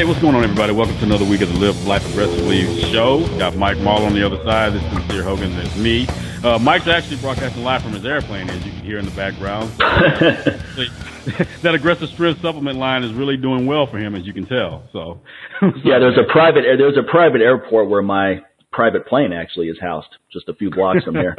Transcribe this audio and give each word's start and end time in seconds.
Hey, 0.00 0.06
what's 0.06 0.22
going 0.22 0.34
on, 0.34 0.42
everybody? 0.42 0.72
Welcome 0.72 0.96
to 0.96 1.04
another 1.04 1.26
week 1.26 1.42
of 1.42 1.52
the 1.52 1.58
Live 1.58 1.86
Life 1.86 2.08
Aggressively 2.08 2.64
show. 2.90 3.26
Got 3.36 3.54
Mike 3.56 3.76
Mahler 3.80 4.06
on 4.06 4.14
the 4.14 4.24
other 4.24 4.42
side. 4.44 4.72
This 4.72 4.82
is 4.82 4.92
Sincere 4.92 5.22
Hogan. 5.22 5.54
There's 5.54 5.76
me. 5.76 6.06
Uh, 6.42 6.58
Mike's 6.58 6.88
actually 6.88 7.18
broadcasting 7.18 7.62
live 7.62 7.82
from 7.82 7.92
his 7.92 8.06
airplane, 8.06 8.48
as 8.48 8.64
you 8.64 8.72
can 8.72 8.80
hear 8.80 8.96
in 8.96 9.04
the 9.04 9.10
background. 9.10 9.70
So, 9.76 9.84
that 11.60 11.74
aggressive 11.74 12.08
strength 12.08 12.40
supplement 12.40 12.78
line 12.78 13.04
is 13.04 13.12
really 13.12 13.36
doing 13.36 13.66
well 13.66 13.86
for 13.86 13.98
him, 13.98 14.14
as 14.14 14.24
you 14.24 14.32
can 14.32 14.46
tell. 14.46 14.88
So, 14.90 15.20
yeah, 15.84 15.98
there's 15.98 16.16
a 16.16 16.32
private 16.32 16.62
there's 16.62 16.96
a 16.96 17.02
private 17.02 17.42
airport 17.42 17.90
where 17.90 18.00
my 18.00 18.40
private 18.72 19.06
plane 19.06 19.34
actually 19.34 19.68
is 19.68 19.78
housed, 19.78 20.16
just 20.32 20.48
a 20.48 20.54
few 20.54 20.70
blocks 20.70 21.04
from 21.04 21.16
here. 21.16 21.36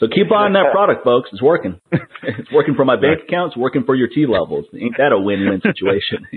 So 0.00 0.06
keep 0.06 0.30
buying 0.30 0.52
that 0.54 0.70
product, 0.70 1.02
folks. 1.02 1.30
It's 1.32 1.42
working. 1.42 1.80
It's 2.20 2.50
working 2.52 2.74
for 2.74 2.84
my 2.84 2.96
bank 2.96 3.20
account. 3.26 3.52
It's 3.52 3.56
working 3.56 3.84
for 3.84 3.94
your 3.94 4.08
T 4.08 4.26
levels. 4.26 4.66
Ain't 4.74 4.98
that 4.98 5.12
a 5.12 5.18
win-win 5.18 5.62
situation? 5.62 6.26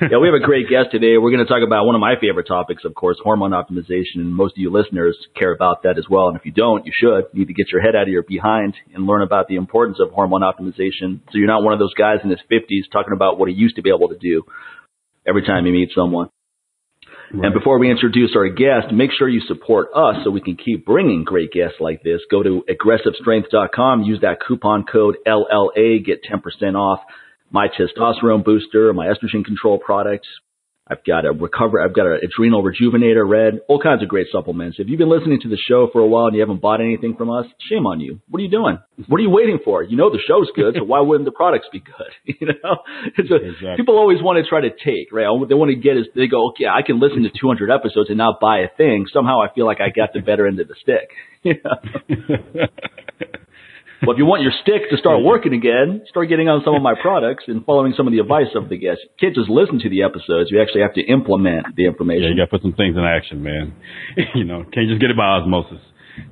yeah, 0.00 0.16
we 0.16 0.28
have 0.28 0.38
a 0.40 0.44
great 0.44 0.70
guest 0.70 0.92
today. 0.92 1.18
We're 1.18 1.34
going 1.34 1.44
to 1.44 1.50
talk 1.50 1.66
about 1.66 1.84
one 1.84 1.94
of 1.94 2.00
my 2.00 2.14
favorite 2.20 2.46
topics, 2.46 2.84
of 2.84 2.94
course, 2.94 3.18
hormone 3.22 3.50
optimization. 3.50 4.22
And 4.22 4.34
most 4.34 4.52
of 4.52 4.58
you 4.58 4.70
listeners 4.70 5.18
care 5.36 5.52
about 5.52 5.82
that 5.82 5.98
as 5.98 6.06
well. 6.08 6.28
And 6.28 6.36
if 6.38 6.46
you 6.46 6.52
don't, 6.52 6.86
you 6.86 6.92
should. 6.94 7.26
You 7.32 7.40
need 7.40 7.48
to 7.48 7.54
get 7.54 7.70
your 7.72 7.82
head 7.82 7.96
out 7.96 8.02
of 8.02 8.08
your 8.08 8.22
behind 8.22 8.74
and 8.94 9.06
learn 9.06 9.22
about 9.22 9.48
the 9.48 9.56
importance 9.56 9.98
of 10.00 10.10
hormone 10.12 10.42
optimization. 10.42 11.20
So 11.30 11.36
you're 11.36 11.50
not 11.50 11.62
one 11.62 11.74
of 11.74 11.80
those 11.80 11.94
guys 11.94 12.18
in 12.24 12.30
his 12.30 12.40
50s 12.50 12.90
talking 12.92 13.12
about 13.14 13.38
what 13.38 13.48
he 13.48 13.54
used 13.54 13.76
to 13.76 13.82
be 13.82 13.90
able 13.90 14.08
to 14.08 14.18
do 14.18 14.44
every 15.26 15.44
time 15.44 15.66
he 15.66 15.72
meets 15.72 15.94
someone. 15.94 16.30
Right. 17.32 17.46
And 17.46 17.54
before 17.54 17.78
we 17.78 17.90
introduce 17.90 18.34
our 18.36 18.48
guest, 18.48 18.92
make 18.92 19.10
sure 19.16 19.28
you 19.28 19.40
support 19.48 19.88
us 19.94 20.16
so 20.24 20.30
we 20.30 20.40
can 20.40 20.56
keep 20.56 20.86
bringing 20.86 21.24
great 21.24 21.52
guests 21.52 21.76
like 21.80 22.02
this. 22.02 22.20
Go 22.30 22.42
to 22.42 22.64
aggressivestrength.com, 22.68 24.02
use 24.02 24.20
that 24.22 24.38
coupon 24.46 24.84
code 24.84 25.16
LLA, 25.26 26.04
get 26.04 26.20
10% 26.22 26.74
off 26.74 27.00
my 27.50 27.68
testosterone 27.68 28.44
booster, 28.44 28.92
my 28.92 29.06
estrogen 29.06 29.44
control 29.44 29.78
products, 29.78 30.28
I've 30.88 31.02
got 31.04 31.24
a 31.24 31.32
recover. 31.32 31.80
I've 31.82 31.94
got 31.94 32.06
an 32.06 32.20
adrenal 32.22 32.62
rejuvenator 32.62 33.28
red, 33.28 33.60
all 33.68 33.80
kinds 33.80 34.04
of 34.04 34.08
great 34.08 34.28
supplements. 34.30 34.76
If 34.78 34.88
you've 34.88 34.98
been 34.98 35.10
listening 35.10 35.40
to 35.40 35.48
the 35.48 35.58
show 35.68 35.88
for 35.92 36.00
a 36.00 36.06
while 36.06 36.26
and 36.26 36.34
you 36.34 36.40
haven't 36.40 36.60
bought 36.60 36.80
anything 36.80 37.16
from 37.16 37.28
us, 37.28 37.46
shame 37.68 37.86
on 37.86 37.98
you. 37.98 38.20
What 38.28 38.38
are 38.38 38.44
you 38.44 38.50
doing? 38.50 38.78
What 39.08 39.18
are 39.18 39.22
you 39.22 39.30
waiting 39.30 39.58
for? 39.64 39.82
You 39.82 39.96
know 39.96 40.10
the 40.10 40.22
show's 40.28 40.48
good, 40.54 40.76
so 40.78 40.84
why 40.84 41.00
wouldn't 41.00 41.24
the 41.24 41.32
products 41.32 41.66
be 41.72 41.80
good? 41.80 42.12
You 42.38 42.48
know, 42.48 42.76
a, 43.16 43.18
exactly. 43.18 43.76
people 43.76 43.98
always 43.98 44.22
want 44.22 44.42
to 44.42 44.48
try 44.48 44.60
to 44.60 44.68
take 44.70 45.10
right. 45.10 45.26
They 45.48 45.54
want 45.54 45.70
to 45.70 45.76
get 45.76 45.96
is 45.96 46.04
they 46.14 46.26
go, 46.26 46.50
okay, 46.50 46.66
I 46.66 46.82
can 46.82 47.00
listen 47.00 47.22
to 47.22 47.30
200 47.30 47.70
episodes 47.70 48.10
and 48.10 48.18
not 48.18 48.40
buy 48.40 48.58
a 48.58 48.68
thing. 48.76 49.06
Somehow 49.10 49.40
I 49.40 49.52
feel 49.54 49.64
like 49.64 49.80
I 49.80 49.88
got 49.88 50.12
the 50.12 50.20
better 50.20 50.46
end 50.46 50.60
of 50.60 50.68
the 50.68 50.76
stick. 50.80 51.10
You 51.42 51.54
know? 51.62 52.66
well, 54.02 54.12
if 54.12 54.18
you 54.18 54.26
want 54.26 54.42
your 54.42 54.52
stick 54.60 54.90
to 54.90 54.96
start 54.96 55.22
working 55.24 55.54
again, 55.54 56.04
start 56.08 56.28
getting 56.28 56.48
on 56.48 56.60
some 56.64 56.74
of 56.74 56.82
my 56.82 56.92
products 56.92 57.44
and 57.48 57.64
following 57.64 57.94
some 57.96 58.06
of 58.06 58.12
the 58.12 58.20
advice 58.20 58.52
of 58.54 58.68
the 58.68 58.76
guests. 58.76 59.04
You 59.04 59.16
can't 59.16 59.34
just 59.34 59.48
listen 59.48 59.80
to 59.80 59.88
the 59.88 60.02
episodes. 60.04 60.52
You 60.52 60.60
actually 60.60 60.82
have 60.82 60.94
to 61.00 61.04
implement 61.04 61.72
the 61.76 61.86
information. 61.86 62.28
Yeah, 62.28 62.36
you 62.36 62.36
got 62.36 62.52
to 62.52 62.54
put 62.56 62.62
some 62.62 62.76
things 62.76 62.96
in 62.96 63.04
action, 63.04 63.40
man. 63.42 63.72
you 64.34 64.44
know, 64.44 64.64
can't 64.68 64.88
just 64.88 65.00
get 65.00 65.08
it 65.08 65.16
by 65.16 65.40
osmosis. 65.40 65.80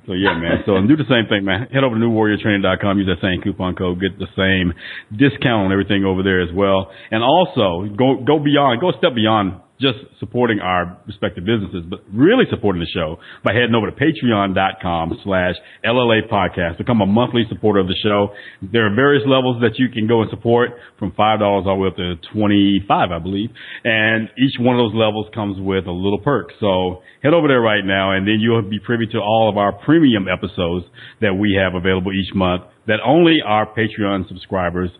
So 0.06 0.12
yeah, 0.12 0.36
man. 0.36 0.64
So 0.64 0.80
do 0.80 0.96
the 0.96 1.08
same 1.08 1.28
thing, 1.28 1.44
man. 1.44 1.68
Head 1.72 1.84
over 1.84 1.96
to 1.96 2.00
newwarriortraining.com. 2.00 2.98
Use 2.98 3.08
that 3.08 3.20
same 3.20 3.40
coupon 3.40 3.76
code. 3.76 4.00
Get 4.00 4.18
the 4.18 4.28
same 4.36 4.72
discount 5.12 5.68
on 5.68 5.72
everything 5.72 6.04
over 6.04 6.22
there 6.22 6.40
as 6.40 6.52
well. 6.52 6.92
And 7.10 7.22
also 7.22 7.84
go 7.92 8.20
go 8.20 8.40
beyond, 8.40 8.80
go 8.80 8.90
a 8.90 8.96
step 8.96 9.14
beyond 9.14 9.60
just 9.80 9.98
supporting 10.20 10.60
our 10.60 10.98
respective 11.06 11.44
businesses, 11.44 11.84
but 11.88 12.00
really 12.12 12.44
supporting 12.48 12.80
the 12.80 12.88
show 12.94 13.18
by 13.42 13.52
heading 13.52 13.74
over 13.74 13.90
to 13.90 13.96
patreon.com 13.96 15.18
slash 15.24 15.54
LLA 15.84 16.30
podcast. 16.30 16.78
Become 16.78 17.00
a 17.00 17.06
monthly 17.06 17.42
supporter 17.48 17.80
of 17.80 17.88
the 17.88 17.96
show. 18.02 18.28
There 18.62 18.86
are 18.86 18.94
various 18.94 19.24
levels 19.26 19.60
that 19.62 19.78
you 19.78 19.88
can 19.88 20.06
go 20.06 20.22
and 20.22 20.30
support 20.30 20.70
from 20.98 21.12
$5 21.12 21.42
all 21.42 21.64
the 21.64 21.74
way 21.74 21.88
up 21.88 21.96
to 21.96 22.14
25, 22.32 23.10
I 23.10 23.18
believe. 23.18 23.50
And 23.82 24.28
each 24.38 24.54
one 24.60 24.78
of 24.78 24.90
those 24.90 24.94
levels 24.94 25.26
comes 25.34 25.60
with 25.60 25.86
a 25.86 25.92
little 25.92 26.20
perk. 26.20 26.50
So 26.60 27.02
head 27.22 27.34
over 27.34 27.48
there 27.48 27.60
right 27.60 27.84
now 27.84 28.12
and 28.12 28.26
then 28.26 28.38
you'll 28.40 28.62
be 28.62 28.78
privy 28.78 29.06
to 29.12 29.18
all 29.18 29.50
of 29.50 29.58
our 29.58 29.72
premium 29.72 30.26
episodes 30.28 30.86
that 31.20 31.34
we 31.34 31.58
have 31.60 31.74
available 31.74 32.12
each 32.12 32.34
month 32.34 32.62
that 32.86 33.00
only 33.04 33.38
our 33.44 33.66
Patreon 33.66 34.28
subscribers 34.28 34.90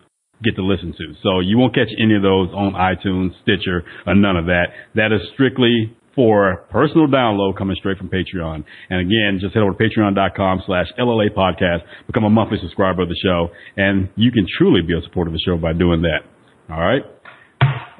get 0.43 0.57
to 0.57 0.65
listen 0.65 0.93
to. 0.93 1.15
So 1.23 1.41
you 1.41 1.59
won't 1.59 1.75
catch 1.75 1.91
any 1.99 2.17
of 2.17 2.23
those 2.23 2.49
on 2.51 2.73
iTunes, 2.75 3.31
Stitcher, 3.43 3.85
or 4.07 4.15
none 4.15 4.37
of 4.37 4.47
that. 4.47 4.69
That 4.95 5.13
is 5.13 5.21
strictly 5.35 5.95
for 6.15 6.65
personal 6.71 7.07
download 7.07 7.57
coming 7.59 7.77
straight 7.79 7.99
from 7.99 8.09
Patreon. 8.09 8.65
And 8.91 9.01
again, 9.01 9.39
just 9.41 9.55
head 9.55 9.63
over 9.63 9.73
to 9.73 9.79
patreon.com 9.79 10.63
slash 10.67 10.87
LLA 10.99 11.35
podcast, 11.35 11.81
become 12.07 12.25
a 12.25 12.31
monthly 12.31 12.59
subscriber 12.61 13.03
of 13.03 13.09
the 13.09 13.19
show, 13.23 13.49
and 13.77 14.09
you 14.17 14.31
can 14.31 14.47
truly 14.59 14.81
be 14.83 14.97
a 14.97 15.03
supporter 15.03 15.29
of 15.29 15.35
the 15.35 15.43
show 15.45 15.57
by 15.57 15.73
doing 15.73 16.03
that. 16.03 16.21
All 16.71 16.81
right. 16.81 17.03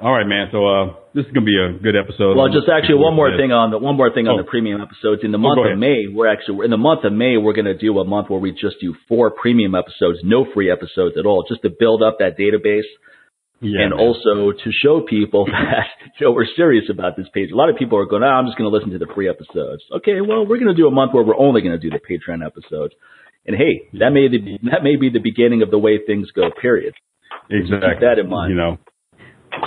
All 0.05 0.13
right, 0.13 0.27
man. 0.27 0.53
So 0.53 0.61
uh, 0.69 0.85
this 1.17 1.25
is 1.25 1.31
gonna 1.33 1.49
be 1.49 1.57
a 1.57 1.81
good 1.81 1.97
episode. 1.97 2.37
Well, 2.37 2.53
just 2.53 2.69
actually 2.69 3.01
one 3.01 3.17
more 3.17 3.33
thing 3.33 3.49
on 3.49 3.73
the 3.73 3.81
one 3.81 3.97
more 3.97 4.13
thing 4.13 4.29
on 4.29 4.37
oh. 4.37 4.43
the 4.45 4.47
premium 4.47 4.77
episodes. 4.77 5.25
In 5.25 5.33
the 5.33 5.41
oh, 5.41 5.49
month 5.49 5.65
oh, 5.65 5.73
of 5.73 5.81
May, 5.81 6.05
we're 6.05 6.29
actually 6.29 6.61
in 6.61 6.69
the 6.69 6.77
month 6.77 7.01
of 7.09 7.11
May 7.11 7.41
we're 7.41 7.57
gonna 7.57 7.73
do 7.73 7.97
a 7.97 8.05
month 8.05 8.29
where 8.29 8.37
we 8.37 8.53
just 8.53 8.77
do 8.77 8.93
four 9.09 9.33
premium 9.33 9.73
episodes, 9.73 10.21
no 10.21 10.45
free 10.45 10.69
episodes 10.69 11.17
at 11.17 11.25
all, 11.25 11.41
just 11.49 11.63
to 11.63 11.73
build 11.73 12.03
up 12.05 12.21
that 12.21 12.37
database. 12.37 12.85
Yeah, 13.65 13.81
and 13.81 13.97
man. 13.97 13.99
also 13.99 14.53
to 14.53 14.69
show 14.69 15.01
people 15.01 15.45
that 15.49 15.89
you 16.21 16.29
know, 16.29 16.37
we're 16.37 16.53
serious 16.53 16.85
about 16.85 17.17
this 17.17 17.25
page. 17.33 17.49
A 17.49 17.57
lot 17.57 17.73
of 17.73 17.75
people 17.75 17.97
are 17.97 18.05
going, 18.05 18.21
oh, 18.21 18.29
I'm 18.29 18.45
just 18.45 18.59
going 18.59 18.69
to 18.69 18.75
listen 18.77 18.91
to 18.91 18.99
the 18.99 19.09
free 19.15 19.29
episodes. 19.29 19.81
Okay, 19.89 20.21
well, 20.21 20.45
we're 20.45 20.59
going 20.59 20.69
to 20.69 20.77
do 20.77 20.85
a 20.85 20.91
month 20.91 21.15
where 21.15 21.23
we're 21.23 21.39
only 21.39 21.61
going 21.61 21.71
to 21.71 21.79
do 21.79 21.89
the 21.89 22.03
Patreon 22.03 22.45
episodes. 22.45 22.93
And 23.47 23.55
hey, 23.55 23.87
that 23.97 24.11
may 24.11 24.27
be, 24.27 24.59
that 24.69 24.83
may 24.83 24.97
be 24.97 25.09
the 25.09 25.23
beginning 25.23 25.63
of 25.63 25.71
the 25.71 25.79
way 25.79 25.97
things 26.05 26.29
go. 26.35 26.51
Period. 26.51 26.93
Exactly. 27.49 27.79
Keep 27.79 28.01
that 28.01 28.19
in 28.19 28.29
mind. 28.29 28.51
You 28.51 28.57
know, 28.59 28.77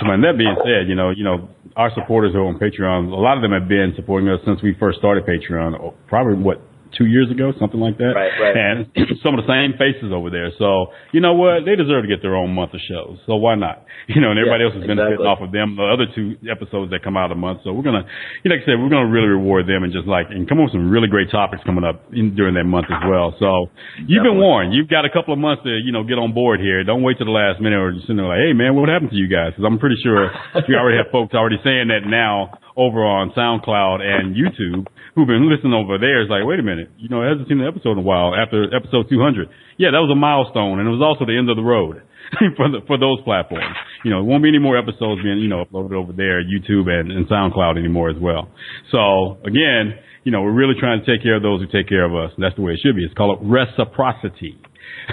man, 0.03 0.21
that 0.21 0.37
being 0.37 0.55
said, 0.63 0.87
you 0.87 0.95
know, 0.95 1.09
you 1.09 1.23
know, 1.23 1.49
our 1.75 1.91
supporters 1.95 2.33
who 2.33 2.39
are 2.39 2.47
on 2.47 2.59
Patreon. 2.59 3.11
A 3.11 3.15
lot 3.15 3.37
of 3.37 3.41
them 3.41 3.51
have 3.51 3.67
been 3.67 3.93
supporting 3.95 4.29
us 4.29 4.39
since 4.45 4.61
we 4.61 4.75
first 4.79 4.99
started 4.99 5.25
Patreon. 5.25 5.79
Oh, 5.79 5.93
probably 6.07 6.35
what 6.35 6.61
two 6.97 7.05
years 7.05 7.29
ago, 7.29 7.53
something 7.59 7.79
like 7.79 7.97
that. 7.97 8.13
Right, 8.15 8.33
right. 8.39 8.55
And 8.55 8.77
some 9.23 9.37
of 9.37 9.45
the 9.45 9.49
same 9.49 9.77
faces 9.77 10.11
over 10.13 10.29
there. 10.29 10.51
So, 10.57 10.93
you 11.11 11.21
know 11.21 11.33
what? 11.33 11.65
They 11.65 11.75
deserve 11.75 12.03
to 12.03 12.09
get 12.09 12.21
their 12.21 12.35
own 12.35 12.53
month 12.53 12.73
of 12.73 12.81
shows. 12.85 13.19
So 13.25 13.35
why 13.35 13.55
not? 13.55 13.85
You 14.09 14.25
know, 14.25 14.33
and 14.33 14.41
everybody 14.41 14.65
yeah, 14.65 14.73
else 14.73 14.77
has 14.81 14.89
been 14.89 14.97
exactly. 14.97 15.29
off 15.29 15.37
of 15.37 15.53
them, 15.53 15.77
the 15.77 15.85
other 15.85 16.09
two 16.09 16.33
episodes 16.49 16.89
that 16.89 17.05
come 17.05 17.13
out 17.13 17.29
a 17.29 17.37
month. 17.37 17.61
So 17.61 17.69
we're 17.69 17.85
going 17.85 18.01
to, 18.01 18.09
you 18.41 18.49
know, 18.49 18.57
like 18.57 18.65
I 18.65 18.73
said, 18.73 18.81
we're 18.81 18.89
going 18.89 19.05
to 19.05 19.13
really 19.13 19.29
reward 19.29 19.69
them 19.69 19.85
and 19.85 19.93
just 19.93 20.09
like, 20.09 20.33
and 20.33 20.49
come 20.49 20.57
up 20.57 20.73
with 20.73 20.81
some 20.81 20.89
really 20.89 21.05
great 21.05 21.29
topics 21.29 21.61
coming 21.61 21.85
up 21.85 22.09
in, 22.09 22.33
during 22.33 22.57
that 22.57 22.65
month 22.65 22.89
as 22.89 23.05
well. 23.05 23.37
So 23.37 23.69
you've 24.01 24.25
been 24.25 24.41
warned. 24.41 24.73
You've 24.73 24.89
got 24.89 25.05
a 25.05 25.13
couple 25.13 25.29
of 25.29 25.37
months 25.37 25.61
to, 25.61 25.69
you 25.69 25.93
know, 25.93 26.01
get 26.01 26.17
on 26.17 26.33
board 26.33 26.57
here. 26.57 26.81
Don't 26.81 27.05
wait 27.05 27.21
till 27.21 27.29
the 27.29 27.37
last 27.37 27.61
minute 27.61 27.77
or 27.77 27.93
just 27.93 28.09
sitting 28.09 28.17
there 28.17 28.25
like, 28.25 28.41
hey 28.41 28.57
man, 28.57 28.73
what 28.73 28.89
happened 28.89 29.13
to 29.13 29.19
you 29.19 29.29
guys? 29.29 29.53
Cause 29.53 29.61
I'm 29.61 29.77
pretty 29.77 30.01
sure 30.01 30.33
we 30.65 30.73
already 30.73 30.97
have 30.97 31.13
folks 31.13 31.37
already 31.37 31.61
saying 31.61 31.93
that 31.93 32.09
now 32.09 32.57
over 32.77 33.05
on 33.05 33.31
SoundCloud 33.31 34.01
and 34.01 34.35
YouTube 34.35 34.87
who've 35.15 35.27
been 35.27 35.51
listening 35.51 35.73
over 35.73 35.97
there 35.97 36.23
is 36.23 36.29
like, 36.29 36.47
wait 36.47 36.59
a 36.59 36.63
minute, 36.63 36.91
you 36.97 37.09
know, 37.09 37.19
hasn't 37.19 37.47
seen 37.49 37.59
an 37.59 37.67
episode 37.67 37.99
in 37.99 38.05
a 38.05 38.07
while 38.07 38.31
after 38.35 38.63
episode 38.71 39.09
200. 39.09 39.49
Yeah, 39.75 39.91
that 39.91 39.99
was 39.99 40.11
a 40.11 40.15
milestone, 40.15 40.79
and 40.79 40.87
it 40.87 40.93
was 40.95 41.03
also 41.03 41.27
the 41.27 41.35
end 41.35 41.49
of 41.51 41.59
the 41.59 41.65
road 41.65 42.01
for 42.57 42.71
the, 42.71 42.79
for 42.87 42.95
those 42.95 43.19
platforms. 43.27 43.75
You 44.07 44.11
know, 44.11 44.23
it 44.23 44.27
won't 44.27 44.43
be 44.43 44.49
any 44.49 44.63
more 44.63 44.79
episodes 44.79 45.19
being 45.19 45.43
you 45.43 45.51
know 45.51 45.65
uploaded 45.65 45.91
over 45.91 46.13
there, 46.13 46.39
YouTube 46.39 46.87
and, 46.87 47.11
and 47.11 47.27
SoundCloud 47.27 47.77
anymore 47.77 48.09
as 48.09 48.17
well. 48.19 48.47
So 48.91 49.43
again, 49.43 49.99
you 50.23 50.31
know, 50.31 50.41
we're 50.43 50.55
really 50.55 50.75
trying 50.79 51.03
to 51.03 51.05
take 51.05 51.23
care 51.23 51.35
of 51.35 51.43
those 51.43 51.59
who 51.59 51.67
take 51.67 51.87
care 51.87 52.05
of 52.05 52.15
us, 52.15 52.31
and 52.35 52.43
that's 52.43 52.55
the 52.55 52.61
way 52.61 52.73
it 52.73 52.79
should 52.83 52.95
be. 52.95 53.03
It's 53.03 53.13
called 53.13 53.39
reciprocity. 53.43 54.55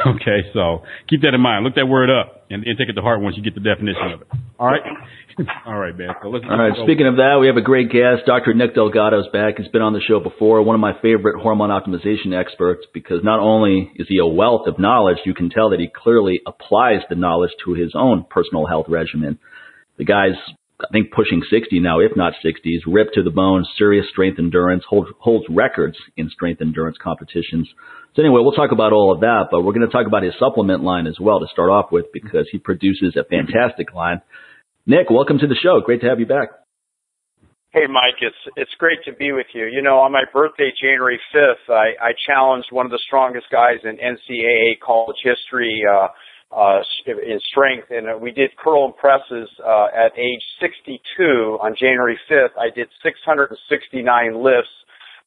Okay, 0.07 0.45
so 0.53 0.83
keep 1.09 1.23
that 1.23 1.33
in 1.33 1.41
mind. 1.41 1.65
Look 1.65 1.75
that 1.77 1.87
word 1.87 2.11
up 2.11 2.45
and, 2.51 2.65
and 2.65 2.77
take 2.77 2.89
it 2.89 2.93
to 2.95 3.03
heart 3.03 3.21
once 3.21 3.37
you 3.37 3.43
get 3.43 3.55
the 3.55 3.65
definition 3.65 4.13
of 4.13 4.21
it. 4.23 4.29
All 4.59 4.67
right. 4.67 4.83
All 5.67 5.79
right, 5.79 5.97
man. 5.97 6.09
So 6.23 6.29
let's, 6.29 6.45
All 6.49 6.57
right. 6.57 6.73
Speaking 6.85 7.07
of 7.07 7.17
that, 7.17 7.37
we 7.41 7.47
have 7.47 7.57
a 7.57 7.63
great 7.63 7.91
guest. 7.91 8.25
Dr. 8.27 8.55
Nick 8.55 8.75
Delgado 8.75 9.21
is 9.21 9.27
back. 9.33 9.59
He's 9.59 9.69
been 9.69 9.83
on 9.83 9.93
the 9.93 10.01
show 10.01 10.19
before. 10.19 10.63
One 10.63 10.75
of 10.75 10.81
my 10.81 10.95
favorite 11.03 11.41
hormone 11.41 11.69
optimization 11.69 12.33
experts 12.33 12.87
because 12.95 13.21
not 13.23 13.41
only 13.41 13.93
is 13.97 14.07
he 14.09 14.19
a 14.19 14.27
wealth 14.27 14.67
of 14.67 14.79
knowledge, 14.79 15.19
you 15.27 15.35
can 15.35 15.51
tell 15.51 15.71
that 15.71 15.81
he 15.81 15.89
clearly 15.95 16.41
applies 16.47 17.01
the 17.11 17.17
knowledge 17.17 17.51
to 17.67 17.75
his 17.75 17.93
own 17.95 18.25
personal 18.31 18.67
health 18.67 18.87
regimen. 18.89 19.39
The 19.99 20.05
guy's, 20.05 20.37
I 20.81 20.87
think, 20.91 21.13
pushing 21.13 21.43
60 21.49 21.81
now, 21.81 22.01
if 22.01 22.13
not 22.17 22.33
60. 22.43 22.61
He's 22.65 22.87
ripped 22.87 23.15
to 23.15 23.23
the 23.23 23.31
bone, 23.31 23.67
serious 23.77 24.07
strength 24.11 24.39
endurance, 24.39 24.85
holds, 24.89 25.11
holds 25.19 25.45
records 25.51 25.99
in 26.17 26.31
strength 26.31 26.63
endurance 26.63 26.97
competitions. 27.03 27.69
So 28.15 28.23
anyway, 28.23 28.41
we'll 28.43 28.53
talk 28.53 28.73
about 28.73 28.95
all 28.95 29.13
of 29.13 29.21
that, 29.21 29.49
but 29.51 29.61
we're 29.61 29.75
going 29.75 29.87
to 29.87 29.93
talk 29.93 30.07
about 30.07 30.23
his 30.23 30.33
supplement 30.39 30.83
line 30.83 31.07
as 31.07 31.21
well 31.21 31.41
to 31.41 31.47
start 31.53 31.69
off 31.69 31.93
with 31.93 32.07
because 32.15 32.47
he 32.51 32.57
produces 32.57 33.17
a 33.17 33.25
fantastic 33.25 33.93
line. 33.93 34.23
Nick, 34.87 35.11
welcome 35.11 35.39
to 35.39 35.49
the 35.49 35.57
show. 35.57 35.81
Great 35.85 36.01
to 36.03 36.09
have 36.09 36.21
you 36.21 36.27
back. 36.27 36.51
Hey, 37.71 37.91
Mike, 37.91 38.23
it's 38.23 38.55
it's 38.55 38.71
great 38.79 39.03
to 39.05 39.13
be 39.13 39.33
with 39.33 39.49
you. 39.53 39.67
You 39.67 39.83
know, 39.83 39.99
on 39.99 40.13
my 40.13 40.23
birthday, 40.33 40.71
January 40.81 41.19
fifth, 41.33 41.69
I, 41.69 41.99
I 42.01 42.13
challenged 42.25 42.69
one 42.71 42.87
of 42.87 42.93
the 42.93 43.01
strongest 43.05 43.47
guys 43.51 43.83
in 43.83 43.99
NCAA 43.99 44.79
college 44.79 45.17
history 45.25 45.83
uh, 45.91 46.07
uh, 46.55 46.81
in 47.07 47.41
strength, 47.51 47.89
and 47.91 48.09
uh, 48.09 48.17
we 48.17 48.31
did 48.31 48.57
curl 48.57 48.85
and 48.85 48.97
presses 48.97 49.51
uh, 49.59 49.89
at 49.93 50.17
age 50.17 50.43
62 50.61 51.59
on 51.61 51.75
January 51.75 52.19
5th. 52.31 52.55
I 52.57 52.71
did 52.73 52.87
669 53.03 54.41
lifts 54.41 54.71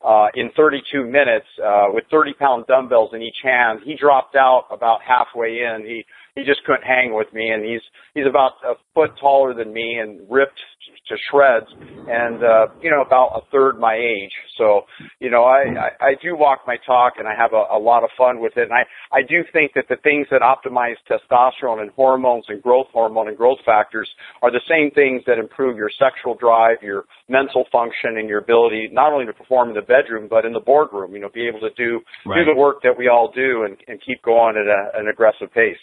uh, 0.01 0.27
in 0.35 0.49
32 0.55 1.03
minutes 1.03 1.47
uh, 1.59 1.87
with 1.89 2.05
30 2.09 2.33
pound 2.39 2.65
dumbbells 2.67 3.11
in 3.13 3.21
each 3.21 3.43
hand. 3.43 3.81
He 3.83 3.95
dropped 3.95 4.37
out 4.37 4.67
about 4.71 5.01
halfway 5.03 5.59
in. 5.59 5.83
He 5.85 6.05
he 6.35 6.43
just 6.43 6.63
couldn't 6.65 6.83
hang 6.83 7.13
with 7.13 7.31
me, 7.33 7.49
and 7.49 7.63
he's 7.63 7.81
he's 8.13 8.25
about 8.27 8.53
a 8.65 8.73
foot 8.93 9.11
taller 9.19 9.53
than 9.53 9.73
me 9.73 9.97
and 10.01 10.21
ripped 10.29 10.59
to 11.07 11.15
shreds, 11.29 11.67
and 12.07 12.43
uh, 12.43 12.67
you 12.81 12.89
know 12.89 13.01
about 13.01 13.31
a 13.35 13.41
third 13.51 13.79
my 13.79 13.95
age. 13.95 14.31
So 14.57 14.81
you 15.19 15.29
know 15.29 15.43
I 15.43 15.89
I, 16.01 16.05
I 16.09 16.11
do 16.21 16.35
walk 16.35 16.61
my 16.67 16.77
talk, 16.85 17.13
and 17.17 17.27
I 17.27 17.35
have 17.35 17.53
a, 17.53 17.63
a 17.75 17.79
lot 17.79 18.03
of 18.03 18.09
fun 18.17 18.39
with 18.39 18.57
it, 18.57 18.63
and 18.63 18.73
I 18.73 18.85
I 19.11 19.21
do 19.21 19.43
think 19.51 19.73
that 19.75 19.85
the 19.89 19.97
things 19.97 20.27
that 20.31 20.41
optimize 20.41 20.95
testosterone 21.09 21.81
and 21.81 21.91
hormones 21.91 22.45
and 22.47 22.61
growth 22.61 22.87
hormone 22.93 23.27
and 23.27 23.37
growth 23.37 23.59
factors 23.65 24.09
are 24.41 24.51
the 24.51 24.61
same 24.69 24.91
things 24.91 25.23
that 25.27 25.37
improve 25.39 25.77
your 25.77 25.89
sexual 25.97 26.35
drive, 26.35 26.77
your 26.81 27.05
mental 27.27 27.65
function, 27.71 28.17
and 28.17 28.29
your 28.29 28.39
ability 28.39 28.89
not 28.91 29.11
only 29.11 29.25
to 29.25 29.33
perform 29.33 29.69
in 29.69 29.75
the 29.75 29.81
bedroom 29.81 30.27
but 30.29 30.45
in 30.45 30.53
the 30.53 30.59
boardroom. 30.59 31.13
You 31.13 31.21
know, 31.21 31.29
be 31.33 31.47
able 31.47 31.61
to 31.61 31.73
do 31.75 32.01
Right. 32.25 32.43
do 32.45 32.53
the 32.53 32.59
work 32.59 32.81
that 32.83 32.97
we 32.97 33.07
all 33.07 33.31
do 33.33 33.63
and, 33.63 33.77
and 33.87 33.99
keep 34.05 34.21
going 34.21 34.55
at 34.57 34.67
a, 34.67 34.99
an 34.99 35.07
aggressive 35.07 35.51
pace. 35.53 35.77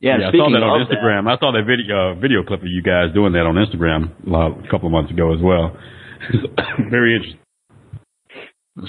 Yeah, 0.00 0.14
and 0.14 0.24
I 0.26 0.30
saw 0.32 0.48
that 0.50 0.62
on 0.62 0.82
of 0.82 0.88
that- 0.88 0.94
Instagram. 0.94 1.26
I 1.28 1.38
saw 1.38 1.50
that 1.52 1.64
video 1.66 2.12
uh, 2.12 2.14
video 2.14 2.42
clip 2.44 2.60
of 2.60 2.68
you 2.68 2.82
guys 2.82 3.12
doing 3.14 3.32
that 3.32 3.46
on 3.46 3.54
Instagram 3.56 4.14
a 4.30 4.68
couple 4.70 4.86
of 4.86 4.92
months 4.92 5.10
ago 5.10 5.34
as 5.34 5.40
well. 5.42 5.76
Very 6.90 7.16
interesting. 7.16 7.40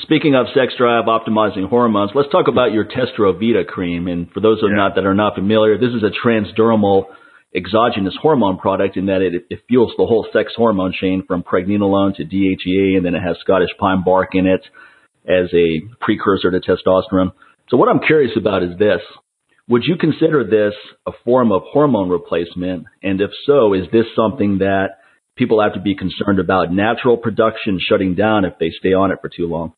Speaking 0.04 0.36
of 0.36 0.46
sex 0.54 0.74
drive 0.78 1.06
optimizing 1.06 1.68
hormones, 1.68 2.12
let's 2.14 2.30
talk 2.30 2.48
about 2.48 2.72
your 2.74 2.86
Testrovita 2.86 3.66
cream. 3.66 4.08
And 4.08 4.30
for 4.32 4.40
those 4.40 4.62
of 4.62 4.70
Yeah. 4.70 4.76
not 4.76 4.96
that 4.96 5.06
are 5.06 5.16
not 5.16 5.34
familiar, 5.34 5.80
this 5.80 5.90
is 5.90 6.04
a 6.04 6.12
transdermal 6.24 7.06
exogenous 7.56 8.16
hormone 8.22 8.60
product 8.60 8.98
in 8.98 9.08
that 9.08 9.24
it, 9.24 9.46
it 9.50 9.62
fuels 9.68 9.92
the 9.98 10.06
whole 10.06 10.28
sex 10.32 10.54
hormone 10.56 10.94
chain 10.94 11.24
from 11.28 11.42
pregnenolone 11.42 12.16
to 12.18 12.24
DHEA, 12.24 12.98
and 12.98 13.04
then 13.06 13.16
it 13.16 13.22
has 13.22 13.38
Scottish 13.42 13.72
pine 13.80 14.04
bark 14.04 14.36
in 14.36 14.46
it 14.46 14.62
as 15.28 15.50
a 15.56 15.82
precursor 16.00 16.52
to 16.52 16.60
testosterone. 16.60 17.32
So 17.70 17.78
what 17.78 17.90
I'm 17.90 18.00
curious 18.00 18.38
about 18.38 18.62
is 18.62 18.78
this. 18.78 19.02
Would 19.70 19.84
you 19.86 19.98
consider 19.98 20.44
this 20.44 20.74
a 21.06 21.12
form 21.24 21.52
of 21.52 21.62
hormone 21.72 22.10
replacement? 22.10 22.86
And 23.04 23.22
if 23.22 23.30
so, 23.46 23.74
is 23.76 23.84
this 23.92 24.06
something 24.16 24.58
that 24.58 24.98
people 25.38 25.62
have 25.62 25.76
to 25.76 25.80
be 25.80 25.96
concerned 25.96 26.40
about 26.40 26.74
natural 26.74 27.18
production 27.18 27.80
shutting 27.80 28.16
down 28.16 28.46
if 28.46 28.54
they 28.60 28.72
stay 28.80 28.94
on 28.94 29.12
it 29.12 29.20
for 29.22 29.30
too 29.30 29.46
long? 29.46 29.74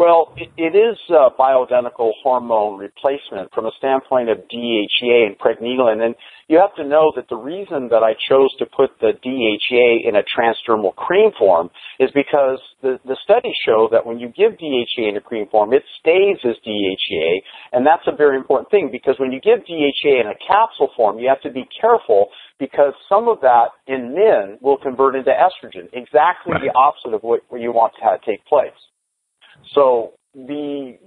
Well, 0.00 0.32
it, 0.34 0.48
it 0.56 0.72
is 0.72 0.96
a 1.10 1.28
bioidentical 1.38 2.12
hormone 2.22 2.78
replacement 2.78 3.52
from 3.52 3.66
a 3.66 3.70
standpoint 3.76 4.30
of 4.30 4.38
DHEA 4.48 5.26
and 5.28 5.38
pregnenolone. 5.38 6.00
And 6.00 6.14
you 6.48 6.56
have 6.56 6.74
to 6.76 6.88
know 6.88 7.12
that 7.16 7.28
the 7.28 7.36
reason 7.36 7.90
that 7.90 8.00
I 8.02 8.16
chose 8.26 8.48
to 8.60 8.64
put 8.64 8.96
the 8.98 9.12
DHEA 9.12 10.08
in 10.08 10.16
a 10.16 10.24
transdermal 10.24 10.94
cream 10.96 11.32
form 11.38 11.68
is 11.98 12.08
because 12.14 12.60
the, 12.80 12.98
the 13.04 13.18
studies 13.22 13.52
show 13.66 13.90
that 13.92 14.06
when 14.06 14.18
you 14.18 14.28
give 14.28 14.52
DHEA 14.56 15.10
in 15.10 15.16
a 15.18 15.20
cream 15.20 15.44
form, 15.50 15.74
it 15.74 15.82
stays 16.00 16.38
as 16.48 16.56
DHEA. 16.66 17.44
And 17.74 17.84
that's 17.84 18.08
a 18.08 18.16
very 18.16 18.38
important 18.38 18.70
thing 18.70 18.88
because 18.90 19.16
when 19.18 19.32
you 19.32 19.40
give 19.42 19.66
DHEA 19.68 20.22
in 20.22 20.28
a 20.32 20.38
capsule 20.48 20.88
form, 20.96 21.18
you 21.18 21.28
have 21.28 21.42
to 21.42 21.50
be 21.50 21.68
careful 21.78 22.28
because 22.58 22.94
some 23.06 23.28
of 23.28 23.42
that 23.42 23.76
in 23.86 24.14
men 24.14 24.56
will 24.62 24.78
convert 24.78 25.14
into 25.14 25.30
estrogen, 25.30 25.92
exactly 25.92 26.54
the 26.56 26.72
opposite 26.74 27.12
of 27.12 27.20
what, 27.20 27.42
what 27.50 27.60
you 27.60 27.70
want 27.70 27.92
to 27.98 28.04
have 28.06 28.22
take 28.22 28.42
place. 28.46 28.72
So 29.74 30.12
the 30.34 30.98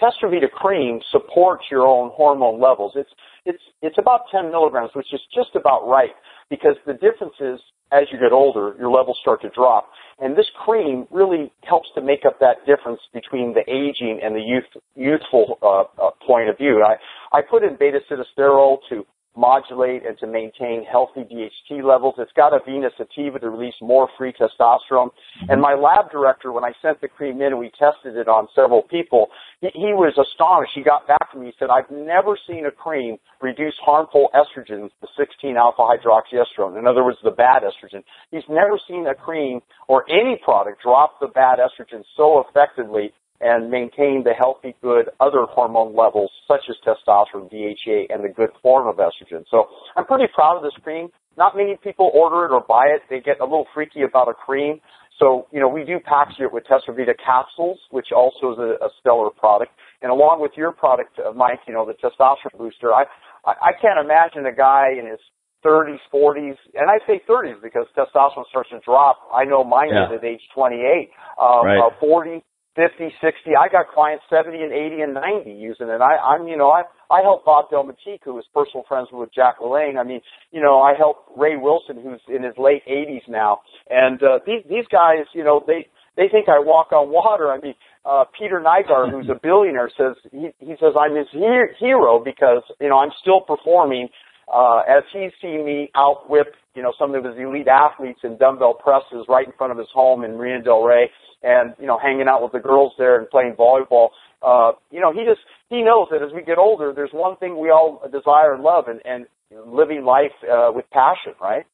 Testrovita 0.00 0.50
cream 0.50 1.00
supports 1.10 1.64
your 1.70 1.86
own 1.86 2.10
hormone 2.14 2.60
levels. 2.60 2.92
It's 2.96 3.10
it's 3.44 3.62
it's 3.82 3.98
about 3.98 4.22
10 4.32 4.50
milligrams, 4.50 4.90
which 4.94 5.12
is 5.12 5.20
just 5.34 5.54
about 5.54 5.86
right 5.86 6.14
because 6.48 6.76
the 6.86 6.94
difference 6.94 7.34
is 7.40 7.60
as 7.92 8.04
you 8.12 8.18
get 8.18 8.32
older, 8.32 8.74
your 8.78 8.90
levels 8.90 9.18
start 9.20 9.42
to 9.42 9.50
drop. 9.50 9.90
And 10.20 10.36
this 10.36 10.46
cream 10.64 11.06
really 11.10 11.52
helps 11.64 11.88
to 11.94 12.00
make 12.00 12.24
up 12.24 12.38
that 12.40 12.64
difference 12.66 13.00
between 13.12 13.54
the 13.54 13.62
aging 13.68 14.20
and 14.22 14.34
the 14.34 14.40
youth, 14.40 14.64
youthful 14.94 15.58
uh, 15.62 15.84
uh, 16.00 16.10
point 16.24 16.48
of 16.48 16.56
view. 16.56 16.84
I, 16.84 16.96
I 17.36 17.42
put 17.42 17.64
in 17.64 17.76
beta 17.78 17.98
sitosterol 18.10 18.78
to 18.90 19.04
modulate 19.36 20.04
and 20.04 20.18
to 20.18 20.26
maintain 20.26 20.84
healthy 20.84 21.20
DHT 21.20 21.82
levels. 21.84 22.14
It's 22.18 22.32
got 22.32 22.52
a 22.52 22.58
Avena 22.58 22.90
sativa 22.96 23.38
to 23.38 23.50
release 23.50 23.74
more 23.80 24.08
free 24.18 24.32
testosterone. 24.32 25.10
And 25.48 25.60
my 25.60 25.74
lab 25.74 26.10
director, 26.10 26.52
when 26.52 26.64
I 26.64 26.72
sent 26.82 27.00
the 27.00 27.08
cream 27.08 27.40
in 27.40 27.48
and 27.48 27.58
we 27.58 27.70
tested 27.70 28.16
it 28.16 28.28
on 28.28 28.48
several 28.54 28.82
people, 28.82 29.28
he, 29.60 29.68
he 29.72 29.92
was 29.94 30.14
astonished. 30.18 30.72
He 30.74 30.82
got 30.82 31.06
back 31.06 31.32
to 31.32 31.38
me. 31.38 31.46
He 31.46 31.52
said, 31.58 31.68
I've 31.70 31.90
never 31.90 32.36
seen 32.46 32.66
a 32.66 32.70
cream 32.70 33.18
reduce 33.40 33.74
harmful 33.84 34.30
estrogens, 34.34 34.90
the 35.00 35.08
16 35.16 35.56
alpha 35.56 35.82
hydroxyestrogen. 35.82 36.78
In 36.78 36.86
other 36.86 37.04
words, 37.04 37.18
the 37.22 37.30
bad 37.30 37.62
estrogen. 37.62 38.02
He's 38.30 38.48
never 38.48 38.78
seen 38.88 39.06
a 39.06 39.14
cream 39.14 39.60
or 39.88 40.04
any 40.10 40.40
product 40.44 40.82
drop 40.82 41.20
the 41.20 41.28
bad 41.28 41.58
estrogen 41.58 42.02
so 42.16 42.44
effectively 42.48 43.12
and 43.40 43.70
maintain 43.70 44.22
the 44.24 44.32
healthy, 44.38 44.76
good 44.82 45.10
other 45.18 45.46
hormone 45.48 45.96
levels 45.96 46.30
such 46.46 46.60
as 46.68 46.76
testosterone, 46.86 47.50
DHEA, 47.50 48.06
and 48.12 48.22
the 48.22 48.28
good 48.28 48.50
form 48.62 48.86
of 48.86 48.96
estrogen. 48.96 49.44
So 49.50 49.66
I'm 49.96 50.04
pretty 50.04 50.26
proud 50.34 50.56
of 50.58 50.62
this 50.62 50.74
cream. 50.82 51.08
Not 51.36 51.56
many 51.56 51.76
people 51.82 52.10
order 52.12 52.44
it 52.44 52.52
or 52.52 52.60
buy 52.66 52.86
it. 52.86 53.02
They 53.08 53.20
get 53.20 53.40
a 53.40 53.44
little 53.44 53.66
freaky 53.72 54.02
about 54.02 54.28
a 54.28 54.34
cream. 54.34 54.80
So, 55.18 55.46
you 55.52 55.60
know, 55.60 55.68
we 55.68 55.84
do 55.84 55.98
package 56.04 56.40
it 56.40 56.52
with 56.52 56.64
Testrovita 56.64 57.14
capsules, 57.24 57.78
which 57.90 58.08
also 58.14 58.52
is 58.52 58.58
a, 58.58 58.84
a 58.84 58.88
stellar 59.00 59.30
product. 59.30 59.72
And 60.02 60.10
along 60.10 60.40
with 60.40 60.52
your 60.56 60.72
product, 60.72 61.18
uh, 61.18 61.32
Mike, 61.32 61.60
you 61.66 61.74
know, 61.74 61.86
the 61.86 61.92
testosterone 61.94 62.56
booster, 62.58 62.92
I, 62.92 63.04
I, 63.44 63.52
I 63.52 63.72
can't 63.80 64.00
imagine 64.02 64.46
a 64.46 64.54
guy 64.54 64.88
in 64.98 65.06
his 65.06 65.20
30s, 65.64 65.98
40s, 66.12 66.56
and 66.74 66.88
I 66.90 66.98
say 67.06 67.20
30s 67.28 67.62
because 67.62 67.86
testosterone 67.96 68.48
starts 68.48 68.70
to 68.70 68.80
drop. 68.80 69.18
I 69.32 69.44
know 69.44 69.62
mine 69.62 69.90
Yeah. 69.92 70.08
did 70.08 70.18
at 70.18 70.24
age 70.24 70.40
28. 70.54 71.10
Uh, 71.38 71.62
Right. 71.64 71.78
uh, 71.78 71.90
40, 72.00 72.42
50, 72.76 73.12
60. 73.20 73.50
I 73.58 73.68
got 73.68 73.88
clients 73.92 74.24
70 74.30 74.62
and 74.62 74.72
80 74.72 75.02
and 75.02 75.14
90 75.14 75.50
using 75.50 75.88
it. 75.88 76.00
I, 76.00 76.16
I'm, 76.16 76.46
you 76.46 76.56
know, 76.56 76.70
I, 76.70 76.82
I 77.10 77.22
help 77.22 77.44
Bob 77.44 77.70
Delmonteque, 77.70 78.22
who 78.24 78.38
is 78.38 78.44
personal 78.54 78.84
friends 78.86 79.08
with 79.12 79.30
Jack 79.34 79.58
LaLanne. 79.60 79.98
I 79.98 80.04
mean, 80.04 80.20
you 80.52 80.62
know, 80.62 80.80
I 80.80 80.94
help 80.96 81.26
Ray 81.36 81.56
Wilson, 81.56 81.96
who's 82.02 82.20
in 82.28 82.44
his 82.44 82.54
late 82.56 82.82
80s 82.88 83.28
now. 83.28 83.60
And, 83.88 84.22
uh, 84.22 84.38
these, 84.46 84.62
these 84.68 84.86
guys, 84.90 85.26
you 85.34 85.42
know, 85.42 85.62
they, 85.66 85.88
they 86.16 86.28
think 86.30 86.48
I 86.48 86.60
walk 86.60 86.92
on 86.92 87.10
water. 87.10 87.50
I 87.50 87.60
mean, 87.60 87.74
uh, 88.04 88.24
Peter 88.38 88.62
Nygard, 88.64 89.10
who's 89.10 89.28
a 89.28 89.38
billionaire, 89.40 89.90
says, 89.96 90.16
he, 90.30 90.50
he 90.58 90.74
says 90.78 90.94
I'm 90.98 91.16
his 91.16 91.26
he- 91.32 91.74
hero 91.78 92.22
because, 92.22 92.62
you 92.80 92.88
know, 92.88 92.98
I'm 92.98 93.10
still 93.20 93.40
performing 93.40 94.08
uh, 94.52 94.82
as 94.88 95.04
he's 95.12 95.30
seen 95.40 95.64
me 95.64 95.90
outwhip, 95.96 96.54
you 96.74 96.82
know, 96.82 96.92
some 96.98 97.14
of 97.14 97.24
his 97.24 97.34
elite 97.38 97.68
athletes 97.68 98.20
in 98.24 98.36
dumbbell 98.36 98.74
presses 98.74 99.26
right 99.28 99.46
in 99.46 99.52
front 99.56 99.72
of 99.72 99.78
his 99.78 99.88
home 99.94 100.24
in 100.24 100.36
Marina 100.36 100.62
Del 100.62 100.82
Rey, 100.82 101.10
and 101.42 101.74
you 101.78 101.86
know, 101.86 101.98
hanging 101.98 102.28
out 102.28 102.42
with 102.42 102.52
the 102.52 102.58
girls 102.60 102.92
there 102.98 103.18
and 103.18 103.28
playing 103.28 103.54
volleyball. 103.58 104.08
Uh, 104.42 104.72
you 104.90 105.00
know, 105.00 105.12
he 105.12 105.24
just 105.24 105.40
he 105.68 105.82
knows 105.82 106.08
that 106.10 106.22
as 106.22 106.32
we 106.34 106.42
get 106.42 106.58
older, 106.58 106.92
there's 106.94 107.10
one 107.12 107.36
thing 107.36 107.58
we 107.58 107.70
all 107.70 108.02
desire 108.10 108.54
and 108.54 108.62
love, 108.62 108.84
and 108.88 109.00
and 109.04 109.26
living 109.66 110.04
life 110.04 110.32
uh, 110.50 110.70
with 110.72 110.84
passion, 110.90 111.34
right? 111.40 111.64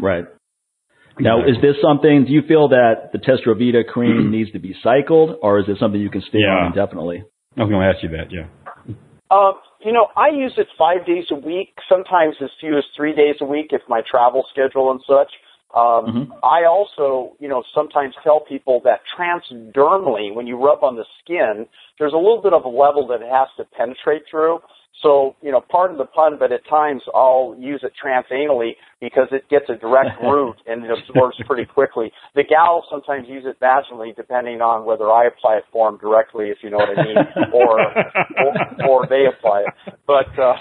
Right. 0.00 0.24
Now, 1.18 1.40
is 1.42 1.56
this 1.60 1.76
something, 1.82 2.24
do 2.24 2.32
you 2.32 2.42
feel 2.48 2.68
that 2.68 3.10
the 3.12 3.18
Testrovita 3.18 3.86
cream 3.86 4.30
needs 4.36 4.52
to 4.52 4.58
be 4.58 4.74
cycled, 4.82 5.36
or 5.42 5.58
is 5.60 5.66
it 5.68 5.76
something 5.78 6.00
you 6.00 6.08
can 6.10 6.22
stay 6.22 6.38
Yeah. 6.38 6.64
on 6.64 6.66
indefinitely? 6.68 7.24
I 7.58 7.62
was 7.62 7.70
going 7.70 7.82
to 7.82 7.88
ask 7.88 8.02
you 8.02 8.08
that. 8.10 8.30
Yeah. 8.30 8.46
Um, 9.30 9.54
you 9.84 9.92
know, 9.92 10.06
I 10.16 10.28
use 10.34 10.54
it 10.56 10.66
five 10.78 11.04
days 11.06 11.24
a 11.30 11.34
week, 11.34 11.74
sometimes 11.88 12.36
as 12.42 12.50
few 12.60 12.76
as 12.78 12.84
three 12.96 13.14
days 13.14 13.36
a 13.40 13.44
week 13.44 13.68
if 13.70 13.82
my 13.88 14.02
travel 14.08 14.44
schedule 14.50 14.90
and 14.90 15.00
such. 15.06 15.30
Um, 15.72 16.06
Mhm. 16.06 16.38
I 16.42 16.64
also, 16.64 17.32
you 17.38 17.48
know, 17.48 17.62
sometimes 17.72 18.14
tell 18.22 18.40
people 18.40 18.80
that 18.80 19.02
transdermally, 19.16 20.34
when 20.34 20.46
you 20.46 20.56
rub 20.56 20.82
on 20.82 20.96
the 20.96 21.04
skin, 21.20 21.68
there's 21.98 22.12
a 22.12 22.16
little 22.16 22.40
bit 22.40 22.52
of 22.52 22.64
a 22.64 22.68
level 22.68 23.06
that 23.08 23.22
it 23.22 23.28
has 23.30 23.48
to 23.56 23.64
penetrate 23.64 24.26
through. 24.26 24.60
So, 25.02 25.36
you 25.40 25.50
know, 25.50 25.60
pardon 25.60 25.96
the 25.96 26.04
pun, 26.04 26.36
but 26.38 26.52
at 26.52 26.66
times 26.68 27.02
I'll 27.14 27.56
use 27.58 27.82
it 27.82 27.92
transanally 27.96 28.72
because 29.00 29.28
it 29.32 29.48
gets 29.48 29.64
a 29.68 29.76
direct 29.76 30.10
route 30.22 30.58
and 30.66 30.84
it 30.84 30.90
absorbs 30.90 31.36
pretty 31.46 31.64
quickly. 31.64 32.12
The 32.34 32.44
gals 32.44 32.84
sometimes 32.90 33.26
use 33.28 33.44
it 33.46 33.58
vaginally 33.60 34.14
depending 34.14 34.60
on 34.60 34.84
whether 34.84 35.10
I 35.10 35.26
apply 35.26 35.56
it 35.56 35.64
for 35.72 35.90
them 35.90 35.98
directly, 35.98 36.48
if 36.48 36.58
you 36.62 36.70
know 36.70 36.78
what 36.78 36.98
I 36.98 37.02
mean, 37.02 37.16
or, 37.54 37.80
or, 37.80 38.88
or 38.88 39.06
they 39.08 39.24
apply 39.26 39.64
it. 39.66 39.94
But, 40.06 40.28
uh, 40.38 40.54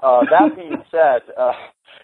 uh, 0.00 0.20
that 0.30 0.56
being 0.56 0.82
said, 0.90 1.32
uh, 1.38 1.52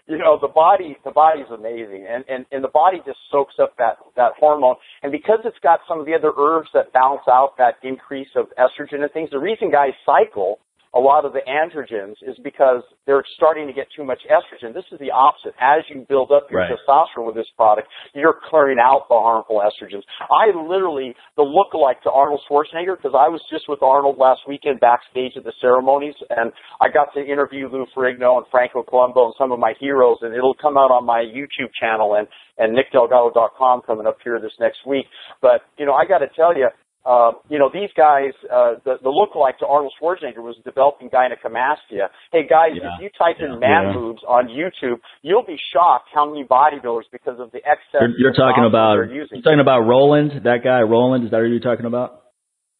you 0.07 0.17
know 0.17 0.37
the 0.41 0.47
body 0.47 0.97
the 1.05 1.11
body's 1.11 1.45
amazing 1.53 2.05
and, 2.09 2.25
and 2.27 2.45
and 2.51 2.63
the 2.63 2.67
body 2.67 2.97
just 3.05 3.19
soaks 3.31 3.55
up 3.61 3.75
that 3.77 3.95
that 4.17 4.31
hormone 4.37 4.75
and 5.01 5.11
because 5.11 5.39
it's 5.45 5.57
got 5.63 5.79
some 5.87 5.99
of 5.99 6.05
the 6.05 6.13
other 6.13 6.33
herbs 6.37 6.67
that 6.73 6.91
balance 6.91 7.23
out 7.29 7.53
that 7.57 7.75
increase 7.83 8.27
of 8.35 8.47
estrogen 8.59 9.01
and 9.01 9.11
things 9.11 9.29
the 9.31 9.39
reason 9.39 9.71
guys 9.71 9.91
cycle 10.05 10.59
a 10.95 10.99
lot 10.99 11.25
of 11.25 11.33
the 11.33 11.41
androgens 11.49 12.15
is 12.21 12.37
because 12.43 12.83
they're 13.07 13.23
starting 13.35 13.65
to 13.67 13.73
get 13.73 13.87
too 13.95 14.03
much 14.03 14.19
estrogen. 14.29 14.73
This 14.73 14.85
is 14.91 14.99
the 14.99 15.09
opposite. 15.11 15.55
As 15.59 15.81
you 15.89 16.05
build 16.07 16.31
up 16.31 16.51
your 16.51 16.61
Right. 16.61 16.71
testosterone 16.87 17.25
with 17.25 17.35
this 17.35 17.49
product, 17.57 17.87
you're 18.13 18.39
clearing 18.49 18.77
out 18.79 19.07
the 19.09 19.15
harmful 19.19 19.59
estrogens. 19.61 20.03
I 20.29 20.47
literally, 20.55 21.15
the 21.35 21.43
lookalike 21.43 22.01
to 22.01 22.11
Arnold 22.11 22.41
Schwarzenegger, 22.47 22.95
because 22.95 23.15
I 23.17 23.27
was 23.27 23.41
just 23.49 23.67
with 23.67 23.81
Arnold 23.81 24.17
last 24.19 24.41
weekend 24.47 24.79
backstage 24.79 25.35
at 25.35 25.43
the 25.43 25.53
ceremonies, 25.59 26.15
and 26.29 26.51
I 26.79 26.89
got 26.89 27.13
to 27.15 27.25
interview 27.25 27.67
Lou 27.69 27.85
Ferrigno 27.95 28.37
and 28.37 28.45
Franco 28.51 28.83
Columbu 28.83 29.25
and 29.25 29.33
some 29.37 29.51
of 29.51 29.59
my 29.59 29.73
heroes, 29.79 30.17
and 30.21 30.33
it'll 30.33 30.53
come 30.53 30.77
out 30.77 30.91
on 30.91 31.05
my 31.05 31.21
YouTube 31.23 31.71
channel 31.79 32.15
and, 32.15 32.27
and 32.59 32.77
nickdelgado.com 32.77 33.81
coming 33.81 34.05
up 34.07 34.17
here 34.23 34.39
this 34.39 34.53
next 34.59 34.85
week. 34.85 35.05
But, 35.41 35.61
you 35.77 35.85
know, 35.85 35.93
I 35.93 36.05
got 36.05 36.19
to 36.19 36.27
tell 36.35 36.55
you, 36.55 36.69
uh, 37.05 37.31
you 37.49 37.59
know, 37.59 37.69
these 37.73 37.89
guys, 37.97 38.31
uh, 38.51 38.75
the, 38.85 38.95
the 39.03 39.09
lookalike 39.09 39.57
to 39.59 39.67
Arnold 39.67 39.93
Schwarzenegger 40.01 40.41
was 40.41 40.55
developing 40.63 41.09
gynecomastia. 41.09 42.07
Hey 42.31 42.47
guys, 42.47 42.71
Yeah. 42.75 42.95
if 42.95 43.01
you 43.03 43.09
type 43.17 43.37
in 43.39 43.53
Yeah. 43.53 43.59
man 43.59 43.83
Yeah. 43.87 43.93
boobs 43.93 44.23
on 44.27 44.47
YouTube, 44.47 44.99
you'll 45.21 45.43
be 45.45 45.57
shocked 45.73 46.09
how 46.13 46.25
many 46.25 46.43
bodybuilders 46.45 47.11
because 47.11 47.39
of 47.39 47.51
the 47.51 47.59
excess. 47.59 48.01
You're, 48.01 48.17
you're 48.17 48.33
talking 48.33 48.65
about 48.65 48.95
you're 49.09 49.27
talking 49.43 49.59
about 49.59 49.81
Roland, 49.81 50.41
that 50.43 50.63
guy 50.63 50.81
Roland. 50.81 51.25
Is 51.25 51.31
that 51.31 51.39
who 51.41 51.47
you're 51.47 51.59
talking 51.59 51.85
about? 51.85 52.22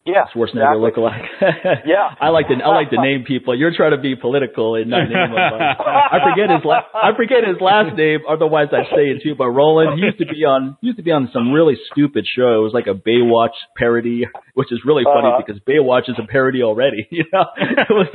Yeah, 0.06 0.28
Schwarzenegger 0.36 0.76
exactly. 0.76 1.04
lookalike. 1.04 1.86
Yeah. 1.86 2.12
I 2.20 2.30
like 2.30 2.48
to 2.48 2.56
I 2.64 2.70
like 2.76 2.90
to 2.92 3.00
name 3.02 3.24
people. 3.26 3.58
You're 3.58 3.72
trying 3.76 3.92
to 3.92 3.98
be 4.02 4.16
political 4.16 4.76
and 4.76 4.90
not 4.90 5.08
name 5.08 5.32
him. 5.32 5.36
I 5.36 6.20
forget 6.28 6.50
his 6.52 6.64
la- 6.66 6.84
I 6.94 7.16
forget 7.16 7.48
his 7.48 7.60
last 7.62 7.96
name. 7.96 8.20
Otherwise, 8.28 8.68
I'd 8.72 8.92
say 8.96 9.12
it 9.16 9.24
too. 9.24 9.36
But 9.36 9.50
Roland 9.52 10.00
he 10.00 10.06
used 10.06 10.20
to 10.20 10.26
be 10.26 10.44
on 10.44 10.78
he 10.82 10.88
used 10.88 10.98
to 10.98 11.04
be 11.04 11.12
on 11.12 11.30
some 11.34 11.52
really 11.52 11.76
stupid 11.92 12.26
show. 12.28 12.60
It 12.60 12.64
was 12.68 12.74
like 12.74 12.88
a 12.88 12.96
Baywatch 12.96 13.56
parody, 13.78 14.26
which 14.56 14.72
is 14.72 14.82
really 14.86 15.04
funny 15.04 15.28
Uh-huh. 15.28 15.42
because 15.46 15.62
Baywatch 15.64 16.10
is 16.10 16.16
a 16.20 16.28
parody 16.28 16.64
already. 16.64 17.08
You 17.12 17.24
know, 17.32 17.46
it 17.56 17.88
was 17.94 18.08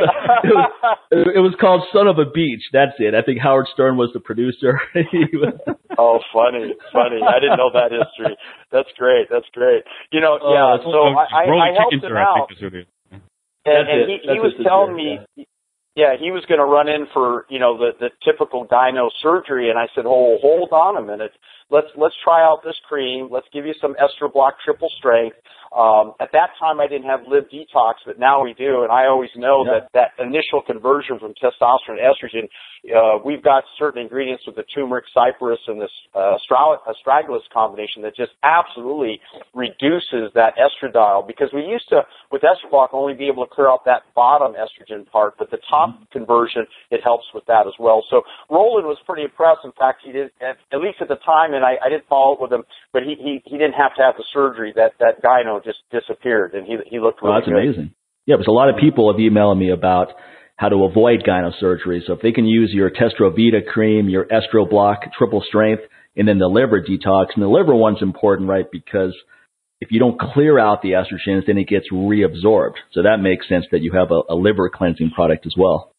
it 0.44 0.52
was 0.54 0.68
it 1.36 1.40
was 1.40 1.54
called 1.60 1.82
Son 1.92 2.06
of 2.08 2.18
a 2.18 2.28
Beach. 2.28 2.62
That's 2.72 2.92
it. 2.98 3.14
I 3.14 3.22
think 3.22 3.40
Howard 3.40 3.66
Stern 3.72 3.96
was 3.96 4.10
the 4.12 4.20
producer. 4.20 4.80
was, 4.94 5.54
Oh, 5.98 6.20
funny, 6.32 6.74
funny. 6.92 7.18
I 7.18 7.40
didn't 7.42 7.58
know 7.58 7.70
that 7.74 7.90
history. 7.90 8.36
That's 8.70 8.86
great. 8.98 9.26
That's 9.30 9.48
great. 9.52 9.82
You 10.12 10.20
know, 10.20 10.38
yeah. 10.38 10.76
that's 10.78 10.86
So 10.86 11.10
I, 11.10 11.26
I, 11.42 11.74
I 11.74 11.77
helped 11.78 11.94
him 11.94 12.00
sir, 12.02 12.18
I 12.18 12.22
out. 12.22 12.48
think 12.48 12.58
is 12.58 12.62
what 12.62 12.74
it 12.74 12.80
is. 12.80 13.20
and, 13.64 13.88
and 13.88 14.00
he, 14.10 14.18
he 14.22 14.38
was 14.40 14.54
it, 14.58 14.62
telling 14.62 14.98
yeah. 14.98 15.24
me, 15.36 15.46
yeah, 15.94 16.14
he 16.18 16.30
was 16.30 16.44
going 16.46 16.62
to 16.62 16.64
run 16.64 16.88
in 16.88 17.06
for 17.12 17.46
you 17.48 17.58
know 17.58 17.76
the 17.76 17.90
the 17.98 18.10
typical 18.24 18.66
gyno 18.66 19.10
surgery, 19.22 19.70
and 19.70 19.78
I 19.78 19.86
said, 19.94 20.04
oh, 20.06 20.38
hold 20.40 20.70
on 20.70 20.96
a 20.96 21.02
minute, 21.02 21.32
let's 21.70 21.88
let's 21.96 22.14
try 22.22 22.42
out 22.42 22.62
this 22.62 22.76
cream, 22.88 23.28
let's 23.30 23.48
give 23.52 23.66
you 23.66 23.74
some 23.80 23.94
Estroblock 23.94 24.52
triple 24.64 24.90
strength. 24.98 25.36
Um, 25.76 26.14
at 26.20 26.32
that 26.32 26.50
time, 26.58 26.80
I 26.80 26.86
didn't 26.86 27.08
have 27.08 27.20
Live 27.28 27.44
Detox, 27.52 27.94
but 28.06 28.18
now 28.18 28.42
we 28.42 28.54
do, 28.54 28.82
and 28.82 28.92
I 28.92 29.06
always 29.06 29.30
know 29.36 29.64
Yeah. 29.64 29.80
that 29.92 30.12
that 30.16 30.24
initial 30.24 30.62
conversion 30.62 31.18
from 31.18 31.34
testosterone 31.34 31.96
to 31.98 32.04
estrogen, 32.08 32.48
uh, 32.94 33.18
we've 33.24 33.42
got 33.42 33.64
certain 33.78 34.02
ingredients 34.02 34.46
with 34.46 34.56
the 34.56 34.62
turmeric, 34.74 35.04
cypress, 35.12 35.60
and 35.66 35.80
this 35.80 35.90
uh, 36.14 36.38
astragalus 36.86 37.42
combination 37.52 38.02
that 38.02 38.16
just 38.16 38.32
absolutely 38.42 39.20
reduces 39.54 40.32
that 40.34 40.54
estradiol 40.56 41.26
because 41.26 41.50
we 41.52 41.62
used 41.64 41.88
to 41.88 42.02
with 42.30 42.42
Estroblock 42.42 42.88
only 42.92 43.14
be 43.14 43.26
able 43.26 43.44
to 43.46 43.52
clear 43.54 43.68
out 43.68 43.84
that 43.84 44.02
bottom 44.14 44.54
estrogen 44.54 45.06
part, 45.10 45.34
but 45.38 45.50
the 45.50 45.58
top 45.68 45.90
conversion 46.12 46.66
it 46.90 47.00
helps 47.02 47.24
with 47.34 47.44
that 47.46 47.66
as 47.66 47.74
well. 47.78 48.04
So 48.10 48.22
Roland 48.50 48.86
was 48.86 48.98
pretty 49.06 49.22
impressed. 49.24 49.60
In 49.64 49.72
fact, 49.72 50.02
he 50.04 50.12
did 50.12 50.30
at, 50.40 50.56
at 50.72 50.80
least 50.80 50.98
at 51.00 51.08
the 51.08 51.16
time, 51.16 51.54
and 51.54 51.64
I, 51.64 51.76
I 51.84 51.88
didn't 51.88 52.06
follow 52.08 52.34
up 52.34 52.40
with 52.40 52.52
him, 52.52 52.64
but 52.92 53.02
he, 53.02 53.14
he 53.18 53.42
he 53.44 53.58
didn't 53.58 53.74
have 53.74 53.94
to 53.96 54.02
have 54.02 54.14
the 54.16 54.24
surgery. 54.32 54.72
That 54.76 54.92
that 55.00 55.22
gyno 55.22 55.57
just 55.64 55.78
disappeared, 55.90 56.54
and 56.54 56.66
he 56.66 56.76
he 56.86 56.98
looked 56.98 57.22
Well, 57.22 57.34
that's 57.34 57.46
good. 57.46 57.56
amazing. 57.56 57.94
Yeah, 58.26 58.36
because 58.36 58.48
a 58.48 58.52
lot 58.52 58.68
of 58.68 58.76
people 58.76 59.10
have 59.12 59.18
emailed 59.18 59.58
me 59.58 59.70
about 59.70 60.08
how 60.56 60.68
to 60.68 60.84
avoid 60.84 61.22
gyno 61.26 61.52
surgery. 61.58 62.02
So 62.06 62.14
if 62.14 62.20
they 62.20 62.32
can 62.32 62.44
use 62.44 62.70
your 62.72 62.90
Testrovita 62.90 63.66
cream, 63.66 64.08
your 64.08 64.26
Estroblock 64.26 65.12
triple 65.16 65.42
strength, 65.46 65.82
and 66.16 66.26
then 66.26 66.38
the 66.38 66.48
liver 66.48 66.82
detox, 66.82 67.26
and 67.34 67.42
the 67.42 67.48
liver 67.48 67.74
one's 67.74 68.02
important, 68.02 68.48
right? 68.48 68.66
Because 68.70 69.14
if 69.80 69.92
you 69.92 70.00
don't 70.00 70.18
clear 70.18 70.58
out 70.58 70.82
the 70.82 70.90
estrogens, 70.90 71.46
then 71.46 71.58
it 71.58 71.68
gets 71.68 71.86
reabsorbed. 71.92 72.74
So 72.92 73.02
that 73.02 73.18
makes 73.20 73.48
sense 73.48 73.66
that 73.70 73.82
you 73.82 73.92
have 73.92 74.10
a, 74.10 74.32
a 74.32 74.34
liver 74.34 74.68
cleansing 74.68 75.12
product 75.14 75.46
as 75.46 75.54
well. 75.56 75.92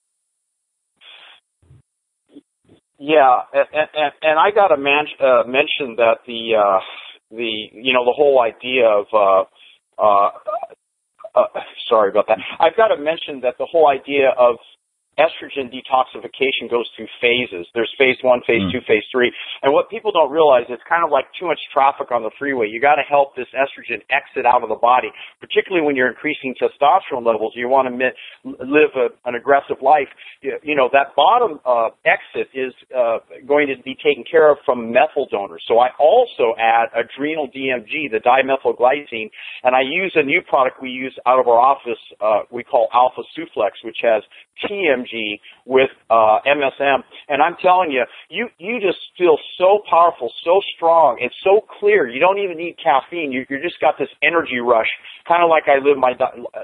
Yeah, 3.01 3.44
and 3.54 3.68
and, 3.74 4.12
and 4.22 4.39
I 4.39 4.51
got 4.54 4.68
to 4.68 4.78
man, 4.78 5.06
uh, 5.22 5.44
mention 5.48 5.96
that 5.96 6.18
the 6.28 6.56
uh, 6.60 6.80
the 7.32 7.70
you 7.74 7.94
know 7.94 8.06
the 8.06 8.14
whole 8.16 8.42
idea 8.42 8.88
of 8.88 9.06
uh, 9.14 10.02
uh, 10.02 10.30
uh, 11.36 11.60
sorry 11.88 12.10
about 12.10 12.28
that. 12.28 12.40
I've 12.60 12.76
got 12.76 12.90
to 12.90 12.98
mention 12.98 13.42
that 13.42 13.56
the 13.58 13.66
whole 13.66 13.88
idea 13.88 14.30
of 14.38 14.56
estrogen 15.20 15.68
detoxification 15.70 16.72
goes 16.72 16.88
through 16.96 17.08
phases. 17.20 17.68
There's 17.76 17.92
phase 17.98 18.16
one, 18.24 18.42
phase 18.48 18.62
Mm. 18.64 18.72
two, 18.72 18.82
phase 18.88 19.04
three. 19.12 19.32
And 19.62 19.74
what 19.74 19.90
people 19.90 20.12
don't 20.12 20.32
realize 20.32 20.64
is 20.66 20.80
it's 20.80 20.84
kind 20.88 21.04
of 21.04 21.12
like 21.12 21.26
too 21.38 21.46
much 21.46 21.60
traffic 21.74 22.12
on 22.12 22.24
the 22.24 22.32
freeway. 22.40 22.68
You 22.70 22.80
got 22.80 22.96
to 22.96 23.04
help 23.04 23.36
this 23.36 23.48
estrogen 23.54 24.02
exit 24.10 24.46
out 24.46 24.64
of 24.64 24.70
the 24.70 24.80
body, 24.80 25.12
particularly 25.40 25.86
when 25.86 25.96
you're 25.96 26.08
increasing 26.08 26.56
testosterone 26.56 27.26
levels. 27.26 27.54
You 27.56 27.68
want 27.68 27.88
to 27.92 27.94
live 28.46 28.92
a, 28.96 29.08
an 29.28 29.36
aggressive 29.36 29.82
life. 29.82 30.08
You, 30.42 30.58
you 30.64 30.76
know, 30.76 30.90
that 30.94 31.16
bottom 31.16 31.60
uh, 31.66 31.90
exit 32.08 32.48
is 32.56 32.74
uh, 32.96 33.20
going 33.46 33.68
to 33.68 33.76
be 33.84 33.96
taken 33.96 34.24
care 34.24 34.50
of 34.52 34.58
from 34.66 34.92
methyl 34.92 35.28
donors. 35.30 35.64
So 35.68 35.80
I 35.80 35.90
also 36.00 36.56
add 36.58 36.88
adrenal 36.96 37.48
DMG, 37.50 38.10
the 38.10 38.22
dimethylglycine, 38.24 39.30
and 39.64 39.76
I 39.76 39.82
use 39.82 40.14
a 40.16 40.24
new 40.24 40.42
product 40.48 40.82
we 40.82 40.90
use 40.90 41.16
out 41.26 41.40
of 41.40 41.48
our 41.48 41.60
office, 41.60 42.00
uh, 42.22 42.42
we 42.52 42.64
call 42.64 42.88
Alpha 42.94 43.22
Suflex, 43.36 43.72
which 43.84 43.98
has 44.02 44.24
TMG 44.64 45.09
with 45.66 45.89
uh, 46.10 46.39
MSM. 46.46 47.04
And 47.28 47.42
I'm 47.42 47.56
telling 47.62 47.92
you, 47.92 48.04
you 48.30 48.48
you 48.58 48.80
just 48.80 49.00
feel 49.18 49.38
so 49.58 49.82
powerful, 49.89 50.32
so 50.44 50.62
strong, 50.75 51.18
and 51.22 51.32
so 51.44 51.62
clear. 51.80 52.08
You 52.08 52.20
don't 52.20 52.39
even 52.39 52.58
need 52.58 52.78
caffeine. 52.82 53.32
You 53.32 53.46
you 53.50 53.62
just 53.62 53.80
got 53.80 53.96
this 53.98 54.10
energy 54.24 54.60
rush, 54.60 54.89
kind 55.28 55.44
of 55.44 55.50
like 55.50 55.63
I 55.68 55.78
live 55.84 55.98
my 55.98 56.13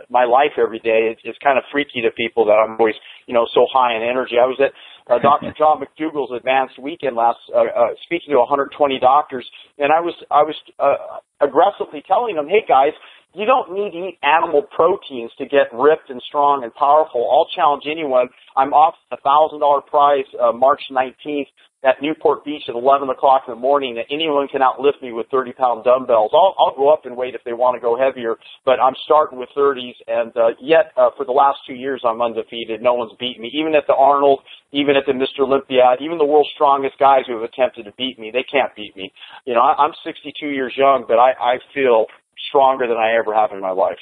my 0.10 0.26
life 0.26 0.58
every 0.58 0.80
day. 0.80 1.12
It's, 1.12 1.22
it's 1.24 1.38
kind 1.44 1.58
of 1.58 1.64
freaky 1.72 2.02
to 2.02 2.12
people 2.12 2.46
that 2.46 2.58
I'm 2.58 2.78
always 2.80 2.96
you 3.28 3.34
know 3.34 3.46
so 3.54 3.66
high 3.72 3.96
in 3.96 4.02
energy. 4.02 4.36
I 4.42 4.46
was 4.46 4.60
at 4.60 4.72
uh, 5.08 5.20
Dr. 5.20 5.54
John 5.58 5.82
McDougall's 5.82 6.32
advanced 6.36 6.80
weekend 6.80 7.16
last, 7.16 7.40
uh, 7.54 7.60
uh, 7.60 7.88
speaking 8.04 8.34
to 8.34 8.40
120 8.40 9.00
doctors, 9.00 9.46
and 9.78 9.92
I 9.92 10.00
was 10.02 10.16
I 10.32 10.44
was 10.44 10.56
uh, 10.80 11.22
aggressively 11.42 12.04
telling 12.08 12.36
them, 12.36 12.48
hey 12.48 12.66
guys, 12.68 12.94
you 13.36 13.46
don't 13.46 13.74
need 13.74 13.92
to 13.92 14.08
eat 14.08 14.20
animal 14.24 14.64
proteins 14.64 15.32
to 15.38 15.46
get 15.46 15.68
ripped 15.74 16.10
and 16.10 16.22
strong 16.28 16.64
and 16.64 16.74
powerful. 16.74 17.28
I'll 17.30 17.50
challenge 17.56 17.84
anyone. 17.90 18.30
I'm 18.56 18.74
off 18.74 18.96
a 19.12 19.18
thousand 19.18 19.60
dollar 19.60 19.82
prize 19.82 20.26
uh, 20.42 20.52
March 20.52 20.82
19th 20.92 21.48
at 21.86 22.02
Newport 22.02 22.44
Beach 22.44 22.64
at 22.68 22.76
11 22.76 23.10
o'clock 23.10 23.44
in 23.48 23.54
the 23.54 23.60
morning. 23.60 23.96
That 23.96 24.06
anyone 24.10 24.48
can 24.48 24.62
outlift 24.62 25.02
me 25.02 25.12
with 25.12 25.28
30 25.30 25.54
pound 25.54 25.84
dumbbells. 25.84 26.32
I'll, 26.34 26.56
I'll 26.58 26.76
go 26.76 26.92
up 26.92 27.06
in 27.06 27.16
weight 27.16 27.36
if 27.36 27.44
they 27.46 27.54
want 27.54 27.76
to 27.76 27.82
go 27.82 27.96
heavier, 27.98 28.36
but 28.66 28.80
I'm 28.80 28.96
starting 29.06 29.38
with 29.38 29.50
30s. 29.56 29.94
And 30.08 30.36
uh, 30.36 30.58
yet, 30.60 30.92
uh, 30.98 31.10
for 31.16 31.26
the 31.26 31.32
last 31.32 31.60
two 31.68 31.76
years, 31.76 32.02
I'm 32.04 32.22
undefeated. 32.22 32.82
No 32.82 32.96
one's 32.96 33.14
beaten 33.20 33.44
me, 33.44 33.52
even 33.54 33.76
at 33.76 33.86
the 33.88 33.94
Arnold, 33.94 34.40
even 34.72 34.96
at 34.96 35.06
the 35.06 35.14
Mr. 35.14 35.46
Olympiad, 35.46 36.02
even 36.02 36.18
the 36.18 36.26
world's 36.26 36.50
strongest 36.56 36.98
guys 36.98 37.22
who 37.28 37.36
have 37.36 37.44
attempted 37.44 37.86
to 37.86 37.94
beat 37.98 38.18
me. 38.18 38.32
They 38.34 38.44
can't 38.44 38.76
beat 38.76 38.96
me. 38.98 39.14
You 39.46 39.54
know, 39.54 39.62
I, 39.62 39.76
I'm 39.78 39.94
62 40.04 40.48
years 40.48 40.74
young, 40.76 41.06
but 41.08 41.20
I, 41.20 41.34
I 41.38 41.58
feel 41.74 42.08
stronger 42.50 42.88
than 42.88 42.98
I 42.98 43.18
ever 43.18 43.34
have 43.34 43.52
in 43.52 43.60
my 43.60 43.72
life. 43.72 43.98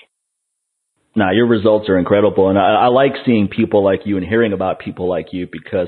Nah, 1.15 1.31
your 1.31 1.47
results 1.47 1.89
are 1.89 1.97
incredible, 1.99 2.49
and 2.49 2.57
I, 2.57 2.85
I 2.85 2.87
like 2.87 3.13
seeing 3.25 3.47
people 3.47 3.83
like 3.83 4.01
you 4.05 4.17
and 4.17 4.25
hearing 4.25 4.51
about 4.51 4.79
people 4.79 5.07
like 5.07 5.27
you 5.31 5.47
because 5.51 5.87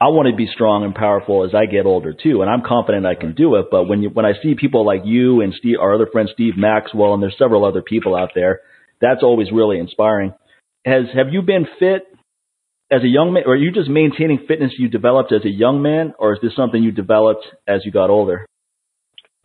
I 0.00 0.08
want 0.08 0.28
to 0.28 0.34
be 0.34 0.50
strong 0.52 0.82
and 0.82 0.94
powerful 0.94 1.44
as 1.44 1.54
I 1.54 1.66
get 1.66 1.86
older 1.86 2.12
too, 2.12 2.42
and 2.42 2.50
I'm 2.50 2.62
confident 2.66 3.06
I 3.06 3.14
can 3.14 3.34
do 3.34 3.54
it. 3.56 3.66
But 3.70 3.84
when 3.84 4.02
you 4.02 4.08
when 4.08 4.24
I 4.24 4.32
see 4.42 4.54
people 4.54 4.84
like 4.84 5.02
you 5.04 5.42
and 5.42 5.54
Steve, 5.56 5.76
our 5.80 5.94
other 5.94 6.08
friend 6.10 6.28
Steve 6.32 6.54
Maxwell, 6.56 7.14
and 7.14 7.22
there's 7.22 7.36
several 7.38 7.64
other 7.64 7.82
people 7.82 8.16
out 8.16 8.30
there, 8.34 8.60
that's 9.00 9.22
always 9.22 9.52
really 9.52 9.78
inspiring. 9.78 10.32
Has 10.84 11.04
have 11.14 11.28
you 11.30 11.42
been 11.42 11.66
fit 11.78 12.02
as 12.90 13.02
a 13.02 13.06
young 13.06 13.32
man, 13.32 13.44
or 13.46 13.52
are 13.52 13.56
you 13.56 13.70
just 13.70 13.88
maintaining 13.88 14.44
fitness 14.48 14.72
you 14.76 14.88
developed 14.88 15.32
as 15.32 15.44
a 15.44 15.50
young 15.50 15.82
man, 15.82 16.14
or 16.18 16.32
is 16.32 16.40
this 16.42 16.56
something 16.56 16.82
you 16.82 16.90
developed 16.90 17.46
as 17.68 17.82
you 17.84 17.92
got 17.92 18.10
older? 18.10 18.46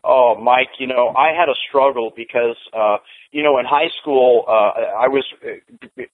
Oh, 0.08 0.40
Mike, 0.40 0.80
you 0.80 0.88
know, 0.88 1.12
I 1.12 1.36
had 1.36 1.52
a 1.52 1.58
struggle 1.68 2.14
because, 2.16 2.56
uh, 2.72 2.96
you 3.36 3.44
know, 3.44 3.60
in 3.60 3.66
high 3.68 3.92
school, 4.00 4.48
uh, 4.48 5.04
I 5.04 5.12
was 5.12 5.28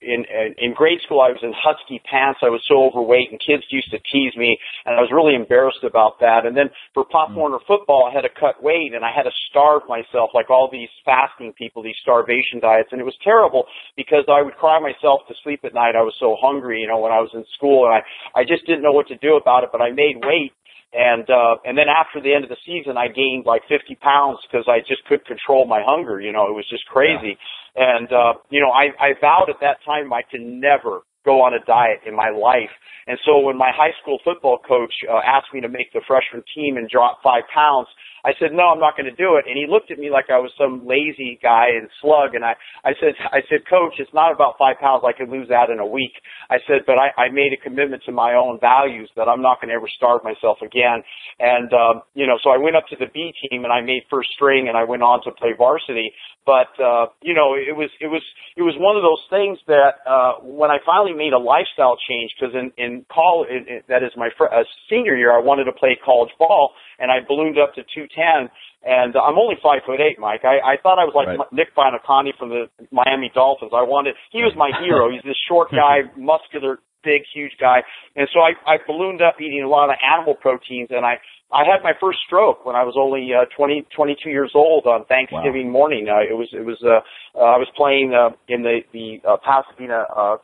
in, 0.02 0.26
in 0.58 0.74
grade 0.74 0.98
school, 1.06 1.22
I 1.22 1.30
was 1.30 1.38
in 1.46 1.54
husky 1.54 2.02
pants. 2.02 2.42
I 2.42 2.50
was 2.50 2.66
so 2.66 2.90
overweight 2.90 3.30
and 3.30 3.38
kids 3.38 3.62
used 3.70 3.92
to 3.94 4.02
tease 4.10 4.34
me 4.36 4.58
and 4.90 4.98
I 4.98 5.02
was 5.06 5.14
really 5.14 5.38
embarrassed 5.38 5.86
about 5.86 6.18
that. 6.26 6.50
And 6.50 6.58
then 6.58 6.74
for 6.98 7.06
Pop 7.06 7.38
Warner 7.38 7.62
football, 7.70 8.10
I 8.10 8.16
had 8.18 8.26
to 8.26 8.34
cut 8.34 8.66
weight 8.66 8.98
and 8.98 9.06
I 9.06 9.14
had 9.14 9.30
to 9.30 9.36
starve 9.54 9.86
myself 9.86 10.34
like 10.34 10.50
all 10.50 10.74
these 10.74 10.90
fasting 11.06 11.54
people, 11.54 11.86
these 11.86 12.02
starvation 12.02 12.58
diets. 12.66 12.90
And 12.90 12.98
it 12.98 13.06
was 13.06 13.16
terrible 13.22 13.70
because 13.94 14.26
I 14.26 14.42
would 14.42 14.58
cry 14.58 14.82
myself 14.82 15.22
to 15.30 15.38
sleep 15.46 15.62
at 15.70 15.78
night. 15.78 15.94
I 15.94 16.02
was 16.02 16.18
so 16.18 16.34
hungry, 16.42 16.82
you 16.82 16.90
know, 16.90 16.98
when 16.98 17.14
I 17.14 17.22
was 17.22 17.30
in 17.38 17.46
school 17.54 17.86
and 17.86 17.94
I, 17.94 18.42
I 18.42 18.42
just 18.42 18.66
didn't 18.66 18.82
know 18.82 18.92
what 18.92 19.06
to 19.14 19.22
do 19.22 19.38
about 19.38 19.62
it, 19.62 19.70
but 19.70 19.86
I 19.86 19.94
made 19.94 20.18
weight 20.18 20.50
and 20.94 21.30
uh 21.30 21.58
and 21.66 21.78
then 21.78 21.90
after 21.90 22.22
the 22.22 22.34
end 22.34 22.44
of 22.46 22.50
the 22.50 22.62
season 22.66 22.98
I 22.98 23.08
gained 23.10 23.46
like 23.46 23.64
50 23.68 23.96
pounds 23.96 24.40
because 24.46 24.70
I 24.70 24.80
just 24.80 25.04
couldn't 25.06 25.26
control 25.26 25.66
my 25.66 25.82
hunger 25.84 26.22
you 26.22 26.32
know 26.32 26.46
it 26.48 26.56
was 26.56 26.66
just 26.70 26.86
crazy 26.86 27.38
yeah. 27.76 27.98
and 27.98 28.08
uh 28.14 28.34
you 28.50 28.62
know 28.62 28.70
I 28.70 28.94
I 29.02 29.14
vowed 29.20 29.50
at 29.50 29.60
that 29.62 29.82
time 29.86 30.14
I 30.14 30.22
can 30.22 30.60
never 30.62 31.02
go 31.26 31.42
on 31.42 31.54
a 31.54 31.64
diet 31.66 32.06
in 32.06 32.16
my 32.16 32.30
life 32.30 32.72
and 33.08 33.18
so 33.26 33.40
when 33.40 33.58
my 33.58 33.72
high 33.74 33.92
school 34.02 34.20
football 34.24 34.60
coach 34.60 34.94
uh, 35.10 35.20
asked 35.26 35.54
me 35.54 35.62
to 35.62 35.70
make 35.70 35.92
the 35.94 36.02
freshman 36.08 36.44
team 36.56 36.78
and 36.78 36.88
drop 36.90 37.20
5 37.24 37.44
pounds 37.54 37.88
I 38.26 38.32
said, 38.40 38.52
no, 38.54 38.72
I'm 38.72 38.80
not 38.80 38.96
going 38.96 39.10
to 39.12 39.16
do 39.16 39.36
it. 39.36 39.46
And 39.48 39.60
he 39.60 39.68
looked 39.68 39.92
at 39.92 40.00
me 40.00 40.10
like 40.10 40.32
I 40.32 40.40
was 40.40 40.52
some 40.58 40.88
lazy 40.88 41.40
guy 41.44 41.76
and 41.76 41.90
slug. 42.02 42.36
And 42.36 42.44
I, 42.44 42.56
I 42.86 42.96
said, 43.00 43.14
I 43.32 43.44
said, 43.50 43.68
coach, 43.70 44.00
it's 44.00 44.14
not 44.14 44.32
about 44.32 44.56
five 44.58 44.80
pounds. 44.80 45.04
I 45.06 45.12
could 45.12 45.28
lose 45.28 45.50
that 45.50 45.70
in 45.70 45.80
a 45.80 45.86
week. 45.86 46.16
I 46.50 46.58
said, 46.68 46.88
but 46.88 46.96
I, 46.96 47.12
I 47.20 47.30
made 47.30 47.52
a 47.52 47.60
commitment 47.60 48.04
to 48.06 48.12
my 48.12 48.34
own 48.34 48.60
values 48.60 49.10
that 49.16 49.28
I'm 49.28 49.42
not 49.42 49.60
going 49.60 49.70
to 49.70 49.76
ever 49.76 49.92
starve 49.92 50.24
myself 50.24 50.64
again. 50.64 51.04
And, 51.40 51.68
um, 51.74 52.02
you 52.16 52.26
know, 52.26 52.40
so 52.42 52.50
I 52.50 52.58
went 52.58 52.76
up 52.76 52.88
to 52.90 52.96
the 52.96 53.12
B 53.14 53.34
team 53.44 53.66
and 53.66 53.74
I 53.74 53.82
made 53.82 54.04
first 54.10 54.30
string 54.32 54.68
and 54.68 54.78
I 54.78 54.86
went 54.86 55.04
on 55.04 55.22
to 55.24 55.32
play 55.32 55.52
varsity. 55.58 56.12
But, 56.46 56.76
uh, 56.76 57.08
you 57.24 57.34
know, 57.34 57.56
it 57.56 57.72
was, 57.76 57.90
it 58.04 58.08
was, 58.08 58.22
it 58.58 58.64
was 58.64 58.76
one 58.76 59.00
of 59.00 59.04
those 59.04 59.24
things 59.32 59.60
that, 59.68 60.04
uh, 60.04 60.44
when 60.44 60.72
I 60.72 60.84
finally 60.84 61.16
made 61.16 61.32
a 61.32 61.40
lifestyle 61.40 61.96
change, 61.96 62.36
because 62.36 62.52
in, 62.52 62.76
in 62.76 63.06
college, 63.08 63.48
that 63.88 64.04
is 64.04 64.12
my 64.20 64.28
fr- 64.38 64.52
uh, 64.52 64.68
senior 64.90 65.16
year, 65.16 65.32
I 65.32 65.40
wanted 65.40 65.66
to 65.66 65.72
play 65.72 65.96
college 66.04 66.32
ball 66.38 66.76
and 67.00 67.12
I 67.12 67.24
ballooned 67.26 67.56
up 67.58 67.76
to 67.76 67.84
210. 67.84 68.52
And 68.84 69.16
I'm 69.16 69.40
only 69.40 69.56
five 69.64 69.88
foot 69.88 70.04
eight, 70.04 70.20
Mike. 70.20 70.44
I, 70.44 70.60
I 70.60 70.76
thought 70.84 71.00
I 71.00 71.08
was 71.08 71.16
like 71.16 71.32
right. 71.32 71.40
Nick 71.56 71.72
Buoniconti 71.72 72.36
from 72.36 72.50
the 72.52 72.68
Miami 72.92 73.32
Dolphins. 73.32 73.72
I 73.72 73.88
wanted, 73.88 74.16
he 74.36 74.44
was 74.44 74.52
my 74.60 74.76
hero. 74.84 75.08
He's 75.08 75.24
this 75.24 75.40
short 75.48 75.72
guy, 75.80 76.12
muscular, 76.20 76.84
big, 77.04 77.24
huge 77.34 77.54
guy. 77.60 77.84
And 78.16 78.28
so 78.34 78.40
I, 78.40 78.54
I 78.66 78.78
ballooned 78.86 79.22
up 79.22 79.36
eating 79.40 79.64
a 79.64 79.70
lot 79.70 79.90
of 79.90 79.96
animal 80.02 80.36
proteins 80.36 80.90
and 80.92 81.06
I, 81.06 81.20
I 81.54 81.70
had 81.70 81.84
my 81.84 81.94
first 82.02 82.18
stroke 82.26 82.66
when 82.66 82.76
I 82.76 82.84
was 82.84 82.96
only 82.98 83.30
uh, 83.30 83.46
20, 83.56 83.86
22 83.96 84.30
years 84.30 84.52
old 84.56 84.88
on 84.88 85.06
Thanksgiving 85.06 85.68
wow. 85.68 85.86
morning. 85.86 86.08
Uh, 86.10 86.26
it 86.26 86.34
was, 86.34 86.50
it 86.52 86.66
was, 86.66 86.82
uh, 86.82 87.06
uh, 87.38 87.46
I 87.46 87.58
was 87.62 87.70
playing 87.78 88.14
uh, 88.18 88.34
in 88.50 88.64
the 88.64 88.82
the 88.92 89.22
uh, 89.22 89.38
Pasadena 89.38 90.06
uh, 90.10 90.38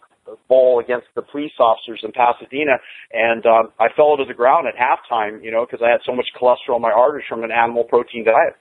bowl 0.48 0.80
against 0.80 1.08
the 1.16 1.22
police 1.22 1.51
officers 1.60 2.01
in 2.04 2.12
Pasadena, 2.12 2.78
and 3.12 3.46
um, 3.46 3.74
I 3.80 3.88
fell 3.96 4.18
to 4.18 4.25
the 4.25 4.34
ground 4.34 4.68
at 4.68 4.75
halftime, 4.78 5.44
you 5.44 5.51
know, 5.51 5.66
because 5.66 5.84
I 5.84 5.89
had 5.89 6.01
so 6.06 6.16
much 6.16 6.28
cholesterol 6.39 6.75
in 6.75 6.82
my 6.82 6.92
arteries 6.92 7.25
from 7.28 7.44
an 7.44 7.51
animal 7.51 7.84
protein 7.84 8.25
diet. 8.25 8.54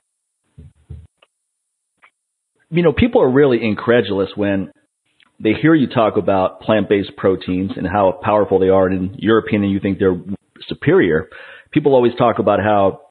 You 2.70 2.82
know, 2.82 2.92
people 2.92 3.22
are 3.22 3.30
really 3.30 3.62
incredulous 3.62 4.30
when 4.36 4.72
they 5.40 5.52
hear 5.52 5.74
you 5.74 5.86
talk 5.86 6.16
about 6.16 6.60
plant-based 6.60 7.16
proteins 7.16 7.72
and 7.76 7.86
how 7.86 8.18
powerful 8.22 8.58
they 8.58 8.68
are, 8.68 8.86
and 8.86 9.14
in 9.14 9.18
your 9.18 9.38
opinion, 9.38 9.70
you 9.70 9.80
think 9.80 9.98
they're 9.98 10.20
superior. 10.66 11.28
People 11.70 11.94
always 11.94 12.14
talk 12.16 12.38
about 12.38 12.60
how 12.60 13.02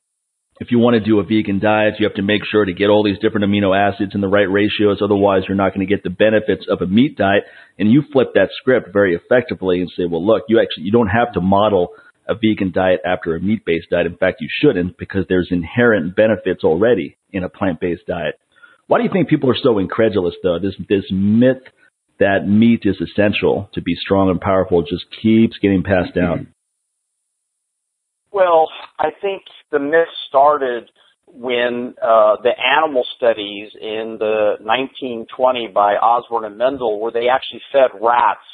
if 0.59 0.71
you 0.71 0.79
want 0.79 0.95
to 0.95 0.99
do 0.99 1.19
a 1.19 1.23
vegan 1.23 1.59
diet, 1.59 1.95
you 1.99 2.05
have 2.05 2.15
to 2.15 2.23
make 2.23 2.41
sure 2.51 2.65
to 2.65 2.73
get 2.73 2.89
all 2.89 3.03
these 3.03 3.19
different 3.19 3.45
amino 3.45 3.77
acids 3.77 4.13
in 4.15 4.21
the 4.21 4.27
right 4.27 4.49
ratios. 4.49 5.01
Otherwise, 5.03 5.43
you're 5.47 5.55
not 5.55 5.73
going 5.73 5.85
to 5.85 5.93
get 5.93 6.03
the 6.03 6.09
benefits 6.09 6.65
of 6.67 6.81
a 6.81 6.87
meat 6.87 7.15
diet. 7.15 7.43
And 7.77 7.91
you 7.91 8.03
flip 8.11 8.29
that 8.33 8.49
script 8.59 8.89
very 8.91 9.15
effectively 9.15 9.81
and 9.81 9.91
say, 9.95 10.05
well, 10.09 10.25
look, 10.25 10.43
you 10.49 10.59
actually, 10.59 10.85
you 10.85 10.91
don't 10.91 11.09
have 11.09 11.33
to 11.33 11.41
model 11.41 11.89
a 12.27 12.33
vegan 12.33 12.71
diet 12.71 13.01
after 13.05 13.35
a 13.35 13.39
meat-based 13.39 13.91
diet. 13.91 14.07
In 14.07 14.17
fact, 14.17 14.41
you 14.41 14.49
shouldn't 14.61 14.97
because 14.97 15.25
there's 15.29 15.49
inherent 15.51 16.15
benefits 16.15 16.63
already 16.63 17.17
in 17.31 17.43
a 17.43 17.49
plant-based 17.49 18.07
diet. 18.07 18.39
Why 18.87 18.97
do 18.97 19.03
you 19.03 19.11
think 19.11 19.29
people 19.29 19.51
are 19.51 19.57
so 19.61 19.77
incredulous 19.77 20.33
though? 20.41 20.57
This, 20.59 20.73
this 20.89 21.05
myth 21.11 21.61
that 22.19 22.47
meat 22.47 22.81
is 22.83 22.99
essential 23.01 23.69
to 23.73 23.81
be 23.81 23.95
strong 23.95 24.29
and 24.29 24.41
powerful 24.41 24.81
just 24.81 25.05
keeps 25.21 25.57
getting 25.59 25.83
passed 25.83 26.15
down. 26.15 26.53
Well, 28.31 28.69
I 28.99 29.09
think 29.21 29.43
the 29.71 29.79
myth 29.79 30.07
started 30.27 30.89
when 31.27 31.93
uh, 32.01 32.37
the 32.41 32.51
animal 32.57 33.05
studies 33.15 33.69
in 33.79 34.17
the 34.19 34.55
1920 34.61 35.67
by 35.73 35.95
Osborne 35.95 36.45
and 36.45 36.57
Mendel, 36.57 36.99
where 36.99 37.11
they 37.11 37.27
actually 37.29 37.61
fed 37.71 37.91
rats 38.01 38.45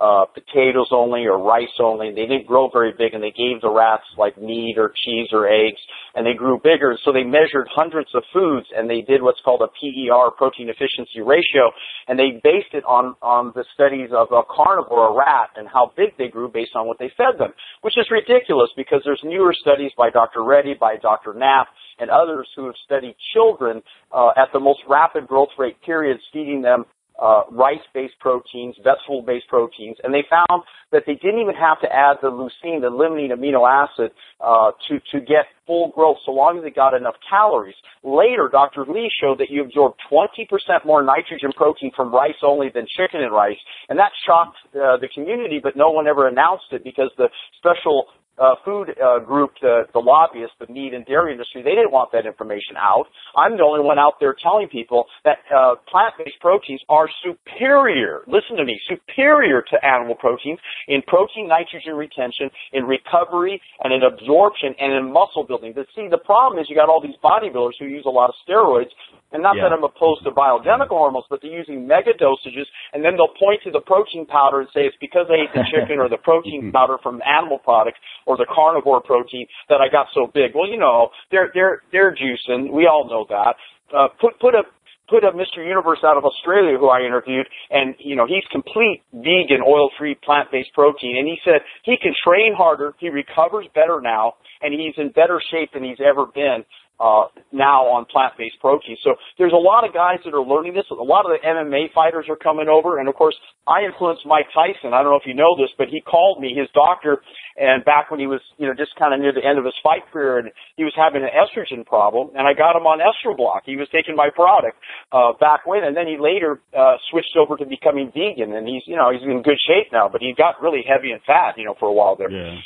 uh, 0.00 0.24
potatoes 0.24 0.88
only 0.90 1.26
or 1.26 1.38
rice 1.38 1.76
only. 1.78 2.10
They 2.10 2.26
didn't 2.26 2.46
grow 2.46 2.70
very 2.72 2.92
big, 2.92 3.12
and 3.14 3.22
they 3.22 3.30
gave 3.30 3.60
the 3.60 3.70
rats 3.70 4.04
like 4.16 4.40
meat 4.40 4.76
or 4.78 4.92
cheese 5.04 5.28
or 5.32 5.46
eggs, 5.46 5.80
and 6.14 6.26
they 6.26 6.32
grew 6.32 6.58
bigger. 6.58 6.96
So 7.04 7.12
they 7.12 7.24
measured 7.24 7.68
hundreds 7.70 8.08
of 8.14 8.24
foods, 8.32 8.66
and 8.74 8.88
they 8.88 9.02
did 9.02 9.22
what's 9.22 9.40
called 9.44 9.60
a 9.60 9.68
PER, 9.68 10.30
protein 10.36 10.70
efficiency 10.70 11.20
ratio, 11.20 11.70
and 12.08 12.18
they 12.18 12.40
based 12.42 12.72
it 12.72 12.84
on 12.84 13.14
on 13.20 13.52
the 13.54 13.64
studies 13.74 14.10
of 14.16 14.28
a 14.32 14.42
carnivore, 14.48 15.12
a 15.12 15.14
rat, 15.14 15.50
and 15.56 15.68
how 15.68 15.92
big 15.96 16.16
they 16.16 16.28
grew 16.28 16.48
based 16.48 16.72
on 16.74 16.86
what 16.86 16.98
they 16.98 17.12
fed 17.16 17.38
them, 17.38 17.52
which 17.82 17.98
is 17.98 18.06
ridiculous 18.10 18.70
because 18.76 19.02
there's 19.04 19.20
newer 19.22 19.52
studies 19.52 19.92
by 19.96 20.08
Dr. 20.08 20.42
Reddy, 20.42 20.74
by 20.74 20.96
Dr. 20.96 21.34
Knapp, 21.34 21.68
and 21.98 22.10
others 22.10 22.48
who 22.56 22.66
have 22.66 22.74
studied 22.84 23.14
children 23.34 23.82
uh, 24.10 24.30
at 24.36 24.48
the 24.52 24.60
most 24.60 24.80
rapid 24.88 25.28
growth 25.28 25.52
rate 25.58 25.76
periods, 25.84 26.22
feeding 26.32 26.62
them 26.62 26.86
uh, 27.20 27.42
rice-based 27.50 28.18
proteins, 28.20 28.76
vegetable-based 28.82 29.48
proteins, 29.48 29.96
and 30.02 30.12
they 30.12 30.24
found 30.28 30.62
that 30.90 31.04
they 31.06 31.14
didn't 31.14 31.40
even 31.40 31.54
have 31.54 31.80
to 31.80 31.88
add 31.92 32.16
the 32.22 32.28
leucine, 32.28 32.80
the 32.80 32.90
limiting 32.90 33.30
amino 33.30 33.68
acid, 33.68 34.12
uh, 34.40 34.72
to 34.88 34.98
to 35.12 35.20
get 35.20 35.46
full 35.66 35.90
growth, 35.94 36.18
so 36.26 36.32
long 36.32 36.58
as 36.58 36.64
they 36.64 36.70
got 36.70 36.94
enough 36.94 37.14
calories. 37.28 37.76
Later, 38.02 38.48
Dr. 38.50 38.84
Lee 38.86 39.10
showed 39.20 39.38
that 39.38 39.50
you 39.50 39.62
absorb 39.62 39.94
20% 40.10 40.48
more 40.84 41.02
nitrogen 41.02 41.52
protein 41.56 41.92
from 41.94 42.12
rice 42.12 42.40
only 42.42 42.68
than 42.68 42.86
chicken 42.96 43.22
and 43.22 43.32
rice, 43.32 43.58
and 43.88 43.98
that 43.98 44.10
shocked 44.26 44.56
uh, 44.74 44.96
the 44.96 45.08
community, 45.14 45.60
but 45.62 45.76
no 45.76 45.90
one 45.90 46.06
ever 46.06 46.28
announced 46.28 46.66
it 46.72 46.82
because 46.82 47.10
the 47.16 47.28
special 47.58 48.06
uh, 48.38 48.54
food 48.64 48.94
uh, 48.96 49.18
group, 49.20 49.52
the, 49.60 49.82
the 49.92 49.98
lobbyists, 49.98 50.56
the 50.58 50.72
meat 50.72 50.94
and 50.94 51.04
dairy 51.06 51.32
industry, 51.32 51.62
they 51.62 51.76
didn't 51.76 51.92
want 51.92 52.10
that 52.12 52.26
information 52.26 52.76
out. 52.76 53.04
I'm 53.36 53.56
the 53.56 53.62
only 53.62 53.84
one 53.84 53.98
out 53.98 54.14
there 54.20 54.34
telling 54.34 54.68
people 54.68 55.06
that 55.24 55.38
uh, 55.52 55.76
plant-based 55.88 56.40
proteins 56.40 56.80
are 56.88 57.08
superior. 57.20 58.22
Listen 58.26 58.56
to 58.56 58.64
me, 58.64 58.80
superior 58.88 59.62
to 59.70 59.76
animal 59.84 60.14
proteins 60.14 60.58
in 60.88 61.02
protein 61.06 61.48
nitrogen 61.48 61.94
retention, 61.94 62.50
in 62.72 62.84
recovery, 62.84 63.60
and 63.84 63.92
in 63.92 64.00
absorption, 64.02 64.74
and 64.80 64.92
in 64.92 65.12
muscle 65.12 65.44
building. 65.44 65.72
But 65.74 65.86
see, 65.94 66.08
the 66.10 66.18
problem 66.18 66.60
is 66.60 66.66
you 66.68 66.76
got 66.76 66.88
all 66.88 67.02
these 67.02 67.18
bodybuilders 67.22 67.76
who 67.78 67.86
use 67.86 68.04
a 68.06 68.12
lot 68.12 68.30
of 68.32 68.36
steroids 68.48 68.92
and 69.32 69.42
not 69.42 69.56
yeah. 69.56 69.68
that 69.68 69.72
I'm 69.72 69.84
opposed 69.84 70.24
to 70.24 70.30
bioidentical 70.30 71.00
hormones, 71.00 71.24
but 71.28 71.40
they're 71.40 71.52
using 71.52 71.86
mega 71.86 72.12
dosages, 72.12 72.68
and 72.92 73.04
then 73.04 73.16
they'll 73.16 73.32
point 73.40 73.60
to 73.64 73.70
the 73.70 73.80
protein 73.80 74.26
powder 74.26 74.60
and 74.60 74.68
say 74.74 74.84
it's 74.84 74.96
because 75.00 75.26
I 75.32 75.48
ate 75.48 75.52
the 75.56 75.64
chicken 75.72 75.98
or 75.98 76.08
the 76.08 76.20
protein 76.20 76.70
powder 76.72 76.96
from 77.02 77.20
animal 77.24 77.58
products 77.58 77.98
or 78.26 78.36
the 78.36 78.46
carnivore 78.48 79.00
protein 79.00 79.46
that 79.68 79.80
I 79.80 79.88
got 79.90 80.06
so 80.14 80.30
big. 80.32 80.52
Well, 80.54 80.68
you 80.68 80.78
know, 80.78 81.10
they're 81.30 81.50
they're 81.54 81.82
they're 81.92 82.14
juicing. 82.14 82.72
We 82.72 82.86
all 82.86 83.08
know 83.08 83.26
that. 83.28 83.54
Uh, 83.94 84.08
put 84.20 84.38
put 84.40 84.54
a 84.54 84.62
put 85.08 85.24
a 85.24 85.32
Mr. 85.32 85.60
Universe 85.60 86.00
out 86.04 86.16
of 86.16 86.24
Australia 86.24 86.78
who 86.78 86.88
I 86.88 87.00
interviewed, 87.04 87.46
and 87.70 87.94
you 87.98 88.16
know 88.16 88.26
he's 88.26 88.44
complete 88.50 89.02
vegan, 89.12 89.60
oil-free, 89.66 90.16
plant-based 90.24 90.72
protein, 90.72 91.18
and 91.18 91.28
he 91.28 91.36
said 91.44 91.60
he 91.84 91.96
can 92.00 92.14
train 92.24 92.54
harder, 92.56 92.94
he 92.98 93.10
recovers 93.10 93.66
better 93.74 94.00
now, 94.00 94.34
and 94.62 94.72
he's 94.72 94.94
in 94.96 95.10
better 95.10 95.40
shape 95.50 95.72
than 95.74 95.84
he's 95.84 96.00
ever 96.00 96.26
been 96.26 96.64
uh, 97.02 97.26
now 97.50 97.82
on 97.90 98.06
plant-based 98.06 98.60
protein. 98.60 98.96
So 99.02 99.18
there's 99.36 99.52
a 99.52 99.58
lot 99.58 99.82
of 99.82 99.92
guys 99.92 100.22
that 100.24 100.34
are 100.34 100.44
learning 100.44 100.74
this. 100.74 100.86
A 100.90 100.94
lot 100.94 101.26
of 101.26 101.34
the 101.34 101.42
MMA 101.42 101.92
fighters 101.92 102.26
are 102.30 102.36
coming 102.36 102.68
over, 102.68 102.98
and 102.98 103.08
of 103.08 103.14
course, 103.14 103.34
I 103.66 103.82
influenced 103.82 104.24
Mike 104.24 104.46
Tyson. 104.54 104.94
I 104.94 105.02
don't 105.02 105.10
know 105.10 105.18
if 105.18 105.26
you 105.26 105.34
know 105.34 105.58
this, 105.58 105.70
but 105.76 105.88
he 105.88 106.00
called 106.00 106.40
me, 106.40 106.54
his 106.54 106.68
doctor, 106.74 107.20
and 107.56 107.84
back 107.84 108.10
when 108.10 108.20
he 108.20 108.26
was, 108.26 108.40
you 108.58 108.66
know, 108.66 108.74
just 108.74 108.96
kind 108.96 109.14
of 109.14 109.20
near 109.20 109.32
the 109.32 109.44
end 109.44 109.58
of 109.58 109.64
his 109.64 109.74
fight 109.82 110.02
career, 110.12 110.38
and 110.38 110.50
he 110.76 110.84
was 110.84 110.92
having 110.96 111.22
an 111.22 111.30
estrogen 111.32 111.84
problem, 111.84 112.30
and 112.36 112.46
I 112.46 112.54
got 112.54 112.76
him 112.76 112.86
on 112.86 113.00
Estroblock. 113.00 113.62
He 113.64 113.76
was 113.76 113.88
taking 113.92 114.16
my 114.16 114.30
product 114.34 114.76
uh, 115.12 115.32
back 115.38 115.66
when, 115.66 115.84
and 115.84 115.96
then 115.96 116.06
he 116.06 116.16
later 116.18 116.60
uh, 116.76 116.96
switched 117.10 117.36
over 117.36 117.56
to 117.56 117.66
becoming 117.66 118.12
vegan, 118.12 118.54
and 118.54 118.66
he's, 118.66 118.82
you 118.86 118.96
know, 118.96 119.12
he's 119.12 119.22
in 119.22 119.42
good 119.42 119.60
shape 119.60 119.92
now, 119.92 120.08
but 120.08 120.20
he 120.20 120.34
got 120.36 120.60
really 120.62 120.84
heavy 120.86 121.12
and 121.12 121.20
fat, 121.22 121.56
you 121.56 121.64
know, 121.64 121.74
for 121.78 121.88
a 121.88 121.92
while 121.92 122.16
there. 122.16 122.30
Yeah. 122.30 122.56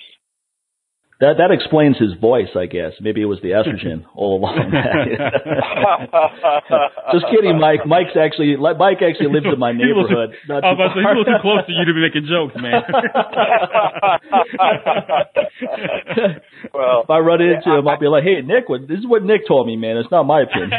That 1.17 1.41
that 1.41 1.49
explains 1.49 1.97
his 1.97 2.13
voice, 2.21 2.53
I 2.53 2.69
guess. 2.69 2.93
Maybe 3.01 3.25
it 3.25 3.31
was 3.31 3.41
the 3.41 3.57
estrogen 3.57 4.05
all 4.15 4.37
along. 4.37 4.69
Just 7.17 7.25
kidding, 7.33 7.57
Mike. 7.57 7.89
Mike's 7.89 8.13
actually 8.21 8.53
Mike 8.61 9.01
actually 9.01 9.33
lives 9.33 9.49
in 9.49 9.57
my 9.57 9.73
neighborhood. 9.73 10.37
Too, 10.37 10.49
not 10.53 10.61
I 10.61 10.77
was 10.77 10.77
about 10.77 10.93
to 10.93 11.01
say 11.01 11.01
he's 11.01 11.09
a 11.09 11.17
little 11.17 11.25
too 11.25 11.41
close 11.41 11.65
to 11.65 11.73
you 11.73 11.89
to 11.89 11.95
be 11.97 12.05
making 12.05 12.29
jokes, 12.29 12.53
man. 12.61 12.85
well, 16.77 17.09
if 17.09 17.11
I 17.11 17.19
run 17.25 17.41
into 17.41 17.65
him, 17.65 17.89
I'll 17.89 17.97
be 17.97 18.13
like, 18.13 18.25
"Hey, 18.25 18.45
Nick, 18.45 18.69
what, 18.69 18.85
this 18.85 19.01
is 19.01 19.09
what 19.09 19.25
Nick 19.25 19.49
told 19.49 19.67
me, 19.67 19.81
man. 19.81 19.97
It's 19.97 20.13
not 20.13 20.29
my 20.29 20.45
opinion." 20.45 20.77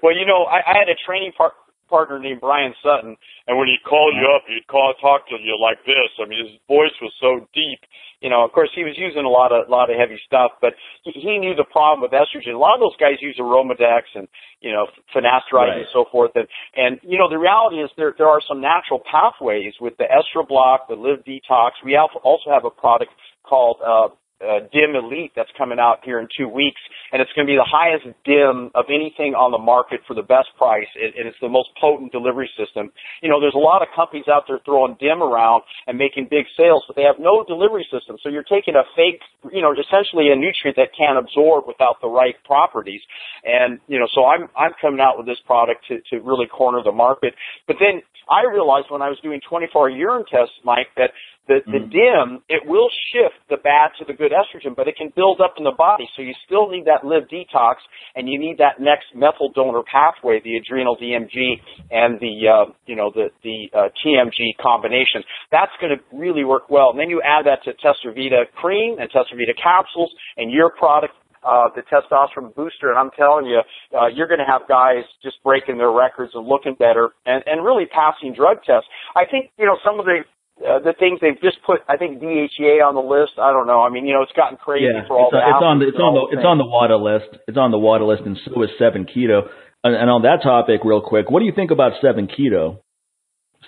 well, 0.00 0.16
you 0.16 0.24
know, 0.24 0.48
I, 0.48 0.64
I 0.64 0.72
had 0.80 0.88
a 0.88 0.96
training 1.04 1.36
part 1.36 1.52
partner 1.92 2.18
named 2.18 2.40
Brian 2.40 2.72
Sutton, 2.80 3.12
and 3.46 3.58
when 3.60 3.68
he'd 3.68 3.84
call 3.84 4.08
you 4.16 4.24
up, 4.32 4.48
he'd 4.48 4.66
call 4.72 4.96
talk 4.96 5.28
to 5.28 5.36
you 5.36 5.60
like 5.60 5.84
this. 5.84 6.08
I 6.16 6.24
mean, 6.24 6.40
his 6.48 6.56
voice 6.66 6.96
was 7.04 7.12
so 7.20 7.44
deep. 7.52 7.84
You 8.22 8.30
know, 8.30 8.44
of 8.44 8.52
course, 8.52 8.70
he 8.74 8.84
was 8.84 8.94
using 8.96 9.24
a 9.24 9.28
lot 9.28 9.50
of 9.50 9.68
lot 9.68 9.90
of 9.90 9.98
heavy 9.98 10.18
stuff, 10.24 10.52
but 10.60 10.74
he, 11.02 11.10
he 11.10 11.38
knew 11.38 11.54
the 11.54 11.66
problem 11.66 12.00
with 12.00 12.14
estrogen. 12.14 12.54
A 12.54 12.58
lot 12.58 12.74
of 12.74 12.80
those 12.80 12.96
guys 12.96 13.18
use 13.20 13.36
Arimidex 13.38 14.14
and 14.14 14.28
you 14.60 14.70
know 14.70 14.86
finasteride 15.10 15.74
right. 15.74 15.78
and 15.82 15.86
so 15.92 16.06
forth. 16.10 16.30
And 16.36 16.46
and 16.76 17.00
you 17.02 17.18
know, 17.18 17.28
the 17.28 17.38
reality 17.38 17.82
is 17.82 17.90
there 17.96 18.14
there 18.16 18.28
are 18.28 18.40
some 18.46 18.60
natural 18.60 19.02
pathways 19.02 19.74
with 19.80 19.96
the 19.98 20.06
Estroblock, 20.06 20.86
the 20.88 20.94
Live 20.94 21.26
Detox. 21.26 21.82
We 21.84 21.98
also 21.98 22.50
have 22.50 22.64
a 22.64 22.70
product 22.70 23.10
called 23.42 23.78
uh, 23.84 24.14
uh, 24.42 24.66
DIM 24.72 24.94
Elite 24.98 25.32
that's 25.34 25.50
coming 25.56 25.78
out 25.78 26.04
here 26.04 26.18
in 26.18 26.28
two 26.36 26.48
weeks, 26.48 26.80
and 27.12 27.22
it's 27.22 27.30
going 27.32 27.46
to 27.46 27.50
be 27.50 27.56
the 27.56 27.68
highest 27.68 28.04
DIM 28.26 28.70
of 28.74 28.86
anything 28.90 29.38
on 29.38 29.54
the 29.54 29.62
market 29.62 30.00
for 30.06 30.14
the 30.14 30.26
best 30.26 30.50
price, 30.58 30.90
and 30.98 31.24
it's 31.26 31.38
the 31.40 31.48
most 31.48 31.70
potent 31.80 32.10
delivery 32.12 32.50
system. 32.58 32.90
You 33.22 33.30
know, 33.30 33.40
there's 33.40 33.56
a 33.56 33.62
lot 33.62 33.82
of 33.82 33.88
companies 33.94 34.26
out 34.26 34.44
there 34.48 34.58
throwing 34.64 34.96
DIM 34.98 35.22
around 35.22 35.62
and 35.86 35.96
making 35.96 36.28
big 36.28 36.46
sales, 36.56 36.82
but 36.86 36.96
they 36.96 37.06
have 37.06 37.22
no 37.22 37.44
delivery 37.46 37.86
system. 37.90 38.16
So 38.22 38.28
you're 38.28 38.46
taking 38.46 38.74
a 38.74 38.84
fake, 38.98 39.22
you 39.52 39.62
know, 39.62 39.72
essentially 39.72 40.28
a 40.30 40.36
nutrient 40.36 40.76
that 40.76 40.90
can't 40.96 41.18
absorb 41.18 41.64
without 41.66 42.02
the 42.02 42.08
right 42.08 42.34
properties. 42.44 43.00
And 43.44 43.78
you 43.86 43.98
know, 43.98 44.06
so 44.12 44.26
I'm 44.26 44.48
I'm 44.58 44.72
coming 44.80 45.00
out 45.00 45.16
with 45.16 45.26
this 45.26 45.38
product 45.46 45.86
to 45.88 46.02
to 46.10 46.22
really 46.22 46.46
corner 46.46 46.82
the 46.82 46.92
market. 46.92 47.34
But 47.66 47.76
then 47.78 48.02
I 48.30 48.46
realized 48.50 48.86
when 48.90 49.02
I 49.02 49.08
was 49.08 49.18
doing 49.22 49.40
24 49.48 49.90
urine 49.90 50.24
tests, 50.30 50.54
Mike, 50.64 50.88
that 50.96 51.10
the, 51.48 51.58
the 51.66 51.82
mm-hmm. 51.82 51.90
DIM, 51.90 52.42
it 52.48 52.62
will 52.66 52.88
shift 53.10 53.42
the 53.50 53.56
bad 53.56 53.90
to 53.98 54.04
the 54.06 54.14
good 54.14 54.30
estrogen, 54.30 54.76
but 54.76 54.86
it 54.86 54.96
can 54.96 55.12
build 55.14 55.40
up 55.40 55.54
in 55.58 55.64
the 55.64 55.74
body. 55.76 56.06
So 56.16 56.22
you 56.22 56.34
still 56.46 56.70
need 56.70 56.86
that 56.86 57.04
live 57.04 57.26
detox 57.26 57.82
and 58.14 58.28
you 58.28 58.38
need 58.38 58.58
that 58.58 58.78
next 58.78 59.10
methyl 59.14 59.50
donor 59.50 59.82
pathway, 59.82 60.40
the 60.44 60.56
adrenal 60.56 60.96
DMG 60.96 61.58
and 61.90 62.20
the, 62.20 62.34
uh, 62.46 62.72
you 62.86 62.94
know, 62.94 63.10
the, 63.10 63.30
the 63.42 63.66
uh, 63.74 63.88
TMG 64.04 64.54
combination. 64.62 65.26
That's 65.50 65.72
going 65.80 65.98
to 65.98 66.00
really 66.16 66.44
work 66.44 66.70
well. 66.70 66.90
And 66.90 66.98
then 66.98 67.10
you 67.10 67.20
add 67.22 67.46
that 67.46 67.64
to 67.66 67.74
Testrovita 67.74 68.46
cream 68.54 68.98
and 68.98 69.10
Testrovita 69.10 69.58
capsules 69.60 70.12
and 70.36 70.52
your 70.52 70.70
product 70.70 71.14
uh, 71.42 71.66
the 71.74 71.82
testosterone 71.90 72.54
booster, 72.54 72.90
and 72.90 72.98
I'm 72.98 73.10
telling 73.18 73.46
you, 73.46 73.60
uh, 73.98 74.06
you're 74.06 74.28
going 74.28 74.38
to 74.38 74.46
have 74.46 74.62
guys 74.68 75.02
just 75.24 75.42
breaking 75.42 75.76
their 75.76 75.90
records 75.90 76.30
and 76.34 76.46
looking 76.46 76.76
better, 76.78 77.10
and 77.26 77.42
and 77.46 77.64
really 77.64 77.86
passing 77.86 78.32
drug 78.32 78.58
tests. 78.62 78.86
I 79.16 79.24
think 79.28 79.50
you 79.58 79.66
know 79.66 79.76
some 79.84 79.98
of 79.98 80.06
the 80.06 80.22
uh, 80.62 80.78
the 80.78 80.94
things 80.98 81.18
they've 81.20 81.40
just 81.42 81.58
put, 81.66 81.80
I 81.88 81.96
think 81.96 82.20
DHEA 82.20 82.82
on 82.82 82.94
the 82.94 83.02
list. 83.02 83.38
I 83.38 83.52
don't 83.52 83.66
know. 83.66 83.82
I 83.82 83.90
mean, 83.90 84.06
you 84.06 84.14
know, 84.14 84.22
it's 84.22 84.32
gotten 84.32 84.56
crazy 84.56 84.86
yeah, 84.86 85.06
for 85.06 85.18
all 85.18 85.28
it's, 85.28 85.34
the. 85.34 85.42
It's 85.42 85.62
on 85.62 85.78
the 85.78 85.86
it's 85.88 85.98
on 85.98 86.12
the 86.14 86.22
it's 86.38 86.46
on 86.46 86.58
the 86.58 86.64
WADA 86.64 86.96
list. 86.96 87.30
It's 87.48 87.58
on 87.58 87.70
the 87.70 87.78
WADA 87.78 88.04
list, 88.04 88.22
and 88.24 88.38
so 88.44 88.62
is 88.62 88.70
Seven 88.78 89.06
Keto. 89.06 89.48
And, 89.84 89.96
and 89.96 90.08
on 90.10 90.22
that 90.22 90.42
topic, 90.42 90.82
real 90.84 91.02
quick, 91.02 91.30
what 91.30 91.40
do 91.40 91.46
you 91.46 91.52
think 91.54 91.70
about 91.70 91.92
Seven 92.00 92.28
Keto? 92.28 92.78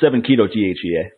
Seven 0.00 0.22
Keto 0.22 0.46
DHEA. 0.46 1.10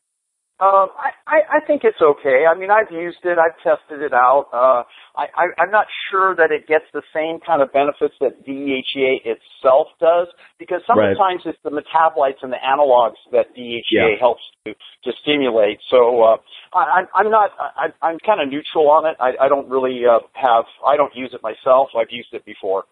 Um, 0.58 0.88
I, 0.96 1.12
I, 1.28 1.38
I 1.58 1.66
think 1.66 1.82
it's 1.84 2.00
okay. 2.00 2.48
I 2.48 2.56
mean, 2.56 2.70
I've 2.70 2.90
used 2.90 3.20
it. 3.24 3.36
I've 3.36 3.60
tested 3.60 4.00
it 4.00 4.14
out. 4.14 4.48
Uh, 4.54 4.88
I, 5.12 5.28
I, 5.36 5.44
I'm 5.60 5.70
not 5.70 5.84
sure 6.10 6.34
that 6.34 6.48
it 6.50 6.66
gets 6.66 6.86
the 6.94 7.02
same 7.12 7.40
kind 7.44 7.60
of 7.60 7.70
benefits 7.74 8.14
that 8.20 8.40
DHEA 8.48 9.20
itself 9.28 9.88
does 10.00 10.28
because 10.58 10.80
sometimes 10.86 11.44
right. 11.44 11.52
it's 11.52 11.58
the 11.62 11.68
metabolites 11.68 12.40
and 12.40 12.50
the 12.50 12.56
analogs 12.64 13.20
that 13.32 13.52
DHEA 13.52 13.82
yeah. 13.92 14.16
helps 14.18 14.40
to, 14.64 14.72
to 15.04 15.12
stimulate. 15.20 15.76
So, 15.90 16.22
uh, 16.22 16.36
I, 16.72 17.04
I'm 17.14 17.30
not, 17.30 17.50
I, 17.60 17.92
I'm 18.00 18.16
kind 18.24 18.40
of 18.40 18.48
neutral 18.48 18.88
on 18.88 19.04
it. 19.04 19.16
I, 19.20 19.32
I 19.44 19.48
don't 19.48 19.68
really, 19.68 20.00
uh, 20.08 20.20
have, 20.32 20.64
I 20.86 20.96
don't 20.96 21.14
use 21.14 21.32
it 21.34 21.42
myself. 21.42 21.88
I've 21.94 22.10
used 22.10 22.32
it 22.32 22.46
before. 22.46 22.84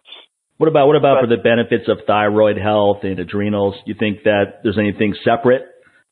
What 0.57 0.69
about, 0.69 0.85
what 0.85 0.97
about 0.97 1.17
but, 1.21 1.29
for 1.29 1.35
the 1.35 1.41
benefits 1.41 1.89
of 1.89 2.05
thyroid 2.05 2.57
health 2.57 2.99
and 3.01 3.17
adrenals? 3.17 3.73
Do 3.85 3.91
You 3.91 3.95
think 3.97 4.23
that 4.23 4.61
there's 4.61 4.77
anything 4.77 5.15
separate 5.25 5.63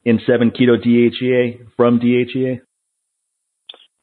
in 0.06 0.20
7 0.26 0.52
keto 0.52 0.78
DHEA 0.78 1.68
from 1.76 2.00
DHEA? 2.00 2.62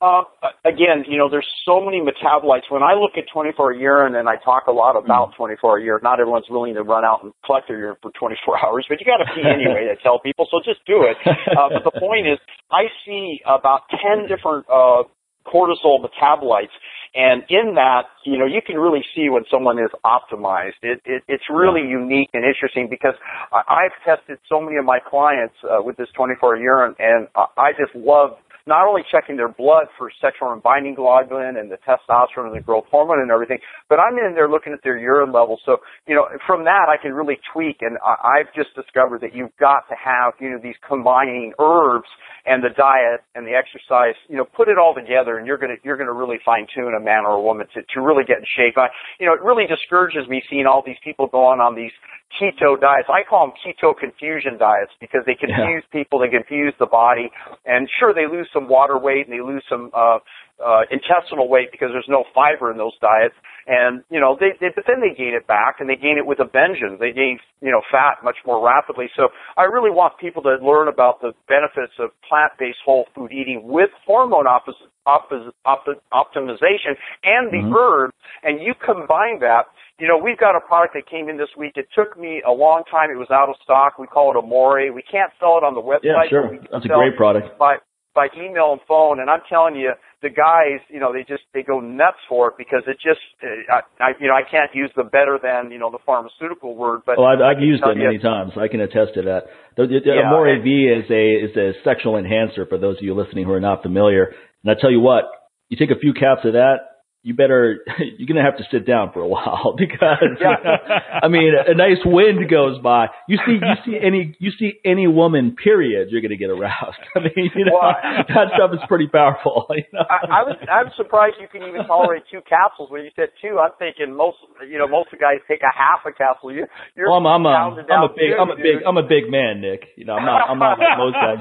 Uh, 0.00 0.22
again, 0.64 1.04
you 1.06 1.18
know, 1.18 1.28
there's 1.28 1.46
so 1.66 1.84
many 1.84 2.00
metabolites. 2.00 2.64
When 2.70 2.82
I 2.82 2.94
look 2.94 3.20
at 3.20 3.24
24 3.30 3.74
urine 3.74 4.14
and 4.14 4.30
I 4.30 4.36
talk 4.36 4.64
a 4.66 4.72
lot 4.72 4.96
about 4.96 5.32
mm. 5.32 5.36
24 5.36 5.78
urine, 5.80 6.00
not 6.02 6.20
everyone's 6.20 6.48
willing 6.48 6.72
to 6.74 6.82
run 6.82 7.04
out 7.04 7.22
and 7.22 7.34
collect 7.44 7.68
their 7.68 7.76
urine 7.78 7.96
for 8.00 8.10
24 8.18 8.58
hours, 8.64 8.86
but 8.88 8.98
you 8.98 9.04
got 9.04 9.18
to 9.18 9.28
pee 9.34 9.44
anyway. 9.44 9.92
I 9.92 10.02
tell 10.02 10.18
people, 10.18 10.48
so 10.50 10.60
just 10.64 10.80
do 10.86 11.04
it. 11.04 11.16
Uh, 11.26 11.68
but 11.68 11.84
the 11.84 12.00
point 12.00 12.26
is, 12.26 12.38
I 12.70 12.88
see 13.04 13.40
about 13.44 13.82
10 13.92 14.24
different 14.26 14.64
uh, 14.72 15.04
cortisol 15.44 16.00
metabolites 16.00 16.72
and 17.14 17.42
in 17.48 17.74
that, 17.74 18.04
you 18.24 18.38
know, 18.38 18.46
you 18.46 18.60
can 18.64 18.76
really 18.76 19.04
see 19.14 19.28
when 19.28 19.44
someone 19.50 19.78
is 19.78 19.90
optimized. 20.04 20.78
It, 20.82 21.00
it 21.04 21.22
it's 21.26 21.44
really 21.50 21.80
unique 21.80 22.30
and 22.32 22.44
interesting 22.44 22.88
because 22.88 23.14
I, 23.52 23.62
I've 23.68 24.04
tested 24.04 24.38
so 24.48 24.60
many 24.60 24.76
of 24.76 24.84
my 24.84 25.00
clients 25.00 25.54
uh, 25.64 25.82
with 25.82 25.96
this 25.96 26.08
24 26.14 26.56
urine, 26.58 26.94
and 26.98 27.26
I 27.34 27.72
just 27.72 27.94
love 27.94 28.36
not 28.66 28.86
only 28.86 29.02
checking 29.10 29.36
their 29.36 29.48
blood 29.48 29.86
for 29.96 30.10
sexual 30.20 30.52
and 30.52 30.62
binding 30.62 30.96
globulin 30.96 31.58
and 31.58 31.70
the 31.70 31.78
testosterone 31.86 32.48
and 32.48 32.56
the 32.56 32.60
growth 32.60 32.84
hormone 32.90 33.20
and 33.20 33.30
everything, 33.30 33.58
but 33.88 33.98
I'm 33.98 34.18
in 34.18 34.34
there 34.34 34.48
looking 34.48 34.72
at 34.72 34.80
their 34.82 34.98
urine 34.98 35.32
levels. 35.32 35.60
So, 35.64 35.78
you 36.06 36.14
know, 36.14 36.26
from 36.46 36.64
that 36.64 36.86
I 36.88 37.00
can 37.00 37.12
really 37.12 37.38
tweak 37.52 37.78
and 37.80 37.98
I, 38.04 38.40
I've 38.40 38.54
just 38.54 38.74
discovered 38.74 39.20
that 39.22 39.34
you've 39.34 39.54
got 39.58 39.88
to 39.88 39.96
have, 39.96 40.34
you 40.40 40.50
know, 40.50 40.58
these 40.62 40.76
combining 40.86 41.52
herbs 41.58 42.08
and 42.46 42.62
the 42.62 42.70
diet 42.70 43.20
and 43.34 43.46
the 43.46 43.52
exercise, 43.52 44.16
you 44.28 44.36
know, 44.36 44.44
put 44.44 44.68
it 44.68 44.78
all 44.78 44.94
together 44.94 45.38
and 45.38 45.46
you're 45.46 45.58
gonna, 45.58 45.76
you're 45.84 45.96
gonna 45.96 46.12
really 46.12 46.38
fine 46.44 46.66
tune 46.74 46.94
a 46.96 47.00
man 47.00 47.24
or 47.24 47.36
a 47.36 47.42
woman 47.42 47.66
to, 47.74 47.82
to 47.94 48.00
really 48.00 48.24
get 48.24 48.38
in 48.38 48.46
shape. 48.56 48.76
I, 48.76 48.88
you 49.18 49.26
know, 49.26 49.34
it 49.34 49.42
really 49.42 49.66
discourages 49.66 50.28
me 50.28 50.42
seeing 50.48 50.66
all 50.66 50.82
these 50.84 51.00
people 51.04 51.26
going 51.26 51.60
on 51.60 51.74
these 51.74 51.92
keto 52.38 52.80
diets. 52.80 53.08
I 53.08 53.26
call 53.28 53.50
them 53.50 53.54
keto 53.58 53.96
confusion 53.96 54.58
diets 54.58 54.92
because 55.00 55.22
they 55.26 55.34
confuse 55.34 55.82
yeah. 55.82 55.92
people, 55.92 56.20
they 56.20 56.28
confuse 56.28 56.74
the 56.78 56.86
body, 56.86 57.30
and 57.66 57.88
sure 57.98 58.14
they 58.14 58.26
lose 58.30 58.48
some 58.52 58.68
water 58.68 58.98
weight 58.98 59.26
and 59.26 59.32
they 59.34 59.42
lose 59.42 59.64
some 59.68 59.90
uh, 59.94 60.18
uh, 60.60 60.82
intestinal 60.90 61.48
weight 61.48 61.72
because 61.72 61.88
there's 61.92 62.08
no 62.08 62.24
fiber 62.34 62.70
in 62.70 62.76
those 62.76 62.96
diets, 63.00 63.34
and 63.66 64.02
you 64.10 64.20
know 64.20 64.36
they, 64.38 64.52
they 64.60 64.68
but 64.74 64.84
then 64.86 65.00
they 65.00 65.16
gain 65.16 65.34
it 65.34 65.46
back 65.46 65.80
and 65.80 65.88
they 65.88 65.96
gain 65.96 66.18
it 66.18 66.26
with 66.26 66.38
a 66.38 66.44
vengeance. 66.44 67.00
They 67.00 67.12
gain 67.12 67.38
you 67.60 67.72
know 67.72 67.80
fat 67.90 68.22
much 68.22 68.36
more 68.46 68.62
rapidly. 68.62 69.08
So 69.16 69.28
I 69.56 69.64
really 69.64 69.90
want 69.90 70.18
people 70.18 70.42
to 70.42 70.56
learn 70.60 70.88
about 70.88 71.20
the 71.20 71.32
benefits 71.48 71.94
of 71.98 72.10
plant-based 72.28 72.84
whole 72.84 73.06
food 73.14 73.32
eating 73.32 73.62
with 73.64 73.90
hormone 74.06 74.46
opposite 74.46 74.90
optimization 75.06 76.94
and 77.24 77.50
the 77.50 77.64
mm-hmm. 77.64 77.74
herbs, 77.74 78.14
and 78.42 78.60
you 78.60 78.74
combine 78.74 79.40
that 79.40 79.64
you 80.00 80.08
know, 80.08 80.16
we've 80.16 80.38
got 80.38 80.56
a 80.56 80.60
product 80.60 80.94
that 80.94 81.06
came 81.06 81.28
in 81.28 81.36
this 81.36 81.52
week. 81.56 81.72
It 81.76 81.86
took 81.94 82.18
me 82.18 82.42
a 82.46 82.52
long 82.52 82.82
time. 82.90 83.10
It 83.10 83.18
was 83.18 83.30
out 83.30 83.48
of 83.48 83.56
stock. 83.62 83.98
We 83.98 84.06
call 84.06 84.32
it 84.32 84.36
Amore. 84.36 84.92
We 84.92 85.02
can't 85.02 85.30
sell 85.38 85.60
it 85.60 85.64
on 85.64 85.74
the 85.74 85.84
website. 85.84 86.26
Yeah, 86.26 86.28
sure. 86.28 86.58
That's 86.72 86.84
a 86.84 86.88
great 86.88 87.16
product. 87.16 87.58
By 87.58 87.76
by 88.14 88.26
email 88.36 88.72
and 88.72 88.80
phone, 88.88 89.20
and 89.20 89.30
I'm 89.30 89.40
telling 89.48 89.76
you, 89.76 89.92
the 90.22 90.30
guys, 90.30 90.82
you 90.88 90.98
know, 90.98 91.12
they 91.12 91.22
just 91.22 91.44
they 91.54 91.62
go 91.62 91.78
nuts 91.78 92.18
for 92.28 92.48
it 92.48 92.54
because 92.58 92.82
it 92.88 92.96
just, 92.98 93.22
eh, 93.42 93.70
I, 93.70 93.80
I 94.02 94.08
you 94.18 94.26
know, 94.26 94.34
I 94.34 94.42
can't 94.42 94.70
use 94.74 94.90
the 94.96 95.04
better 95.04 95.38
than 95.40 95.70
you 95.70 95.78
know 95.78 95.90
the 95.90 96.02
pharmaceutical 96.04 96.74
word, 96.74 97.02
but 97.06 97.18
oh, 97.18 97.24
I've, 97.24 97.40
I've 97.40 97.62
used 97.62 97.82
it 97.84 97.96
many 97.96 98.18
times. 98.18 98.52
I 98.56 98.68
can 98.68 98.80
attest 98.80 99.14
to 99.14 99.22
that. 99.30 99.46
The, 99.76 99.86
the, 99.86 99.98
the 100.04 100.12
yeah, 100.16 100.26
Amore 100.26 100.58
V 100.62 100.90
is 100.90 101.06
a 101.10 101.24
is 101.44 101.56
a 101.56 101.72
sexual 101.84 102.16
enhancer 102.16 102.66
for 102.66 102.78
those 102.78 102.96
of 102.98 103.04
you 103.04 103.14
listening 103.14 103.44
who 103.46 103.52
are 103.52 103.60
not 103.60 103.82
familiar. 103.82 104.34
And 104.64 104.70
I 104.70 104.80
tell 104.80 104.90
you 104.90 105.00
what, 105.00 105.24
you 105.68 105.76
take 105.76 105.94
a 105.94 105.98
few 105.98 106.12
caps 106.12 106.42
of 106.44 106.54
that, 106.54 106.89
you 107.22 107.34
better 107.34 107.84
you're 108.18 108.26
gonna 108.26 108.44
have 108.44 108.56
to 108.56 108.64
sit 108.72 108.86
down 108.86 109.12
for 109.12 109.20
a 109.20 109.28
while 109.28 109.74
because 109.78 110.40
yeah. 110.40 111.20
I 111.22 111.28
mean 111.28 111.52
a 111.52 111.74
nice 111.74 112.00
wind 112.04 112.48
goes 112.48 112.80
by. 112.80 113.08
You 113.28 113.38
see 113.44 113.60
you 113.60 113.76
see 113.84 113.96
any 114.00 114.36
you 114.38 114.50
see 114.58 114.80
any 114.84 115.06
woman 115.06 115.56
period, 115.56 116.08
you're 116.10 116.22
gonna 116.22 116.40
get 116.40 116.50
aroused. 116.50 117.00
I 117.16 117.20
mean 117.20 117.52
you 117.54 117.64
know 117.64 117.76
well, 117.80 117.92
that 118.00 118.56
stuff 118.56 118.72
is 118.72 118.80
pretty 118.88 119.08
powerful. 119.08 119.66
You 119.80 119.84
know? 119.92 120.04
I, 120.08 120.40
I 120.40 120.42
was 120.44 120.56
I'm 120.68 120.92
surprised 120.96 121.36
you 121.40 121.48
can 121.48 121.66
even 121.68 121.84
tolerate 121.86 122.24
two 122.30 122.40
capsules. 122.48 122.90
When 122.90 123.04
you 123.04 123.10
said 123.16 123.28
two, 123.40 123.60
I'm 123.60 123.72
thinking 123.78 124.16
most 124.16 124.38
you 124.68 124.78
know 124.78 124.88
most 124.88 125.12
of 125.12 125.18
the 125.18 125.22
guys 125.22 125.40
take 125.48 125.60
a 125.60 125.72
half 125.72 126.04
a 126.08 126.12
capsule. 126.12 126.52
You 126.52 126.66
you're 126.96 127.08
well, 127.08 127.20
I'm, 127.20 127.26
I'm 127.26 127.44
a 127.44 127.84
I'm 127.84 128.04
a 128.08 128.12
big 128.12 128.32
I'm 128.32 128.50
a 128.50 128.56
big 128.56 128.80
dude. 128.80 128.88
I'm 128.88 128.96
a 128.96 129.06
big 129.06 129.28
man, 129.28 129.60
Nick. 129.60 129.92
You 129.96 130.04
know 130.04 130.16
I'm 130.16 130.24
not 130.24 130.48
I'm 130.48 130.58
not 130.58 130.80
like 130.80 130.96
most 130.96 131.16
guys. 131.20 131.40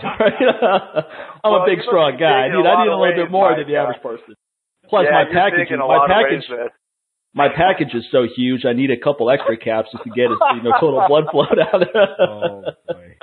I'm 1.43 1.51
well, 1.51 1.63
a 1.63 1.65
big 1.67 1.79
strong 1.87 2.19
guy. 2.19 2.47
I 2.47 2.51
need 2.51 2.67
I 2.67 2.83
need 2.83 2.91
a 2.91 2.99
little 2.99 3.15
bit 3.15 3.31
more 3.31 3.55
than 3.55 3.67
the 3.67 3.79
average 3.79 4.03
person. 4.03 4.35
Plus 4.89 5.06
yeah, 5.06 5.23
my 5.23 5.25
package, 5.32 5.69
my 5.69 6.08
package, 6.08 6.49
ways, 6.49 6.69
my 7.33 7.47
package 7.49 7.93
is 7.93 8.05
so 8.11 8.25
huge. 8.35 8.65
I 8.65 8.73
need 8.73 8.89
a 8.91 8.97
couple 8.97 9.29
extra 9.29 9.57
caps 9.57 9.89
just 9.91 10.03
to 10.03 10.09
get 10.09 10.31
it, 10.31 10.39
you 10.55 10.63
know, 10.63 10.73
total 10.79 11.05
blood 11.07 11.25
flow 11.31 11.45
down. 11.45 11.85
oh 12.19 12.63
boy. 12.87 13.15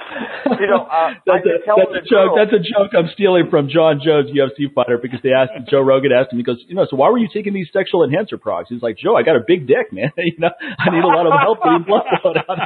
You 0.61 0.66
know, 0.71 0.87
uh, 0.87 1.14
that's, 1.27 1.45
a, 1.45 1.55
that's 1.66 1.95
a 1.99 2.05
joke. 2.07 2.33
That's 2.38 2.55
a 2.55 2.62
joke 2.62 2.95
I'm 2.95 3.11
stealing 3.12 3.51
from 3.51 3.69
Jon 3.69 4.01
Jones, 4.05 4.31
UFC 4.31 4.73
fighter, 4.73 4.99
because 5.01 5.21
they 5.23 5.33
asked 5.33 5.53
Joe 5.71 5.81
Rogan 5.81 6.12
asked 6.12 6.33
him. 6.33 6.38
He 6.38 6.45
goes, 6.45 6.62
you 6.69 6.75
know, 6.75 6.87
so 6.88 6.97
why 6.97 7.11
were 7.11 7.19
you 7.19 7.29
taking 7.33 7.53
these 7.53 7.69
sexual 7.73 8.05
enhancer 8.05 8.38
products? 8.38 8.71
He's 8.71 8.83
like, 8.83 8.97
Joe, 8.97 9.16
I 9.16 9.23
got 9.23 9.37
a 9.37 9.45
big 9.47 9.66
dick, 9.66 9.92
man. 9.92 10.12
you 10.19 10.38
know, 10.38 10.51
I 10.79 10.90
need 10.90 11.03
a 11.03 11.11
lot 11.11 11.27
of 11.27 11.33
help 11.38 11.59
getting 11.62 11.85
blood 11.87 12.07
flow 12.23 12.33
down. 12.35 12.57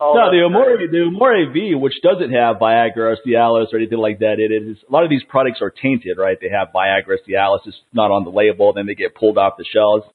oh, 0.00 0.14
no, 0.14 0.30
the 0.30 0.42
Amore, 0.44 0.78
the 0.90 1.02
Amore 1.06 1.52
V, 1.52 1.74
which 1.74 1.94
doesn't 2.02 2.32
have 2.32 2.56
Viagra 2.56 3.14
or 3.14 3.18
Cialis 3.26 3.72
or 3.72 3.78
anything 3.78 3.98
like 3.98 4.18
that, 4.20 4.36
it 4.38 4.52
is 4.52 4.78
a 4.88 4.92
lot 4.92 5.04
of 5.04 5.10
these 5.10 5.22
products 5.28 5.60
are 5.62 5.70
tainted, 5.70 6.18
right? 6.18 6.36
They 6.40 6.48
have 6.48 6.68
Viagra, 6.74 7.16
Cialis, 7.28 7.66
it's 7.66 7.76
not 7.92 8.10
on 8.10 8.24
the 8.24 8.30
label, 8.30 8.63
then 8.72 8.86
they 8.86 8.94
get 8.94 9.14
pulled 9.14 9.36
off 9.36 9.54
the 9.58 9.64
shelves. 9.64 10.06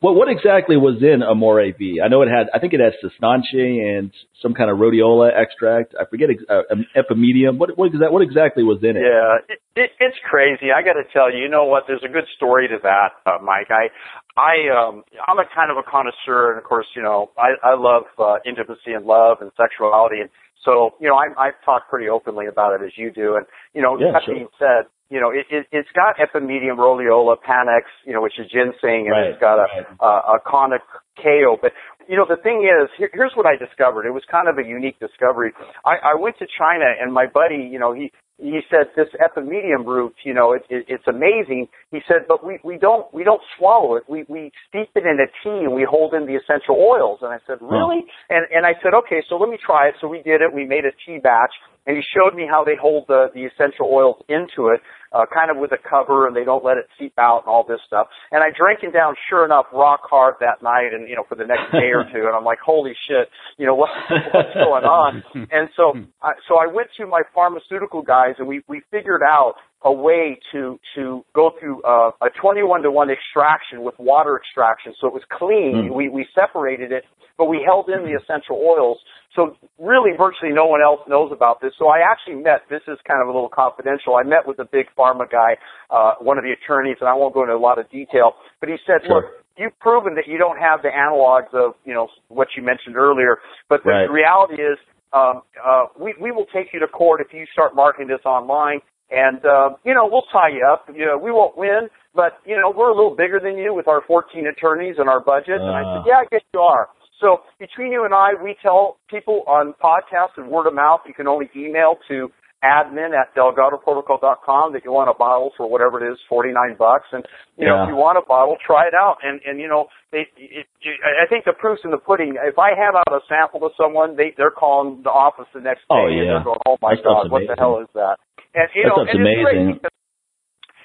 What 0.00 0.16
what 0.16 0.30
exactly 0.30 0.78
was 0.78 1.02
in 1.02 1.22
Amore 1.22 1.60
V? 1.76 2.00
I 2.02 2.08
know 2.08 2.22
it 2.22 2.28
had, 2.32 2.48
I 2.54 2.58
think 2.58 2.72
it 2.72 2.80
had 2.80 2.94
Sustancia 3.04 3.98
and 3.98 4.10
some 4.40 4.54
kind 4.54 4.70
of 4.70 4.78
rhodiola 4.78 5.28
extract. 5.28 5.94
I 6.00 6.06
forget 6.08 6.30
uh, 6.48 6.62
epimedium. 6.96 7.58
What 7.58 7.76
what 7.76 7.92
that? 8.00 8.10
What 8.10 8.22
exactly 8.22 8.64
was 8.64 8.78
in 8.82 8.96
it? 8.96 9.04
Yeah, 9.04 9.44
it, 9.46 9.60
it, 9.76 9.90
it's 10.00 10.16
crazy. 10.24 10.72
I 10.72 10.80
got 10.80 10.94
to 10.94 11.04
tell 11.12 11.30
you. 11.30 11.42
You 11.42 11.50
know 11.50 11.66
what? 11.66 11.84
There's 11.86 12.00
a 12.02 12.08
good 12.08 12.24
story 12.34 12.66
to 12.68 12.78
that, 12.82 13.20
uh, 13.26 13.44
Mike. 13.44 13.68
I 13.68 13.92
I 14.40 14.72
um 14.72 15.04
I'm 15.28 15.38
a 15.38 15.44
kind 15.54 15.70
of 15.70 15.76
a 15.76 15.84
connoisseur, 15.84 16.52
and 16.52 16.58
of 16.58 16.64
course, 16.64 16.86
you 16.96 17.02
know, 17.02 17.28
I 17.36 17.60
I 17.62 17.74
love 17.76 18.04
uh, 18.18 18.36
intimacy 18.48 18.96
and 18.96 19.04
love 19.04 19.42
and 19.42 19.50
sexuality, 19.60 20.20
and 20.24 20.30
So, 20.64 20.92
you 21.00 21.08
know, 21.08 21.16
I, 21.16 21.28
I've 21.40 21.58
talked 21.64 21.88
pretty 21.88 22.08
openly 22.08 22.46
about 22.46 22.80
it 22.80 22.84
as 22.84 22.92
you 22.96 23.10
do. 23.10 23.36
And, 23.36 23.46
you 23.72 23.80
know, 23.80 23.98
Yeah, 23.98 24.12
that 24.12 24.24
sure. 24.24 24.34
being 24.34 24.48
said, 24.58 24.88
you 25.10 25.20
know, 25.20 25.30
it, 25.30 25.46
it, 25.50 25.66
it's 25.72 25.88
got 25.90 26.16
epimedium, 26.22 26.78
rhodiola, 26.78 27.36
panax, 27.42 27.90
you 28.06 28.12
know, 28.12 28.22
which 28.22 28.38
is 28.38 28.46
ginseng, 28.46 29.10
and 29.10 29.10
Right, 29.10 29.26
it's 29.30 29.40
got 29.40 29.58
a, 29.58 29.66
right. 29.66 29.86
a, 30.00 30.06
a 30.06 30.38
conic 30.46 30.82
KO. 31.18 31.58
But, 31.60 31.72
you 32.08 32.16
know, 32.16 32.24
the 32.28 32.40
thing 32.40 32.62
is, 32.62 32.88
here, 32.96 33.10
here's 33.12 33.32
what 33.34 33.44
I 33.44 33.56
discovered. 33.56 34.06
It 34.06 34.14
was 34.14 34.22
kind 34.30 34.48
of 34.48 34.56
a 34.58 34.66
unique 34.66 34.98
discovery. 35.00 35.52
I, 35.84 36.14
I 36.14 36.14
went 36.18 36.38
to 36.38 36.46
China 36.46 36.86
and 36.86 37.12
my 37.12 37.26
buddy, 37.26 37.68
you 37.70 37.78
know, 37.78 37.92
he, 37.92 38.12
he 38.40 38.60
said 38.70 38.88
this 38.96 39.08
epimedium 39.20 39.84
root, 39.84 40.14
you 40.24 40.34
know, 40.34 40.52
it, 40.52 40.62
it, 40.68 40.86
it's 40.88 41.06
amazing. 41.06 41.68
He 41.90 42.00
said, 42.08 42.24
but 42.26 42.44
we, 42.44 42.58
we 42.64 42.78
don't 42.78 43.12
we 43.12 43.24
don't 43.24 43.42
swallow 43.58 43.96
it. 43.96 44.04
We 44.08 44.24
we 44.28 44.50
steep 44.68 44.90
it 44.94 45.04
in 45.04 45.18
a 45.20 45.28
tea 45.44 45.64
and 45.64 45.74
we 45.74 45.86
hold 45.88 46.14
in 46.14 46.26
the 46.26 46.36
essential 46.36 46.76
oils. 46.76 47.20
And 47.22 47.32
I 47.32 47.38
said, 47.46 47.58
really? 47.60 48.04
And 48.28 48.46
and 48.50 48.66
I 48.66 48.72
said, 48.82 48.94
okay, 49.04 49.22
so 49.28 49.36
let 49.36 49.48
me 49.48 49.58
try 49.64 49.88
it. 49.88 49.94
So 50.00 50.08
we 50.08 50.22
did 50.22 50.40
it. 50.40 50.52
We 50.52 50.64
made 50.64 50.84
a 50.84 50.92
tea 51.06 51.18
batch, 51.18 51.52
and 51.86 51.96
he 51.96 52.02
showed 52.16 52.34
me 52.34 52.46
how 52.48 52.64
they 52.64 52.76
hold 52.80 53.04
the 53.08 53.28
the 53.34 53.44
essential 53.44 53.86
oils 53.92 54.16
into 54.28 54.68
it, 54.68 54.80
uh, 55.12 55.26
kind 55.32 55.50
of 55.50 55.56
with 55.56 55.72
a 55.72 55.78
cover, 55.78 56.26
and 56.26 56.36
they 56.36 56.44
don't 56.44 56.64
let 56.64 56.76
it 56.76 56.86
seep 56.98 57.14
out 57.18 57.42
and 57.44 57.48
all 57.48 57.64
this 57.66 57.80
stuff. 57.86 58.06
And 58.30 58.42
I 58.42 58.48
drank 58.56 58.80
it 58.82 58.92
down, 58.92 59.14
sure 59.28 59.44
enough, 59.44 59.66
rock 59.72 60.00
hard 60.08 60.34
that 60.40 60.62
night, 60.62 60.92
and 60.92 61.08
you 61.08 61.16
know, 61.16 61.24
for 61.28 61.34
the 61.34 61.46
next 61.46 61.72
day 61.72 61.90
or 61.92 62.04
two. 62.12 62.24
And 62.26 62.34
I'm 62.36 62.44
like, 62.44 62.60
holy 62.64 62.92
shit, 63.08 63.28
you 63.58 63.66
know 63.66 63.74
what 63.74 63.90
what's 64.32 64.54
going 64.54 64.84
on? 64.84 65.22
And 65.50 65.68
so 65.76 65.94
I, 66.22 66.32
so 66.48 66.56
I 66.56 66.66
went 66.70 66.88
to 66.98 67.06
my 67.06 67.22
pharmaceutical 67.34 68.02
guys, 68.30 68.36
and 68.38 68.48
we 68.48 68.62
we 68.68 68.82
figured 68.90 69.22
out 69.22 69.54
a 69.82 69.92
way 69.92 70.38
to 70.52 70.78
to 70.94 71.24
go 71.34 71.52
through 71.58 71.82
uh, 71.82 72.10
a 72.20 72.28
21 72.40 72.82
to 72.82 72.90
1 72.90 73.08
extraction 73.10 73.82
with 73.82 73.94
water 73.98 74.36
extraction 74.36 74.92
so 75.00 75.06
it 75.06 75.14
was 75.14 75.22
clean 75.32 75.88
Mm. 75.90 75.94
we 75.94 76.08
we 76.08 76.26
separated 76.34 76.92
it 76.92 77.04
but 77.38 77.46
we 77.46 77.62
held 77.64 77.88
in 77.88 78.04
the 78.04 78.12
essential 78.20 78.56
oils 78.60 78.98
so 79.34 79.56
really 79.78 80.10
virtually 80.18 80.52
no 80.52 80.66
one 80.66 80.82
else 80.82 81.00
knows 81.08 81.32
about 81.32 81.60
this 81.62 81.72
so 81.78 81.88
i 81.88 82.00
actually 82.00 82.34
met 82.36 82.60
this 82.68 82.82
is 82.88 82.98
kind 83.08 83.22
of 83.22 83.28
a 83.28 83.32
little 83.32 83.48
confidential 83.48 84.16
i 84.16 84.22
met 84.22 84.46
with 84.46 84.58
a 84.58 84.66
big 84.66 84.86
pharma 84.98 85.24
guy 85.30 85.56
uh 85.90 86.12
one 86.20 86.36
of 86.36 86.44
the 86.44 86.52
attorneys 86.52 86.98
and 87.00 87.08
i 87.08 87.14
won't 87.14 87.32
go 87.32 87.42
into 87.42 87.54
a 87.54 87.64
lot 87.68 87.78
of 87.78 87.88
detail 87.90 88.34
but 88.60 88.68
he 88.68 88.76
said 88.86 89.00
Sure. 89.06 89.14
look 89.16 89.24
you've 89.56 89.78
proven 89.80 90.14
that 90.16 90.26
you 90.26 90.36
don't 90.36 90.58
have 90.58 90.82
the 90.82 90.88
analogs 90.92 91.52
of 91.54 91.72
you 91.86 91.94
know 91.94 92.08
what 92.28 92.48
you 92.54 92.62
mentioned 92.62 92.96
earlier 92.96 93.38
but 93.70 93.80
the 93.84 93.90
Right. 93.90 94.10
reality 94.10 94.60
is 94.60 94.76
um, 95.12 95.42
uh, 95.64 95.86
we, 95.98 96.14
we 96.20 96.30
will 96.32 96.46
take 96.54 96.72
you 96.72 96.80
to 96.80 96.86
court 96.88 97.20
if 97.20 97.32
you 97.32 97.44
start 97.52 97.74
marketing 97.74 98.08
this 98.08 98.24
online. 98.24 98.80
And, 99.10 99.44
uh, 99.44 99.70
you 99.84 99.92
know, 99.92 100.06
we'll 100.10 100.26
tie 100.32 100.50
you 100.50 100.64
up. 100.64 100.86
You 100.94 101.04
know, 101.04 101.18
we 101.18 101.32
won't 101.32 101.56
win, 101.58 101.88
but, 102.14 102.38
you 102.46 102.54
know, 102.56 102.70
we're 102.74 102.90
a 102.90 102.94
little 102.94 103.16
bigger 103.16 103.40
than 103.42 103.58
you 103.58 103.74
with 103.74 103.88
our 103.88 104.02
14 104.06 104.46
attorneys 104.46 104.96
and 104.98 105.08
our 105.08 105.18
budget. 105.20 105.60
and 105.60 105.70
I 105.70 105.82
Uh. 105.82 105.94
said, 105.96 106.02
yeah, 106.06 106.18
I 106.18 106.24
guess 106.30 106.42
you 106.54 106.60
are. 106.60 106.88
So 107.20 107.40
between 107.58 107.90
you 107.92 108.04
and 108.04 108.14
I, 108.14 108.34
we 108.40 108.54
tell 108.62 108.98
people 109.10 109.42
on 109.48 109.74
podcasts 109.82 110.36
and 110.38 110.48
word 110.48 110.66
of 110.68 110.74
mouth, 110.74 111.00
you 111.06 111.12
can 111.12 111.26
only 111.26 111.50
email 111.56 111.98
to 112.08 112.30
admin 112.64 113.12
at 113.18 113.34
delgadoprotocol.com 113.34 114.72
that 114.74 114.84
you 114.84 114.92
want 114.92 115.10
a 115.10 115.14
bottle 115.14 115.50
for 115.56 115.68
whatever 115.68 116.02
it 116.04 116.12
is, 116.12 116.18
49 116.28 116.76
bucks. 116.78 117.06
And, 117.12 117.24
you 117.56 117.66
know, 117.66 117.82
if 117.84 117.88
you 117.88 117.96
want 117.96 118.16
a 118.18 118.22
bottle, 118.26 118.56
try 118.64 118.86
it 118.86 118.94
out. 118.94 119.16
And, 119.22 119.40
and, 119.44 119.58
you 119.60 119.68
know, 119.68 119.86
they, 120.12 120.26
it, 120.36 120.66
it, 120.82 120.96
I 121.06 121.26
think 121.30 121.44
the 121.46 121.54
proof's 121.54 121.82
in 121.84 121.90
the 121.94 122.02
pudding. 122.02 122.34
If 122.34 122.58
I 122.58 122.74
hand 122.74 122.98
out 122.98 123.06
a 123.14 123.22
sample 123.30 123.60
to 123.62 123.70
someone, 123.78 124.16
they, 124.16 124.34
they're 124.36 124.50
calling 124.50 125.02
the 125.06 125.10
office 125.10 125.46
the 125.54 125.60
next 125.62 125.86
oh, 125.90 125.94
day 125.94 126.02
Oh, 126.02 126.06
and 126.10 126.18
yeah. 126.18 126.32
they're 126.34 126.44
going, 126.50 126.62
oh 126.66 126.76
my 126.82 126.94
That 126.98 127.04
God, 127.06 127.30
what 127.30 127.46
the 127.46 127.54
hell 127.54 127.78
is 127.78 127.90
that? 127.94 128.18
And, 128.54 128.66
you 128.74 128.82
That 128.82 128.90
know, 128.90 129.06
and 129.06 129.14
it's 129.14 129.38
great 129.42 129.54
amazing. 129.54 129.78
because 129.78 129.94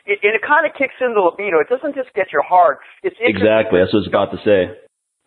it, 0.06 0.20
it 0.22 0.42
kind 0.46 0.70
of 0.70 0.78
kicks 0.78 0.94
into 1.02 1.18
libido. 1.18 1.58
It 1.58 1.70
doesn't 1.74 1.98
just 1.98 2.14
get 2.14 2.30
your 2.30 2.46
heart. 2.46 2.78
It's 3.02 3.18
Exactly. 3.18 3.82
That's 3.82 3.90
what 3.90 4.06
I 4.06 4.06
was 4.06 4.12
about 4.14 4.30
to 4.38 4.42
say. 4.46 4.62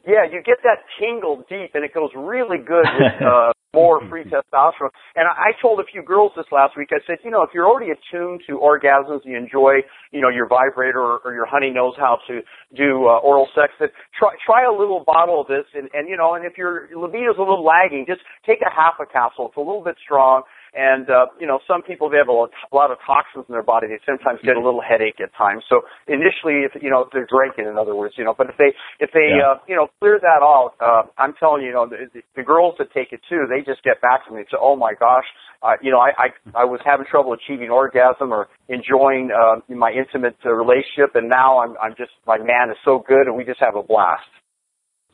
Yeah, 0.07 0.25
you 0.25 0.43
get 0.45 0.59
that 0.63 0.87
tingle 0.99 1.45
deep, 1.49 1.75
and 1.75 1.85
it 1.85 1.93
goes 1.93 2.11
really 2.15 2.59
good 2.59 2.87
with 2.87 3.23
uh, 3.27 3.53
more 3.75 4.01
free 4.09 4.25
testosterone. 4.25 4.95
And 5.17 5.29
I, 5.29 5.53
told 5.61 5.81
a 5.81 5.85
few 5.85 6.03
girls 6.03 6.33
this 6.37 6.47
last 6.53 6.77
week. 6.77 6.89
I 6.93 7.05
said, 7.07 7.19
you 7.25 7.31
know, 7.31 7.43
if 7.43 7.51
you're 7.53 7.67
already 7.67 7.91
attuned 7.91 8.43
to 8.47 8.59
orgasms, 8.59 9.21
you 9.25 9.37
enjoy, 9.37 9.83
you 10.13 10.21
know, 10.21 10.29
your 10.31 10.47
vibrator 10.47 11.01
or, 11.01 11.19
or 11.25 11.35
your 11.35 11.47
honey 11.47 11.71
knows 11.71 11.95
how 11.99 12.19
to 12.29 12.41
do 12.77 13.07
uh, 13.07 13.19
oral 13.19 13.49
sex. 13.55 13.73
That 13.81 13.91
try 14.19 14.31
try 14.45 14.65
a 14.65 14.73
little 14.73 15.03
bottle 15.05 15.41
of 15.41 15.49
this, 15.49 15.67
and 15.75 15.89
and 15.93 16.09
you 16.09 16.17
know, 16.17 16.35
and 16.35 16.45
if 16.47 16.57
your 16.57 16.89
libido's 16.97 17.37
a 17.37 17.41
little 17.41 17.65
lagging, 17.65 18.05
just 18.07 18.21
take 18.47 18.59
a 18.63 18.71
half 18.71 18.95
a 19.01 19.07
capsule. 19.07 19.49
It's 19.49 19.57
a 19.57 19.61
little 19.61 19.85
bit 19.85 19.97
strong. 20.03 20.43
And 20.75 21.09
uh, 21.09 21.27
you 21.41 21.47
know, 21.47 21.61
some 21.67 21.83
people 21.83 22.11
they 22.11 22.19
have 22.19 22.29
a 22.29 22.33
lot, 22.33 22.51
a 22.71 22.75
lot 22.77 22.91
of 22.91 22.99
toxins 23.07 23.47
in 23.49 23.53
their 23.53 23.63
body. 23.63 23.87
They 23.89 24.01
sometimes 24.05 24.41
get 24.43 24.57
a 24.57 24.61
little 24.61 24.83
headache 24.83 25.21
at 25.21 25.33
times. 25.37 25.65
So 25.69 25.83
initially, 26.07 26.65
if 26.69 26.77
you 26.83 26.91
know, 26.91 27.03
if 27.03 27.11
they're 27.13 27.29
drinking, 27.29 27.67
in 27.67 27.79
other 27.79 27.95
words, 27.95 28.15
you 28.17 28.25
know, 28.25 28.35
but 28.37 28.49
if 28.51 28.57
they 28.59 28.75
if 29.01 29.11
they 29.13 29.33
Yeah. 29.39 29.53
uh, 29.53 29.59
you 29.67 29.77
know 29.77 29.89
clear 30.01 30.19
that 30.21 30.43
out, 30.43 30.75
uh, 30.81 31.03
I'm 31.17 31.35
telling 31.41 31.63
you, 31.63 31.69
you 31.69 31.75
know, 31.75 31.87
the, 31.87 32.09
the, 32.13 32.23
the 32.37 32.43
girls 32.43 32.75
that 32.79 32.93
take 32.93 33.13
it 33.13 33.21
too, 33.29 33.47
they 33.49 33.61
just 33.65 33.83
get 33.83 34.01
back 34.01 34.27
to 34.27 34.33
me 34.33 34.41
and 34.41 34.49
say, 34.51 34.59
"Oh 34.61 34.77
my 34.77 34.95
gosh, 34.95 35.27
uh, 35.63 35.75
you 35.83 35.91
know, 35.91 35.99
I, 36.01 36.11
I 36.19 36.63
I 36.63 36.65
was 36.65 36.81
having 36.85 37.07
trouble 37.07 37.33
achieving 37.33 37.71
orgasm 37.71 38.33
or 38.33 38.49
enjoying 38.69 39.31
uh, 39.33 39.61
my 39.73 39.91
intimate 39.91 40.37
uh, 40.45 40.53
relationship, 40.53 41.15
and 41.15 41.29
now 41.29 41.61
I'm 41.61 41.77
I'm 41.83 41.95
just 41.97 42.13
my 42.27 42.39
man 42.39 42.71
is 42.71 42.77
so 42.85 43.03
good, 43.07 43.27
and 43.27 43.37
we 43.37 43.45
just 43.45 43.61
have 43.61 43.77
a 43.77 43.83
blast." 43.83 44.29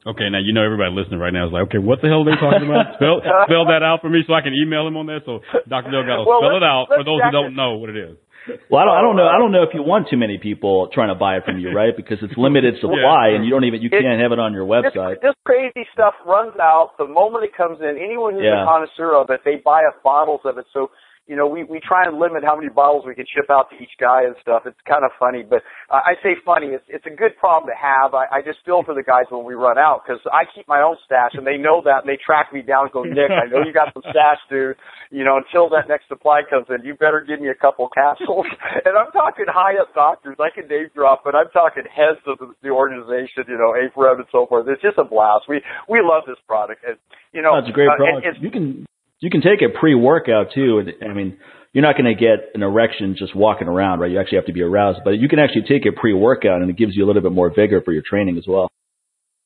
Okay, 0.06 0.28
now 0.28 0.38
you 0.38 0.52
know 0.52 0.60
everybody 0.64 0.92
listening 0.92 1.18
right 1.18 1.32
now 1.32 1.46
is 1.48 1.52
like, 1.52 1.72
okay, 1.72 1.80
what 1.80 2.02
the 2.04 2.08
hell 2.12 2.20
are 2.20 2.28
they 2.28 2.36
talking 2.36 2.68
about? 2.68 2.92
spell 3.00 3.24
spell 3.48 3.64
that 3.72 3.80
out 3.80 4.04
for 4.04 4.10
me 4.12 4.20
so 4.28 4.34
I 4.36 4.42
can 4.44 4.52
email 4.52 4.84
him 4.86 4.96
on 5.00 5.06
that. 5.08 5.24
So 5.24 5.40
Dr. 5.64 5.90
Delgado, 5.90 6.28
Well, 6.28 6.44
spell 6.44 6.56
it 6.60 6.66
out 6.66 6.92
for 6.92 7.00
those 7.04 7.24
who 7.24 7.30
don't 7.32 7.52
it. 7.52 7.56
know 7.56 7.80
what 7.80 7.88
it 7.88 7.96
is. 7.96 8.16
Well, 8.68 8.76
I 8.76 8.84
don't, 8.84 8.92
I 8.92 9.00
don't 9.00 9.16
know. 9.16 9.24
I 9.24 9.38
don't 9.40 9.52
know 9.56 9.64
if 9.64 9.72
you 9.72 9.80
want 9.80 10.12
too 10.12 10.20
many 10.20 10.36
people 10.36 10.92
trying 10.92 11.08
to 11.08 11.16
buy 11.16 11.40
it 11.40 11.48
from 11.48 11.56
you, 11.56 11.72
right? 11.72 11.96
Because 11.96 12.20
it's 12.20 12.36
limited 12.36 12.76
supply, 12.76 13.32
and 13.32 13.40
you 13.40 13.48
don't 13.48 13.64
even 13.64 13.80
you 13.80 13.88
It- 13.88 14.04
can't 14.04 14.20
have 14.20 14.32
it 14.32 14.38
on 14.38 14.52
your 14.52 14.68
This, 14.68 14.92
website. 14.92 15.22
this 15.24 15.32
crazy 15.48 15.88
stuff 15.96 16.12
runs 16.28 16.52
out 16.60 16.92
the 17.00 17.08
moment 17.08 17.48
it 17.48 17.56
comes 17.56 17.80
in. 17.80 17.96
Anyone 17.96 18.34
who's 18.36 18.44
Yeah. 18.44 18.60
a 18.60 18.66
connoisseur 18.68 19.16
of 19.16 19.30
it, 19.32 19.40
they 19.48 19.56
buy 19.64 19.80
up 19.88 20.02
bottles 20.04 20.44
of 20.44 20.58
it. 20.60 20.66
So, 20.76 20.90
you 21.26 21.36
know, 21.36 21.48
we, 21.48 21.64
we 21.64 21.80
try 21.80 22.04
and 22.04 22.20
limit 22.20 22.44
how 22.44 22.52
many 22.52 22.68
bottles 22.68 23.08
we 23.08 23.16
can 23.16 23.24
ship 23.24 23.48
out 23.48 23.72
to 23.72 23.76
each 23.80 23.96
guy 23.96 24.28
and 24.28 24.36
stuff. 24.44 24.68
It's 24.68 24.76
kind 24.84 25.08
of 25.08 25.10
funny, 25.16 25.40
but 25.40 25.64
uh, 25.88 26.04
I 26.04 26.20
say 26.20 26.36
funny. 26.44 26.76
It's, 26.76 26.84
it's 26.88 27.08
a 27.08 27.16
good 27.16 27.32
problem 27.40 27.72
to 27.72 27.78
have. 27.80 28.12
I, 28.12 28.28
I 28.28 28.40
just 28.44 28.60
feel 28.60 28.84
for 28.84 28.92
the 28.92 29.02
guys 29.02 29.24
when 29.32 29.48
we 29.48 29.56
run 29.56 29.80
out 29.80 30.04
because 30.04 30.20
I 30.28 30.44
keep 30.44 30.68
my 30.68 30.84
own 30.84 31.00
stash 31.08 31.32
and 31.32 31.48
they 31.48 31.56
know 31.56 31.80
that 31.88 32.04
and 32.04 32.08
they 32.12 32.20
track 32.20 32.52
me 32.52 32.60
down 32.60 32.88
and 32.88 32.92
go, 32.92 33.08
Nick, 33.08 33.32
I 33.32 33.48
know 33.48 33.64
you 33.64 33.72
got 33.72 33.96
some 33.96 34.04
stash, 34.04 34.36
dude. 34.52 34.76
You 35.08 35.24
know, 35.24 35.40
until 35.40 35.72
that 35.72 35.88
next 35.88 36.12
supply 36.12 36.44
comes 36.44 36.68
in, 36.68 36.84
you 36.84 36.92
better 36.92 37.24
give 37.24 37.40
me 37.40 37.48
a 37.48 37.56
couple 37.56 37.88
capsules. 37.88 38.44
and 38.84 38.92
I'm 38.92 39.08
talking 39.16 39.48
high 39.48 39.80
up 39.80 39.96
doctors. 39.96 40.36
I 40.36 40.52
can 40.52 40.68
name 40.68 40.92
drop, 40.92 41.24
but 41.24 41.32
I'm 41.32 41.48
talking 41.56 41.88
heads 41.88 42.20
of 42.28 42.36
the, 42.36 42.52
the 42.60 42.68
organization, 42.68 43.48
you 43.48 43.56
know, 43.56 43.72
A4M 43.72 44.28
and 44.28 44.28
so 44.28 44.44
forth. 44.44 44.68
It's 44.68 44.84
just 44.84 45.00
a 45.00 45.08
blast. 45.08 45.48
We, 45.48 45.64
we 45.88 46.04
love 46.04 46.28
this 46.28 46.40
product. 46.44 46.84
And, 46.84 47.00
you 47.32 47.40
know, 47.40 47.56
it's 47.56 47.68
a 47.68 47.72
great 47.72 47.88
uh, 47.88 47.96
and 47.96 48.20
product. 48.20 48.26
it's, 48.28 48.40
you 48.44 48.52
can 48.52 48.84
you 49.24 49.30
can 49.30 49.40
take 49.40 49.62
it 49.62 49.74
pre-workout 49.80 50.52
too. 50.54 50.78
and- 50.80 51.10
I 51.10 51.14
mean, 51.14 51.38
you're 51.72 51.82
not 51.82 51.96
going 51.96 52.06
to 52.06 52.14
get 52.14 52.50
an 52.54 52.62
erection 52.62 53.16
just 53.18 53.34
walking 53.34 53.66
around, 53.66 53.98
right? 53.98 54.10
You 54.10 54.20
actually 54.20 54.36
have 54.36 54.46
to 54.46 54.52
be 54.52 54.62
aroused, 54.62 55.00
but 55.02 55.18
you 55.18 55.28
can 55.28 55.38
actually 55.40 55.62
take 55.62 55.86
it 55.86 55.96
pre-workout, 55.96 56.60
and 56.60 56.70
it 56.70 56.76
gives 56.76 56.94
you 56.94 57.04
a 57.04 57.06
little 57.06 57.22
bit 57.22 57.32
more 57.32 57.50
vigor 57.50 57.80
for 57.82 57.92
your 57.92 58.02
training 58.08 58.36
as 58.36 58.44
well. 58.46 58.70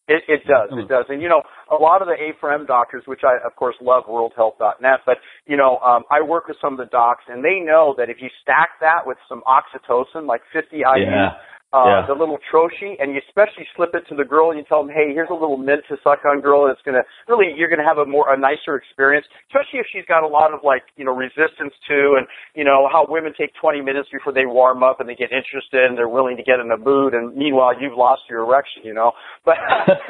It, 0.09 0.23
it 0.27 0.41
does. 0.47 0.71
It 0.73 0.89
does. 0.89 1.05
And 1.11 1.21
you 1.23 1.29
know, 1.29 1.43
a 1.71 1.75
lot 1.77 2.01
of 2.03 2.09
the 2.09 2.17
A4M 2.17 2.67
doctors, 2.67 3.03
which 3.07 3.21
I 3.25 3.37
of 3.47 3.55
course 3.57 3.77
love, 3.81 4.05
WorldHealth.net, 4.09 5.01
but 5.07 5.19
you 5.47 5.57
know, 5.57 5.77
um, 5.79 6.05
I 6.11 6.23
work 6.23 6.49
with 6.49 6.57
some 6.63 6.73
of 6.73 6.79
the 6.79 6.87
docs, 6.87 7.25
and 7.29 7.45
they 7.45 7.61
know 7.61 7.95
that 7.99 8.09
if 8.09 8.17
you 8.21 8.29
stack 8.43 8.71
that 8.81 9.07
with 9.07 9.19
some 9.29 9.43
oxytocin, 9.47 10.27
like 10.27 10.41
50 10.53 10.77
IU, 10.79 11.05
Yeah. 11.05 11.37
Uh, 11.71 11.85
Yeah. 11.85 12.07
the 12.09 12.15
little 12.15 12.39
troche, 12.51 12.97
and 12.99 13.13
you 13.13 13.21
especially 13.29 13.69
slip 13.77 13.95
it 13.95 14.01
to 14.09 14.15
the 14.15 14.25
girl, 14.25 14.49
and 14.49 14.59
you 14.59 14.65
tell 14.65 14.83
them, 14.83 14.89
hey, 14.89 15.13
here's 15.13 15.29
a 15.29 15.35
little 15.37 15.59
mint 15.59 15.85
to 15.87 15.99
suck 16.03 16.25
on, 16.25 16.41
girl. 16.41 16.65
And 16.65 16.73
it's 16.73 16.81
gonna 16.81 17.05
really, 17.29 17.53
you're 17.55 17.69
gonna 17.69 17.85
have 17.85 17.99
a 17.99 18.07
more 18.07 18.33
a 18.33 18.39
nicer 18.39 18.75
experience, 18.75 19.27
especially 19.53 19.81
if 19.81 19.87
she's 19.93 20.07
got 20.09 20.23
a 20.25 20.27
lot 20.27 20.55
of 20.55 20.65
like 20.65 20.85
you 20.97 21.05
know 21.05 21.13
resistance 21.13 21.75
to, 21.89 22.15
and 22.17 22.27
you 22.55 22.65
know 22.65 22.89
how 22.91 23.05
women 23.07 23.35
take 23.37 23.53
20 23.61 23.83
minutes 23.83 24.09
before 24.11 24.33
they 24.33 24.47
warm 24.47 24.83
up 24.83 25.01
and 25.01 25.09
they 25.09 25.15
get 25.15 25.29
interested 25.31 25.85
and 25.85 25.93
they're 25.99 26.09
willing 26.09 26.39
to 26.39 26.43
get 26.43 26.59
in 26.59 26.69
the 26.69 26.79
mood, 26.79 27.13
and 27.13 27.37
meanwhile 27.37 27.77
you've 27.79 27.99
lost 27.99 28.23
your 28.31 28.41
erection, 28.49 28.81
you 28.85 28.95
know. 28.95 29.13
But 29.45 29.59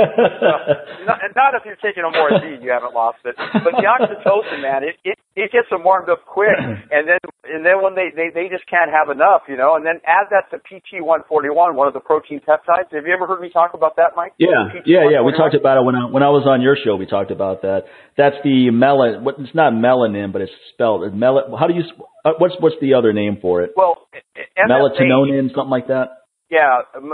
not, 1.07 1.19
not 1.35 1.55
if 1.59 1.65
you're 1.67 1.81
taking 1.83 2.05
Amore 2.05 2.39
V, 2.41 2.63
you 2.63 2.71
haven't 2.71 2.95
lost 2.95 3.19
it. 3.25 3.35
But 3.37 3.75
the 3.75 3.87
oxytocin, 3.87 4.63
man, 4.63 4.85
it 4.85 4.97
it 5.05 5.19
it 5.35 5.51
gets 5.53 5.69
them 5.71 5.83
warmed 5.83 6.09
up 6.09 6.25
quick, 6.25 6.55
and 6.91 7.09
then 7.09 7.19
and 7.51 7.65
then 7.67 7.83
when 7.83 7.95
they 7.95 8.11
they 8.15 8.31
they 8.31 8.49
just 8.49 8.67
can't 8.71 8.91
have 8.91 9.11
enough, 9.11 9.43
you 9.49 9.57
know. 9.57 9.75
And 9.77 9.85
then 9.85 10.01
add 10.07 10.31
that 10.31 10.51
to 10.51 10.59
PT 10.63 11.03
141, 11.51 11.77
one 11.77 11.89
of 11.89 11.95
the 11.95 12.01
protein 12.01 12.41
peptides. 12.41 12.93
Have 12.93 13.07
you 13.07 13.13
ever 13.13 13.27
heard 13.27 13.41
me 13.41 13.51
talk 13.51 13.75
about 13.75 13.97
that, 13.97 14.13
Mike? 14.17 14.33
Yeah, 14.39 14.81
yeah, 14.87 15.09
yeah. 15.11 15.23
We 15.23 15.33
talked 15.33 15.55
about 15.55 15.79
it 15.79 15.85
when 15.85 15.95
I 15.95 16.05
when 16.11 16.23
I 16.23 16.31
was 16.31 16.47
on 16.47 16.61
your 16.61 16.77
show. 16.77 16.97
We 16.97 17.07
talked 17.07 17.31
about 17.31 17.63
that. 17.63 17.85
That's 18.17 18.37
the 18.45 18.71
melon. 18.71 19.27
It's 19.39 19.55
not 19.55 19.73
melanin, 19.73 20.33
but 20.33 20.43
it's 20.43 20.53
spelled 20.73 21.03
mel. 21.15 21.57
How 21.59 21.67
do 21.67 21.75
you? 21.75 21.83
s- 21.83 21.97
uh, 22.25 22.33
What's 22.39 22.55
what's 22.61 22.77
the 22.81 22.95
other 22.95 23.13
name 23.13 23.39
for 23.41 23.63
it? 23.63 23.73
Well, 23.77 24.09
MSH, 24.37 24.71
Melatonin, 24.71 25.55
something 25.55 25.71
like 25.71 25.89
that. 25.89 26.19
Yeah, 26.51 26.81
m- 26.97 27.13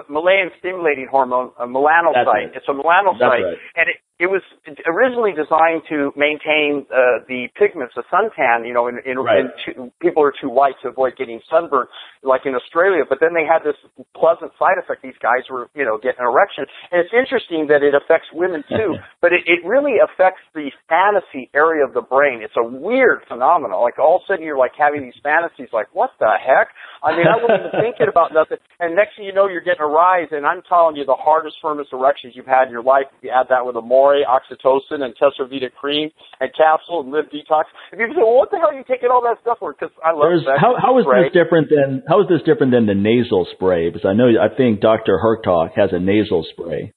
stimulating 0.60 1.08
hormone, 1.10 1.50
a 1.58 1.66
melanocyte. 1.66 2.26
Right. 2.26 2.48
It's 2.54 2.66
a 2.68 2.72
melanocyte, 2.72 3.20
right. 3.20 3.58
and 3.74 3.86
it 3.90 3.96
it 4.22 4.30
was 4.30 4.46
originally 4.86 5.34
designed 5.34 5.82
to 5.90 6.14
maintain 6.14 6.86
uh, 6.86 7.26
the 7.26 7.50
pigments, 7.58 7.98
the 7.98 8.06
suntan, 8.06 8.62
you 8.62 8.70
know, 8.70 8.86
in, 8.86 9.02
in, 9.02 9.18
right. 9.18 9.42
in 9.42 9.50
too, 9.66 9.90
people 9.98 10.22
are 10.22 10.30
too 10.30 10.46
white 10.46 10.78
to 10.82 10.88
avoid 10.88 11.18
getting 11.18 11.42
sunburned, 11.50 11.90
like 12.22 12.46
in 12.46 12.54
Australia. 12.54 13.02
But 13.02 13.18
then 13.18 13.34
they 13.34 13.42
had 13.42 13.66
this 13.66 13.74
pleasant 14.14 14.54
side 14.54 14.78
effect. 14.78 15.02
These 15.02 15.18
guys 15.18 15.42
were, 15.50 15.66
you 15.74 15.82
know, 15.82 15.98
getting 15.98 16.22
an 16.22 16.30
erection. 16.30 16.62
And 16.94 17.02
it's 17.02 17.10
interesting 17.10 17.66
that 17.74 17.82
it 17.82 17.90
affects 17.90 18.30
women 18.30 18.62
too, 18.70 19.02
but 19.22 19.34
it, 19.34 19.50
it 19.50 19.66
really 19.66 19.98
affects 19.98 20.46
the 20.54 20.70
fantasy 20.86 21.50
area 21.50 21.82
of 21.82 21.90
the 21.90 22.06
brain. 22.06 22.38
It's 22.38 22.54
a 22.54 22.62
weird 22.62 23.26
phenomenon. 23.26 23.82
Like 23.82 23.98
all 23.98 24.22
of 24.22 24.30
a 24.30 24.30
sudden 24.30 24.46
you're 24.46 24.58
like 24.58 24.78
having 24.78 25.02
these 25.02 25.18
fantasies 25.26 25.74
like, 25.74 25.90
what 25.90 26.14
the 26.22 26.30
heck? 26.38 26.70
I 27.02 27.18
mean, 27.18 27.26
I 27.26 27.34
wasn't 27.42 27.66
even 27.66 27.74
thinking 27.82 28.06
about 28.06 28.30
nothing. 28.30 28.62
And 28.78 28.94
next 28.94 29.18
thing 29.18 29.26
you 29.26 29.34
know, 29.34 29.50
you're 29.50 29.64
getting 29.64 29.82
a 29.82 29.90
rise. 29.90 30.30
And 30.30 30.46
I'm 30.46 30.62
telling 30.70 30.94
you, 30.94 31.02
the 31.02 31.18
hardest, 31.18 31.58
firmest 31.58 31.90
erections 31.90 32.38
you've 32.38 32.46
had 32.46 32.70
in 32.70 32.72
your 32.72 32.86
life, 32.86 33.10
you 33.26 33.34
add 33.34 33.50
that 33.50 33.66
with 33.66 33.74
a 33.74 33.82
more 33.82 34.03
oxytocin, 34.12 35.00
and 35.00 35.16
Testrovita 35.16 35.72
cream, 35.72 36.10
and 36.40 36.50
capsule, 36.52 37.00
and 37.00 37.10
live 37.10 37.32
detox. 37.32 37.64
And 37.90 37.96
people 37.96 38.12
say, 38.12 38.20
well, 38.20 38.36
what 38.36 38.50
the 38.52 38.60
hell 38.60 38.68
are 38.68 38.76
you 38.76 38.84
taking 38.84 39.08
all 39.08 39.24
that 39.24 39.40
stuff 39.40 39.58
for? 39.58 39.72
Because 39.72 39.94
I 40.04 40.12
love 40.12 40.28
There's, 40.28 40.44
sex. 40.44 40.60
how, 40.60 40.76
how 40.76 40.98
is 41.00 41.08
spray. 41.08 41.24
this 41.24 41.32
different 41.32 41.72
than 41.72 42.04
how 42.06 42.20
is 42.20 42.28
this 42.28 42.44
different 42.44 42.76
than 42.76 42.84
the 42.84 42.94
nasal 42.94 43.48
spray? 43.56 43.88
Because 43.88 44.04
I 44.04 44.12
know 44.12 44.28
I 44.36 44.52
think 44.52 44.84
Dr. 44.84 45.16
Hertog 45.16 45.72
has 45.74 45.90
a 45.96 45.98
nasal 45.98 46.44
spray. 46.52 46.92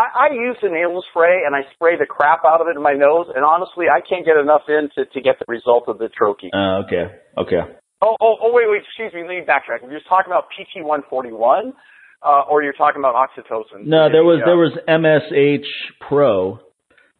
I, 0.00 0.32
I 0.32 0.34
use 0.34 0.56
the 0.62 0.72
nasal 0.72 1.04
spray 1.12 1.44
and 1.44 1.54
I 1.54 1.68
spray 1.76 2.00
the 2.00 2.08
crap 2.08 2.48
out 2.48 2.60
of 2.60 2.66
it 2.66 2.76
in 2.76 2.82
my 2.82 2.96
nose, 2.96 3.28
and 3.28 3.44
honestly, 3.44 3.86
I 3.92 4.00
can't 4.00 4.24
get 4.24 4.40
enough 4.40 4.64
in 4.68 4.88
to, 4.96 5.04
to 5.04 5.18
get 5.20 5.36
the 5.38 5.44
result 5.48 5.84
of 5.86 5.98
the 5.98 6.08
troche. 6.08 6.48
Uh, 6.48 6.82
okay, 6.88 7.12
okay. 7.36 7.62
Oh, 8.02 8.16
oh, 8.20 8.34
oh, 8.42 8.50
wait, 8.50 8.66
wait, 8.66 8.82
excuse 8.82 9.12
me, 9.14 9.22
let 9.22 9.38
me 9.38 9.46
backtrack. 9.46 9.86
You're 9.88 10.02
talking 10.08 10.32
about 10.32 10.50
PT141, 10.58 11.70
uh, 12.24 12.42
or 12.50 12.62
you're 12.62 12.72
talking 12.72 13.00
about 13.00 13.14
oxytocin? 13.14 13.86
No, 13.86 14.10
there 14.10 14.24
was 14.24 14.38
Yeah. 14.40 14.46
there 14.46 14.56
was 14.56 14.72
MSH 14.88 15.66
Pro. 16.08 16.58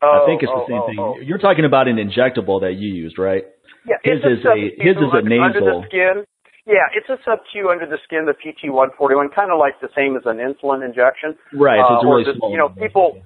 Oh, 0.04 0.22
I 0.22 0.26
think 0.26 0.42
it's 0.42 0.50
oh, 0.52 0.64
the 0.66 0.66
same 0.66 0.82
oh, 0.82 0.86
thing. 0.86 0.98
oh. 0.98 1.14
You're 1.22 1.38
talking 1.38 1.64
about 1.64 1.86
an 1.86 1.96
injectable 1.96 2.60
that 2.62 2.74
you 2.74 2.92
used, 2.92 3.18
right? 3.18 3.44
Yeah, 3.86 3.96
His 4.02 4.18
is 4.18 4.44
a- 4.44 4.74
his 4.82 4.96
is 4.96 5.02
a 5.02 5.18
under, 5.22 5.42
under 5.42 5.60
nasal. 5.60 5.80
the 5.82 5.86
skin. 5.86 6.24
Yeah, 6.66 6.86
it's 6.94 7.08
a 7.10 7.18
sub 7.24 7.40
Q 7.50 7.70
under 7.70 7.86
the 7.86 7.98
skin, 8.04 8.26
the 8.26 8.34
PT141, 8.38 9.34
kind 9.34 9.50
of 9.50 9.58
like 9.58 9.80
the 9.80 9.88
same 9.96 10.14
as 10.16 10.22
an 10.26 10.38
insulin 10.38 10.84
injection. 10.86 11.34
Right. 11.52 11.78
so 11.82 11.86
Uh, 11.86 11.96
it's 11.98 12.04
or 12.06 12.10
really 12.14 12.24
just, 12.24 12.38
small. 12.38 12.50
you 12.52 12.58
know, 12.58 12.68
people, 12.68 13.18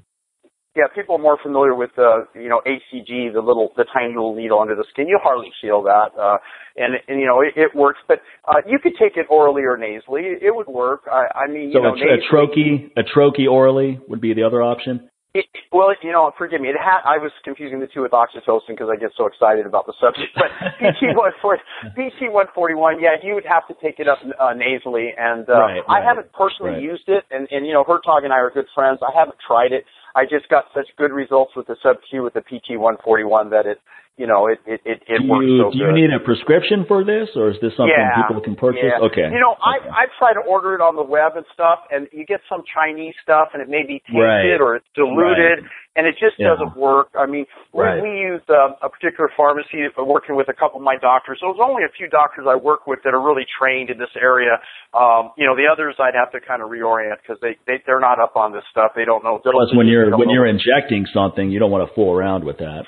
yeah, 0.76 0.84
people 0.94 1.16
are 1.16 1.18
more 1.22 1.38
familiar 1.42 1.74
with 1.74 1.90
uh, 1.98 2.24
you 2.34 2.48
know 2.48 2.60
ACG, 2.66 3.32
the 3.32 3.40
little, 3.40 3.72
the 3.76 3.84
tiny 3.92 4.14
little 4.14 4.34
needle 4.34 4.60
under 4.60 4.74
the 4.76 4.84
skin. 4.92 5.08
You 5.08 5.18
hardly 5.22 5.50
feel 5.60 5.82
that, 5.84 6.10
uh, 6.20 6.36
and 6.76 6.94
and 7.08 7.18
you 7.20 7.26
know 7.26 7.40
it, 7.40 7.54
it 7.56 7.74
works. 7.74 7.98
But 8.06 8.20
uh, 8.46 8.60
you 8.68 8.78
could 8.78 8.92
take 9.00 9.16
it 9.16 9.26
orally 9.30 9.62
or 9.62 9.76
nasally. 9.76 10.22
It 10.40 10.54
would 10.54 10.68
work. 10.68 11.02
I, 11.10 11.46
I 11.46 11.50
mean, 11.50 11.70
So 11.72 11.78
you 11.78 11.84
know, 11.84 11.94
a, 11.94 11.96
tr- 11.96 12.04
a 12.04 12.16
nasally- 12.16 12.28
troche, 12.30 12.90
a 12.96 13.02
troche 13.02 13.48
orally 13.50 13.98
would 14.08 14.20
be 14.20 14.34
the 14.34 14.42
other 14.44 14.62
option. 14.62 15.08
It, 15.36 15.44
well, 15.70 15.92
you 16.02 16.12
know, 16.12 16.32
forgive 16.38 16.62
me. 16.62 16.68
It 16.72 16.80
had, 16.80 17.04
I 17.04 17.18
was 17.20 17.30
confusing 17.44 17.78
the 17.78 17.86
two 17.92 18.00
with 18.00 18.12
oxytocin 18.12 18.68
because 18.72 18.88
I 18.88 18.96
get 18.96 19.10
so 19.18 19.26
excited 19.26 19.66
about 19.66 19.84
the 19.84 19.92
subject. 20.00 20.32
But 20.32 20.48
PT 20.80 21.12
one 21.12 21.32
forty, 21.42 21.60
PT 21.92 22.32
one 22.32 22.46
forty 22.54 22.72
one, 22.74 22.96
yeah, 23.04 23.20
you 23.22 23.34
would 23.34 23.44
have 23.44 23.68
to 23.68 23.74
take 23.84 24.00
it 24.00 24.08
up 24.08 24.16
uh, 24.24 24.54
nasally, 24.56 25.12
and 25.12 25.44
uh, 25.46 25.52
Right, 25.60 25.82
I 25.92 26.00
haven't 26.00 26.32
personally 26.32 26.80
right. 26.80 26.82
used 26.82 27.04
it. 27.08 27.24
And 27.30 27.46
and 27.50 27.66
you 27.66 27.74
know, 27.74 27.84
Hertoghe 27.84 28.24
and 28.24 28.32
I 28.32 28.40
are 28.40 28.50
good 28.50 28.64
friends. 28.74 29.00
I 29.04 29.12
haven't 29.12 29.36
tried 29.46 29.72
it. 29.76 29.84
I 30.16 30.24
just 30.24 30.48
got 30.48 30.64
such 30.74 30.88
good 30.96 31.12
results 31.12 31.52
with 31.55 31.66
the 31.66 31.76
sub 31.83 31.96
Q 32.09 32.22
with 32.22 32.33
the 32.33 32.40
PT 32.40 32.79
one 32.81 32.96
forty 33.05 33.22
one 33.22 33.50
that 33.50 33.66
it, 33.66 33.79
you 34.16 34.26
know, 34.26 34.48
it 34.48 34.59
it 34.64 34.81
it, 34.85 34.98
it 35.07 35.20
do 35.22 35.29
works 35.29 35.44
you, 35.44 35.61
so 35.61 35.70
do 35.70 35.79
good. 35.79 35.85
you 35.85 35.92
need 35.92 36.12
a 36.12 36.20
prescription 36.24 36.85
for 36.88 37.05
this, 37.05 37.29
or 37.37 37.52
is 37.52 37.61
this 37.61 37.76
something 37.76 37.92
Yeah, 37.92 38.16
people 38.24 38.40
can 38.40 38.57
purchase? 38.57 38.88
Yeah. 38.88 39.05
Okay. 39.12 39.29
You 39.29 39.40
know, 39.40 39.52
Okay. 39.61 39.88
I 39.92 40.05
I 40.09 40.12
try 40.18 40.33
to 40.33 40.40
order 40.40 40.72
it 40.74 40.81
on 40.81 40.96
the 40.96 41.05
web 41.05 41.37
and 41.37 41.44
stuff, 41.52 41.85
and 41.92 42.09
you 42.12 42.24
get 42.24 42.40
some 42.48 42.64
Chinese 42.64 43.12
stuff, 43.22 43.52
and 43.52 43.61
it 43.61 43.68
may 43.68 43.85
be 43.85 44.00
tainted 44.09 44.24
Right. 44.24 44.61
or 44.61 44.76
it's 44.81 44.88
diluted, 44.96 45.68
and 45.96 46.07
it 46.09 46.16
just 46.16 46.40
Yeah. 46.40 46.57
doesn't 46.57 46.76
work. 46.81 47.12
I 47.12 47.26
mean, 47.29 47.44
we, 47.76 47.85
Right. 47.85 48.00
we 48.00 48.09
used 48.33 48.48
uh, 48.48 48.72
a 48.81 48.88
particular 48.88 49.29
pharmacy 49.37 49.85
uh, 49.92 50.05
working 50.05 50.35
with 50.35 50.48
a 50.48 50.57
couple 50.57 50.81
of 50.81 50.85
my 50.85 50.96
doctors. 50.96 51.37
So 51.40 51.52
there's 51.52 51.61
only 51.61 51.85
a 51.85 51.92
few 51.92 52.09
doctors 52.09 52.46
I 52.48 52.57
work 52.57 52.87
with 52.88 53.02
that 53.05 53.12
are 53.12 53.20
really 53.20 53.44
trained 53.61 53.90
in 53.92 53.98
this 53.98 54.12
area. 54.16 54.57
Um, 54.96 55.33
you 55.37 55.44
know, 55.44 55.55
the 55.57 55.68
others 55.70 55.94
I'd 56.00 56.16
have 56.16 56.33
to 56.33 56.40
kind 56.40 56.62
of 56.64 56.70
reorient 56.72 57.20
because 57.20 57.37
they, 57.44 57.57
they 57.68 57.83
they're 57.85 58.00
not 58.00 58.18
up 58.18 58.37
on 58.37 58.52
this 58.52 58.64
stuff. 58.72 58.92
They 58.96 59.05
don't 59.05 59.22
know. 59.24 59.40
Plus, 59.44 59.74
when 59.76 59.87
you're 59.87 60.09
when 60.16 60.29
know. 60.29 60.35
you're 60.35 60.46
injecting 60.48 61.05
something, 61.12 61.50
you 61.50 61.59
don't 61.61 61.70
want 61.70 61.87
to 61.87 61.94
fool 61.94 62.16
around 62.16 62.44
with 62.44 62.59
that. 62.64 62.85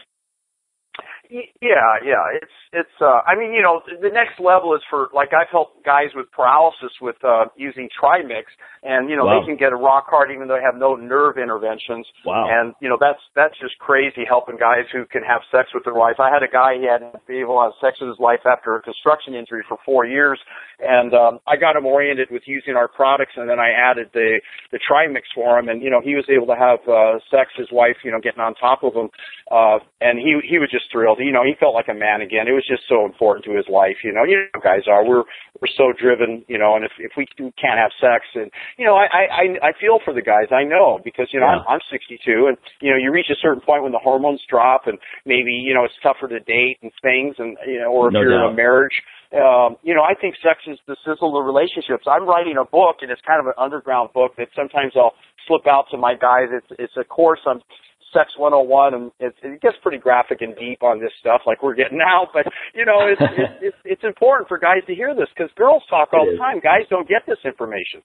Yeah, 1.31 2.01
yeah. 2.05 2.25
It's 2.41 2.57
it's. 2.73 2.97
uh 3.01 3.21
I 3.27 3.37
mean, 3.37 3.53
you 3.53 3.63
know, 3.63 3.81
the 4.01 4.09
next 4.09 4.41
level 4.41 4.75
is 4.75 4.81
for 4.89 5.09
like 5.15 5.31
I've 5.33 5.51
helped 5.51 5.85
guys 5.85 6.09
with 6.15 6.31
paralysis 6.33 6.93
with 7.01 7.17
uh 7.25 7.47
using 7.57 7.89
Trimix, 8.01 8.45
and 8.83 9.11
you 9.11 9.17
know 9.17 9.25
Wow. 9.27 9.41
they 9.41 9.47
can 9.47 9.57
get 9.57 9.73
a 9.73 9.77
rock 9.77 10.07
hard 10.09 10.31
even 10.33 10.49
though 10.49 10.57
they 10.57 10.63
have 10.65 10.77
no 10.81 10.97
nerve 10.97 11.37
interventions. 11.37 12.07
Wow. 12.25 12.47
And 12.49 12.75
you 12.81 12.89
know 12.89 12.97
that's 13.01 13.21
that's 13.37 13.55
just 13.61 13.79
crazy 13.79 14.25
helping 14.29 14.57
guys 14.57 14.85
who 14.93 15.05
can 15.05 15.23
have 15.23 15.43
sex 15.53 15.69
with 15.75 15.85
their 15.85 15.95
wife. 15.95 16.17
I 16.19 16.31
had 16.33 16.43
a 16.43 16.49
guy 16.51 16.77
he 16.81 16.87
had 16.89 17.05
be 17.27 17.41
able 17.41 17.57
to 17.61 17.69
have 17.69 17.77
sex 17.81 18.01
with 18.01 18.09
his 18.09 18.19
wife 18.19 18.41
after 18.49 18.77
a 18.77 18.83
construction 18.83 19.35
injury 19.35 19.65
for 19.69 19.77
four 19.85 20.07
years, 20.07 20.39
and 20.81 21.13
um 21.13 21.41
I 21.47 21.57
got 21.57 21.77
him 21.77 21.85
oriented 21.85 22.29
with 22.31 22.43
using 22.47 22.75
our 22.75 22.89
products, 22.89 23.33
and 23.37 23.49
then 23.49 23.61
I 23.61 23.71
added 23.77 24.11
the 24.15 24.41
the 24.73 24.79
Trimix 24.81 25.29
for 25.35 25.59
him, 25.59 25.69
and 25.69 25.83
you 25.83 25.91
know 25.91 26.01
he 26.01 26.15
was 26.15 26.25
able 26.29 26.47
to 26.49 26.57
have 26.57 26.81
uh 26.89 27.19
sex. 27.31 27.53
His 27.57 27.69
wife, 27.73 27.97
you 28.05 28.11
know, 28.13 28.21
getting 28.21 28.41
on 28.41 28.55
top 28.55 28.83
of 28.83 28.95
him, 28.95 29.11
uh 29.51 29.79
and 30.01 30.19
he 30.19 30.41
he 30.49 30.59
was 30.59 30.71
just 30.71 30.87
thrilled. 30.93 31.18
You 31.19 31.33
know, 31.33 31.43
he 31.45 31.55
felt 31.59 31.75
like 31.75 31.89
a 31.89 31.95
man 31.95 32.21
again. 32.23 32.47
It 32.49 32.53
was 32.55 32.65
just 32.67 32.83
so 32.89 33.05
important 33.05 33.45
to 33.47 33.57
his 33.57 33.67
life. 33.69 34.01
You 34.03 34.13
know, 34.13 34.25
you 34.25 34.47
know, 34.55 34.61
guys 34.63 34.87
are 34.87 35.05
we're 35.05 35.25
we're 35.61 35.75
so 35.77 35.93
driven. 35.93 36.45
You 36.49 36.59
know, 36.59 36.77
and 36.77 36.85
if 36.85 36.93
if 36.99 37.13
we 37.17 37.27
can't 37.37 37.79
have 37.79 37.91
sex, 38.01 38.25
and 38.35 38.51
you 38.79 38.87
know, 38.87 38.95
I 38.97 39.07
I 39.29 39.45
I 39.69 39.73
feel 39.81 39.99
for 40.05 40.15
the 40.15 40.23
guys. 40.23 40.49
I 40.51 40.65
know 40.65 40.99
because 41.03 41.29
you 41.33 41.41
know 41.41 41.47
Yeah. 41.47 41.65
I'm 41.67 41.79
I'm 41.81 41.85
62, 41.91 42.47
and 42.49 42.57
you 42.81 42.91
know, 42.91 42.97
you 42.97 43.11
reach 43.13 43.31
a 43.31 43.39
certain 43.43 43.61
point 43.61 43.83
when 43.83 43.93
the 43.93 44.03
hormones 44.03 44.41
drop, 44.49 44.87
and 44.87 44.99
maybe 45.27 45.51
you 45.53 45.75
know 45.75 45.85
it's 45.85 45.99
tougher 46.03 46.29
to 46.29 46.41
date 46.41 46.79
and 46.83 46.93
things, 47.03 47.37
and 47.39 47.57
you 47.67 47.81
know, 47.81 47.91
or 47.93 48.09
if 48.09 48.15
No 48.15 48.21
you're 48.21 48.35
in 48.35 48.53
a 48.53 48.55
marriage. 48.55 48.95
Um, 49.29 49.77
you 49.83 49.93
know, 49.95 50.01
I 50.01 50.15
think 50.19 50.37
sex 50.43 50.65
is 50.67 50.79
the 50.87 50.97
sizzle 51.05 51.37
of 51.39 51.45
relationships. 51.45 52.09
I'm 52.09 52.25
writing 52.25 52.57
a 52.57 52.65
book, 52.65 53.05
and 53.05 53.11
it's 53.11 53.21
kind 53.27 53.41
of 53.41 53.47
an 53.47 53.53
underground 53.59 54.15
book 54.15 54.33
that 54.39 54.49
sometimes 54.57 54.93
I'll 54.97 55.13
slip 55.47 55.67
out 55.67 55.85
to 55.91 55.99
my 55.99 56.15
guys. 56.15 56.49
It's 56.51 56.67
it's 56.79 56.97
a 56.97 57.05
course 57.05 57.41
on 57.45 57.61
Sex 58.13 58.33
101, 58.37 58.95
and 58.95 59.11
it, 59.21 59.35
it 59.43 59.61
gets 59.61 59.77
pretty 59.83 59.99
graphic 59.99 60.41
and 60.41 60.57
deep 60.57 60.83
on 60.83 61.01
this 61.01 61.13
stuff, 61.21 61.43
like 61.47 61.63
we're 61.63 61.75
getting 61.75 61.99
now. 61.99 62.29
But 62.33 62.47
you 62.75 62.85
know, 62.85 63.05
it's 63.05 63.21
it's, 63.37 63.53
it's, 63.63 63.81
it's 63.85 64.05
important 64.05 64.49
for 64.49 64.59
guys 64.59 64.81
to 64.87 64.95
hear 64.95 65.15
this 65.15 65.29
because 65.35 65.51
girls 65.57 65.83
talk 65.91 66.11
all 66.13 66.25
the 66.25 66.39
time. 66.39 66.61
Guys 66.61 66.89
don't 66.89 67.09
get 67.09 67.23
this 67.27 67.39
information. 67.45 68.01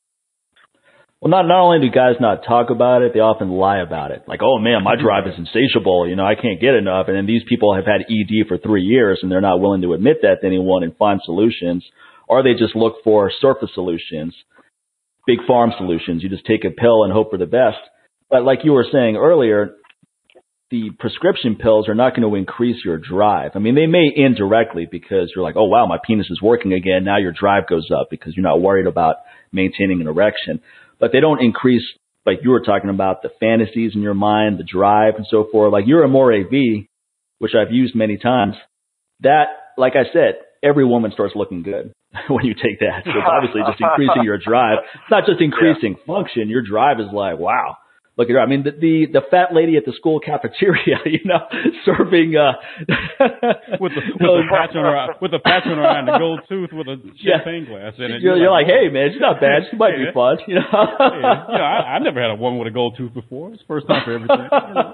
Well, 1.23 1.31
not 1.31 1.47
not 1.47 1.63
only 1.63 1.79
do 1.79 1.87
guys 1.87 2.19
not 2.19 2.43
talk 2.43 2.69
about 2.69 3.01
it, 3.01 3.13
they 3.13 3.21
often 3.21 3.47
lie 3.49 3.79
about 3.79 4.11
it. 4.11 4.23
Like, 4.27 4.41
oh 4.43 4.59
man, 4.59 4.83
my 4.83 4.95
mm-hmm. 4.95 5.05
drive 5.07 5.23
is 5.25 5.39
insatiable. 5.39 6.03
You 6.03 6.17
know, 6.17 6.25
I 6.25 6.35
can't 6.35 6.59
get 6.59 6.75
enough. 6.75 7.07
And 7.07 7.15
then 7.15 7.25
these 7.25 7.43
people 7.47 7.73
have 7.73 7.85
had 7.85 8.03
ED 8.11 8.47
for 8.49 8.57
three 8.57 8.83
years, 8.83 9.19
and 9.23 9.31
they're 9.31 9.39
not 9.39 9.61
willing 9.61 9.81
to 9.83 9.93
admit 9.93 10.17
that 10.23 10.41
to 10.41 10.47
anyone 10.47 10.83
and 10.83 10.91
find 10.97 11.21
solutions, 11.23 11.85
or 12.27 12.43
they 12.43 12.59
just 12.59 12.75
look 12.75 12.95
for 13.05 13.31
surface 13.39 13.71
solutions, 13.73 14.35
big 15.25 15.39
farm 15.47 15.71
solutions. 15.77 16.23
You 16.23 16.27
just 16.27 16.45
take 16.45 16.65
a 16.65 16.71
pill 16.75 17.05
and 17.05 17.13
hope 17.13 17.31
for 17.31 17.37
the 17.37 17.45
best. 17.45 17.79
But 18.29 18.43
like 18.43 18.65
you 18.65 18.73
were 18.73 18.87
saying 18.91 19.15
earlier, 19.15 19.75
the 20.73 20.89
prescription 20.97 21.55
pills 21.55 21.87
are 21.87 21.93
not 21.93 22.15
going 22.15 22.27
to 22.27 22.35
increase 22.35 22.83
your 22.83 22.97
drive. 22.97 23.51
I 23.53 23.59
mean, 23.59 23.75
they 23.75 23.85
may 23.85 24.09
indirectly 24.13 24.87
because 24.89 25.31
you're 25.33 25.45
like, 25.45 25.55
oh 25.55 25.65
wow, 25.65 25.85
my 25.85 25.99
penis 26.03 26.25
is 26.31 26.41
working 26.41 26.73
again. 26.73 27.03
Now 27.03 27.19
your 27.19 27.31
drive 27.31 27.67
goes 27.69 27.89
up 27.95 28.07
because 28.09 28.33
you're 28.35 28.43
not 28.43 28.59
worried 28.59 28.87
about 28.87 29.17
maintaining 29.51 30.01
an 30.01 30.07
erection. 30.07 30.61
But 30.99 31.11
they 31.13 31.19
don't 31.19 31.43
increase, 31.43 31.83
like 32.25 32.39
you 32.41 32.49
were 32.49 32.61
talking 32.61 32.89
about, 32.89 33.21
the 33.21 33.29
fantasies 33.39 33.91
in 33.93 34.01
your 34.01 34.15
mind, 34.15 34.57
the 34.57 34.63
drive 34.63 35.13
and 35.15 35.27
so 35.29 35.45
forth. 35.51 35.71
Like 35.71 35.85
you're 35.85 36.03
Amore 36.03 36.43
V, 36.49 36.89
which 37.37 37.51
I've 37.53 37.71
used 37.71 37.95
many 37.95 38.17
times. 38.17 38.55
That, 39.19 39.43
like 39.77 39.93
I 39.93 40.11
said, 40.11 40.41
every 40.63 40.87
woman 40.87 41.11
starts 41.11 41.35
looking 41.35 41.61
good 41.61 41.93
when 42.29 42.45
you 42.45 42.55
take 42.55 42.79
that. 42.79 43.03
So 43.05 43.11
it's 43.11 43.29
obviously 43.29 43.61
just 43.69 43.79
increasing 43.79 44.23
your 44.23 44.39
drive. 44.39 44.79
It's 44.95 45.11
not 45.11 45.27
just 45.27 45.39
increasing 45.39 45.97
function. 46.07 46.49
Your 46.49 46.63
drive 46.63 46.99
is 46.99 47.13
like, 47.13 47.37
wow, 47.37 47.77
look 48.17 48.29
at 48.29 48.33
her. 48.33 48.39
I 48.41 48.45
mean, 48.45 48.63
the, 48.63 48.71
the, 48.71 49.05
the 49.19 49.21
fat 49.31 49.53
lady 49.53 49.75
at 49.77 49.85
the 49.85 49.93
school 49.93 50.19
cafeteria, 50.19 50.97
you 51.05 51.21
know, 51.25 51.39
serving, 51.85 52.35
uh, 52.37 52.53
with 53.81 53.93
the 53.95 54.01
with 54.19 54.21
the 54.21 54.43
patch 54.53 54.75
on 54.75 54.83
her 54.85 54.97
eye- 54.97 55.15
with 55.21 55.31
the 55.31 55.39
patch 55.39 55.63
on 55.65 55.77
her 55.77 55.85
eye 55.87 55.99
and 55.99 56.07
the 56.07 56.17
gold 56.17 56.41
tooth 56.47 56.69
with 56.73 56.87
a 56.87 56.97
Yeah. 57.21 57.37
champagne 57.37 57.65
glass 57.65 57.93
in 57.97 58.11
it. 58.11 58.21
you're, 58.21 58.37
you're 58.37 58.51
like, 58.51 58.67
hey 58.67 58.89
man, 58.89 59.09
she's 59.13 59.21
not 59.21 59.39
bad. 59.41 59.63
She 59.71 59.77
might 59.77 59.97
be 59.97 60.05
fun, 60.13 60.37
you 60.47 60.55
know. 60.55 60.63
Hey, 60.71 61.15
you 61.15 61.57
know, 61.57 61.65
I, 61.65 61.95
I 61.95 61.99
never 61.99 62.21
had 62.21 62.31
a 62.31 62.35
woman 62.35 62.59
with 62.59 62.67
a 62.67 62.75
gold 62.75 62.95
tooth 62.97 63.13
before. 63.13 63.49
It's 63.53 63.61
the 63.61 63.67
first 63.67 63.87
time 63.87 64.01
for 64.05 64.13
everything. 64.13 64.45
you 64.51 64.73
know. 64.73 64.93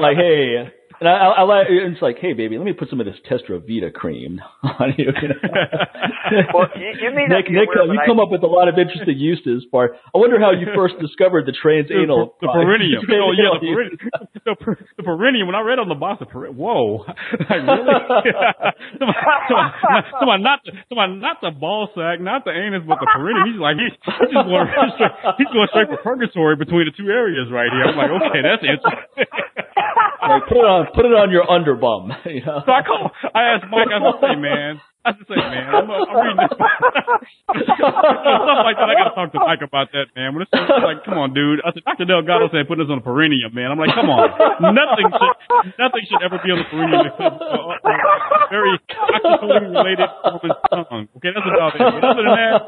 Like, 0.00 0.16
hey, 0.16 0.72
And 1.00 1.08
I, 1.08 1.16
I, 1.16 1.28
I 1.32 1.42
like 1.48 1.66
it's 1.72 2.04
like, 2.04 2.20
hey 2.20 2.36
baby, 2.36 2.60
let 2.60 2.68
me 2.68 2.76
put 2.76 2.92
some 2.92 3.00
of 3.00 3.08
this 3.08 3.16
Testrovita 3.24 3.88
cream 3.88 4.36
on 4.62 4.92
you. 5.00 5.08
you 5.08 5.28
know? 5.32 5.40
well, 6.52 6.68
you, 6.76 6.92
you 7.00 7.10
may 7.16 7.24
Nick, 7.24 7.48
Nick, 7.48 7.72
aware, 7.72 7.88
you 7.88 7.96
but 7.96 8.04
come 8.04 8.20
I, 8.20 8.28
up 8.28 8.30
with 8.30 8.44
a 8.44 8.52
lot 8.52 8.68
of 8.68 8.76
interesting 8.76 9.16
uses 9.16 9.64
for. 9.72 9.96
I 9.96 10.20
wonder 10.20 10.36
how 10.36 10.52
you 10.52 10.68
first 10.76 11.00
discovered 11.00 11.48
the 11.48 11.56
transanal. 11.56 12.36
the, 12.36 12.44
the 12.44 12.52
perineum. 12.52 13.00
Oh 13.20 13.32
yeah, 13.32 13.56
the 13.56 13.64
transanal 13.64 13.96
perineum. 13.96 13.96
the, 14.44 14.54
per, 14.60 14.76
the 14.76 15.02
perineum. 15.02 15.48
When 15.48 15.56
I 15.56 15.64
read 15.64 15.80
on 15.80 15.88
the 15.88 15.96
box, 15.96 16.20
the 16.20 16.28
perineum. 16.28 16.60
Whoa, 16.60 17.08
like 17.08 17.64
really? 17.64 17.96
somebody, 19.00 20.04
somebody, 20.20 20.42
not 20.44 20.60
the, 20.68 20.72
somebody, 20.92 21.16
not 21.16 21.40
the 21.40 21.52
ball 21.56 21.88
sack, 21.96 22.20
not 22.20 22.44
the 22.44 22.52
anus, 22.52 22.84
but 22.84 23.00
the 23.00 23.08
perineum. 23.08 23.48
He's 23.48 23.56
like 23.56 23.80
he's, 23.80 23.96
he's 24.20 24.36
just 24.36 24.44
going 24.44 24.68
straight, 24.68 25.16
he's 25.40 25.48
going 25.48 25.68
straight 25.72 25.88
for 25.88 26.00
purgatory 26.04 26.60
between 26.60 26.92
the 26.92 26.92
two 26.92 27.08
areas 27.08 27.48
right 27.48 27.72
here. 27.72 27.88
I'm 27.88 27.96
like, 27.96 28.12
okay, 28.20 28.44
that's 28.44 28.60
interesting. 28.60 29.24
Like, 30.20 30.44
put 30.46 30.60
it 30.60 30.68
on, 30.68 30.86
put 30.94 31.04
it 31.06 31.14
on 31.14 31.30
your 31.30 31.46
underbum. 31.46 32.10
You 32.30 32.44
know? 32.46 32.62
So 32.64 32.70
I 32.70 32.82
call, 32.86 33.10
I 33.34 33.42
asked 33.56 33.66
Mike, 33.70 33.90
I 33.90 33.98
said, 33.98 34.20
hey 34.22 34.36
man, 34.38 34.78
I 35.00 35.16
just 35.16 35.32
say, 35.32 35.40
man, 35.40 35.72
I'm, 35.72 35.88
I'm 35.88 36.12
reading 36.12 36.36
this. 36.44 36.52
Stuff 36.52 36.68
like 38.68 38.76
that. 38.76 38.84
I 38.84 39.00
gotta 39.00 39.16
talk 39.16 39.32
to 39.32 39.40
Mike 39.40 39.64
about 39.64 39.88
that, 39.96 40.12
man. 40.12 40.36
When 40.36 40.44
it's 40.44 40.52
like, 40.52 41.00
come 41.08 41.16
on, 41.16 41.32
dude. 41.32 41.64
I 41.64 41.72
said, 41.72 41.88
Dr. 41.88 42.04
Delgado 42.04 42.52
said, 42.52 42.68
put 42.68 42.76
this 42.76 42.92
on 42.92 43.00
the 43.00 43.06
perineum, 43.06 43.48
man. 43.56 43.72
I'm 43.72 43.80
like, 43.80 43.96
come 43.96 44.12
on. 44.12 44.28
Nothing 44.60 45.08
should, 45.08 45.36
nothing 45.80 46.04
should 46.04 46.20
ever 46.20 46.36
be 46.44 46.52
on 46.52 46.60
the 46.60 46.68
perineum 46.68 47.08
except 47.08 47.40
uh, 47.40 47.40
uh, 47.40 47.80
very 48.52 48.76
oxytocin 48.92 49.72
related 49.72 50.04
woman's 50.20 50.60
tongue. 50.68 51.08
Okay, 51.16 51.32
that's 51.32 51.48
about 51.48 51.72
it. 51.74 51.80
But 51.80 52.04
other 52.04 52.20
than 52.20 52.36
that, 52.36 52.60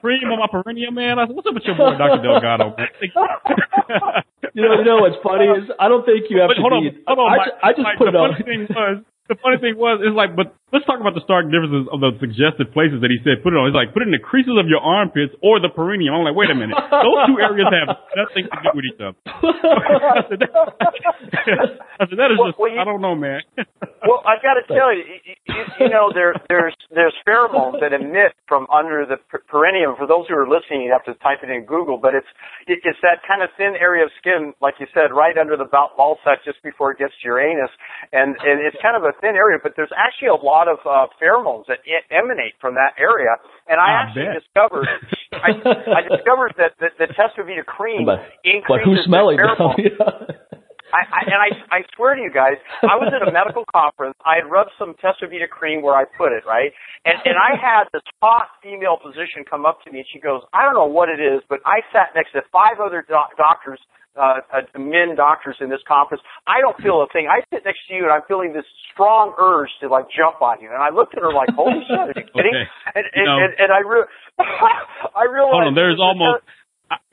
cream 0.00 0.32
on 0.32 0.40
my 0.40 0.48
perineum, 0.48 0.96
man. 0.96 1.20
I 1.20 1.28
said, 1.28 1.36
what's 1.36 1.44
up 1.44 1.52
with 1.52 1.68
your 1.68 1.76
boy, 1.76 2.00
Dr. 2.00 2.24
Delgado, 2.24 2.72
man? 2.80 4.24
You 4.56 4.64
know, 4.64 4.72
you 4.80 4.84
know 4.88 5.04
what's 5.04 5.20
funny 5.22 5.44
is 5.52 5.68
I 5.78 5.88
don't 5.92 6.00
think 6.08 6.32
you 6.32 6.40
have 6.40 6.48
But 6.48 6.56
to 6.56 6.64
hold 6.64 6.72
on, 6.72 6.82
be. 6.82 6.96
hold 7.06 7.20
on. 7.20 7.28
I, 7.28 7.36
Mike, 7.36 7.52
I 7.62 7.70
just 7.76 7.84
Mike, 7.84 7.98
put 8.00 8.08
it 8.08 8.16
on. 8.16 8.32
funny 8.32 8.44
thing 8.48 8.60
was, 8.72 9.04
the 9.28 9.36
funny 9.42 9.58
thing 9.58 9.74
was, 9.76 9.98
is 10.02 10.14
like, 10.14 10.34
but 10.36 10.54
let's 10.74 10.86
talk 10.86 10.98
about 11.00 11.14
the 11.14 11.22
stark 11.22 11.46
differences 11.50 11.86
of 11.90 11.98
the 12.02 12.14
suggested 12.18 12.70
places 12.74 12.98
that 13.02 13.10
he 13.10 13.18
said 13.22 13.42
put 13.42 13.54
it 13.54 13.58
on. 13.58 13.70
He's 13.70 13.78
like, 13.78 13.94
put 13.94 14.02
it 14.02 14.10
in 14.10 14.14
the 14.14 14.22
creases 14.22 14.54
of 14.58 14.66
your 14.70 14.82
armpits 14.82 15.34
or 15.42 15.58
the 15.58 15.70
perineum. 15.70 16.14
I'm 16.14 16.22
like, 16.26 16.36
wait 16.38 16.50
a 16.50 16.56
minute, 16.58 16.74
those 16.78 17.18
two 17.30 17.38
areas 17.42 17.66
have 17.70 17.90
nothing 18.14 18.44
to 18.46 18.56
do 18.62 18.70
with 18.74 18.86
each 18.86 19.00
other. 19.02 19.18
I 19.26 20.22
said, 20.30 20.38
that, 20.42 20.52
I 21.98 22.04
said, 22.06 22.18
that 22.18 22.30
is 22.30 22.38
Well, 22.38 22.48
just, 22.50 22.58
well, 22.58 22.70
you- 22.70 22.80
I 22.80 22.84
don't 22.84 23.00
know, 23.02 23.14
man. 23.16 23.40
well, 24.06 24.22
I've 24.22 24.42
got 24.44 24.58
to 24.60 24.64
tell 24.68 24.94
you, 24.94 25.02
you, 25.26 25.34
you, 25.80 25.88
know, 25.90 26.10
there, 26.14 26.34
there's 26.48 26.76
there's 26.94 27.14
pheromones 27.26 27.80
that 27.80 27.92
emit 27.92 28.34
from 28.46 28.66
under 28.70 29.06
the 29.08 29.18
perineum. 29.50 29.96
For 29.98 30.06
those 30.06 30.28
who 30.28 30.36
are 30.36 30.46
listening, 30.46 30.82
you 30.86 30.92
have 30.94 31.04
to 31.10 31.14
type 31.22 31.40
it 31.42 31.50
in 31.50 31.64
Google, 31.64 31.98
but 31.98 32.14
it's 32.14 32.28
it's 32.68 33.00
that 33.02 33.24
kind 33.26 33.42
of 33.42 33.50
thin 33.56 33.74
area 33.80 34.04
of 34.04 34.10
skin, 34.20 34.52
like 34.60 34.74
you 34.78 34.86
said, 34.94 35.10
right 35.10 35.36
under 35.36 35.56
the 35.56 35.66
ball 35.66 35.90
ball 35.96 36.18
sack, 36.24 36.44
just 36.44 36.62
before 36.62 36.92
it 36.92 36.98
gets 36.98 37.12
to 37.22 37.24
your 37.26 37.40
anus, 37.40 37.70
and 38.12 38.36
and 38.44 38.60
it's 38.62 38.76
kind 38.84 38.94
of 38.94 39.02
a 39.02 39.15
thin 39.20 39.34
area. 39.36 39.58
But 39.62 39.72
there's 39.76 39.92
actually 39.96 40.28
a 40.28 40.40
lot 40.40 40.68
of 40.68 40.78
uh, 40.84 41.06
pheromones 41.20 41.66
that 41.68 41.80
e- 41.86 42.06
emanate 42.10 42.54
from 42.60 42.74
that 42.74 42.94
area, 42.98 43.36
and 43.68 43.80
I 43.80 43.90
I 43.90 44.02
actually 44.02 44.28
bet. 44.32 44.42
discovered 44.42 44.88
I, 45.32 45.50
I 45.92 46.00
discovered 46.10 46.54
that 46.58 46.72
the, 46.80 46.88
the 46.98 47.08
Testrovita 47.14 47.64
cream 47.64 48.06
But, 48.06 48.20
increases 48.44 48.68
but 48.68 48.80
who's 48.84 49.02
smelling 49.06 49.36
the 49.38 49.48
them? 49.58 49.74
I, 50.94 51.02
I, 51.10 51.20
and 51.26 51.40
I, 51.40 51.48
I 51.70 51.80
swear 51.96 52.14
to 52.14 52.22
you 52.22 52.30
guys, 52.30 52.56
I 52.82 52.94
was 52.96 53.10
at 53.10 53.26
a 53.26 53.30
medical 53.32 53.64
conference. 53.66 54.14
I 54.24 54.38
had 54.38 54.46
rubbed 54.50 54.70
some 54.78 54.94
Testrovita 55.02 55.48
cream 55.48 55.82
where 55.82 55.94
I 55.94 56.04
put 56.04 56.30
it, 56.32 56.46
right? 56.46 56.70
And, 57.04 57.18
and 57.24 57.34
I 57.34 57.58
had 57.58 57.90
this 57.92 58.02
hot 58.22 58.48
female 58.62 58.98
physician 59.02 59.42
come 59.48 59.66
up 59.66 59.82
to 59.84 59.90
me 59.90 60.06
and 60.06 60.08
she 60.12 60.20
goes, 60.20 60.42
I 60.54 60.62
don't 60.62 60.74
know 60.74 60.86
what 60.86 61.08
it 61.08 61.18
is, 61.18 61.42
but 61.48 61.58
I 61.66 61.82
sat 61.92 62.14
next 62.14 62.32
to 62.32 62.42
five 62.52 62.78
other 62.78 63.04
doc- 63.06 63.36
doctors, 63.36 63.80
uh, 64.16 64.40
uh, 64.48 64.62
men 64.78 65.14
doctors 65.14 65.56
in 65.60 65.68
this 65.68 65.82
conference. 65.86 66.22
I 66.46 66.62
don't 66.64 66.78
feel 66.80 67.02
a 67.04 67.08
thing. 67.12 67.28
I 67.28 67.44
sit 67.52 67.66
next 67.66 67.84
to 67.88 67.94
you 67.94 68.04
and 68.08 68.12
I'm 68.12 68.24
feeling 68.26 68.54
this 68.54 68.64
strong 68.94 69.34
urge 69.36 69.68
to 69.82 69.88
like 69.88 70.06
jump 70.08 70.40
on 70.40 70.62
you. 70.62 70.70
And 70.72 70.80
I 70.80 70.88
looked 70.94 71.14
at 71.14 71.20
her 71.20 71.34
like, 71.34 71.50
holy 71.52 71.84
shit, 71.84 71.98
are 71.98 72.14
you 72.16 72.26
kidding? 72.32 72.56
Okay. 72.56 72.96
And, 72.96 73.04
and, 73.12 73.26
and, 73.44 73.52
and 73.58 73.70
I, 73.74 73.80
re- 73.84 74.08
I 75.14 75.24
realized. 75.28 75.52
Hold 75.52 75.68
on, 75.68 75.74
there's 75.76 76.00
almost, 76.00 76.46
I, 76.46 76.65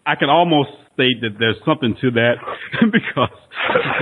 I 0.05 0.15
can 0.15 0.29
almost 0.29 0.69
state 0.93 1.21
that 1.21 1.39
there's 1.39 1.57
something 1.65 1.95
to 2.01 2.11
that 2.11 2.35
because 2.91 3.33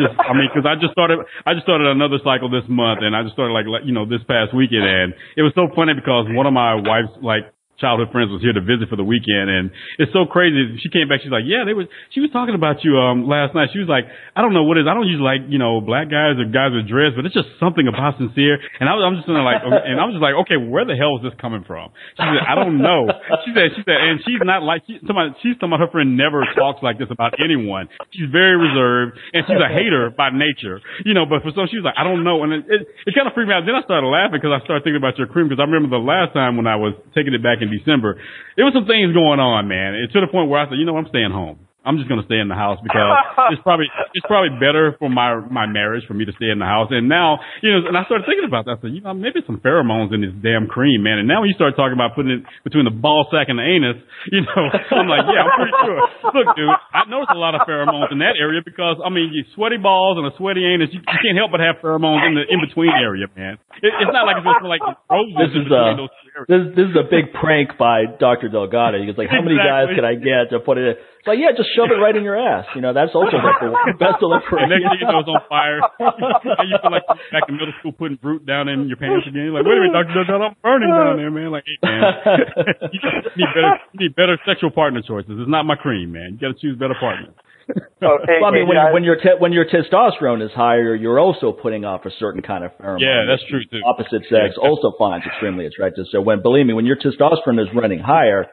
just, 0.01 0.17
I 0.19 0.33
mean, 0.33 0.49
because 0.51 0.67
I 0.67 0.75
just 0.75 0.91
started, 0.91 1.19
I 1.45 1.53
just 1.53 1.63
started 1.63 1.87
another 1.87 2.19
cycle 2.23 2.49
this 2.49 2.67
month, 2.67 2.99
and 3.01 3.15
I 3.15 3.23
just 3.23 3.33
started 3.33 3.53
like, 3.53 3.65
you 3.85 3.93
know, 3.93 4.05
this 4.05 4.21
past 4.27 4.53
weekend, 4.53 4.83
and 4.83 5.13
it 5.37 5.43
was 5.43 5.53
so 5.55 5.69
funny 5.75 5.93
because 5.93 6.27
one 6.33 6.45
of 6.45 6.53
my 6.53 6.75
wife's 6.75 7.15
like 7.21 7.47
childhood 7.81 8.13
friends 8.13 8.29
was 8.29 8.45
here 8.45 8.53
to 8.53 8.61
visit 8.61 8.87
for 8.87 8.95
the 8.95 9.03
weekend, 9.03 9.49
and 9.49 9.73
it's 9.97 10.13
so 10.13 10.29
crazy. 10.29 10.77
She 10.79 10.93
came 10.93 11.09
back, 11.09 11.25
she's 11.25 11.33
like, 11.33 11.49
yeah, 11.49 11.65
they 11.65 11.73
was, 11.73 11.89
she 12.13 12.21
was 12.21 12.29
talking 12.29 12.53
about 12.53 12.85
you 12.85 12.95
um 13.01 13.25
last 13.25 13.57
night. 13.57 13.73
She 13.73 13.81
was 13.81 13.89
like, 13.89 14.05
I 14.37 14.45
don't 14.45 14.53
know 14.53 14.63
what 14.63 14.77
it 14.77 14.85
is. 14.85 14.87
I 14.87 14.93
don't 14.93 15.09
usually 15.09 15.25
like 15.25 15.49
you 15.49 15.57
know 15.57 15.81
black 15.81 16.13
guys 16.13 16.37
or 16.37 16.45
guys 16.45 16.71
with 16.71 16.85
dreads, 16.85 17.17
but 17.17 17.25
it's 17.25 17.33
just 17.33 17.49
something 17.57 17.89
about 17.89 18.21
sincere. 18.21 18.61
And 18.77 18.85
I 18.85 18.93
was, 18.93 19.01
I'm 19.01 19.17
just 19.17 19.25
there 19.25 19.41
like, 19.41 19.65
and 19.65 19.97
I 19.97 20.05
was 20.05 20.13
just 20.13 20.23
like, 20.23 20.37
okay, 20.45 20.61
where 20.61 20.85
the 20.85 20.93
hell 20.93 21.17
is 21.17 21.25
this 21.25 21.35
coming 21.41 21.65
from? 21.65 21.89
She 22.15 22.23
said, 22.23 22.45
I 22.45 22.53
don't 22.53 22.77
know. 22.77 23.09
She 23.43 23.51
said, 23.57 23.73
she 23.73 23.81
said, 23.81 23.97
and 23.97 24.21
she's 24.21 24.39
not 24.45 24.61
like 24.61 24.85
she, 24.85 25.01
somebody, 25.09 25.33
she's 25.41 25.57
about 25.57 25.81
her 25.81 25.89
friend 25.89 26.13
never 26.13 26.45
talks 26.53 26.83
like 26.85 27.01
this 27.01 27.09
about 27.09 27.33
anyone. 27.41 27.89
She's 28.13 28.29
very 28.29 28.59
reserved, 28.59 29.17
and 29.33 29.41
she's 29.47 29.57
a 29.57 29.71
hater 29.71 30.13
by 30.13 30.29
nature, 30.29 30.83
you 31.03 31.17
know. 31.17 31.25
But 31.25 31.41
for 31.41 31.51
some, 31.55 31.65
she 31.71 31.79
was 31.79 31.85
like, 31.87 31.97
I 31.97 32.03
don't 32.03 32.23
know, 32.23 32.43
and 32.43 32.53
it 32.53 32.61
it, 32.69 32.81
it 33.07 33.11
kind 33.15 33.27
of 33.27 33.33
freaked 33.33 33.49
me 33.49 33.55
out. 33.55 33.65
Then 33.65 33.75
I 33.75 33.83
started 33.83 34.07
laughing 34.07 34.37
because 34.37 34.53
I 34.53 34.59
started 34.63 34.83
thinking 34.83 35.01
about 35.01 35.17
your 35.17 35.27
cream 35.27 35.47
because 35.47 35.63
I 35.63 35.65
remember 35.65 35.89
the 35.89 36.03
last 36.03 36.33
time 36.35 36.55
when 36.59 36.67
I 36.67 36.75
was 36.77 36.93
taking 37.15 37.33
it 37.33 37.41
back 37.41 37.63
in 37.63 37.70
December, 37.71 38.19
there 38.55 38.65
was 38.65 38.73
some 38.73 38.85
things 38.85 39.13
going 39.13 39.39
on, 39.39 39.67
man. 39.67 39.95
And 39.95 40.11
to 40.11 40.21
the 40.21 40.27
point 40.27 40.49
where 40.49 40.59
I 40.59 40.69
said, 40.69 40.77
you 40.77 40.85
know, 40.85 40.97
I'm 40.97 41.07
staying 41.07 41.31
home. 41.31 41.67
I'm 41.81 41.97
just 41.97 42.05
gonna 42.05 42.25
stay 42.29 42.37
in 42.37 42.45
the 42.45 42.57
house 42.57 42.77
because 42.83 43.09
it's 43.53 43.63
probably 43.65 43.89
it's 44.13 44.25
probably 44.29 44.53
better 44.61 44.93
for 45.01 45.09
my 45.09 45.41
my 45.49 45.65
marriage 45.65 46.05
for 46.05 46.13
me 46.13 46.29
to 46.29 46.33
stay 46.37 46.53
in 46.53 46.61
the 46.61 46.69
house. 46.69 46.93
And 46.93 47.09
now, 47.09 47.41
you 47.65 47.73
know, 47.73 47.89
and 47.89 47.97
I 47.97 48.05
started 48.05 48.29
thinking 48.29 48.45
about 48.45 48.69
that. 48.69 48.77
I 48.77 48.81
said, 48.85 48.93
you 48.93 49.01
know, 49.01 49.17
maybe 49.17 49.41
some 49.49 49.57
pheromones 49.65 50.13
in 50.13 50.21
this 50.21 50.35
damn 50.45 50.69
cream, 50.69 51.01
man. 51.01 51.17
And 51.17 51.25
now 51.25 51.41
when 51.41 51.49
you 51.49 51.57
start 51.57 51.73
talking 51.73 51.97
about 51.97 52.13
putting 52.13 52.37
it 52.37 52.41
between 52.61 52.85
the 52.85 52.93
ball 52.93 53.25
sack 53.33 53.49
and 53.49 53.57
the 53.57 53.65
anus, 53.65 53.97
you 54.33 54.45
know, 54.45 54.61
I'm 54.93 55.09
like, 55.09 55.25
yeah, 55.25 55.41
I'm 55.41 55.53
pretty 55.57 55.73
sure. 55.81 55.99
Look, 56.37 56.47
dude, 56.53 56.69
I 56.69 57.09
noticed 57.09 57.33
a 57.33 57.41
lot 57.41 57.57
of 57.57 57.65
pheromones 57.65 58.13
in 58.13 58.21
that 58.21 58.37
area 58.37 58.61
because 58.61 59.01
I 59.01 59.09
mean, 59.09 59.33
you 59.33 59.41
sweaty 59.57 59.81
balls 59.81 60.21
and 60.21 60.29
a 60.29 60.33
sweaty 60.37 60.61
anus, 60.61 60.93
you, 60.93 61.01
you 61.01 61.17
can't 61.17 61.37
help 61.37 61.49
but 61.49 61.65
have 61.65 61.81
pheromones 61.81 62.21
in 62.29 62.37
the 62.37 62.45
in 62.45 62.61
between 62.61 62.93
area, 62.93 63.25
man. 63.33 63.57
It, 63.81 63.89
it's 64.05 64.13
not 64.13 64.29
like 64.29 64.37
it's 64.37 64.45
just 64.45 64.69
like 64.69 64.85
roses 65.09 65.33
This 65.33 65.51
is 65.57 65.65
between 65.65 65.97
uh, 65.97 66.05
those 66.05 66.13
two 66.13 66.29
areas. 66.37 66.45
this 66.45 66.63
this 66.77 66.87
is 66.93 66.97
a 67.01 67.09
big 67.09 67.33
prank 67.33 67.73
by 67.81 68.05
Dr. 68.05 68.53
Delgado. 68.53 69.01
He's 69.01 69.17
like, 69.17 69.33
how 69.33 69.41
many 69.41 69.57
guys 69.57 69.89
can 69.97 70.05
I 70.05 70.13
get 70.13 70.53
to 70.53 70.61
put 70.61 70.77
it? 70.77 71.01
In? 71.21 71.23
It's 71.23 71.29
like, 71.29 71.37
yeah, 71.37 71.53
just 71.53 71.69
shove 71.77 71.93
it 71.93 72.01
right 72.01 72.17
in 72.17 72.25
your 72.25 72.33
ass. 72.33 72.65
You 72.73 72.81
know, 72.81 72.97
that's 72.97 73.13
also 73.13 73.37
like 73.37 73.61
the 73.61 73.93
best 74.01 74.17
delivery. 74.17 74.65
And 74.65 74.73
next 74.73 74.89
thing 74.89 75.05
you 75.05 75.07
know, 75.07 75.21
it's 75.21 75.29
on 75.29 75.41
fire. 75.45 75.77
and 76.57 76.65
you 76.65 76.77
feel 76.81 76.89
like 76.89 77.05
back 77.29 77.45
in 77.45 77.61
middle 77.61 77.77
school 77.79 77.93
putting 77.93 78.17
fruit 78.17 78.41
down 78.49 78.65
in 78.73 78.89
your 78.89 78.97
pants 78.97 79.29
again. 79.29 79.53
You're 79.53 79.61
like, 79.61 79.69
wait 79.69 79.77
a 79.77 79.85
minute, 79.85 79.93
Dr. 79.93 80.17
Delgado, 80.25 80.49
I'm 80.49 80.57
burning 80.65 80.89
down 80.89 81.21
there, 81.21 81.29
man. 81.29 81.53
Like, 81.53 81.69
hey, 81.69 81.77
man, 81.85 82.01
you 82.91 82.99
need 83.37 83.51
better, 83.53 83.73
you 83.93 83.99
need 84.09 84.13
better 84.17 84.35
sexual 84.49 84.73
partner 84.73 85.05
choices. 85.05 85.37
It's 85.37 85.49
not 85.51 85.69
my 85.69 85.77
cream, 85.77 86.09
man. 86.11 86.35
You 86.35 86.41
got 86.41 86.57
to 86.57 86.59
choose 86.59 86.73
better 86.81 86.97
partners. 86.97 87.37
Okay, 87.71 88.41
Well, 88.41 88.49
I 88.49 88.51
mean, 88.51 88.67
when, 88.67 88.75
guys. 88.75 88.91
when 88.91 89.03
your 89.05 89.15
te- 89.15 89.37
when 89.39 89.53
your 89.53 89.63
testosterone 89.63 90.43
is 90.43 90.51
higher, 90.51 90.95
you're 90.95 91.19
also 91.19 91.53
putting 91.53 91.85
off 91.85 92.03
a 92.05 92.09
certain 92.19 92.41
kind 92.41 92.65
of 92.65 92.71
pheromone. 92.81 92.99
Yeah, 92.99 93.23
that's 93.29 93.43
true 93.47 93.61
too. 93.69 93.79
Opposite 93.85 94.23
sex 94.27 94.57
Yeah. 94.57 94.67
also 94.67 94.91
finds 94.97 95.25
extremely 95.25 95.67
attractive. 95.67 96.05
So 96.11 96.19
when, 96.19 96.41
believe 96.41 96.65
me, 96.65 96.73
when 96.73 96.85
your 96.85 96.97
testosterone 96.97 97.61
is 97.61 97.67
running 97.73 97.99
higher, 97.99 98.47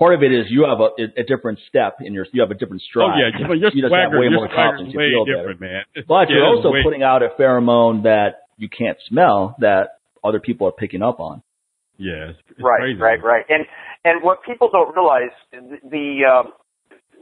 part 0.00 0.14
of 0.16 0.22
it 0.24 0.32
is 0.32 0.46
you 0.48 0.64
have 0.64 0.80
a, 0.80 1.20
a 1.20 1.24
different 1.24 1.60
step 1.68 1.98
in 2.00 2.14
your, 2.16 2.24
you 2.32 2.40
have 2.40 2.50
a 2.50 2.54
different 2.56 2.80
stride. 2.88 3.12
Oh 3.12 3.12
stride. 3.12 3.20
yeah, 3.20 3.38
you 3.38 3.44
know, 3.46 3.54
your 3.54 3.70
you 3.76 3.82
just 3.84 3.92
have 3.94 4.10
way 4.16 4.32
more 4.32 4.48
swagger's 4.48 4.56
confidence. 4.56 4.92
You 4.92 4.98
way 4.98 5.08
feel 5.12 5.24
better. 5.28 5.36
different, 5.52 5.60
man. 5.60 5.82
But 6.08 6.32
Yeah, 6.32 6.36
you're 6.40 6.46
also 6.56 6.70
way- 6.72 6.82
putting 6.82 7.02
out 7.04 7.22
a 7.22 7.28
pheromone 7.38 8.02
that 8.08 8.48
you 8.56 8.68
can't 8.72 8.96
smell 9.08 9.54
that 9.60 10.00
other 10.24 10.40
people 10.40 10.66
are 10.66 10.72
picking 10.72 11.02
up 11.02 11.20
on. 11.20 11.42
Yeah, 12.00 12.32
it's, 12.32 12.38
it's 12.48 12.60
right, 12.64 12.80
crazy. 12.80 12.98
right, 13.00 13.22
right. 13.22 13.44
And 13.48 13.66
and 14.04 14.24
what 14.24 14.42
people 14.42 14.70
don't 14.72 14.96
realize 14.96 15.36
the 15.52 15.76
the, 15.84 16.06
um, 16.24 16.52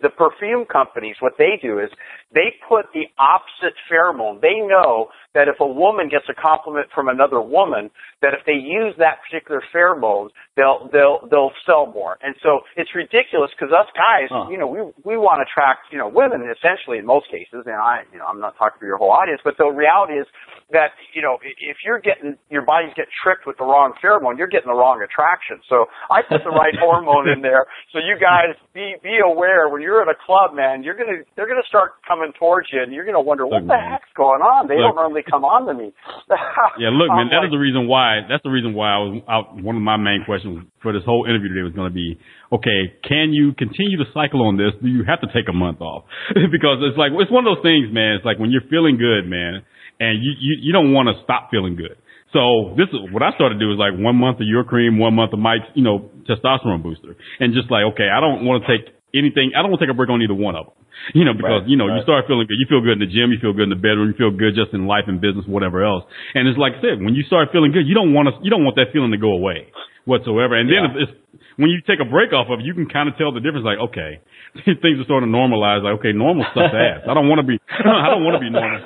the 0.00 0.08
perfume 0.10 0.64
companies, 0.64 1.16
what 1.18 1.32
they 1.38 1.58
do 1.60 1.80
is 1.80 1.90
they 2.32 2.54
put 2.68 2.86
the 2.94 3.06
opposite 3.18 3.74
pheromone. 3.90 4.40
They 4.40 4.60
know 4.62 5.08
that 5.34 5.48
if 5.48 5.60
a 5.60 5.66
woman 5.66 6.08
gets 6.08 6.24
a 6.28 6.34
compliment 6.34 6.86
from 6.94 7.08
another 7.08 7.40
woman, 7.40 7.90
that 8.22 8.32
if 8.34 8.40
they 8.46 8.56
use 8.58 8.94
that 8.98 9.18
particular 9.28 9.62
pheromone, 9.74 10.28
they'll 10.56 10.88
they'll 10.92 11.20
they'll 11.30 11.52
sell 11.66 11.86
more. 11.92 12.18
And 12.22 12.34
so 12.42 12.60
it's 12.76 12.90
ridiculous 12.94 13.50
because 13.54 13.72
us 13.72 13.86
guys, 13.94 14.28
Huh. 14.32 14.48
you 14.50 14.58
know, 14.58 14.66
we 14.66 14.80
we 15.04 15.16
want 15.16 15.38
to 15.40 15.46
attract 15.46 15.92
you 15.92 15.98
know 15.98 16.08
women 16.08 16.42
essentially 16.48 16.98
in 16.98 17.06
most 17.06 17.30
cases. 17.30 17.64
And 17.68 17.76
I, 17.76 18.02
you 18.12 18.18
know, 18.18 18.26
I'm 18.26 18.40
not 18.40 18.56
talking 18.58 18.78
for 18.80 18.86
your 18.86 18.96
whole 18.98 19.12
audience, 19.12 19.40
but 19.44 19.54
the 19.58 19.68
reality 19.68 20.14
is 20.18 20.26
that 20.72 20.92
you 21.14 21.22
know 21.22 21.38
if 21.42 21.76
you're 21.84 22.00
getting 22.00 22.36
your 22.50 22.62
body's 22.64 22.92
getting 22.96 23.12
tricked 23.22 23.46
with 23.46 23.56
the 23.58 23.64
wrong 23.64 23.92
pheromone, 24.02 24.36
you're 24.38 24.50
getting 24.50 24.68
the 24.72 24.76
wrong 24.76 25.00
attraction. 25.04 25.60
So 25.68 25.86
I 26.10 26.22
put 26.22 26.42
the 26.44 26.50
right 26.50 26.74
hormone 26.80 27.28
in 27.28 27.42
there. 27.42 27.66
So 27.92 27.98
you 28.00 28.16
guys 28.18 28.56
be 28.74 28.96
be 29.02 29.18
aware 29.24 29.68
when 29.68 29.82
you're 29.82 30.02
at 30.02 30.08
a 30.08 30.18
club, 30.18 30.54
man, 30.56 30.82
you're 30.82 30.96
gonna 30.96 31.22
they're 31.36 31.48
gonna 31.48 31.66
start 31.68 32.00
coming 32.06 32.32
towards 32.38 32.68
you, 32.72 32.82
and 32.82 32.92
you're 32.92 33.04
gonna 33.06 33.20
wonder 33.20 33.46
what 33.46 33.66
the 33.66 33.76
heck's 33.78 34.10
going 34.16 34.40
on. 34.42 34.68
They 34.68 34.76
Look. 34.80 34.92
don't 34.92 34.96
normally 34.96 35.17
come 35.22 35.44
on 35.44 35.66
to 35.66 35.74
me. 35.74 35.92
Yeah, 36.78 36.94
look, 36.94 37.10
man, 37.10 37.30
that 37.34 37.42
like, 37.42 37.50
is 37.50 37.54
the 37.54 37.58
reason 37.58 37.90
why. 37.90 38.22
That's 38.28 38.42
the 38.46 38.54
reason 38.54 38.70
why 38.74 38.94
I 38.94 38.98
was 39.02 39.12
out. 39.26 39.46
One 39.58 39.74
of 39.74 39.82
my 39.82 39.96
main 39.98 40.22
questions 40.22 40.62
for 40.82 40.92
this 40.94 41.02
whole 41.02 41.26
interview 41.26 41.50
today 41.50 41.66
was 41.66 41.74
going 41.74 41.90
to 41.90 41.94
be, 41.94 42.18
okay, 42.54 42.94
can 43.02 43.34
you 43.34 43.50
continue 43.58 43.98
to 43.98 44.06
cycle 44.14 44.46
on 44.46 44.54
this? 44.54 44.70
Do 44.78 44.86
you 44.86 45.02
have 45.02 45.18
to 45.26 45.28
take 45.34 45.50
a 45.50 45.56
month 45.56 45.80
off? 45.82 46.06
because 46.54 46.78
it's 46.86 46.94
like 46.94 47.10
it's 47.18 47.32
one 47.32 47.46
of 47.46 47.56
those 47.56 47.64
things, 47.66 47.90
man. 47.90 48.14
It's 48.14 48.26
like 48.26 48.38
when 48.38 48.54
you're 48.54 48.66
feeling 48.70 48.94
good, 48.94 49.26
man, 49.26 49.66
and 49.98 50.22
you 50.22 50.30
you, 50.38 50.70
you 50.70 50.72
don't 50.72 50.94
want 50.94 51.10
to 51.10 51.18
stop 51.24 51.50
feeling 51.50 51.74
good. 51.74 51.98
So 52.32 52.76
this 52.76 52.92
is 52.92 53.08
what 53.10 53.24
I 53.24 53.32
started 53.34 53.56
to 53.56 53.62
do 53.62 53.72
is 53.72 53.80
like 53.80 53.96
one 53.96 54.16
month 54.16 54.38
of 54.38 54.46
your 54.46 54.62
cream, 54.62 55.00
one 55.00 55.16
month 55.16 55.32
of 55.32 55.40
Mike's, 55.40 55.66
you 55.74 55.82
know, 55.82 56.12
testosterone 56.28 56.82
booster, 56.82 57.16
and 57.40 57.54
just 57.54 57.72
like 57.72 57.88
okay, 57.96 58.06
I 58.12 58.20
don't 58.20 58.44
want 58.44 58.62
to 58.62 58.66
take 58.68 58.97
anything. 59.14 59.52
I 59.56 59.62
don't 59.62 59.70
want 59.70 59.80
to 59.80 59.86
take 59.86 59.92
a 59.92 59.96
break 59.96 60.10
on 60.10 60.20
either 60.22 60.34
one 60.36 60.56
of 60.56 60.66
them. 60.66 60.74
You 61.14 61.24
know, 61.24 61.32
because 61.32 61.62
Right, 61.62 61.68
you 61.70 61.76
know 61.78 61.86
right. 61.86 61.96
you 61.96 62.02
start 62.02 62.26
feeling 62.26 62.46
good. 62.50 62.58
You 62.58 62.66
feel 62.68 62.82
good 62.82 62.98
in 62.98 63.02
the 63.04 63.06
gym. 63.10 63.30
You 63.30 63.38
feel 63.38 63.52
good 63.54 63.70
in 63.70 63.74
the 63.74 63.78
bedroom. 63.78 64.10
You 64.12 64.18
feel 64.18 64.34
good 64.34 64.58
just 64.58 64.74
in 64.74 64.86
life 64.90 65.06
and 65.06 65.20
business, 65.22 65.46
whatever 65.46 65.84
else. 65.86 66.02
And 66.34 66.48
it's 66.48 66.58
like 66.58 66.74
I 66.78 66.80
said, 66.82 66.98
when 67.00 67.14
you 67.14 67.22
start 67.22 67.48
feeling 67.54 67.70
good, 67.70 67.86
you 67.86 67.94
don't 67.94 68.12
want 68.12 68.28
to. 68.28 68.34
You 68.42 68.50
don't 68.50 68.64
want 68.66 68.74
that 68.76 68.90
feeling 68.92 69.12
to 69.14 69.20
go 69.20 69.30
away 69.32 69.70
whatsoever. 70.08 70.56
And 70.56 70.66
then 70.72 70.82
if 70.88 70.92
it's 70.96 71.12
when 71.60 71.68
you 71.70 71.82
take 71.84 72.00
a 72.00 72.08
break 72.08 72.32
off 72.32 72.48
of 72.48 72.60
it, 72.60 72.64
you 72.64 72.72
can 72.72 72.88
kind 72.88 73.06
of 73.10 73.14
tell 73.20 73.30
the 73.34 73.40
difference. 73.44 73.66
Like, 73.68 73.78
okay, 73.92 74.18
things 74.64 74.96
are 74.96 75.04
starting 75.04 75.28
to 75.28 75.34
normalize. 75.36 75.84
Like, 75.84 76.00
okay, 76.00 76.16
normal 76.16 76.48
sucks 76.56 76.72
ass. 76.72 77.04
I 77.04 77.12
don't 77.12 77.28
want 77.28 77.44
to 77.44 77.46
be. 77.46 77.60
I 77.84 78.08
don't 78.08 78.24
want 78.24 78.40
to 78.40 78.42
be 78.42 78.48
normal. 78.50 78.80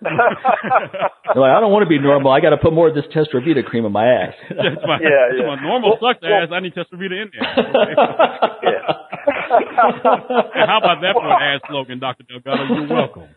They're 0.00 1.42
like, 1.44 1.52
I 1.52 1.60
don't 1.60 1.70
want 1.74 1.84
to 1.84 1.90
be 1.92 2.00
normal. 2.00 2.32
I 2.32 2.40
got 2.40 2.56
to 2.56 2.62
put 2.62 2.72
more 2.72 2.88
of 2.88 2.94
this 2.96 3.04
Testrovita 3.12 3.60
cream 3.68 3.84
in 3.84 3.92
my 3.92 4.06
ass. 4.08 4.34
That's 4.48 4.80
my, 4.86 4.96
Yeah, 5.04 5.28
that's 5.28 5.44
yeah. 5.44 5.50
my 5.52 5.58
normal 5.60 5.98
Well, 6.00 6.02
sucks 6.14 6.24
well- 6.24 6.40
ass. 6.40 6.48
I 6.50 6.58
need 6.64 6.72
Testrovita 6.72 7.14
in 7.20 7.28
there. 7.34 7.44
Okay. 7.44 8.74
And 9.50 10.66
how 10.70 10.78
about 10.78 11.00
that 11.02 11.14
for 11.14 11.26
an 11.28 11.42
ad 11.42 11.60
slogan, 11.68 11.98
Dr. 11.98 12.24
Delgado? 12.24 12.64
You're 12.70 12.88
welcome. 12.88 13.28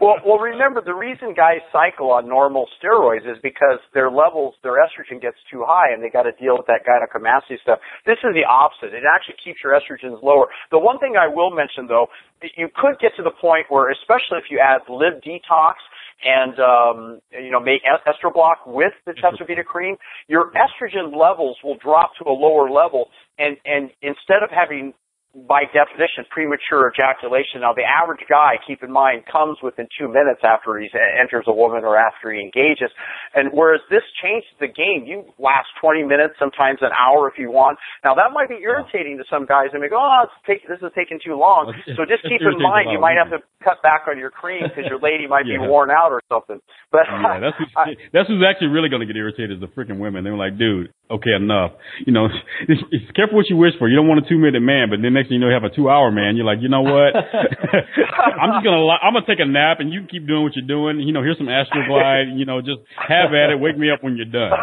well, 0.00 0.16
well, 0.24 0.38
remember 0.38 0.80
the 0.84 0.94
reason 0.94 1.34
guys 1.34 1.60
cycle 1.72 2.10
on 2.10 2.28
normal 2.28 2.66
steroids 2.80 3.28
is 3.30 3.38
because 3.42 3.78
their 3.94 4.10
levels, 4.10 4.54
their 4.62 4.76
estrogen 4.82 5.20
gets 5.20 5.36
too 5.50 5.62
high, 5.66 5.92
and 5.92 5.99
they 6.02 6.10
got 6.10 6.24
to 6.24 6.32
deal 6.32 6.56
with 6.56 6.66
that 6.66 6.82
gynecomastia 6.84 7.60
stuff. 7.62 7.78
This 8.06 8.18
is 8.24 8.32
the 8.34 8.44
opposite. 8.48 8.94
It 8.94 9.04
actually 9.04 9.36
keeps 9.42 9.60
your 9.62 9.72
estrogens 9.72 10.22
lower. 10.22 10.48
The 10.70 10.78
one 10.78 10.98
thing 10.98 11.14
I 11.16 11.28
will 11.28 11.50
mention, 11.50 11.86
though, 11.86 12.08
that 12.42 12.52
you 12.56 12.68
could 12.74 12.98
get 13.00 13.12
to 13.16 13.22
the 13.22 13.34
point 13.40 13.66
where, 13.68 13.90
especially 13.90 14.38
if 14.38 14.50
you 14.50 14.60
add 14.60 14.82
live 14.88 15.20
detox 15.20 15.80
and 16.22 16.58
um, 16.60 17.20
you 17.32 17.50
know 17.50 17.60
make 17.60 17.80
est- 17.84 18.04
estroblock 18.04 18.66
with 18.66 18.92
the 19.06 19.12
Testrovita 19.12 19.64
cream, 19.64 19.96
your 20.28 20.52
estrogen 20.52 21.16
levels 21.16 21.56
will 21.64 21.76
drop 21.76 22.10
to 22.18 22.28
a 22.28 22.32
lower 22.32 22.70
level, 22.70 23.08
and 23.38 23.56
and 23.64 23.90
instead 24.02 24.42
of 24.42 24.50
having 24.50 24.92
by 25.30 25.62
definition, 25.70 26.26
premature 26.34 26.90
ejaculation. 26.90 27.62
Now, 27.62 27.70
the 27.70 27.86
average 27.86 28.26
guy, 28.26 28.58
keep 28.66 28.82
in 28.82 28.90
mind, 28.90 29.22
comes 29.30 29.58
within 29.62 29.86
two 29.94 30.10
minutes 30.10 30.42
after 30.42 30.74
he 30.82 30.90
enters 30.90 31.46
a 31.46 31.54
woman 31.54 31.86
or 31.86 31.94
after 31.94 32.34
he 32.34 32.42
engages. 32.42 32.90
And 33.34 33.54
whereas 33.54 33.78
this 33.94 34.02
changes 34.18 34.50
the 34.58 34.66
game, 34.66 35.06
you 35.06 35.22
last 35.38 35.70
20 35.78 36.02
minutes, 36.02 36.34
sometimes 36.34 36.82
an 36.82 36.90
hour 36.90 37.30
if 37.30 37.38
you 37.38 37.46
want. 37.54 37.78
Now, 38.02 38.18
that 38.18 38.34
might 38.34 38.50
be 38.50 38.58
irritating 38.58 39.22
to 39.22 39.24
some 39.30 39.46
guys. 39.46 39.70
They 39.72 39.78
may 39.78 39.86
go, 39.88 40.02
oh, 40.02 40.26
it's 40.26 40.34
take, 40.50 40.66
this 40.66 40.82
is 40.82 40.90
taking 40.98 41.22
too 41.22 41.38
long. 41.38 41.70
So 41.94 42.02
just 42.02 42.26
keep 42.26 42.42
in 42.42 42.58
mind, 42.58 42.90
you 42.90 42.98
might 42.98 43.14
have 43.14 43.30
to 43.30 43.38
cut 43.62 43.78
back 43.86 44.10
on 44.10 44.18
your 44.18 44.34
cream 44.34 44.66
because 44.66 44.90
your 44.90 44.98
lady 44.98 45.30
might 45.30 45.46
Yeah. 45.46 45.62
be 45.62 45.70
worn 45.70 45.94
out 45.94 46.10
or 46.10 46.20
something. 46.26 46.58
But 46.90 47.06
Yeah, 47.06 47.38
that's 47.38 47.54
who's, 47.62 47.70
I- 47.78 47.94
that's 48.10 48.26
who's 48.26 48.42
actually 48.42 48.74
really 48.74 48.90
going 48.90 49.00
to 49.00 49.06
get 49.06 49.14
irritated 49.14 49.58
is 49.58 49.60
the 49.62 49.70
freaking 49.70 50.02
women. 50.02 50.24
They're 50.26 50.34
like, 50.34 50.58
dude, 50.58 50.90
okay, 51.10 51.34
enough. 51.34 51.72
You 52.06 52.12
know, 52.12 52.26
it's, 52.68 52.82
it's 52.90 53.10
careful 53.12 53.36
what 53.36 53.50
you 53.50 53.56
wish 53.56 53.74
for. 53.78 53.88
You 53.88 53.96
don't 53.96 54.08
want 54.08 54.24
a 54.24 54.28
two 54.28 54.38
minute 54.38 54.62
man, 54.62 54.88
but 54.90 55.02
then 55.02 55.12
next 55.12 55.28
thing 55.28 55.38
you 55.38 55.42
know, 55.42 55.50
you 55.50 55.58
have 55.58 55.66
a 55.66 55.74
two 55.74 55.90
hour 55.90 56.10
man. 56.10 56.36
You're 56.36 56.46
like, 56.46 56.62
you 56.62 56.68
know 56.68 56.82
what? 56.82 57.12
I'm 58.40 58.56
just 58.56 58.64
gonna, 58.64 58.86
I'm 59.02 59.12
gonna 59.12 59.26
take 59.26 59.42
a 59.42 59.48
nap, 59.48 59.82
and 59.82 59.92
you 59.92 60.00
can 60.00 60.08
keep 60.08 60.26
doing 60.26 60.46
what 60.46 60.54
you're 60.54 60.66
doing. 60.68 61.02
You 61.02 61.12
know, 61.12 61.22
here's 61.22 61.38
some 61.38 61.50
Astroglide. 61.50 62.38
You 62.38 62.46
know, 62.46 62.62
just 62.62 62.80
have 62.96 63.34
at 63.34 63.50
it. 63.50 63.58
Wake 63.58 63.76
me 63.76 63.90
up 63.90 64.02
when 64.02 64.16
you're 64.16 64.30
done. 64.30 64.54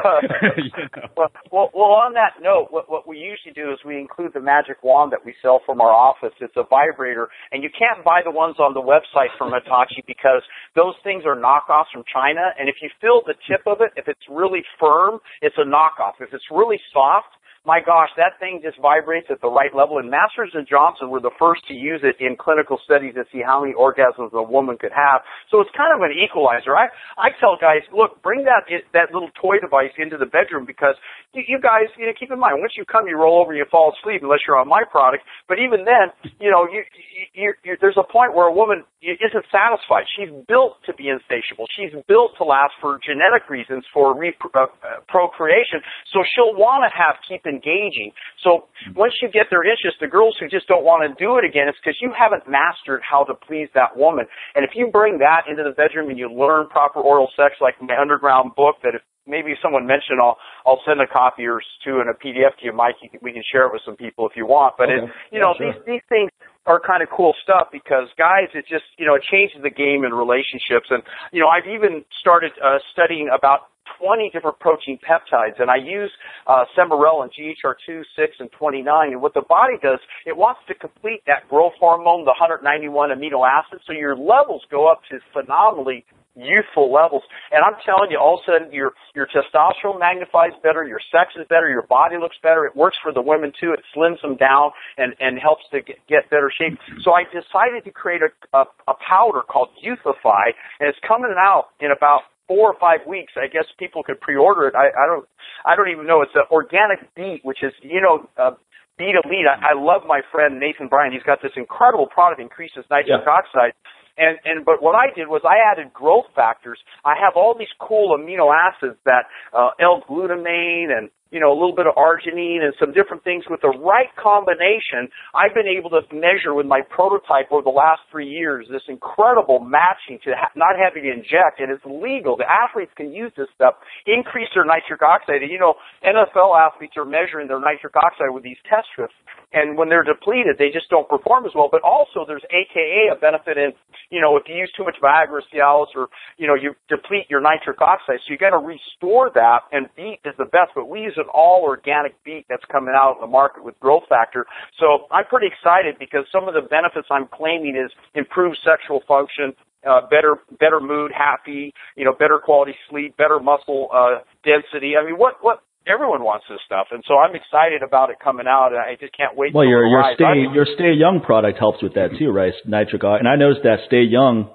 You 0.58 0.72
know? 0.74 1.10
well, 1.16 1.32
well, 1.52 1.70
well, 1.74 1.94
on 2.02 2.14
that 2.14 2.42
note, 2.42 2.68
what, 2.72 2.90
what 2.90 3.08
we 3.08 3.18
usually 3.18 3.54
do 3.54 3.72
is 3.72 3.80
we 3.86 4.00
include 4.00 4.34
the 4.34 4.42
magic 4.42 4.82
wand 4.82 5.12
that 5.12 5.26
we 5.26 5.36
sell 5.42 5.62
from 5.66 5.82
our 5.82 5.92
office. 5.92 6.34
It's 6.40 6.56
a 6.56 6.64
vibrator, 6.64 7.30
and 7.52 7.62
you 7.62 7.70
can't 7.70 8.04
buy 8.04 8.22
the 8.24 8.32
ones 8.32 8.56
on 8.60 8.74
the 8.74 8.82
website 8.82 9.34
from 9.38 9.54
Hitachi 9.54 10.04
because 10.08 10.42
those 10.76 10.96
things 11.04 11.24
are 11.26 11.36
knockoffs 11.36 11.92
from 11.92 12.04
China. 12.08 12.54
And 12.58 12.70
if 12.70 12.76
you 12.82 12.90
feel 13.02 13.22
the 13.26 13.36
tip 13.50 13.66
of 13.68 13.82
it, 13.82 13.92
if 13.96 14.08
it's 14.08 14.24
really 14.30 14.64
firm, 14.80 15.20
it's 15.42 15.56
a 15.58 15.66
knockoff. 15.66 16.18
If 16.20 16.34
it's 16.38 16.46
really 16.52 16.80
soft, 16.94 17.34
my 17.68 17.84
gosh, 17.84 18.08
that 18.16 18.40
thing 18.40 18.64
just 18.64 18.80
vibrates 18.80 19.28
at 19.28 19.44
the 19.44 19.52
right 19.52 19.76
level. 19.76 20.00
And 20.00 20.08
Masters 20.08 20.56
and 20.56 20.64
Johnson 20.64 21.12
were 21.12 21.20
the 21.20 21.36
first 21.36 21.68
to 21.68 21.76
use 21.76 22.00
it 22.00 22.16
in 22.24 22.40
clinical 22.40 22.80
studies 22.80 23.20
to 23.20 23.28
see 23.28 23.44
how 23.44 23.60
many 23.60 23.76
orgasms 23.76 24.32
a 24.32 24.42
woman 24.42 24.80
could 24.80 24.96
have. 24.96 25.20
So 25.52 25.60
it's 25.60 25.70
kind 25.76 25.92
of 25.92 26.00
an 26.00 26.16
equalizer. 26.16 26.72
I 26.80 26.88
I 27.20 27.36
tell 27.44 27.60
guys, 27.60 27.84
look, 27.92 28.24
bring 28.24 28.48
that 28.48 28.72
that 28.96 29.12
little 29.12 29.28
toy 29.36 29.60
device 29.60 29.92
into 30.00 30.16
the 30.16 30.32
bedroom 30.32 30.64
because 30.64 30.96
you, 31.36 31.44
you 31.48 31.60
guys, 31.60 31.92
you 32.00 32.08
know, 32.08 32.16
keep 32.16 32.32
in 32.32 32.40
mind, 32.40 32.64
once 32.64 32.80
you 32.80 32.88
come, 32.88 33.04
you 33.04 33.20
roll 33.20 33.44
over 33.44 33.52
and 33.52 33.60
you 33.60 33.68
fall 33.68 33.92
asleep 33.92 34.24
unless 34.24 34.48
you're 34.48 34.56
on 34.56 34.72
my 34.72 34.88
product. 34.88 35.28
But 35.52 35.60
even 35.60 35.84
then, 35.84 36.16
you 36.40 36.48
know, 36.48 36.72
you, 36.72 36.88
you, 37.36 37.52
you, 37.68 37.76
there's 37.84 38.00
a 38.00 38.08
point 38.08 38.32
where 38.32 38.48
a 38.48 38.56
woman 38.56 38.88
isn't 39.04 39.46
satisfied. 39.52 40.08
She's 40.16 40.32
built 40.48 40.80
to 40.88 40.96
be 40.96 41.12
insatiable. 41.12 41.68
She's 41.76 41.92
built 42.08 42.40
to 42.40 42.48
last 42.48 42.80
for 42.80 43.00
genetic 43.04 43.52
reasons 43.52 43.84
for 43.92 44.16
re- 44.16 44.36
uh, 44.56 44.72
procreation. 45.12 45.84
So 46.16 46.24
she'll 46.24 46.56
want 46.56 46.88
to 46.88 46.92
have 46.96 47.20
keep 47.28 47.46
engaging. 47.58 48.14
So 48.46 48.70
once 48.94 49.18
you 49.22 49.28
get 49.34 49.50
their 49.50 49.66
interest, 49.66 49.98
the 49.98 50.08
girls 50.08 50.38
who 50.38 50.46
just 50.48 50.70
don't 50.70 50.86
want 50.86 51.02
to 51.02 51.10
do 51.18 51.42
it 51.42 51.44
again, 51.44 51.66
it's 51.66 51.78
because 51.82 51.98
you 51.98 52.14
haven't 52.14 52.46
mastered 52.46 53.02
how 53.02 53.26
to 53.26 53.34
please 53.34 53.68
that 53.74 53.98
woman. 53.98 54.30
And 54.54 54.62
if 54.62 54.78
you 54.78 54.94
bring 54.94 55.18
that 55.26 55.50
into 55.50 55.66
the 55.66 55.74
bedroom 55.74 56.14
and 56.14 56.18
you 56.22 56.30
learn 56.30 56.70
proper 56.70 57.02
oral 57.02 57.30
sex, 57.34 57.58
like 57.58 57.82
my 57.82 57.98
underground 57.98 58.54
book, 58.54 58.78
that 58.86 58.94
if 58.94 59.02
maybe 59.26 59.54
someone 59.62 59.86
mentioned, 59.86 60.22
I'll 60.22 60.38
I'll 60.66 60.80
send 60.86 61.02
a 61.02 61.08
copy 61.08 61.46
or 61.46 61.60
two 61.84 62.00
and 62.00 62.08
a 62.10 62.14
PDF 62.14 62.56
to 62.60 62.64
you, 62.70 62.74
Mike. 62.74 62.96
You 63.02 63.10
can, 63.10 63.20
we 63.22 63.34
can 63.34 63.44
share 63.52 63.66
it 63.68 63.74
with 63.74 63.82
some 63.86 63.96
people 63.98 64.28
if 64.30 64.36
you 64.38 64.46
want. 64.46 64.76
But 64.78 64.90
Okay. 64.90 65.04
it, 65.04 65.10
you 65.34 65.40
know, 65.42 65.52
Yeah, 65.60 65.74
sure. 65.74 65.74
these 65.74 66.00
these 66.00 66.06
things 66.08 66.30
are 66.66 66.80
kind 66.80 67.02
of 67.02 67.10
cool 67.10 67.34
stuff 67.44 67.68
because 67.72 68.08
guys, 68.18 68.48
it 68.54 68.66
just 68.68 68.86
you 68.98 69.06
know 69.06 69.16
it 69.16 69.24
changes 69.24 69.60
the 69.64 69.70
game 69.70 70.04
in 70.06 70.14
relationships. 70.14 70.88
And 70.90 71.04
you 71.32 71.42
know, 71.42 71.48
I've 71.48 71.68
even 71.68 72.04
started 72.20 72.52
uh, 72.64 72.80
studying 72.94 73.30
about 73.34 73.68
20 74.00 74.30
different 74.34 74.60
protein 74.60 75.00
peptides, 75.00 75.60
and 75.60 75.70
I 75.70 75.78
use 75.78 76.12
uh, 76.48 76.66
Semarel 76.78 77.24
and 77.24 77.32
GHR2, 77.32 78.04
6, 78.16 78.36
and 78.40 78.52
29. 78.52 79.12
And 79.12 79.22
what 79.22 79.34
the 79.34 79.44
body 79.48 79.76
does, 79.82 80.00
it 80.26 80.36
wants 80.36 80.62
to 80.68 80.74
complete 80.74 81.22
that 81.28 81.48
growth 81.50 81.74
hormone, 81.80 82.26
the 82.26 82.36
191 82.38 83.10
amino 83.10 83.48
acids, 83.48 83.84
so 83.86 83.94
your 83.94 84.16
levels 84.16 84.64
go 84.70 84.92
up 84.92 85.02
to 85.10 85.20
phenomenally 85.34 86.06
youthful 86.38 86.94
levels. 86.94 87.24
And 87.52 87.66
I'm 87.66 87.82
telling 87.84 88.12
you, 88.12 88.20
all 88.22 88.38
of 88.38 88.46
a 88.46 88.52
sudden 88.52 88.74
your 88.74 88.94
your 89.16 89.28
testosterone 89.28 90.00
magnifies 90.00 90.54
better, 90.62 90.86
your 90.86 91.02
sex 91.12 91.34
is 91.36 91.46
better, 91.50 91.68
your 91.70 91.82
body 91.90 92.16
looks 92.22 92.38
better. 92.42 92.66
It 92.66 92.76
works 92.76 92.98
for 93.02 93.12
the 93.12 93.22
women 93.22 93.52
too. 93.60 93.74
It 93.74 93.82
slims 93.96 94.22
them 94.22 94.38
down 94.38 94.72
and 94.98 95.16
and 95.20 95.40
helps 95.40 95.64
to 95.72 95.82
get, 95.82 95.98
get 96.08 96.30
better 96.30 96.52
shape. 96.54 96.78
So 97.04 97.12
I 97.12 97.24
decided 97.26 97.84
to 97.86 97.92
create 97.92 98.22
a, 98.22 98.32
a 98.58 98.66
a 98.88 98.94
powder 99.02 99.42
called 99.42 99.70
Youthify, 99.84 100.54
and 100.80 100.88
it's 100.88 101.00
coming 101.06 101.34
out 101.38 101.74
in 101.82 101.90
about 101.92 102.22
four 102.48 102.72
or 102.72 102.80
five 102.80 103.00
weeks. 103.08 103.34
I 103.36 103.48
guess 103.48 103.66
people 103.78 104.04
could 104.04 104.20
pre-order 104.22 104.68
it. 104.68 104.76
I, 104.76 104.88
I 104.88 105.06
don't 105.08 105.26
I 105.66 105.76
don't 105.76 105.90
even 105.90 106.08
know. 106.08 106.22
It's 106.22 106.36
an 106.36 106.48
organic 106.52 107.00
beet, 107.16 107.42
which 107.44 107.64
is 107.64 107.74
you 107.82 108.02
know. 108.02 108.28
Uh, 108.38 108.52
BeetElite. 109.00 109.46
I, 109.46 109.74
I 109.74 109.74
love 109.78 110.02
my 110.08 110.22
friend 110.32 110.60
Nathan 110.60 110.88
Bryan. 110.88 111.14
He's 111.14 111.22
got 111.22 111.38
this 111.44 111.52
incredible 111.56 112.08
product, 112.08 112.42
increases 112.42 112.84
nitric 112.90 113.22
Yeah. 113.26 113.30
oxide. 113.30 113.74
And 114.18 114.40
and 114.44 114.66
but 114.66 114.82
what 114.82 114.96
I 114.96 115.14
did 115.14 115.28
was 115.28 115.42
I 115.46 115.62
added 115.72 115.94
growth 115.94 116.26
factors. 116.34 116.80
I 117.06 117.14
have 117.14 117.34
all 117.36 117.54
these 117.54 117.70
cool 117.80 118.18
amino 118.18 118.50
acids 118.50 118.98
that 119.06 119.26
uh, 119.54 119.70
L-glutamine 119.80 120.90
and 120.98 121.12
you 121.32 121.40
know 121.40 121.52
a 121.52 121.58
little 121.58 121.76
bit 121.76 121.88
of 121.88 121.96
arginine 121.96 122.64
and 122.64 122.74
some 122.80 122.94
different 122.94 123.24
things 123.24 123.46
with 123.50 123.62
the 123.62 123.74
right 123.80 124.12
combination. 124.16 125.12
I've 125.36 125.54
been 125.54 125.68
able 125.68 125.90
to 125.92 126.02
measure 126.14 126.54
with 126.54 126.66
my 126.66 126.82
prototype 126.82 127.52
over 127.52 127.64
the 127.64 127.74
last 127.74 128.02
three 128.12 128.30
years 128.30 128.68
this 128.72 128.84
incredible 128.88 129.60
matching 129.60 130.20
to 130.26 130.32
ha- 130.36 130.54
not 130.56 130.76
having 130.80 131.04
to 131.04 131.12
inject, 131.12 131.60
and 131.60 131.72
it's 131.72 131.84
legal. 131.86 132.38
The 132.38 132.48
athletes 132.48 132.92
can 132.96 133.12
use 133.12 133.32
this 133.36 133.48
stuff, 133.56 133.76
increase 134.06 134.50
their 134.56 134.66
nitric 134.66 135.02
oxide. 135.02 135.44
And 135.44 135.52
you 135.52 135.60
know 135.60 135.76
NFL 136.04 136.56
athletes 136.56 136.96
are 136.98 137.06
measuring 137.06 137.48
their 137.48 137.60
nitric 137.60 137.96
oxide 137.96 138.32
with 138.32 138.44
these 138.44 138.60
test 138.70 138.88
strips, 138.94 139.16
and 139.54 139.78
when 139.78 139.90
they're 139.90 140.04
depleted, 140.04 140.58
they 140.58 140.70
just 140.70 140.90
don't 140.90 141.08
perform 141.08 141.46
as 141.46 141.52
well. 141.56 141.70
But 141.72 141.82
also 141.82 142.26
there's 142.28 142.44
AKA 142.52 143.10
a 143.12 143.16
benefit 143.16 143.58
in 143.58 143.74
you 144.10 144.22
know, 144.22 144.38
if 144.38 144.44
you 144.48 144.56
use 144.56 144.72
too 144.76 144.84
much 144.84 144.96
Viagra, 145.04 145.42
Cialis, 145.54 145.88
or, 145.96 146.08
you 146.38 146.48
know, 146.48 146.56
you 146.56 146.74
deplete 146.90 147.26
your 147.30 147.42
nitric 147.42 147.82
oxide. 147.82 148.20
So 148.26 148.32
you 148.32 148.38
got 148.38 148.52
to 148.52 148.58
restore 148.58 149.32
that, 149.36 149.62
and 149.72 149.88
beet 149.96 150.20
is 150.26 150.34
the 150.38 150.46
best, 150.46 150.72
but 150.76 150.88
we 150.88 151.02
use 151.02 151.16
an 151.18 151.28
all 151.34 151.64
organic 151.64 152.22
beet 152.24 152.46
that's 152.50 152.64
coming 152.72 152.94
out 152.96 153.16
in 153.16 153.22
the 153.22 153.28
market 153.28 153.64
with 153.64 153.80
growth 153.80 154.04
factor. 154.08 154.46
So 154.80 155.08
I'm 155.12 155.26
pretty 155.26 155.48
excited 155.48 155.96
because 156.00 156.26
some 156.32 156.48
of 156.48 156.54
the 156.54 156.62
benefits 156.62 157.08
I'm 157.12 157.28
claiming 157.28 157.76
is 157.76 157.92
improved 158.16 158.58
sexual 158.64 159.02
function, 159.08 159.54
uh, 159.88 160.02
better, 160.10 160.38
better 160.60 160.80
mood, 160.80 161.12
happy, 161.12 161.74
you 161.96 162.06
know, 162.06 162.14
better 162.14 162.40
quality 162.44 162.76
sleep, 162.90 163.18
better 163.18 163.40
muscle, 163.40 163.90
uh, 163.94 164.24
density. 164.44 164.96
I 165.00 165.06
mean, 165.06 165.18
what, 165.18 165.36
what, 165.42 165.62
everyone 165.90 166.24
wants 166.24 166.46
this 166.50 166.60
stuff. 166.66 166.88
And 166.92 167.04
so 167.08 167.18
I'm 167.18 167.36
excited 167.36 167.82
about 167.84 168.10
it 168.10 168.18
coming 168.24 168.48
out, 168.48 168.70
and 168.72 168.80
I 168.80 168.96
just 169.00 169.16
can't 169.16 169.36
wait 169.36 169.54
Well, 169.54 169.66
your 169.66 169.86
it 169.86 169.90
your 169.90 170.04
stay 170.16 170.26
I- 170.26 170.54
your 170.54 170.66
stay 170.76 170.94
young 170.94 171.22
product 171.22 171.60
helps 171.60 171.82
with 171.82 171.94
that 171.96 172.12
too, 172.18 172.32
right? 172.32 172.54
Nitric 172.66 173.04
and 173.04 173.28
I 173.28 173.36
noticed 173.36 173.64
that 173.64 173.80
stay 173.86 174.02
young 174.04 174.50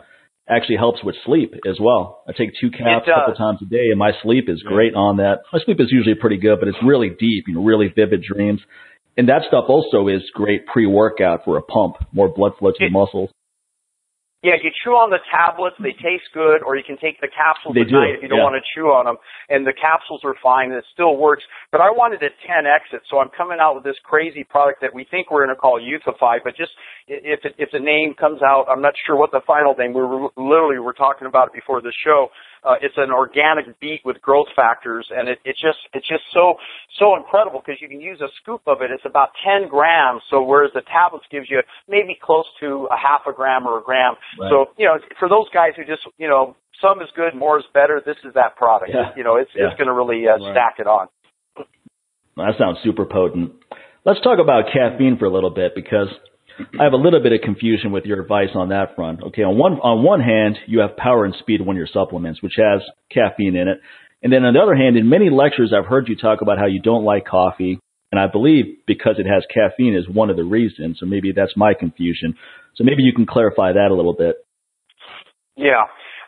actually 0.48 0.76
helps 0.76 1.02
with 1.04 1.14
sleep 1.24 1.54
as 1.68 1.78
well. 1.80 2.24
I 2.28 2.32
take 2.32 2.50
two 2.60 2.70
caps 2.70 3.06
a 3.06 3.10
couple 3.14 3.34
times 3.34 3.60
a 3.62 3.66
day, 3.66 3.90
and 3.90 3.98
my 3.98 4.12
sleep 4.22 4.48
is 4.48 4.62
great 4.62 4.94
on 4.94 5.18
that. 5.18 5.42
My 5.52 5.60
sleep 5.60 5.80
is 5.80 5.90
usually 5.90 6.16
pretty 6.16 6.36
good, 6.36 6.58
but 6.58 6.68
it's 6.68 6.82
really 6.82 7.10
deep, 7.10 7.44
you 7.46 7.54
know, 7.54 7.62
really 7.62 7.88
vivid 7.88 8.22
dreams. 8.22 8.60
And 9.16 9.28
that 9.28 9.42
stuff 9.46 9.66
also 9.68 10.08
is 10.08 10.22
great 10.34 10.66
pre-workout 10.66 11.44
for 11.44 11.58
a 11.58 11.62
pump, 11.62 11.96
more 12.12 12.28
blood 12.28 12.52
flow 12.58 12.70
to 12.72 12.76
the 12.78 12.90
muscles. 12.90 13.30
Yeah, 14.42 14.58
you 14.58 14.74
chew 14.82 14.98
on 14.98 15.14
the 15.14 15.22
tablets; 15.30 15.78
they 15.78 15.94
taste 15.94 16.26
good, 16.34 16.66
or 16.66 16.74
you 16.74 16.82
can 16.82 16.98
take 16.98 17.22
the 17.22 17.30
capsules 17.30 17.78
they 17.78 17.86
at 17.86 17.94
do. 17.94 17.94
night 17.94 18.18
if 18.18 18.26
you 18.26 18.28
don't 18.28 18.42
yeah. 18.42 18.50
want 18.50 18.58
to 18.58 18.66
chew 18.74 18.90
on 18.90 19.06
them. 19.06 19.14
And 19.46 19.62
the 19.62 19.72
capsules 19.72 20.26
are 20.26 20.34
fine; 20.42 20.74
and 20.74 20.82
it 20.82 20.88
still 20.90 21.14
works. 21.14 21.46
But 21.70 21.78
I 21.78 21.94
wanted 21.94 22.18
a 22.26 22.30
10x 22.42 22.90
it, 22.90 23.06
so 23.06 23.22
I'm 23.22 23.30
coming 23.30 23.62
out 23.62 23.78
with 23.78 23.86
this 23.86 23.94
crazy 24.02 24.42
product 24.42 24.82
that 24.82 24.90
we 24.90 25.06
think 25.06 25.30
we're 25.30 25.46
going 25.46 25.54
to 25.54 25.60
call 25.60 25.78
Youthify. 25.78 26.42
But 26.42 26.58
just 26.58 26.74
if 27.06 27.46
it, 27.46 27.54
if 27.54 27.70
the 27.70 27.78
name 27.78 28.18
comes 28.18 28.42
out, 28.42 28.66
I'm 28.66 28.82
not 28.82 28.98
sure 29.06 29.14
what 29.14 29.30
the 29.30 29.46
final 29.46 29.78
name. 29.78 29.94
We 29.94 30.02
were 30.02 30.34
literally 30.34 30.82
we're 30.82 30.98
talking 30.98 31.30
about 31.30 31.54
it 31.54 31.54
before 31.54 31.78
the 31.80 31.94
show. 32.02 32.34
Uh, 32.64 32.74
it's 32.80 32.94
an 32.96 33.10
organic 33.10 33.66
beet 33.80 34.00
with 34.04 34.22
growth 34.22 34.46
factors, 34.54 35.06
and 35.10 35.28
it, 35.28 35.38
it 35.44 35.56
just 35.60 35.78
it's 35.94 36.06
just 36.06 36.22
so 36.32 36.54
so 36.98 37.16
incredible 37.16 37.60
because 37.64 37.82
you 37.82 37.88
can 37.88 38.00
use 38.00 38.20
a 38.20 38.28
scoop 38.40 38.62
of 38.66 38.82
it. 38.82 38.90
It's 38.94 39.02
about 39.04 39.30
10 39.44 39.68
grams, 39.68 40.22
so 40.30 40.42
whereas 40.44 40.70
the 40.72 40.82
tablets 40.86 41.24
gives 41.30 41.50
you 41.50 41.60
maybe 41.88 42.16
close 42.22 42.46
to 42.60 42.86
a 42.90 42.96
half 42.96 43.22
a 43.26 43.32
gram 43.34 43.66
or 43.66 43.78
a 43.78 43.82
gram. 43.82 44.14
Right. 44.38 44.48
So 44.50 44.70
you 44.78 44.86
know, 44.86 44.98
for 45.18 45.28
those 45.28 45.48
guys 45.52 45.72
who 45.76 45.84
just 45.84 46.02
you 46.18 46.28
know 46.28 46.54
some 46.80 47.02
is 47.02 47.08
good, 47.16 47.34
more 47.34 47.58
is 47.58 47.64
better. 47.74 48.00
This 48.04 48.16
is 48.24 48.34
that 48.34 48.54
product. 48.56 48.92
Yeah. 48.94 49.10
You 49.16 49.24
know, 49.24 49.36
it's 49.36 49.50
Yeah. 49.54 49.66
it's 49.66 49.76
going 49.76 49.88
to 49.88 49.94
really 49.94 50.22
uh, 50.28 50.38
Right. 50.38 50.54
stack 50.54 50.78
it 50.78 50.86
on. 50.86 51.08
That 52.36 52.54
sounds 52.58 52.78
super 52.82 53.04
potent. 53.04 53.52
Let's 54.04 54.20
talk 54.22 54.38
about 54.38 54.64
caffeine 54.72 55.16
for 55.18 55.26
a 55.26 55.30
little 55.32 55.50
bit 55.50 55.74
because 55.74 56.08
I 56.78 56.84
have 56.84 56.92
a 56.92 56.96
little 56.96 57.22
bit 57.22 57.32
of 57.32 57.40
confusion 57.42 57.92
with 57.92 58.04
your 58.04 58.20
advice 58.20 58.50
on 58.54 58.68
that 58.70 58.94
front. 58.96 59.22
Okay, 59.22 59.42
on 59.42 59.56
one 59.58 59.74
on 59.74 60.02
one 60.02 60.20
hand, 60.20 60.58
you 60.66 60.80
have 60.80 60.96
power 60.96 61.24
and 61.24 61.34
speed 61.38 61.60
one 61.60 61.76
of 61.76 61.78
your 61.78 61.88
supplements, 61.92 62.42
which 62.42 62.54
has 62.56 62.82
caffeine 63.10 63.56
in 63.56 63.68
it. 63.68 63.78
And 64.22 64.32
then 64.32 64.44
on 64.44 64.54
the 64.54 64.60
other 64.60 64.74
hand, 64.76 64.96
in 64.96 65.08
many 65.08 65.30
lectures 65.30 65.72
I've 65.76 65.86
heard 65.86 66.08
you 66.08 66.16
talk 66.16 66.42
about 66.42 66.58
how 66.58 66.66
you 66.66 66.80
don't 66.80 67.04
like 67.04 67.26
coffee, 67.26 67.80
and 68.10 68.20
I 68.20 68.26
believe 68.26 68.76
because 68.86 69.16
it 69.18 69.26
has 69.26 69.44
caffeine 69.52 69.96
is 69.96 70.08
one 70.08 70.30
of 70.30 70.36
the 70.36 70.44
reasons. 70.44 70.98
So 71.00 71.06
maybe 71.06 71.32
that's 71.34 71.56
my 71.56 71.74
confusion. 71.74 72.36
So 72.76 72.84
maybe 72.84 73.02
you 73.02 73.12
can 73.14 73.26
clarify 73.26 73.72
that 73.72 73.88
a 73.90 73.94
little 73.94 74.14
bit. 74.14 74.36
Yeah. 75.56 75.84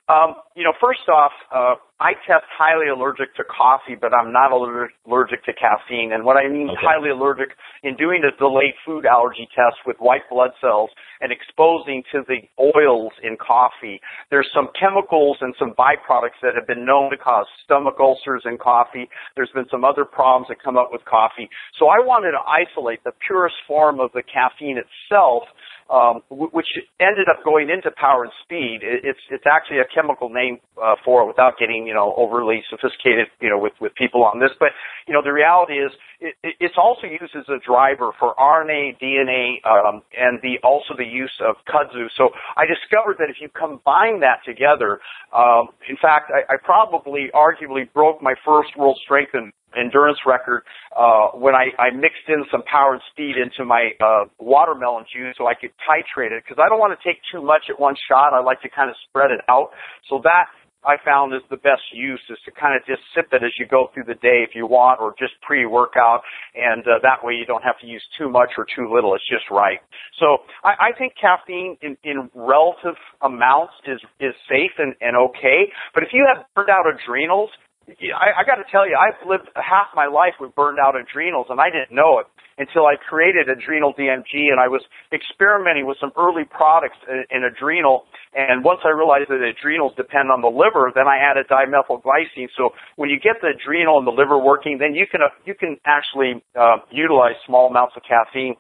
Um, 0.09 0.35
you 0.55 0.65
know, 0.65 0.73
first 0.81 1.09
off, 1.09 1.33
uh, 1.55 1.75
I 2.05 2.13
test 2.29 2.45
highly 2.53 2.93
allergic 2.93 3.33
to 3.41 3.45
coffee, 3.49 3.97
but 3.97 4.13
I'm 4.13 4.31
not 4.31 4.53
allergic 4.53 5.41
to 5.49 5.53
caffeine. 5.57 6.13
And 6.13 6.23
what 6.23 6.37
I 6.37 6.49
mean 6.53 6.69
Okay. 6.69 6.85
highly 6.85 7.09
allergic 7.09 7.57
in 7.83 7.97
doing 7.97 8.23
a 8.25 8.31
delayed 8.37 8.75
food 8.85 9.07
allergy 9.07 9.49
test 9.57 9.77
with 9.87 9.97
white 10.01 10.29
blood 10.29 10.51
cells 10.61 10.91
and 11.23 11.33
exposing 11.33 12.03
to 12.13 12.21
the 12.29 12.45
oils 12.61 13.13
in 13.23 13.39
coffee, 13.39 14.03
there's 14.29 14.51
some 14.53 14.69
chemicals 14.79 15.39
and 15.41 15.55
some 15.59 15.73
byproducts 15.73 16.37
that 16.43 16.55
have 16.55 16.67
been 16.67 16.85
known 16.85 17.09
to 17.11 17.17
cause 17.17 17.47
stomach 17.65 17.97
ulcers 17.99 18.43
in 18.45 18.59
coffee. 18.59 19.09
There's 19.35 19.51
been 19.55 19.69
some 19.71 19.83
other 19.83 20.05
problems 20.05 20.49
that 20.49 20.63
come 20.63 20.77
up 20.77 20.93
with 20.93 21.03
coffee. 21.07 21.49
So 21.79 21.89
I 21.89 22.01
wanted 22.05 22.33
to 22.33 22.45
isolate 22.45 23.03
the 23.05 23.13
purest 23.27 23.57
form 23.67 23.99
of 23.99 24.13
the 24.13 24.23
caffeine 24.23 24.77
itself 24.77 25.45
um, 25.91 26.23
which 26.31 26.67
ended 27.01 27.29
up 27.29 27.45
going 27.45 27.69
into 27.71 27.91
power 27.97 28.25
and 28.25 28.33
speed. 28.43 28.81
It, 28.83 29.05
it's 29.05 29.21
it's 29.31 29.45
actually 29.45 29.79
a 29.79 29.89
chemical 29.95 30.29
name 30.29 30.59
uh, 30.83 30.95
for 31.05 31.23
it, 31.23 31.27
without 31.27 31.59
getting 31.59 31.87
you 31.87 31.95
know 31.95 32.15
overly 32.17 32.63
sophisticated, 32.71 33.29
you 33.41 33.51
know, 33.51 33.59
with 33.59 33.75
with 33.81 33.95
people 33.95 34.25
on 34.25 34.41
this. 34.41 34.51
But 34.59 34.71
you 35.07 35.15
know, 35.15 35.23
the 35.23 35.33
reality 35.33 35.75
is 35.75 35.93
it, 36.21 36.35
it's 36.43 36.77
also 36.79 37.07
used 37.07 37.37
as 37.37 37.45
a 37.49 37.61
driver 37.65 38.13
for 38.19 38.35
RNA, 38.35 38.99
DNA, 39.01 39.61
um, 39.67 40.03
and 40.17 40.41
the 40.43 40.57
also 40.65 40.95
the 40.97 41.05
use 41.05 41.35
of 41.41 41.57
kudzu. 41.69 42.09
So 42.17 42.31
I 42.57 42.65
discovered 42.65 43.17
that 43.19 43.29
if 43.29 43.37
you 43.41 43.49
combine 43.49 44.21
that 44.21 44.41
together, 44.47 45.01
um, 45.37 45.69
in 45.89 45.97
fact, 46.01 46.33
I, 46.33 46.55
I 46.55 46.57
probably 46.63 47.29
arguably 47.35 47.93
broke 47.93 48.23
my 48.23 48.35
first 48.45 48.77
world 48.77 48.99
strength 49.05 49.33
and 49.35 49.53
endurance 49.77 50.19
record 50.27 50.63
uh, 50.97 51.37
when 51.39 51.55
I, 51.55 51.71
I 51.81 51.91
mixed 51.91 52.27
in 52.29 52.45
some 52.51 52.63
power 52.65 52.95
and 52.95 53.03
speed 53.13 53.37
into 53.37 53.65
my 53.65 53.91
uh, 54.01 54.25
watermelon 54.39 55.05
juice 55.13 55.35
so 55.39 55.47
I 55.47 55.55
could 55.55 55.73
titrate 55.83 56.33
it 56.33 56.43
because 56.45 56.63
I 56.63 56.69
don't 56.69 56.79
want 56.79 56.99
to 56.99 57.03
take 57.03 57.21
too 57.33 57.43
much 57.43 57.71
at 57.71 57.79
one 57.79 57.95
shot. 58.09 58.33
I 58.33 58.41
like 58.41 58.63
to 58.63 58.69
kind 58.69 58.91
of 58.91 58.97
spread 59.09 59.31
it 59.31 59.41
out. 59.49 59.71
So 60.09 60.21
that 60.25 60.47
I 60.85 60.97
found 61.03 61.33
is 61.35 61.41
the 61.49 61.57
best 61.57 61.83
use 61.93 62.21
is 62.29 62.39
to 62.45 62.53
kind 62.53 62.77
of 62.77 62.87
just 62.87 63.01
sip 63.17 63.33
it 63.33 63.43
as 63.43 63.53
you 63.59 63.67
go 63.67 63.91
through 63.93 64.05
the 64.05 64.21
day 64.21 64.45
if 64.45 64.55
you 64.55 64.67
want 64.67 65.01
or 65.01 65.15
just 65.19 65.33
pre-workout 65.41 66.21
and 66.55 66.85
uh, 66.85 67.01
that 67.03 67.25
way 67.25 67.33
you 67.33 67.47
don't 67.47 67.65
have 67.65 67.79
to 67.81 67.87
use 67.87 68.05
too 68.19 68.29
much 68.29 68.51
or 68.59 68.67
too 68.69 68.93
little. 68.93 69.15
It's 69.15 69.27
just 69.29 69.49
right. 69.51 69.81
So 70.21 70.45
I, 70.63 70.93
I 70.93 70.99
think 70.99 71.15
caffeine 71.17 71.77
in, 71.81 71.97
in 72.05 72.31
relative 72.35 73.01
amounts 73.23 73.73
is, 73.89 74.01
is 74.21 74.35
safe 74.49 74.77
and, 74.79 74.95
and 75.01 75.17
okay. 75.33 75.73
But 75.95 76.03
if 76.03 76.11
you 76.13 76.29
have 76.29 76.45
burned 76.55 76.71
out 76.71 76.85
adrenals, 76.85 77.51
I, 77.89 78.41
I 78.41 78.45
got 78.45 78.57
to 78.57 78.67
tell 78.71 78.89
you, 78.89 78.97
I've 78.97 79.21
lived 79.29 79.49
half 79.57 79.89
my 79.95 80.07
life 80.07 80.35
with 80.41 80.55
burned 80.55 80.79
out 80.79 80.95
adrenals, 80.97 81.47
and 81.51 81.61
I 81.61 81.69
didn't 81.71 81.95
know 81.95 82.19
it 82.21 82.27
until 82.57 82.87
I 82.87 82.95
created 82.95 83.51
Adrenal 83.51 83.93
DMG, 83.99 84.55
and 84.55 84.61
I 84.63 84.69
was 84.69 84.83
experimenting 85.13 85.87
with 85.87 85.99
some 86.01 86.13
early 86.17 86.45
products 86.45 86.97
in, 87.09 87.25
in 87.31 87.45
adrenal. 87.45 88.07
And 88.33 88.63
once 88.63 88.81
I 88.85 88.91
realized 88.91 89.31
that 89.31 89.43
adrenals 89.43 89.93
depend 89.97 90.31
on 90.31 90.41
the 90.41 90.49
liver, 90.49 90.93
then 90.95 91.07
I 91.11 91.19
added 91.19 91.47
dimethylglycine. 91.51 92.49
So 92.57 92.71
when 92.97 93.11
you 93.11 93.19
get 93.19 93.43
the 93.43 93.59
adrenal 93.59 93.99
and 93.99 94.07
the 94.07 94.15
liver 94.15 94.39
working, 94.39 94.79
then 94.79 94.95
you 94.95 95.07
can 95.11 95.23
uh, 95.23 95.35
you 95.45 95.55
can 95.55 95.77
actually 95.85 96.43
uh, 96.55 96.79
utilize 96.91 97.35
small 97.47 97.69
amounts 97.69 97.95
of 97.97 98.03
caffeine 98.07 98.55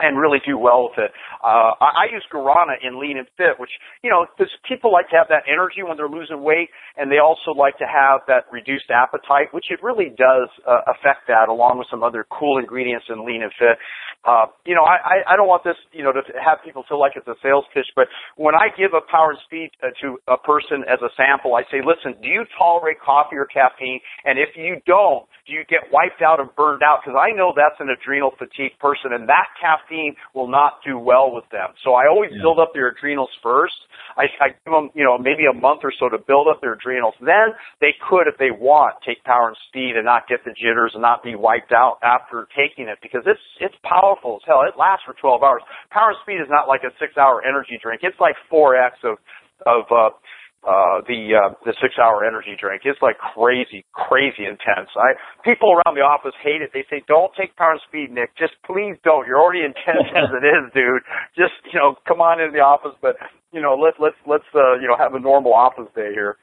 and 0.00 0.18
really 0.18 0.38
do 0.44 0.58
well 0.58 0.90
with 0.90 0.98
it. 0.98 1.10
Uh, 1.42 1.72
I, 1.80 2.04
I 2.04 2.12
use 2.12 2.24
Guarana 2.32 2.76
in 2.82 3.00
Lean 3.00 3.16
and 3.16 3.26
Fit, 3.36 3.58
which, 3.58 3.70
you 4.02 4.10
know, 4.10 4.26
because 4.36 4.52
people 4.68 4.92
like 4.92 5.08
to 5.10 5.16
have 5.16 5.28
that 5.28 5.44
energy 5.48 5.82
when 5.82 5.96
they're 5.96 6.08
losing 6.08 6.42
weight, 6.42 6.68
and 6.96 7.10
they 7.10 7.18
also 7.18 7.56
like 7.56 7.78
to 7.78 7.86
have 7.86 8.20
that 8.28 8.44
reduced 8.52 8.90
appetite, 8.90 9.52
which 9.52 9.66
it 9.70 9.82
really 9.82 10.12
does 10.12 10.48
uh, 10.68 10.84
affect 10.86 11.28
that, 11.28 11.48
along 11.48 11.78
with 11.78 11.86
some 11.90 12.02
other 12.02 12.26
cool 12.28 12.58
ingredients 12.58 13.06
in 13.08 13.24
Lean 13.24 13.42
and 13.42 13.52
Fit. 13.58 13.78
Uh, 14.24 14.46
you 14.64 14.74
know, 14.74 14.82
I, 14.82 15.22
I 15.26 15.36
don't 15.36 15.46
want 15.46 15.62
this, 15.62 15.76
you 15.92 16.02
know, 16.02 16.12
to 16.12 16.20
have 16.42 16.58
people 16.64 16.84
feel 16.88 16.98
like 16.98 17.12
it's 17.14 17.28
a 17.28 17.36
sales 17.42 17.64
pitch, 17.74 17.86
but 17.94 18.08
when 18.36 18.54
I 18.54 18.68
give 18.76 18.90
a 18.94 19.00
power 19.10 19.30
and 19.30 19.38
speed 19.46 19.70
uh, 19.82 19.94
to 20.02 20.18
a 20.26 20.36
person 20.36 20.82
as 20.90 20.98
a 21.02 21.10
sample, 21.16 21.54
I 21.54 21.62
say, 21.70 21.78
listen, 21.84 22.18
do 22.22 22.28
you 22.28 22.44
tolerate 22.58 22.98
coffee 22.98 23.36
or 23.36 23.46
caffeine? 23.46 24.00
And 24.24 24.38
if 24.38 24.56
you 24.56 24.82
don't, 24.86 25.26
do 25.46 25.52
you 25.54 25.62
get 25.70 25.92
wiped 25.92 26.22
out 26.22 26.40
and 26.40 26.50
burned 26.56 26.82
out? 26.82 27.02
Because 27.04 27.14
I 27.14 27.30
know 27.36 27.52
that's 27.54 27.78
an 27.78 27.86
adrenal 27.90 28.32
fatigue 28.38 28.74
person, 28.80 29.14
and 29.14 29.28
that 29.28 29.46
caffeine 29.60 30.16
will 30.34 30.48
not 30.48 30.82
do 30.84 30.98
well 30.98 31.30
with 31.30 31.46
them. 31.54 31.70
So 31.84 31.94
I 31.94 32.08
always 32.10 32.32
Yeah. 32.34 32.42
build 32.42 32.58
up 32.58 32.74
their 32.74 32.88
adrenals 32.88 33.30
first. 33.42 33.78
I, 34.16 34.26
I 34.40 34.48
give 34.48 34.72
them, 34.74 34.90
you 34.94 35.04
know, 35.04 35.18
maybe 35.18 35.46
a 35.46 35.54
month 35.54 35.80
or 35.84 35.92
so 35.98 36.08
to 36.08 36.18
build 36.18 36.48
up 36.48 36.60
their 36.60 36.72
adrenals. 36.74 37.14
Then 37.20 37.54
they 37.80 37.94
could, 38.08 38.26
if 38.26 38.38
they 38.38 38.50
want, 38.50 38.96
take 39.06 39.22
power 39.24 39.48
and 39.48 39.56
speed 39.68 39.94
and 39.94 40.04
not 40.04 40.26
get 40.26 40.42
the 40.44 40.50
jitters 40.52 40.92
and 40.94 41.02
not 41.02 41.22
be 41.22 41.34
wiped 41.34 41.70
out 41.72 41.98
after 42.02 42.48
taking 42.56 42.88
it 42.88 42.98
because 43.02 43.22
it's 43.26 43.40
it's 43.60 43.74
powerful 44.06 44.38
as 44.38 44.46
hell. 44.46 44.62
It 44.62 44.78
lasts 44.78 45.02
for 45.02 45.14
12 45.18 45.42
hours. 45.42 45.62
Power 45.90 46.14
and 46.14 46.18
speed 46.22 46.38
is 46.38 46.50
not 46.50 46.68
like 46.70 46.86
a 46.86 46.94
six-hour 47.02 47.42
energy 47.42 47.78
drink. 47.82 48.06
It's 48.06 48.18
like 48.22 48.38
4x 48.46 49.02
of 49.02 49.18
of 49.64 49.88
uh, 49.90 50.12
uh, 50.66 51.00
the 51.06 51.32
uh, 51.32 51.54
the 51.64 51.72
six 51.80 51.94
hour 51.96 52.26
energy 52.26 52.58
drink. 52.60 52.82
It's 52.84 53.00
like 53.00 53.16
crazy, 53.16 53.86
crazy 53.94 54.44
intense. 54.44 54.90
I 54.92 55.16
people 55.46 55.72
around 55.72 55.94
the 55.96 56.04
office 56.04 56.34
hate 56.42 56.60
it. 56.60 56.70
They 56.74 56.84
say, 56.90 57.06
"Don't 57.08 57.32
take 57.38 57.56
Power 57.56 57.78
and 57.78 57.80
Speed, 57.88 58.10
Nick. 58.12 58.36
Just 58.36 58.52
please 58.66 58.98
don't. 59.00 59.26
You're 59.26 59.40
already 59.40 59.64
intense 59.64 60.10
as 60.12 60.28
it 60.34 60.44
is, 60.44 60.68
dude. 60.74 61.06
Just 61.38 61.56
you 61.72 61.78
know, 61.78 61.94
come 62.06 62.20
on 62.20 62.40
into 62.40 62.52
the 62.52 62.66
office, 62.66 62.98
but 63.00 63.16
you 63.52 63.62
know, 63.62 63.78
let 63.78 63.94
let's 64.02 64.18
let's 64.26 64.48
uh, 64.52 64.76
you 64.76 64.90
know 64.90 64.98
have 64.98 65.14
a 65.14 65.20
normal 65.20 65.54
office 65.54 65.88
day 65.94 66.12
here." 66.12 66.36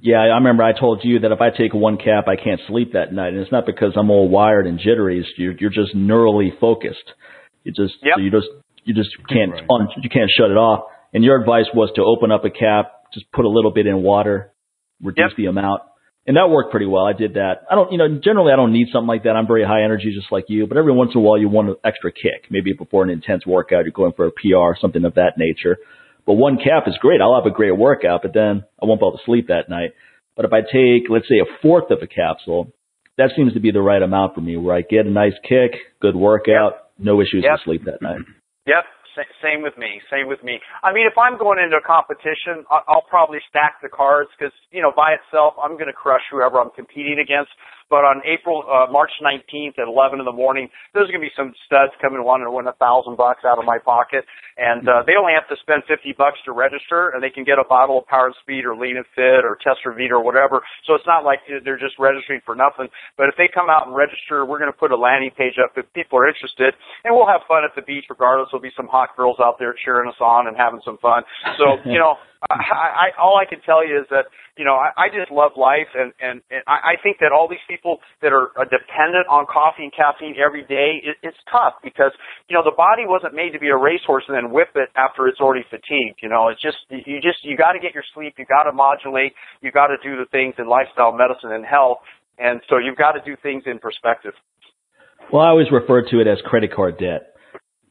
Yeah, 0.00 0.18
I 0.18 0.36
remember 0.36 0.62
I 0.62 0.78
told 0.78 1.00
you 1.02 1.20
that 1.20 1.32
if 1.32 1.40
I 1.40 1.50
take 1.50 1.74
one 1.74 1.96
cap, 1.96 2.28
I 2.28 2.36
can't 2.36 2.60
sleep 2.68 2.92
that 2.92 3.12
night, 3.12 3.32
and 3.32 3.38
it's 3.38 3.52
not 3.52 3.66
because 3.66 3.92
I'm 3.96 4.10
all 4.10 4.28
wired 4.28 4.66
and 4.66 4.78
jittery. 4.78 5.18
It's 5.20 5.28
you're, 5.36 5.54
you're 5.58 5.70
just 5.70 5.94
neurally 5.96 6.50
focused. 6.60 7.12
You 7.64 7.72
just 7.72 7.94
Yep. 8.02 8.14
so 8.16 8.20
you 8.20 8.30
just 8.30 8.46
you 8.84 8.94
just 8.94 9.10
can't 9.28 9.52
Right. 9.52 9.64
un, 9.70 9.88
you 10.02 10.08
can't 10.08 10.30
shut 10.30 10.50
it 10.50 10.56
off. 10.56 10.84
And 11.12 11.24
your 11.24 11.38
advice 11.40 11.66
was 11.74 11.90
to 11.96 12.02
open 12.02 12.30
up 12.30 12.44
a 12.44 12.50
cap, 12.50 12.92
just 13.12 13.30
put 13.32 13.44
a 13.44 13.48
little 13.48 13.72
bit 13.72 13.86
in 13.86 14.02
water, 14.02 14.52
reduce 15.02 15.30
Yep. 15.30 15.36
the 15.36 15.46
amount, 15.46 15.82
and 16.26 16.36
that 16.36 16.48
worked 16.50 16.70
pretty 16.70 16.86
well. 16.86 17.04
I 17.04 17.12
did 17.12 17.34
that. 17.34 17.62
I 17.70 17.74
don't, 17.74 17.90
you 17.90 17.98
know, 17.98 18.08
generally 18.22 18.52
I 18.52 18.56
don't 18.56 18.72
need 18.72 18.88
something 18.92 19.08
like 19.08 19.24
that. 19.24 19.34
I'm 19.36 19.46
very 19.46 19.64
high 19.64 19.82
energy, 19.82 20.12
just 20.14 20.30
like 20.30 20.44
you. 20.48 20.66
But 20.66 20.76
every 20.76 20.92
once 20.92 21.12
in 21.14 21.18
a 21.18 21.20
while, 21.22 21.38
you 21.38 21.48
want 21.48 21.70
an 21.70 21.76
extra 21.84 22.12
kick. 22.12 22.46
Maybe 22.50 22.72
before 22.72 23.02
an 23.02 23.10
intense 23.10 23.44
workout, 23.46 23.84
you're 23.84 23.92
going 23.92 24.12
for 24.12 24.26
a 24.26 24.30
PR, 24.32 24.78
something 24.80 25.04
of 25.04 25.14
that 25.14 25.38
nature. 25.38 25.78
But 26.28 26.34
one 26.34 26.58
cap 26.58 26.84
is 26.86 26.92
great. 27.00 27.22
I'll 27.22 27.34
have 27.40 27.50
a 27.50 27.56
great 27.56 27.72
workout, 27.72 28.20
but 28.20 28.34
then 28.34 28.62
I 28.76 28.84
won't 28.84 29.00
be 29.00 29.06
able 29.06 29.16
to 29.16 29.24
sleep 29.24 29.48
that 29.48 29.70
night. 29.70 29.94
But 30.36 30.44
if 30.44 30.52
I 30.52 30.60
take, 30.60 31.08
let's 31.08 31.24
say, 31.26 31.40
a 31.40 31.48
fourth 31.62 31.90
of 31.90 32.02
a 32.02 32.06
capsule, 32.06 32.70
that 33.16 33.30
seems 33.34 33.54
to 33.54 33.60
be 33.60 33.70
the 33.72 33.80
right 33.80 34.02
amount 34.02 34.34
for 34.34 34.42
me, 34.42 34.58
where 34.58 34.76
I 34.76 34.82
get 34.82 35.06
a 35.06 35.10
nice 35.10 35.32
kick, 35.42 35.72
good 36.04 36.14
workout, 36.14 36.92
no 36.98 37.22
issues 37.22 37.44
Yep. 37.44 37.52
with 37.52 37.60
sleep 37.62 37.84
that 37.86 38.02
night. 38.02 38.20
Yep. 38.66 38.84
sa- 39.14 39.22
Same 39.42 39.62
with 39.62 39.76
me. 39.78 40.02
Same 40.10 40.28
with 40.28 40.44
me. 40.44 40.60
I 40.84 40.92
mean, 40.92 41.06
if 41.06 41.16
I'm 41.16 41.38
going 41.38 41.58
into 41.58 41.76
a 41.76 41.80
competition, 41.80 42.66
I- 42.70 42.82
I'll 42.88 43.08
probably 43.08 43.40
stack 43.48 43.80
the 43.80 43.88
cards 43.88 44.28
because, 44.38 44.52
you 44.70 44.82
know, 44.82 44.92
by 44.92 45.14
itself, 45.14 45.54
I'm 45.60 45.72
going 45.80 45.86
to 45.88 45.92
crush 45.96 46.22
whoever 46.30 46.60
I'm 46.60 46.70
competing 46.70 47.18
against. 47.18 47.50
But 47.88 48.04
on 48.04 48.20
April, 48.28 48.64
uh, 48.68 48.90
March 48.92 49.10
19th 49.24 49.80
at 49.80 49.88
11 49.88 50.20
in 50.20 50.26
the 50.28 50.32
morning, 50.32 50.68
there's 50.92 51.08
going 51.08 51.20
to 51.20 51.26
be 51.26 51.32
some 51.32 51.56
studs 51.64 51.92
coming 52.00 52.20
wanting 52.22 52.44
to 52.44 52.52
win 52.52 52.68
a 52.68 52.76
thousand 52.76 53.16
bucks 53.16 53.48
out 53.48 53.58
of 53.58 53.64
my 53.64 53.80
pocket. 53.80 54.28
And, 54.60 54.84
uh, 54.84 55.02
they 55.08 55.16
only 55.16 55.32
have 55.32 55.48
to 55.48 55.56
spend 55.64 55.88
50 55.88 56.12
bucks 56.20 56.36
to 56.44 56.52
register 56.52 57.10
and 57.16 57.22
they 57.22 57.30
can 57.30 57.44
get 57.48 57.56
a 57.56 57.64
bottle 57.64 57.98
of 57.98 58.06
Power 58.06 58.34
Speed 58.44 58.68
or 58.68 58.76
Lean 58.76 59.00
and 59.00 59.08
Fit 59.16 59.46
or 59.46 59.56
Testrovita 59.56 60.12
or 60.12 60.22
whatever. 60.22 60.60
So 60.84 60.94
it's 60.94 61.06
not 61.06 61.24
like 61.24 61.40
they're 61.48 61.80
just 61.80 61.96
registering 61.98 62.44
for 62.44 62.52
nothing. 62.54 62.92
But 63.16 63.32
if 63.32 63.36
they 63.40 63.48
come 63.48 63.70
out 63.72 63.88
and 63.88 63.96
register, 63.96 64.44
we're 64.44 64.60
going 64.60 64.72
to 64.72 64.76
put 64.76 64.92
a 64.92 64.98
landing 64.98 65.32
page 65.32 65.56
up 65.56 65.72
if 65.76 65.88
people 65.96 66.18
are 66.18 66.28
interested 66.28 66.74
and 67.04 67.16
we'll 67.16 67.28
have 67.28 67.46
fun 67.48 67.64
at 67.64 67.72
the 67.72 67.82
beach 67.82 68.04
regardless. 68.12 68.52
There'll 68.52 68.62
be 68.62 68.74
some 68.76 68.88
hot 68.88 69.16
girls 69.16 69.40
out 69.40 69.56
there 69.58 69.72
cheering 69.72 70.08
us 70.08 70.20
on 70.20 70.46
and 70.46 70.56
having 70.56 70.80
some 70.84 70.98
fun. 71.00 71.24
So, 71.56 71.80
you 71.88 71.98
know, 71.98 72.20
I, 72.46 72.54
I, 72.54 73.20
all 73.20 73.34
I 73.34 73.50
can 73.50 73.58
tell 73.66 73.82
you 73.82 73.98
is 73.98 74.06
that, 74.10 74.30
you 74.56 74.64
know, 74.64 74.78
I, 74.78 74.94
I 74.94 75.06
just 75.10 75.30
love 75.30 75.58
life 75.58 75.90
and, 75.94 76.14
and, 76.22 76.38
and 76.54 76.62
I, 76.70 76.94
I 76.94 77.02
think 77.02 77.18
that 77.18 77.34
all 77.34 77.50
these 77.50 77.62
people 77.66 77.98
that 78.22 78.30
are, 78.30 78.54
are 78.54 78.64
dependent 78.64 79.26
on 79.26 79.46
coffee 79.50 79.82
and 79.82 79.92
caffeine 79.92 80.38
every 80.38 80.62
day, 80.62 81.02
it, 81.02 81.18
it's 81.22 81.38
tough 81.50 81.82
because, 81.82 82.14
you 82.46 82.54
know, 82.54 82.62
the 82.62 82.74
body 82.74 83.10
wasn't 83.10 83.34
made 83.34 83.50
to 83.52 83.60
be 83.60 83.74
a 83.74 83.76
racehorse 83.76 84.22
and 84.30 84.38
then 84.38 84.54
whip 84.54 84.70
it 84.78 84.88
after 84.94 85.26
it's 85.26 85.42
already 85.42 85.66
fatigued. 85.66 86.22
You 86.22 86.30
know, 86.30 86.46
it's 86.46 86.62
just, 86.62 86.78
you 86.90 87.18
just, 87.18 87.42
you 87.42 87.58
got 87.58 87.74
to 87.74 87.82
get 87.82 87.90
your 87.90 88.06
sleep. 88.14 88.38
You 88.38 88.46
got 88.46 88.70
to 88.70 88.72
modulate. 88.72 89.34
You 89.58 89.74
got 89.74 89.90
to 89.90 89.98
do 89.98 90.14
the 90.14 90.26
things 90.30 90.54
in 90.58 90.70
lifestyle 90.70 91.10
medicine 91.10 91.50
and 91.50 91.66
health. 91.66 91.98
And 92.38 92.62
so 92.70 92.78
you've 92.78 92.98
got 92.98 93.18
to 93.18 93.22
do 93.26 93.34
things 93.42 93.66
in 93.66 93.82
perspective. 93.82 94.32
Well, 95.32 95.42
I 95.42 95.50
always 95.50 95.70
refer 95.74 96.06
to 96.06 96.20
it 96.20 96.26
as 96.30 96.38
credit 96.46 96.72
card 96.72 96.98
debt 96.98 97.34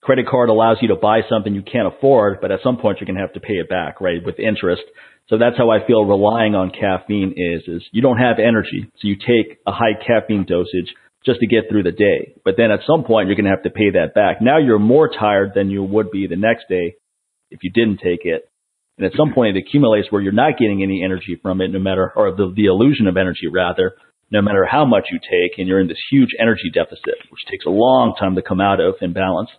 credit 0.07 0.25
card 0.25 0.47
allows 0.47 0.77
you 0.81 0.87
to 0.87 0.95
buy 0.95 1.19
something 1.27 1.53
you 1.53 1.61
can't 1.61 1.93
afford, 1.93 2.39
but 2.39 2.49
at 2.49 2.61
some 2.63 2.77
point 2.77 2.99
you're 2.99 3.05
going 3.05 3.19
to 3.19 3.21
have 3.21 3.33
to 3.33 3.41
pay 3.41 3.55
it 3.55 3.67
back, 3.67 3.99
right, 3.99 4.23
with 4.23 4.39
interest. 4.39 4.83
So 5.27 5.37
that's 5.37 5.57
how 5.57 5.69
I 5.69 5.85
feel 5.85 6.05
relying 6.05 6.55
on 6.55 6.71
caffeine 6.71 7.33
is, 7.35 7.67
is 7.67 7.83
you 7.91 8.01
don't 8.01 8.17
have 8.17 8.39
energy. 8.39 8.89
So 8.99 9.09
you 9.09 9.17
take 9.17 9.59
a 9.67 9.73
high 9.73 9.99
caffeine 9.99 10.45
dosage 10.47 10.95
just 11.25 11.41
to 11.41 11.45
get 11.45 11.67
through 11.67 11.83
the 11.83 11.91
day. 11.91 12.35
But 12.45 12.55
then 12.55 12.71
at 12.71 12.87
some 12.87 13.03
point 13.03 13.27
you're 13.27 13.35
going 13.35 13.51
to 13.51 13.51
have 13.51 13.63
to 13.63 13.69
pay 13.69 13.99
that 13.99 14.15
back. 14.15 14.37
Now 14.41 14.59
you're 14.59 14.79
more 14.79 15.09
tired 15.09 15.51
than 15.53 15.69
you 15.69 15.83
would 15.83 16.09
be 16.09 16.25
the 16.25 16.37
next 16.37 16.69
day 16.69 16.95
if 17.51 17.59
you 17.63 17.69
didn't 17.75 17.97
take 17.97 18.23
it. 18.23 18.49
And 18.97 19.05
at 19.05 19.17
some 19.17 19.33
point 19.33 19.57
it 19.57 19.59
accumulates 19.67 20.09
where 20.09 20.21
you're 20.21 20.31
not 20.31 20.57
getting 20.57 20.83
any 20.83 21.03
energy 21.03 21.37
from 21.41 21.59
it, 21.59 21.67
no 21.67 21.79
matter, 21.79 22.13
or 22.15 22.31
the, 22.31 22.53
the 22.55 22.67
illusion 22.67 23.07
of 23.07 23.17
energy 23.17 23.51
rather, 23.53 23.91
no 24.31 24.41
matter 24.41 24.63
how 24.63 24.85
much 24.85 25.07
you 25.11 25.19
take, 25.19 25.59
and 25.59 25.67
you're 25.67 25.81
in 25.81 25.89
this 25.89 25.99
huge 26.09 26.31
energy 26.39 26.71
deficit, 26.73 27.19
which 27.29 27.43
takes 27.51 27.65
a 27.65 27.69
long 27.69 28.15
time 28.17 28.35
to 28.35 28.41
come 28.41 28.61
out 28.61 28.79
of 28.79 28.95
in 29.01 29.11
balance. 29.11 29.49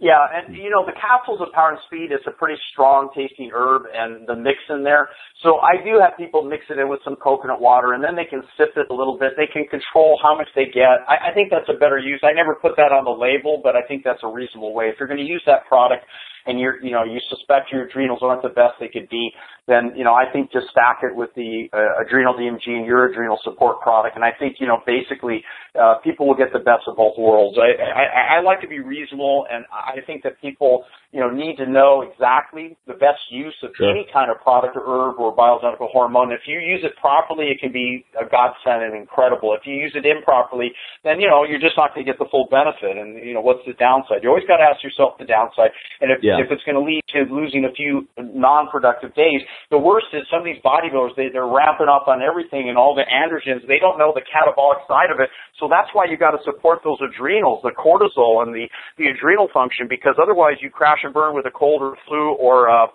Yeah, 0.00 0.22
and 0.30 0.54
you 0.54 0.70
know 0.70 0.86
the 0.86 0.94
capsules 0.94 1.42
of 1.42 1.50
Power 1.52 1.74
and 1.74 1.82
Speed 1.90 2.14
is 2.14 2.22
a 2.26 2.30
pretty 2.30 2.54
strong 2.70 3.10
tasting 3.18 3.50
herb, 3.52 3.82
and 3.90 4.26
the 4.30 4.36
mix 4.38 4.58
in 4.70 4.84
there. 4.86 5.10
So 5.42 5.58
I 5.58 5.82
do 5.82 5.98
have 5.98 6.14
people 6.14 6.46
mix 6.46 6.64
it 6.70 6.78
in 6.78 6.88
with 6.88 7.00
some 7.02 7.16
coconut 7.16 7.60
water, 7.60 7.94
and 7.94 8.02
then 8.02 8.14
they 8.14 8.24
can 8.24 8.42
sip 8.56 8.78
it 8.78 8.86
a 8.90 8.94
little 8.94 9.18
bit. 9.18 9.34
They 9.34 9.50
can 9.50 9.66
control 9.66 10.18
how 10.22 10.38
much 10.38 10.46
they 10.54 10.66
get. 10.70 11.02
I, 11.10 11.30
I 11.30 11.34
think 11.34 11.50
that's 11.50 11.66
a 11.66 11.78
better 11.78 11.98
use. 11.98 12.22
I 12.22 12.30
never 12.30 12.54
put 12.54 12.78
that 12.78 12.94
on 12.94 13.04
the 13.04 13.14
label, 13.14 13.58
but 13.62 13.74
I 13.74 13.82
think 13.90 14.04
that's 14.06 14.22
a 14.22 14.30
reasonable 14.30 14.72
way. 14.72 14.86
If 14.86 15.02
you're 15.02 15.10
going 15.10 15.22
to 15.22 15.26
use 15.26 15.42
that 15.46 15.66
product, 15.66 16.06
and 16.48 16.58
you're, 16.58 16.82
you 16.82 16.92
know, 16.92 17.04
you 17.04 17.20
suspect 17.28 17.70
your 17.70 17.84
adrenals 17.84 18.20
aren't 18.22 18.42
the 18.42 18.48
best 18.48 18.80
they 18.80 18.88
could 18.88 19.08
be, 19.08 19.30
then, 19.68 19.92
you 19.94 20.02
know, 20.02 20.14
I 20.14 20.24
think 20.32 20.50
just 20.50 20.66
stack 20.72 21.04
it 21.04 21.14
with 21.14 21.28
the 21.36 21.68
uh, 21.76 22.00
adrenal 22.00 22.32
DMG 22.32 22.72
and 22.72 22.86
your 22.86 23.04
adrenal 23.04 23.38
support 23.44 23.80
product. 23.82 24.16
And 24.16 24.24
I 24.24 24.32
think, 24.32 24.56
you 24.58 24.66
know, 24.66 24.80
basically, 24.86 25.44
uh, 25.76 26.00
people 26.02 26.26
will 26.26 26.34
get 26.34 26.52
the 26.56 26.64
best 26.64 26.88
of 26.88 26.96
both 26.96 27.20
worlds. 27.20 27.60
I, 27.60 27.76
I, 27.76 28.40
I 28.40 28.40
like 28.40 28.62
to 28.62 28.66
be 28.66 28.80
reasonable 28.80 29.46
and 29.52 29.66
I 29.70 30.00
think 30.06 30.24
that 30.24 30.40
people, 30.40 30.88
you 31.12 31.20
know, 31.20 31.28
need 31.28 31.56
to 31.60 31.68
know 31.68 32.00
exactly 32.00 32.80
the 32.88 32.96
best 32.96 33.20
use 33.30 33.54
of 33.62 33.76
sure. 33.76 33.92
any 33.92 34.08
kind 34.10 34.32
of 34.32 34.40
product 34.40 34.74
or 34.74 34.88
herb 34.88 35.20
or 35.20 35.36
bioidentical 35.36 35.92
hormone. 35.92 36.32
If 36.32 36.48
you 36.48 36.58
use 36.58 36.80
it 36.82 36.96
properly, 36.96 37.52
it 37.52 37.60
can 37.60 37.70
be 37.70 38.06
a 38.16 38.24
godsend 38.24 38.88
and 38.88 38.96
incredible. 38.96 39.52
If 39.52 39.68
you 39.68 39.76
use 39.76 39.92
it 39.94 40.08
improperly, 40.08 40.72
then, 41.04 41.20
you 41.20 41.28
know, 41.28 41.44
you're 41.44 41.60
just 41.60 41.76
not 41.76 41.92
going 41.94 42.06
to 42.06 42.10
get 42.10 42.18
the 42.18 42.28
full 42.32 42.48
benefit. 42.50 42.96
And, 42.96 43.20
you 43.20 43.34
know, 43.34 43.44
what's 43.44 43.64
the 43.68 43.76
downside? 43.76 44.24
You 44.24 44.30
always 44.32 44.48
got 44.48 44.64
to 44.64 44.64
ask 44.64 44.80
yourself 44.82 45.20
the 45.20 45.28
downside. 45.28 45.76
And 46.00 46.08
if, 46.08 46.24
yeah. 46.24 46.37
If 46.44 46.50
it's 46.50 46.64
going 46.66 46.76
to 46.76 46.84
lead 46.84 47.00
to 47.14 47.24
losing 47.32 47.64
a 47.64 47.72
few 47.72 48.04
non-productive 48.18 49.14
days, 49.14 49.40
the 49.70 49.78
worst 49.78 50.12
is 50.12 50.26
some 50.28 50.42
of 50.42 50.48
these 50.50 50.60
bodybuilders, 50.60 51.16
they, 51.16 51.30
they're 51.32 51.48
ramping 51.48 51.88
up 51.88 52.10
on 52.10 52.20
everything 52.20 52.68
and 52.68 52.76
all 52.76 52.92
the 52.98 53.06
androgens. 53.06 53.62
They 53.66 53.78
don't 53.78 53.98
know 53.98 54.12
the 54.12 54.26
catabolic 54.26 54.82
side 54.90 55.14
of 55.14 55.22
it. 55.22 55.30
So 55.62 55.70
that's 55.70 55.88
why 55.94 56.10
you 56.10 56.18
got 56.18 56.34
to 56.34 56.42
support 56.44 56.82
those 56.82 56.98
adrenals, 57.00 57.62
the 57.62 57.72
cortisol 57.72 58.42
and 58.42 58.52
the, 58.52 58.66
the 58.98 59.08
adrenal 59.08 59.48
function, 59.54 59.86
because 59.88 60.18
otherwise 60.20 60.60
you 60.60 60.70
crash 60.70 60.88
crash 60.88 61.04
and 61.04 61.14
burn 61.14 61.34
with 61.34 61.46
a 61.46 61.50
cold 61.50 61.82
or 61.82 61.96
flu 62.06 62.34
or 62.34 62.70
uh, 62.70 62.86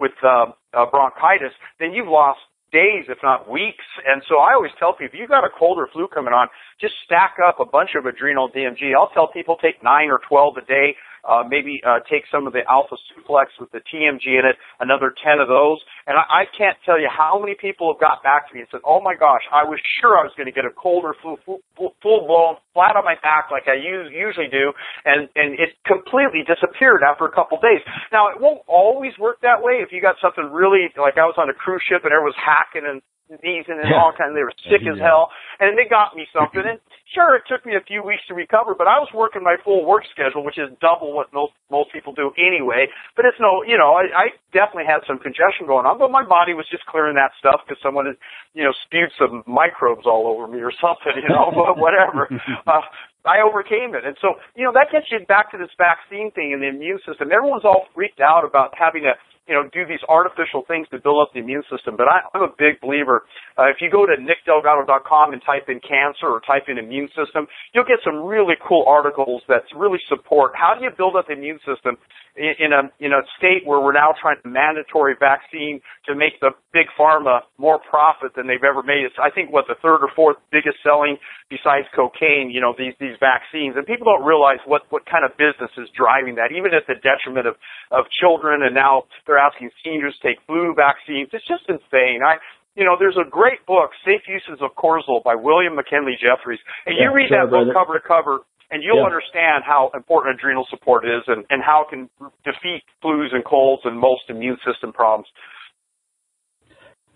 with 0.00 0.12
uh, 0.22 0.46
uh, 0.74 0.86
bronchitis, 0.90 1.52
then 1.78 1.92
you've 1.92 2.08
lost 2.08 2.40
days, 2.72 3.06
if 3.08 3.18
not 3.22 3.48
weeks. 3.48 3.84
And 4.04 4.22
so 4.28 4.36
I 4.36 4.52
always 4.54 4.72
tell 4.78 4.92
people, 4.92 5.14
if 5.14 5.20
you've 5.20 5.30
got 5.30 5.44
a 5.44 5.52
cold 5.56 5.78
or 5.78 5.88
flu 5.92 6.08
coming 6.08 6.34
on, 6.34 6.48
just 6.80 6.94
stack 7.04 7.36
up 7.40 7.60
a 7.60 7.64
bunch 7.64 7.90
of 7.96 8.04
adrenal 8.04 8.50
DMG. 8.50 8.92
I'll 8.98 9.10
tell 9.14 9.28
people 9.28 9.56
take 9.56 9.82
nine 9.82 10.08
or 10.10 10.20
12 10.28 10.56
a 10.58 10.64
day 10.66 10.96
uh, 11.28 11.42
maybe 11.48 11.80
uh, 11.86 12.00
take 12.10 12.24
some 12.30 12.46
of 12.46 12.52
the 12.52 12.62
alpha 12.70 12.96
suplex 13.10 13.46
with 13.58 13.70
the 13.72 13.78
TMG 13.78 14.38
in 14.38 14.46
it, 14.46 14.56
another 14.80 15.14
10 15.22 15.40
of 15.40 15.48
those. 15.48 15.78
And 16.06 16.14
I, 16.14 16.24
I 16.24 16.42
can't 16.46 16.78
tell 16.86 16.98
you 16.98 17.10
how 17.10 17.38
many 17.38 17.58
people 17.58 17.90
have 17.90 18.00
got 18.00 18.22
back 18.22 18.48
to 18.48 18.54
me 18.54 18.62
and 18.62 18.70
said, 18.70 18.80
oh 18.86 19.02
my 19.02 19.18
gosh, 19.18 19.42
I 19.50 19.66
was 19.66 19.82
sure 20.00 20.14
I 20.14 20.22
was 20.22 20.30
going 20.38 20.46
to 20.46 20.54
get 20.54 20.64
a 20.64 20.70
cold 20.70 21.02
or 21.02 21.18
full, 21.18 21.38
full, 21.42 21.60
full 21.74 22.26
blown 22.26 22.62
flat 22.74 22.94
on 22.94 23.02
my 23.02 23.18
back 23.18 23.50
like 23.50 23.66
I 23.66 23.74
usually 23.74 24.46
do. 24.46 24.70
And, 25.04 25.26
and 25.34 25.58
it 25.58 25.74
completely 25.82 26.46
disappeared 26.46 27.02
after 27.02 27.26
a 27.26 27.34
couple 27.34 27.58
days. 27.58 27.82
Now, 28.14 28.30
it 28.30 28.38
won't 28.38 28.62
always 28.70 29.18
work 29.18 29.42
that 29.42 29.58
way. 29.60 29.82
If 29.82 29.90
you 29.90 30.00
got 30.00 30.16
something 30.22 30.46
really, 30.54 30.86
like 30.94 31.18
I 31.18 31.26
was 31.26 31.34
on 31.36 31.50
a 31.50 31.56
cruise 31.56 31.82
ship 31.82 32.06
and 32.06 32.14
everyone 32.14 32.32
was 32.32 32.38
hacking 32.38 32.86
and 32.86 33.02
sneezing 33.26 33.78
and 33.82 33.90
yeah. 33.90 33.98
all 33.98 34.14
kinds. 34.14 34.34
They 34.34 34.46
were 34.46 34.54
sick 34.70 34.82
yeah. 34.82 34.94
as 34.94 34.98
hell, 35.02 35.30
and 35.58 35.74
they 35.74 35.88
got 35.88 36.14
me 36.14 36.26
something. 36.30 36.62
and 36.62 36.78
sure, 37.10 37.34
it 37.36 37.44
took 37.50 37.66
me 37.66 37.74
a 37.74 37.82
few 37.82 38.02
weeks 38.02 38.22
to 38.30 38.34
recover, 38.34 38.74
but 38.74 38.86
I 38.86 38.98
was 39.02 39.10
working 39.10 39.42
my 39.42 39.58
full 39.62 39.84
work 39.84 40.06
schedule, 40.10 40.46
which 40.46 40.58
is 40.58 40.70
double 40.80 41.12
what 41.12 41.32
most 41.34 41.52
most 41.70 41.90
people 41.92 42.14
do 42.14 42.30
anyway. 42.38 42.86
But 43.14 43.26
it's 43.26 43.38
no, 43.42 43.66
you 43.66 43.78
know, 43.78 43.94
I, 43.98 44.06
I 44.14 44.26
definitely 44.54 44.86
had 44.86 45.02
some 45.06 45.18
congestion 45.18 45.66
going 45.66 45.86
on, 45.86 45.95
but 45.98 46.10
my 46.10 46.24
body 46.24 46.54
was 46.54 46.66
just 46.70 46.86
clearing 46.86 47.16
that 47.16 47.32
stuff 47.38 47.60
because 47.66 47.80
someone 47.82 48.06
had, 48.06 48.16
you 48.54 48.62
know, 48.64 48.72
spewed 48.84 49.10
some 49.18 49.42
microbes 49.46 50.06
all 50.06 50.26
over 50.26 50.46
me 50.46 50.60
or 50.60 50.72
something, 50.80 51.16
you 51.16 51.28
know, 51.28 51.50
but 51.54 51.78
whatever. 51.78 52.28
Uh, 52.66 52.80
I 53.26 53.42
overcame 53.42 53.94
it. 53.94 54.06
And 54.06 54.16
so, 54.20 54.34
you 54.54 54.64
know, 54.64 54.72
that 54.72 54.90
gets 54.90 55.06
you 55.10 55.18
back 55.26 55.50
to 55.50 55.58
this 55.58 55.70
vaccine 55.78 56.30
thing 56.30 56.52
and 56.54 56.62
the 56.62 56.68
immune 56.68 56.98
system. 57.06 57.30
Everyone's 57.30 57.64
all 57.64 57.86
freaked 57.94 58.20
out 58.20 58.44
about 58.44 58.74
having 58.78 59.02
to 59.02 59.14
you 59.46 59.54
know, 59.54 59.64
do 59.72 59.86
these 59.86 60.02
artificial 60.08 60.64
things 60.66 60.88
to 60.90 60.98
build 60.98 61.22
up 61.22 61.32
the 61.32 61.40
immune 61.40 61.62
system. 61.70 61.96
But 61.96 62.10
I, 62.10 62.26
I'm 62.34 62.42
a 62.42 62.54
big 62.58 62.80
believer. 62.82 63.24
Uh, 63.58 63.70
if 63.70 63.78
you 63.80 63.90
go 63.90 64.06
to 64.06 64.14
nickdelgado.com 64.18 65.32
and 65.32 65.42
type 65.42 65.68
in 65.68 65.80
cancer 65.80 66.26
or 66.26 66.40
type 66.42 66.66
in 66.68 66.78
immune 66.78 67.08
system, 67.14 67.46
you'll 67.72 67.88
get 67.88 68.02
some 68.04 68.26
really 68.26 68.54
cool 68.66 68.84
articles 68.86 69.42
that 69.48 69.62
really 69.74 70.00
support 70.08 70.52
how 70.54 70.74
do 70.76 70.84
you 70.84 70.90
build 70.96 71.16
up 71.16 71.26
the 71.26 71.34
immune 71.34 71.58
system 71.62 71.96
in, 72.36 72.52
in 72.58 72.70
a 72.72 72.82
in 73.00 73.12
a 73.12 73.22
state 73.38 73.64
where 73.64 73.80
we're 73.80 73.96
now 73.96 74.12
trying 74.20 74.36
to 74.42 74.48
mandatory 74.48 75.14
vaccine 75.18 75.80
to 76.06 76.14
make 76.14 76.38
the 76.40 76.50
big 76.72 76.86
pharma 76.98 77.40
more 77.58 77.80
profit 77.80 78.36
than 78.36 78.46
they've 78.46 78.64
ever 78.64 78.82
made. 78.82 79.04
It's 79.08 79.16
I 79.20 79.30
think 79.30 79.50
what 79.50 79.64
the 79.66 79.76
third 79.80 80.04
or 80.04 80.10
fourth 80.14 80.36
biggest 80.52 80.78
selling 80.84 81.16
besides 81.48 81.88
cocaine. 81.96 82.52
You 82.52 82.60
know 82.60 82.74
these 82.76 82.94
these 83.00 83.16
vaccines, 83.18 83.74
and 83.76 83.86
people 83.86 84.06
don't 84.06 84.24
realize 84.24 84.60
what 84.66 84.82
what 84.90 85.08
kind 85.08 85.24
of 85.24 85.36
business 85.36 85.72
is 85.76 85.88
driving 85.96 86.36
that, 86.36 86.52
even 86.52 86.76
at 86.76 86.86
the 86.86 87.00
detriment 87.00 87.48
of 87.48 87.56
of 87.90 88.04
children. 88.12 88.62
And 88.62 88.74
now 88.74 89.08
they're 89.26 89.35
they're 89.36 89.44
asking 89.44 89.68
seniors 89.84 90.16
to 90.16 90.28
take 90.32 90.40
flu 90.46 90.72
vaccines. 90.72 91.28
It's 91.32 91.44
just 91.44 91.68
insane. 91.68 92.24
I, 92.24 92.40
you 92.72 92.84
know, 92.84 92.96
there's 92.98 93.20
a 93.20 93.28
great 93.28 93.64
book, 93.66 93.92
Safe 94.04 94.24
Uses 94.24 94.64
of 94.64 94.72
Cortisol 94.76 95.22
by 95.22 95.36
William 95.36 95.76
McKinley 95.76 96.16
Jefferies. 96.16 96.60
And 96.86 96.96
you 96.96 97.12
read 97.12 97.28
that 97.30 97.52
book 97.52 97.68
cover 97.76 98.00
to 98.00 98.04
cover, 98.04 98.40
and 98.70 98.82
you'll 98.82 99.04
yeah. 99.04 99.12
understand 99.12 99.64
how 99.64 99.92
important 99.92 100.40
adrenal 100.40 100.66
support 100.70 101.04
is 101.04 101.20
and, 101.28 101.44
and 101.50 101.60
how 101.62 101.84
it 101.84 101.92
can 101.92 102.08
defeat 102.44 102.80
flus 103.04 103.32
and 103.32 103.44
colds 103.44 103.82
and 103.84 103.98
most 103.98 104.24
immune 104.28 104.56
system 104.64 104.92
problems. 104.92 105.28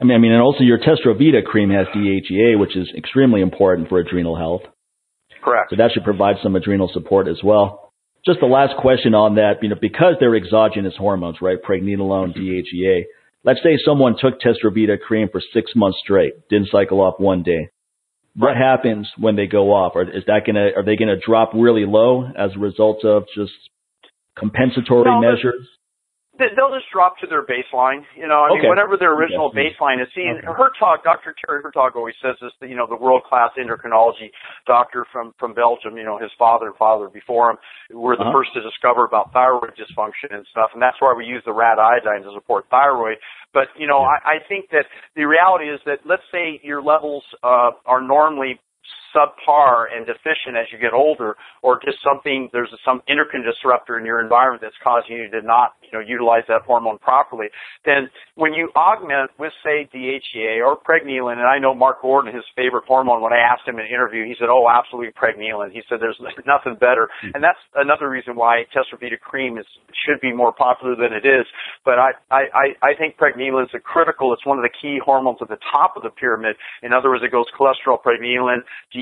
I 0.01 0.05
mean, 0.05 0.17
I 0.17 0.19
mean, 0.19 0.33
and 0.33 0.41
also 0.41 0.65
your 0.65 0.79
Testrovita 0.79 1.45
cream 1.45 1.69
has 1.71 1.87
DHEA, 1.95 2.59
which 2.59 2.77
is 2.77 2.89
extremely 2.97 3.43
important 3.43 3.89
for 3.89 3.99
adrenal 3.99 4.37
health. 4.37 4.63
Correct. 5.45 5.71
So 5.71 5.77
that 5.77 5.93
should 5.93 6.05
provide 6.05 6.37
some 6.43 6.57
adrenal 6.57 6.91
support 6.93 7.29
as 7.29 7.37
well. 7.45 7.90
Just 8.25 8.41
the 8.41 8.47
last 8.47 8.77
question 8.79 9.15
on 9.15 9.37
that, 9.37 9.63
you 9.63 9.69
know, 9.69 9.77
because 9.81 10.15
they're 10.21 10.37
exogenous 10.37 10.95
hormones, 10.97 11.39
right? 11.41 11.59
Pregnenolone, 11.63 12.37
mm-hmm. 12.37 12.41
DHEA. 12.41 13.05
Let's 13.45 13.61
say 13.63 13.79
someone 13.85 14.17
took 14.21 14.41
Testrovita 14.41 15.01
cream 15.01 15.29
for 15.33 15.41
six 15.55 15.73
months 15.75 15.99
straight, 16.03 16.49
didn't 16.51 16.69
cycle 16.71 17.01
off 17.01 17.15
one 17.19 17.43
day. 17.43 17.71
What 18.37 18.57
happens 18.57 19.09
when 19.19 19.37
they 19.37 19.47
go 19.47 19.73
off? 19.73 19.93
Or 19.95 20.03
is 20.03 20.25
that 20.27 20.43
gonna, 20.47 20.69
are 20.77 20.85
they 20.85 20.97
gonna 20.97 21.19
drop 21.19 21.53
really 21.55 21.87
low 21.87 22.27
as 22.27 22.51
a 22.55 22.59
result 22.59 23.05
of 23.05 23.25
just 23.35 23.53
compensatory 24.39 25.11
no, 25.11 25.21
measures? 25.21 25.67
They'll 26.41 26.73
just 26.73 26.89
drop 26.89 27.21
to 27.21 27.27
their 27.29 27.45
baseline. 27.45 28.09
You 28.17 28.25
know, 28.25 28.49
I 28.49 28.57
okay. 28.57 28.65
mean, 28.65 28.73
whatever 28.73 28.97
their 28.97 29.13
original 29.13 29.53
okay. 29.53 29.69
baseline 29.69 30.01
is. 30.01 30.09
See, 30.17 30.25
okay. 30.25 30.41
Hertoghe, 30.49 31.05
Dr. 31.05 31.37
Thierry 31.37 31.61
Hertoghe 31.61 31.95
always 31.95 32.17
says 32.25 32.41
this. 32.41 32.53
You 32.65 32.77
know, 32.77 32.89
the 32.89 32.97
world 32.97 33.23
class 33.29 33.51
endocrinology 33.61 34.33
doctor 34.67 35.05
from 35.13 35.35
from 35.39 35.53
Belgium. 35.53 35.97
You 35.97 36.05
know, 36.05 36.19
his 36.19 36.33
father 36.39 36.73
and 36.73 36.77
father 36.77 37.09
before 37.09 37.51
him 37.53 37.59
were 37.93 38.17
the 38.17 38.25
uh-huh. 38.25 38.33
first 38.33 38.51
to 38.55 38.63
discover 38.65 39.05
about 39.05 39.33
thyroid 39.33 39.77
dysfunction 39.77 40.33
and 40.33 40.47
stuff, 40.51 40.71
and 40.73 40.81
that's 40.81 40.97
why 41.01 41.15
we 41.17 41.25
use 41.25 41.43
the 41.45 41.53
rad 41.53 41.79
iodine 41.79 42.23
to 42.25 42.33
support 42.35 42.65
thyroid. 42.71 43.19
But 43.53 43.69
you 43.77 43.87
know, 43.87 44.01
yeah. 44.01 44.19
I, 44.25 44.41
I 44.41 44.49
think 44.49 44.71
that 44.71 44.87
the 45.15 45.25
reality 45.25 45.69
is 45.69 45.81
that 45.85 46.07
let's 46.09 46.25
say 46.33 46.61
your 46.63 46.83
levels 46.83 47.25
uh, 47.43 47.77
are 47.85 48.01
normally 48.01 48.61
subpar 49.15 49.87
and 49.93 50.07
deficient 50.07 50.57
as 50.57 50.67
you 50.73 50.79
get 50.79 50.93
older, 50.93 51.37
or 51.63 51.81
just 51.85 51.99
something 52.03 52.49
there's 52.53 52.71
some 52.85 53.03
endocrine 53.09 53.43
disruptor 53.43 53.99
in 53.99 54.05
your 54.05 54.21
environment 54.21 54.63
that's 54.63 54.79
causing 54.83 55.17
you 55.17 55.31
to 55.31 55.43
not 55.43 55.75
you 55.83 55.91
know 55.93 56.01
utilize 56.01 56.45
that 56.49 56.63
hormone 56.67 56.99
properly, 56.99 57.47
then 57.85 58.09
when 58.35 58.53
you 58.53 58.71
augment 58.77 59.31
with 59.39 59.53
say 59.65 59.89
DHEA 59.93 60.65
or 60.65 60.79
pregnenolone, 60.79 61.39
and 61.39 61.49
I 61.49 61.59
know 61.59 61.75
Mark 61.75 62.03
Gordon 62.03 62.35
his 62.35 62.45
favorite 62.57 62.85
hormone. 62.87 63.23
When 63.23 63.33
I 63.33 63.39
asked 63.39 63.67
him 63.67 63.79
in 63.79 63.87
an 63.87 63.93
interview, 63.93 64.25
he 64.25 64.35
said, 64.39 64.49
"Oh, 64.49 64.69
absolutely 64.69 65.13
pregnenolone." 65.13 65.73
He 65.73 65.83
said, 65.89 65.99
"There's 66.01 66.21
nothing 66.47 66.77
better," 66.79 67.09
hmm. 67.21 67.31
and 67.35 67.43
that's 67.43 67.61
another 67.75 68.09
reason 68.09 68.37
why 68.37 68.65
Testrovita 68.75 69.19
cream 69.19 69.59
is 69.59 69.67
should 70.07 70.21
be 70.21 70.33
more 70.33 70.53
popular 70.53 70.97
than 70.97 71.13
it 71.13 71.27
is. 71.27 71.47
But 71.85 71.99
I 71.99 72.13
I 72.31 72.65
I 72.83 72.93
think 72.99 73.17
pregnenolone 73.17 73.65
is 73.65 73.75
a 73.75 73.81
critical. 73.81 74.33
It's 74.33 74.47
one 74.47 74.59
of 74.59 74.65
the 74.65 74.75
key 74.81 74.99
hormones 75.03 75.39
at 75.41 75.49
the 75.49 75.61
top 75.73 75.97
of 75.97 76.03
the 76.03 76.11
pyramid. 76.11 76.57
In 76.83 76.93
other 76.93 77.11
words, 77.11 77.25
it 77.25 77.33
goes 77.33 77.47
cholesterol, 77.59 77.99
pregnenolone, 78.03 78.63
DHEA, 78.95 79.00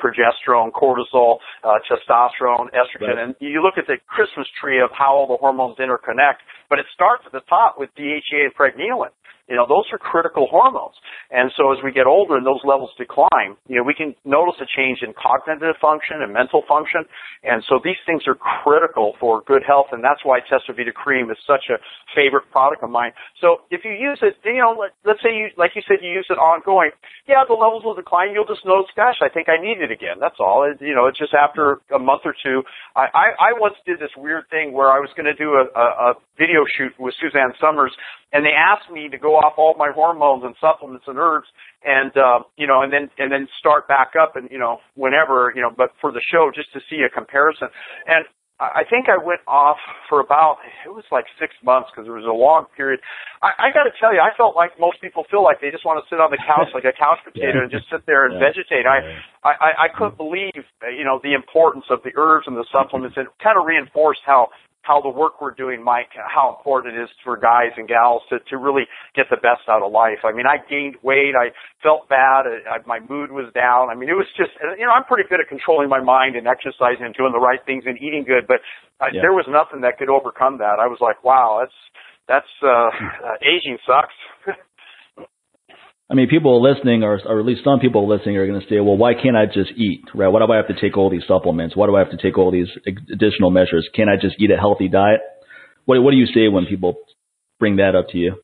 progesterone, 0.00 0.72
cortisol, 0.72 1.38
uh, 1.64 1.78
testosterone, 1.90 2.68
estrogen, 2.72 3.14
right. 3.14 3.18
and 3.18 3.34
you 3.40 3.62
look 3.62 3.74
at 3.78 3.86
the 3.86 3.96
Christmas 4.06 4.46
tree 4.60 4.80
of 4.80 4.90
how 4.96 5.14
all 5.14 5.26
the 5.26 5.36
hormones 5.36 5.76
interconnect. 5.78 6.40
But 6.68 6.78
it 6.78 6.86
starts 6.92 7.22
at 7.26 7.32
the 7.32 7.40
top 7.48 7.76
with 7.78 7.90
DHEA 7.98 8.44
and 8.44 8.54
pregnenolone. 8.54 9.14
You 9.48 9.56
know, 9.56 9.64
those 9.64 9.88
are 9.92 9.98
critical 9.98 10.46
hormones. 10.46 10.94
And 11.32 11.50
so 11.56 11.72
as 11.72 11.78
we 11.82 11.90
get 11.90 12.06
older 12.06 12.36
and 12.36 12.44
those 12.44 12.60
levels 12.64 12.90
decline, 13.00 13.56
you 13.66 13.80
know, 13.80 13.82
we 13.82 13.96
can 13.96 14.14
notice 14.24 14.60
a 14.60 14.68
change 14.68 15.00
in 15.00 15.16
cognitive 15.16 15.76
function 15.80 16.20
and 16.20 16.32
mental 16.32 16.62
function. 16.68 17.08
And 17.42 17.64
so 17.64 17.80
these 17.82 17.96
things 18.04 18.28
are 18.28 18.36
critical 18.36 19.16
for 19.18 19.40
good 19.48 19.64
health. 19.64 19.88
And 19.92 20.04
that's 20.04 20.20
why 20.20 20.40
Testrovita 20.44 20.92
cream 20.92 21.30
is 21.30 21.40
such 21.48 21.72
a 21.72 21.80
favorite 22.12 22.44
product 22.52 22.84
of 22.84 22.90
mine. 22.90 23.12
So 23.40 23.64
if 23.72 23.88
you 23.88 23.92
use 23.92 24.20
it, 24.20 24.36
you 24.44 24.60
know, 24.60 24.76
let, 24.76 24.92
let's 25.08 25.24
say 25.24 25.32
you, 25.32 25.48
like 25.56 25.72
you 25.74 25.82
said, 25.88 26.04
you 26.04 26.12
use 26.12 26.28
it 26.28 26.36
ongoing. 26.36 26.92
Yeah, 27.24 27.48
the 27.48 27.56
levels 27.56 27.84
will 27.84 27.96
decline. 27.96 28.36
You'll 28.36 28.48
just 28.48 28.68
notice, 28.68 28.92
gosh, 28.96 29.24
I 29.24 29.32
think 29.32 29.48
I 29.48 29.56
need 29.56 29.80
it 29.80 29.90
again. 29.90 30.20
That's 30.20 30.36
all. 30.38 30.68
It, 30.68 30.76
you 30.84 30.94
know, 30.94 31.06
it's 31.08 31.18
just 31.18 31.32
after 31.32 31.80
a 31.88 31.98
month 31.98 32.22
or 32.28 32.36
two. 32.36 32.62
I, 32.96 33.08
I, 33.16 33.26
I 33.40 33.50
once 33.56 33.80
did 33.86 33.96
this 33.96 34.12
weird 34.16 34.44
thing 34.52 34.76
where 34.76 34.92
I 34.92 35.00
was 35.00 35.08
going 35.16 35.28
to 35.28 35.36
do 35.36 35.56
a, 35.56 35.64
a, 35.72 35.86
a 36.12 36.14
video 36.36 36.68
shoot 36.68 36.92
with 37.00 37.14
Suzanne 37.16 37.56
Somers 37.60 37.96
and 38.32 38.44
they 38.44 38.52
asked 38.52 38.90
me 38.92 39.08
to 39.08 39.18
go 39.18 39.37
off 39.38 39.54
all 39.56 39.74
my 39.78 39.90
hormones 39.94 40.44
and 40.44 40.54
supplements 40.60 41.04
and 41.06 41.18
herbs 41.18 41.46
and 41.84 42.16
uh 42.16 42.40
you 42.56 42.66
know 42.66 42.82
and 42.82 42.92
then 42.92 43.10
and 43.18 43.32
then 43.32 43.48
start 43.58 43.88
back 43.88 44.12
up 44.20 44.36
and 44.36 44.48
you 44.50 44.58
know 44.58 44.78
whenever 44.94 45.52
you 45.54 45.62
know 45.62 45.70
but 45.74 45.90
for 46.00 46.12
the 46.12 46.20
show 46.30 46.50
just 46.54 46.72
to 46.72 46.80
see 46.90 47.02
a 47.06 47.08
comparison 47.08 47.68
and 48.06 48.24
I 48.58 48.82
think 48.82 49.06
I 49.06 49.14
went 49.14 49.38
off 49.46 49.78
for 50.10 50.18
about 50.18 50.58
it 50.82 50.90
was 50.90 51.06
like 51.14 51.30
six 51.38 51.54
months 51.62 51.94
because 51.94 52.10
it 52.10 52.14
was 52.14 52.26
a 52.26 52.34
long 52.34 52.66
period. 52.74 52.98
I, 53.38 53.54
I 53.54 53.66
got 53.70 53.86
to 53.86 53.94
tell 54.02 54.10
you, 54.10 54.18
I 54.18 54.34
felt 54.34 54.58
like 54.58 54.74
most 54.82 54.98
people 54.98 55.22
feel 55.30 55.46
like 55.46 55.62
they 55.62 55.70
just 55.70 55.86
want 55.86 56.02
to 56.02 56.04
sit 56.10 56.18
on 56.18 56.34
the 56.34 56.42
couch 56.42 56.66
like 56.74 56.82
a 56.82 56.90
couch 56.90 57.22
potato 57.26 57.62
yeah. 57.62 57.62
and 57.62 57.70
just 57.70 57.86
sit 57.86 58.02
there 58.10 58.26
and 58.26 58.34
yeah. 58.34 58.50
vegetate. 58.50 58.82
I, 58.82 59.22
I 59.46 59.86
I 59.86 59.88
couldn't 59.94 60.18
believe 60.18 60.58
you 60.90 61.06
know 61.06 61.22
the 61.22 61.38
importance 61.38 61.86
of 61.86 62.02
the 62.02 62.10
herbs 62.18 62.50
and 62.50 62.58
the 62.58 62.66
supplements. 62.74 63.14
It 63.14 63.30
kind 63.38 63.54
of 63.54 63.62
reinforced 63.62 64.26
how 64.26 64.50
how 64.82 65.00
the 65.00 65.08
work 65.08 65.40
we're 65.40 65.54
doing, 65.54 65.82
Mike, 65.82 66.08
how 66.16 66.54
important 66.56 66.96
it 66.96 67.02
is 67.02 67.10
for 67.22 67.36
guys 67.36 67.76
and 67.76 67.86
gals 67.86 68.22
to, 68.30 68.38
to 68.48 68.56
really 68.56 68.84
get 69.14 69.26
the 69.30 69.36
best 69.36 69.68
out 69.68 69.82
of 69.82 69.92
life. 69.92 70.24
I 70.24 70.32
mean, 70.32 70.46
I 70.46 70.56
gained 70.64 70.96
weight. 71.02 71.34
I 71.36 71.52
felt 71.82 72.08
bad. 72.08 72.48
I, 72.48 72.80
my 72.86 73.00
mood 73.00 73.30
was 73.30 73.52
down. 73.52 73.90
I 73.90 73.94
mean, 73.94 74.08
it 74.08 74.16
was 74.16 74.26
just, 74.36 74.50
you 74.78 74.86
know, 74.86 74.92
I'm 74.92 75.04
pretty 75.04 75.28
good 75.28 75.40
at 75.40 75.48
controlling 75.48 75.88
my 75.88 76.00
mind 76.00 76.36
and 76.36 76.46
exercising 76.46 77.04
and 77.04 77.14
doing 77.14 77.32
the 77.32 77.42
right 77.42 77.60
things 77.66 77.84
and 77.86 77.98
eating 77.98 78.24
good, 78.24 78.46
but 78.48 78.64
uh, 79.00 79.12
yeah. 79.12 79.20
there 79.20 79.32
was 79.32 79.44
nothing 79.48 79.82
that 79.82 79.98
could 79.98 80.08
overcome 80.08 80.58
that. 80.58 80.80
I 80.80 80.86
was 80.86 80.98
like, 81.00 81.22
wow, 81.22 81.60
that's, 81.60 81.78
that's, 82.26 82.52
uh, 82.62 82.88
uh 83.28 83.36
aging 83.44 83.78
sucks. 83.84 84.16
I 86.10 86.14
mean, 86.14 86.28
people 86.28 86.62
listening, 86.62 87.02
or, 87.02 87.20
or 87.26 87.38
at 87.38 87.44
least 87.44 87.64
some 87.64 87.80
people 87.80 88.08
listening, 88.08 88.38
are 88.38 88.46
going 88.46 88.60
to 88.60 88.66
say, 88.66 88.80
"Well, 88.80 88.96
why 88.96 89.12
can't 89.14 89.36
I 89.36 89.44
just 89.46 89.72
eat? 89.76 90.04
Right? 90.14 90.28
Why 90.28 90.40
do 90.40 90.50
I 90.50 90.56
have 90.56 90.68
to 90.68 90.80
take 90.80 90.96
all 90.96 91.10
these 91.10 91.24
supplements? 91.28 91.76
Why 91.76 91.86
do 91.86 91.96
I 91.96 91.98
have 91.98 92.10
to 92.10 92.16
take 92.16 92.38
all 92.38 92.50
these 92.50 92.68
additional 92.86 93.50
measures? 93.50 93.88
Can 93.94 94.08
I 94.08 94.16
just 94.16 94.36
eat 94.40 94.50
a 94.50 94.56
healthy 94.56 94.88
diet?" 94.88 95.20
What 95.84 96.02
What 96.02 96.12
do 96.12 96.16
you 96.16 96.26
say 96.26 96.48
when 96.48 96.66
people 96.66 96.96
bring 97.58 97.76
that 97.76 97.94
up 97.94 98.08
to 98.10 98.18
you? 98.18 98.40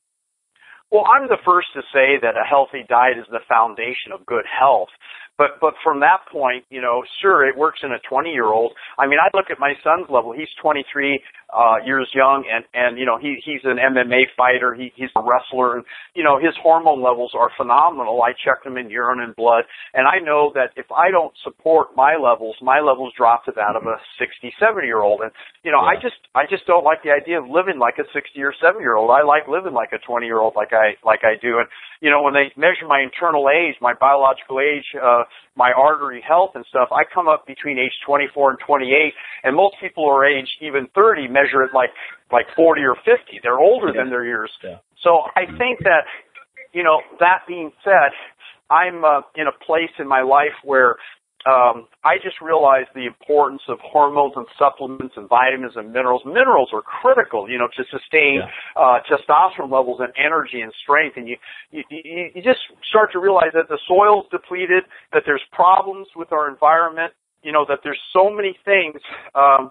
Well, 0.90 1.04
I'm 1.10 1.26
the 1.26 1.42
first 1.44 1.68
to 1.74 1.82
say 1.92 2.22
that 2.22 2.36
a 2.36 2.46
healthy 2.46 2.84
diet 2.88 3.18
is 3.18 3.26
the 3.30 3.42
foundation 3.48 4.12
of 4.14 4.24
good 4.26 4.44
health. 4.46 4.90
But 5.36 5.58
but 5.60 5.74
from 5.82 6.00
that 6.00 6.22
point, 6.30 6.64
you 6.70 6.80
know, 6.80 7.02
sure, 7.20 7.48
it 7.48 7.56
works 7.56 7.80
in 7.82 7.90
a 7.90 7.98
20 8.08 8.30
year 8.30 8.46
old. 8.46 8.72
I 8.98 9.06
mean, 9.08 9.18
I 9.18 9.28
look 9.36 9.50
at 9.50 9.58
my 9.58 9.74
son's 9.82 10.06
level. 10.08 10.32
He's 10.32 10.52
23 10.62 11.20
uh, 11.52 11.76
years 11.84 12.08
young, 12.14 12.44
and 12.50 12.64
and 12.74 12.98
you 12.98 13.06
know, 13.06 13.18
he 13.18 13.36
he's 13.44 13.60
an 13.64 13.76
MMA 13.76 14.32
fighter. 14.36 14.74
He 14.74 14.92
he's 14.94 15.10
a 15.16 15.22
wrestler, 15.22 15.76
and 15.76 15.84
you 16.14 16.24
know, 16.24 16.38
his 16.38 16.54
hormone 16.62 17.02
levels 17.02 17.32
are 17.34 17.50
phenomenal. 17.56 18.22
I 18.22 18.32
checked 18.32 18.64
them 18.64 18.76
in 18.76 18.90
urine 18.90 19.20
and 19.20 19.34
blood, 19.36 19.64
and 19.92 20.06
I 20.06 20.24
know 20.24 20.52
that 20.54 20.70
if 20.76 20.86
I 20.90 21.10
don't 21.10 21.32
support 21.42 21.96
my 21.96 22.16
levels, 22.16 22.56
my 22.62 22.80
levels 22.80 23.12
drop 23.16 23.44
to 23.46 23.52
that 23.56 23.76
of 23.76 23.84
a 23.84 23.96
60, 24.18 24.52
70 24.58 24.86
year 24.86 25.02
old. 25.02 25.20
And 25.20 25.30
you 25.62 25.72
know, 25.72 25.82
yeah. 25.82 25.92
I 25.92 26.00
just 26.00 26.20
I 26.34 26.44
just 26.48 26.66
don't 26.66 26.84
like 26.84 27.02
the 27.02 27.10
idea 27.10 27.38
of 27.38 27.48
living 27.48 27.78
like 27.78 27.98
a 27.98 28.06
60 28.12 28.40
or 28.42 28.54
70 28.60 28.80
year 28.80 28.96
old. 28.96 29.10
I 29.10 29.22
like 29.22 29.48
living 29.48 29.74
like 29.74 29.92
a 29.92 29.98
20 29.98 30.26
year 30.26 30.38
old, 30.38 30.54
like 30.56 30.72
I 30.72 30.96
like 31.04 31.20
I 31.24 31.40
do. 31.40 31.58
And 31.58 31.68
you 32.00 32.10
know, 32.10 32.22
when 32.22 32.34
they 32.34 32.52
measure 32.56 32.86
my 32.86 33.00
internal 33.00 33.48
age, 33.48 33.76
my 33.80 33.94
biological 33.94 34.60
age, 34.60 34.84
uh, 35.00 35.24
my 35.56 35.72
artery 35.72 36.22
health 36.26 36.52
and 36.54 36.64
stuff, 36.68 36.88
I 36.92 37.02
come 37.08 37.28
up 37.28 37.46
between 37.46 37.78
age 37.78 37.94
24 38.06 38.50
and 38.50 38.58
28, 38.66 39.14
and 39.44 39.56
most 39.56 39.76
people 39.80 40.04
who 40.04 40.10
are 40.10 40.26
age 40.26 40.48
even 40.60 40.88
30 40.94 41.28
measure 41.34 41.66
it 41.66 41.74
like 41.74 41.90
like 42.30 42.46
40 42.54 42.82
or 42.82 42.94
50. 42.94 43.42
They're 43.42 43.58
older 43.58 43.88
yeah. 43.88 44.00
than 44.02 44.10
their 44.10 44.24
years. 44.24 44.50
Yeah. 44.62 44.78
So 45.02 45.26
I 45.36 45.44
think 45.58 45.82
that, 45.82 46.06
you 46.72 46.82
know, 46.82 47.02
that 47.20 47.42
being 47.46 47.70
said, 47.82 48.14
I'm 48.70 49.04
uh, 49.04 49.20
in 49.36 49.46
a 49.46 49.64
place 49.66 49.92
in 49.98 50.08
my 50.08 50.22
life 50.22 50.56
where 50.64 50.96
um, 51.46 51.88
I 52.02 52.16
just 52.22 52.40
realized 52.40 52.88
the 52.94 53.04
importance 53.04 53.60
of 53.68 53.76
hormones 53.84 54.32
and 54.34 54.46
supplements 54.58 55.14
and 55.16 55.28
vitamins 55.28 55.76
and 55.76 55.92
minerals. 55.92 56.22
Minerals 56.24 56.70
are 56.72 56.80
critical, 56.80 57.50
you 57.50 57.58
know, 57.58 57.68
to 57.76 57.84
sustain 57.92 58.40
yeah. 58.40 58.48
uh, 58.80 59.04
testosterone 59.04 59.70
levels 59.70 60.00
and 60.00 60.10
energy 60.16 60.62
and 60.62 60.72
strength. 60.82 61.18
And 61.18 61.28
you, 61.28 61.36
you 61.70 61.84
you 61.90 62.42
just 62.42 62.60
start 62.88 63.12
to 63.12 63.18
realize 63.18 63.52
that 63.52 63.68
the 63.68 63.78
soil's 63.86 64.24
depleted, 64.30 64.84
that 65.12 65.24
there's 65.26 65.44
problems 65.52 66.08
with 66.16 66.32
our 66.32 66.48
environment, 66.48 67.12
you 67.42 67.52
know, 67.52 67.66
that 67.68 67.80
there's 67.84 68.00
so 68.12 68.30
many 68.30 68.56
things 68.64 68.96
um, 69.34 69.70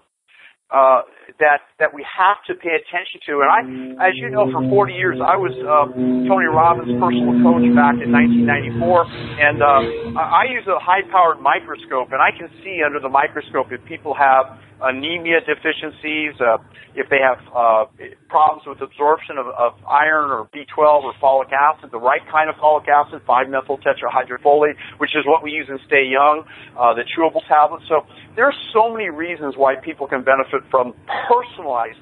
uh, 0.70 1.02
that 1.40 1.66
that 1.78 1.92
we 1.92 2.04
have 2.06 2.38
to 2.46 2.54
pay 2.54 2.76
attention 2.76 3.20
to. 3.26 3.42
And 3.42 3.50
I, 3.50 4.08
as 4.08 4.14
you 4.16 4.30
know, 4.30 4.48
for 4.52 4.62
40 4.62 4.92
years 4.94 5.18
I 5.20 5.36
was 5.36 5.52
uh, 5.60 5.90
Tony 6.28 6.46
Robbins' 6.46 6.94
personal 7.00 7.36
coach 7.42 7.66
back 7.74 7.98
in 8.00 8.12
1994, 8.12 9.04
and 9.40 9.58
uh, 9.60 10.20
I 10.20 10.46
use 10.48 10.64
a 10.70 10.78
high-powered 10.78 11.40
microscope, 11.40 12.14
and 12.14 12.20
I 12.22 12.30
can 12.32 12.48
see 12.62 12.80
under 12.84 13.00
the 13.00 13.10
microscope 13.10 13.72
if 13.72 13.82
people 13.84 14.14
have 14.14 14.56
anemia 14.82 15.40
deficiencies, 15.40 16.34
uh, 16.40 16.58
if 16.94 17.10
they 17.10 17.18
have 17.18 17.42
uh, 17.50 17.86
problems 18.28 18.62
with 18.66 18.80
absorption 18.80 19.38
of, 19.38 19.46
of 19.46 19.74
iron 19.86 20.30
or 20.30 20.46
B12 20.54 21.04
or 21.04 21.14
folic 21.22 21.50
acid, 21.50 21.90
the 21.90 21.98
right 21.98 22.22
kind 22.30 22.48
of 22.48 22.56
folic 22.56 22.86
acid, 22.86 23.22
5-methyl 23.26 23.78
tetrahydrofolate, 23.78 24.74
which 24.98 25.10
is 25.14 25.26
what 25.26 25.42
we 25.42 25.50
use 25.50 25.66
in 25.68 25.78
Stay 25.86 26.06
Young, 26.06 26.44
uh, 26.78 26.94
the 26.94 27.02
chewable 27.02 27.42
tablets. 27.48 27.84
So 27.88 28.06
there 28.36 28.46
are 28.46 28.58
so 28.72 28.92
many 28.92 29.10
reasons 29.10 29.54
why 29.56 29.74
people 29.76 30.06
can 30.06 30.22
benefit 30.22 30.62
from 30.70 30.94
personalized 31.28 31.98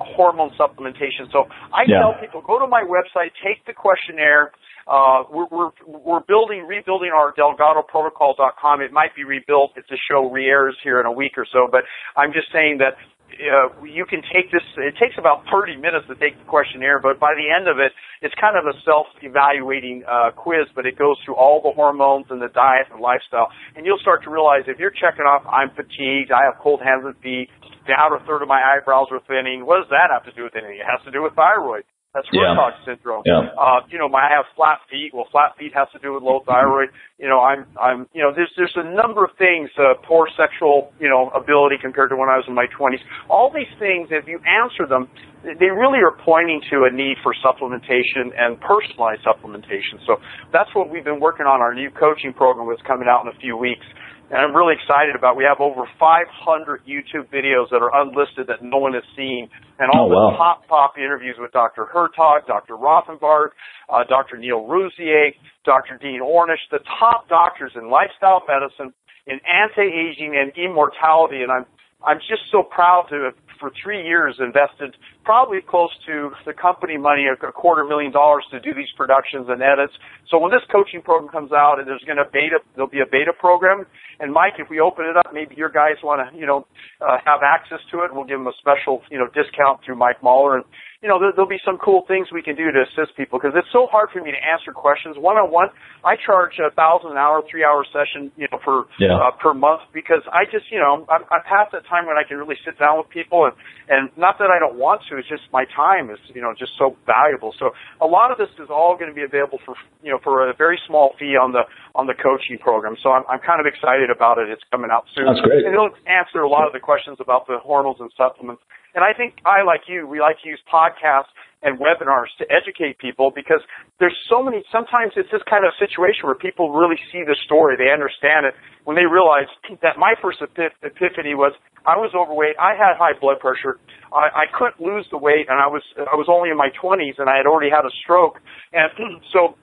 hormone 0.00 0.50
supplementation. 0.56 1.28
So 1.32 1.44
I 1.72 1.84
yeah. 1.86 2.00
tell 2.00 2.14
people, 2.20 2.40
go 2.40 2.58
to 2.58 2.66
my 2.66 2.82
website, 2.82 3.36
take 3.44 3.64
the 3.66 3.72
questionnaire, 3.72 4.52
uh, 4.90 5.22
we're, 5.30 5.70
we're, 5.86 6.26
building, 6.26 6.66
rebuilding 6.66 7.10
our 7.14 7.32
DelgadoProtocol.com. 7.38 8.80
It 8.82 8.92
might 8.92 9.14
be 9.14 9.22
rebuilt 9.22 9.72
if 9.76 9.86
the 9.86 9.96
show 10.10 10.28
re-airs 10.28 10.76
here 10.82 10.98
in 10.98 11.06
a 11.06 11.12
week 11.12 11.38
or 11.38 11.46
so, 11.52 11.68
but 11.70 11.84
I'm 12.16 12.32
just 12.32 12.50
saying 12.52 12.78
that 12.78 12.98
uh, 13.30 13.70
you 13.86 14.04
can 14.04 14.18
take 14.34 14.50
this. 14.50 14.66
It 14.76 14.98
takes 14.98 15.14
about 15.14 15.46
30 15.46 15.78
minutes 15.78 16.10
to 16.10 16.18
take 16.18 16.34
the 16.34 16.44
questionnaire, 16.50 16.98
but 16.98 17.22
by 17.22 17.38
the 17.38 17.46
end 17.46 17.70
of 17.70 17.78
it, 17.78 17.94
it's 18.20 18.34
kind 18.42 18.58
of 18.58 18.66
a 18.66 18.74
self-evaluating 18.82 20.02
uh, 20.10 20.34
quiz. 20.34 20.66
But 20.74 20.86
it 20.86 20.98
goes 20.98 21.14
through 21.24 21.38
all 21.38 21.62
the 21.62 21.70
hormones 21.70 22.26
and 22.30 22.42
the 22.42 22.50
diet 22.50 22.90
and 22.90 22.98
lifestyle, 22.98 23.46
and 23.76 23.86
you'll 23.86 24.02
start 24.02 24.26
to 24.26 24.30
realize 24.30 24.66
if 24.66 24.82
you're 24.82 24.90
checking 24.90 25.22
off, 25.22 25.46
I'm 25.46 25.70
fatigued, 25.70 26.34
I 26.34 26.50
have 26.50 26.58
cold 26.58 26.82
hands 26.82 27.06
and 27.06 27.14
feet, 27.22 27.48
the 27.86 27.94
outer 27.94 28.18
third 28.26 28.42
of 28.42 28.48
my 28.48 28.58
eyebrows 28.58 29.06
are 29.14 29.22
thinning. 29.30 29.64
What 29.64 29.86
does 29.86 29.90
that 29.94 30.10
have 30.10 30.26
to 30.26 30.34
do 30.34 30.42
with 30.44 30.58
anything? 30.58 30.82
It 30.82 30.88
has 30.90 30.98
to 31.06 31.14
do 31.14 31.22
with 31.22 31.38
thyroid. 31.38 31.86
That's 32.12 32.26
yeah. 32.32 32.58
syndrome. 32.84 33.22
Yeah. 33.24 33.54
Uh, 33.54 33.86
you 33.86 33.94
know, 33.96 34.08
my, 34.08 34.26
I 34.26 34.34
have 34.34 34.50
flat 34.58 34.82
feet. 34.90 35.14
Well, 35.14 35.30
flat 35.30 35.54
feet 35.56 35.70
has 35.78 35.86
to 35.94 36.00
do 36.02 36.14
with 36.14 36.24
low 36.24 36.42
thyroid. 36.42 36.90
You 37.18 37.28
know, 37.28 37.38
I'm, 37.38 37.66
I'm, 37.78 38.10
you 38.12 38.22
know, 38.22 38.34
there's, 38.34 38.50
there's 38.56 38.74
a 38.74 38.82
number 38.82 39.24
of 39.24 39.30
things, 39.38 39.70
uh, 39.78 39.94
poor 40.02 40.26
sexual, 40.34 40.90
you 40.98 41.08
know, 41.08 41.30
ability 41.30 41.76
compared 41.80 42.10
to 42.10 42.16
when 42.16 42.28
I 42.28 42.34
was 42.34 42.46
in 42.48 42.54
my 42.54 42.66
20s. 42.66 42.98
All 43.30 43.52
these 43.54 43.70
things, 43.78 44.08
if 44.10 44.26
you 44.26 44.42
answer 44.42 44.90
them, 44.90 45.06
they 45.46 45.70
really 45.70 46.02
are 46.02 46.18
pointing 46.26 46.60
to 46.74 46.82
a 46.82 46.90
need 46.90 47.14
for 47.22 47.30
supplementation 47.46 48.34
and 48.34 48.58
personalized 48.58 49.22
supplementation. 49.22 50.02
So 50.04 50.18
that's 50.52 50.74
what 50.74 50.90
we've 50.90 51.06
been 51.06 51.20
working 51.20 51.46
on. 51.46 51.62
Our 51.62 51.74
new 51.74 51.90
coaching 51.94 52.32
program 52.34 52.66
was 52.66 52.82
coming 52.86 53.06
out 53.06 53.22
in 53.22 53.30
a 53.30 53.38
few 53.38 53.56
weeks. 53.56 53.86
And 54.30 54.38
I'm 54.38 54.54
really 54.54 54.78
excited 54.78 55.18
about. 55.18 55.34
We 55.36 55.42
have 55.42 55.58
over 55.58 55.82
500 55.98 56.86
YouTube 56.86 57.26
videos 57.34 57.66
that 57.74 57.82
are 57.82 57.90
unlisted 57.90 58.46
that 58.46 58.62
no 58.62 58.78
one 58.78 58.94
has 58.94 59.02
seen, 59.16 59.50
and 59.82 59.90
all 59.90 60.06
oh, 60.06 60.14
wow. 60.14 60.30
the 60.30 60.36
top 60.38 60.68
top 60.68 60.94
interviews 60.96 61.34
with 61.36 61.50
Dr. 61.50 61.90
Hertoghe, 61.90 62.46
Dr. 62.46 62.78
Rothenberg, 62.78 63.50
uh, 63.90 64.04
Dr. 64.08 64.38
Neal 64.38 64.70
Rouzier, 64.70 65.34
Dr. 65.64 65.98
Dean 66.00 66.20
Ornish, 66.22 66.62
the 66.70 66.78
top 67.00 67.28
doctors 67.28 67.72
in 67.74 67.90
lifestyle 67.90 68.42
medicine, 68.46 68.94
in 69.26 69.40
anti-aging, 69.42 70.38
and 70.38 70.54
immortality. 70.54 71.42
And 71.42 71.50
I'm 71.50 71.66
I'm 72.04 72.18
just 72.18 72.48
so 72.50 72.62
proud 72.62 73.06
to 73.10 73.30
have 73.30 73.34
for 73.60 73.70
three 73.76 74.02
years 74.02 74.40
invested 74.40 74.96
probably 75.22 75.60
close 75.60 75.90
to 76.06 76.32
the 76.46 76.52
company 76.52 76.96
money, 76.96 77.26
a, 77.28 77.36
quarter 77.52 77.84
million 77.84 78.10
dollars 78.10 78.42
to 78.50 78.58
do 78.58 78.72
these 78.74 78.88
productions 78.96 79.46
and 79.48 79.62
edits. 79.62 79.92
So 80.30 80.38
when 80.40 80.50
this 80.50 80.64
coaching 80.72 81.02
program 81.02 81.30
comes 81.30 81.52
out 81.52 81.78
and 81.78 81.86
there's 81.86 82.02
going 82.08 82.16
to 82.16 82.24
beta, 82.24 82.64
there'll 82.74 82.90
be 82.90 83.04
a 83.04 83.06
beta 83.06 83.32
program. 83.38 83.84
And 84.18 84.32
Mike, 84.32 84.54
if 84.58 84.70
we 84.70 84.80
open 84.80 85.04
it 85.04 85.16
up, 85.16 85.30
maybe 85.32 85.54
your 85.54 85.68
guys 85.68 86.00
want 86.02 86.24
to, 86.24 86.36
you 86.36 86.46
know, 86.46 86.66
uh, 87.00 87.18
have 87.24 87.44
access 87.44 87.78
to 87.92 88.00
it. 88.00 88.14
We'll 88.14 88.24
give 88.24 88.40
them 88.40 88.48
a 88.48 88.56
special, 88.58 89.02
you 89.10 89.18
know, 89.18 89.28
discount 89.28 89.84
through 89.84 89.96
Mike 89.96 90.22
Mahler 90.22 90.56
and 90.56 90.64
you 91.00 91.08
know, 91.08 91.16
there, 91.16 91.32
will 91.32 91.48
be 91.48 91.60
some 91.64 91.80
cool 91.80 92.04
things 92.04 92.28
we 92.28 92.44
can 92.44 92.56
do 92.56 92.68
to 92.68 92.84
assist 92.84 93.16
people 93.16 93.40
because 93.40 93.56
it's 93.56 93.72
so 93.72 93.88
hard 93.88 94.12
for 94.12 94.20
me 94.20 94.36
to 94.36 94.36
answer 94.36 94.68
questions 94.68 95.16
one 95.16 95.40
on 95.40 95.48
one. 95.48 95.72
I 96.04 96.20
charge 96.20 96.60
a 96.60 96.68
thousand 96.76 97.16
an 97.16 97.16
hour, 97.16 97.40
three 97.48 97.64
hour 97.64 97.88
session, 97.88 98.28
you 98.36 98.44
know, 98.52 98.60
per 98.60 98.84
yeah. 99.00 99.16
uh, 99.16 99.32
per 99.32 99.56
month 99.56 99.88
because 99.96 100.20
I 100.28 100.44
just, 100.44 100.68
you 100.68 100.76
know, 100.76 101.08
I'm, 101.08 101.24
I'm 101.32 101.40
past 101.48 101.72
that 101.72 101.88
time 101.88 102.04
when 102.04 102.20
I 102.20 102.24
can 102.28 102.36
really 102.36 102.60
sit 102.68 102.76
down 102.76 103.00
with 103.00 103.08
people 103.08 103.48
and 103.48 103.56
and 103.88 104.12
not 104.20 104.36
that 104.44 104.52
I 104.52 104.60
don't 104.60 104.76
want 104.76 105.00
to, 105.08 105.16
it's 105.16 105.28
just 105.28 105.48
my 105.56 105.64
time 105.72 106.12
is, 106.12 106.20
you 106.36 106.44
know, 106.44 106.52
just 106.52 106.76
so 106.76 107.00
valuable. 107.08 107.56
So 107.56 107.72
a 108.04 108.06
lot 108.06 108.28
of 108.28 108.36
this 108.36 108.52
is 108.60 108.68
all 108.68 108.92
going 109.00 109.08
to 109.08 109.16
be 109.16 109.24
available 109.24 109.58
for, 109.64 109.74
you 110.04 110.12
know, 110.12 110.20
for 110.20 110.44
a 110.44 110.52
very 110.52 110.76
small 110.84 111.16
fee 111.16 111.32
on 111.32 111.56
the 111.56 111.64
on 111.96 112.12
the 112.12 112.14
coaching 112.14 112.60
program. 112.60 113.00
So 113.00 113.16
I'm 113.16 113.24
I'm 113.24 113.40
kind 113.40 113.56
of 113.56 113.64
excited 113.64 114.12
about 114.12 114.36
it. 114.36 114.52
It's 114.52 114.64
coming 114.68 114.92
out 114.92 115.08
soon. 115.16 115.32
That's 115.32 115.40
great. 115.40 115.64
And 115.64 115.72
it'll 115.72 115.96
answer 116.04 116.44
a 116.44 116.50
lot 116.52 116.68
of 116.68 116.76
the 116.76 116.80
questions 116.80 117.16
about 117.24 117.48
the 117.48 117.56
hormones 117.56 118.04
and 118.04 118.12
supplements 118.20 118.60
and 118.94 119.04
I 119.04 119.12
think 119.12 119.38
I, 119.44 119.62
like 119.62 119.86
you, 119.86 120.06
we 120.06 120.20
like 120.20 120.36
to 120.42 120.48
use 120.48 120.60
podcasts 120.72 121.30
and 121.62 121.78
webinars 121.78 122.32
to 122.38 122.44
educate 122.48 122.98
people 122.98 123.30
because 123.34 123.60
there's 123.98 124.16
so 124.28 124.42
many, 124.42 124.64
sometimes 124.72 125.12
it's 125.16 125.30
this 125.30 125.44
kind 125.48 125.64
of 125.66 125.72
situation 125.78 126.24
where 126.24 126.34
people 126.34 126.72
really 126.72 126.96
see 127.12 127.22
the 127.22 127.36
story, 127.44 127.76
they 127.76 127.92
understand 127.92 128.46
it 128.46 128.54
when 128.84 128.96
they 128.96 129.04
realize 129.04 129.48
that 129.82 129.98
my 129.98 130.14
first 130.22 130.40
epiphany 130.40 131.34
was 131.34 131.52
I 131.84 131.96
was 131.96 132.12
overweight, 132.12 132.56
I 132.60 132.76
had 132.76 132.96
high 132.96 133.16
blood 133.18 133.40
pressure, 133.40 133.78
I, 134.12 134.44
I 134.44 134.46
couldn't 134.52 134.80
lose 134.80 135.06
the 135.10 135.18
weight 135.18 135.48
and 135.48 135.60
I 135.60 135.68
was, 135.68 135.82
I 135.96 136.16
was 136.16 136.28
only 136.28 136.50
in 136.50 136.56
my 136.56 136.68
20s 136.76 137.16
and 137.18 137.28
I 137.28 137.36
had 137.36 137.46
already 137.46 137.70
had 137.70 137.84
a 137.84 137.92
stroke. 138.04 138.40
And 138.72 138.88
so 139.32 139.56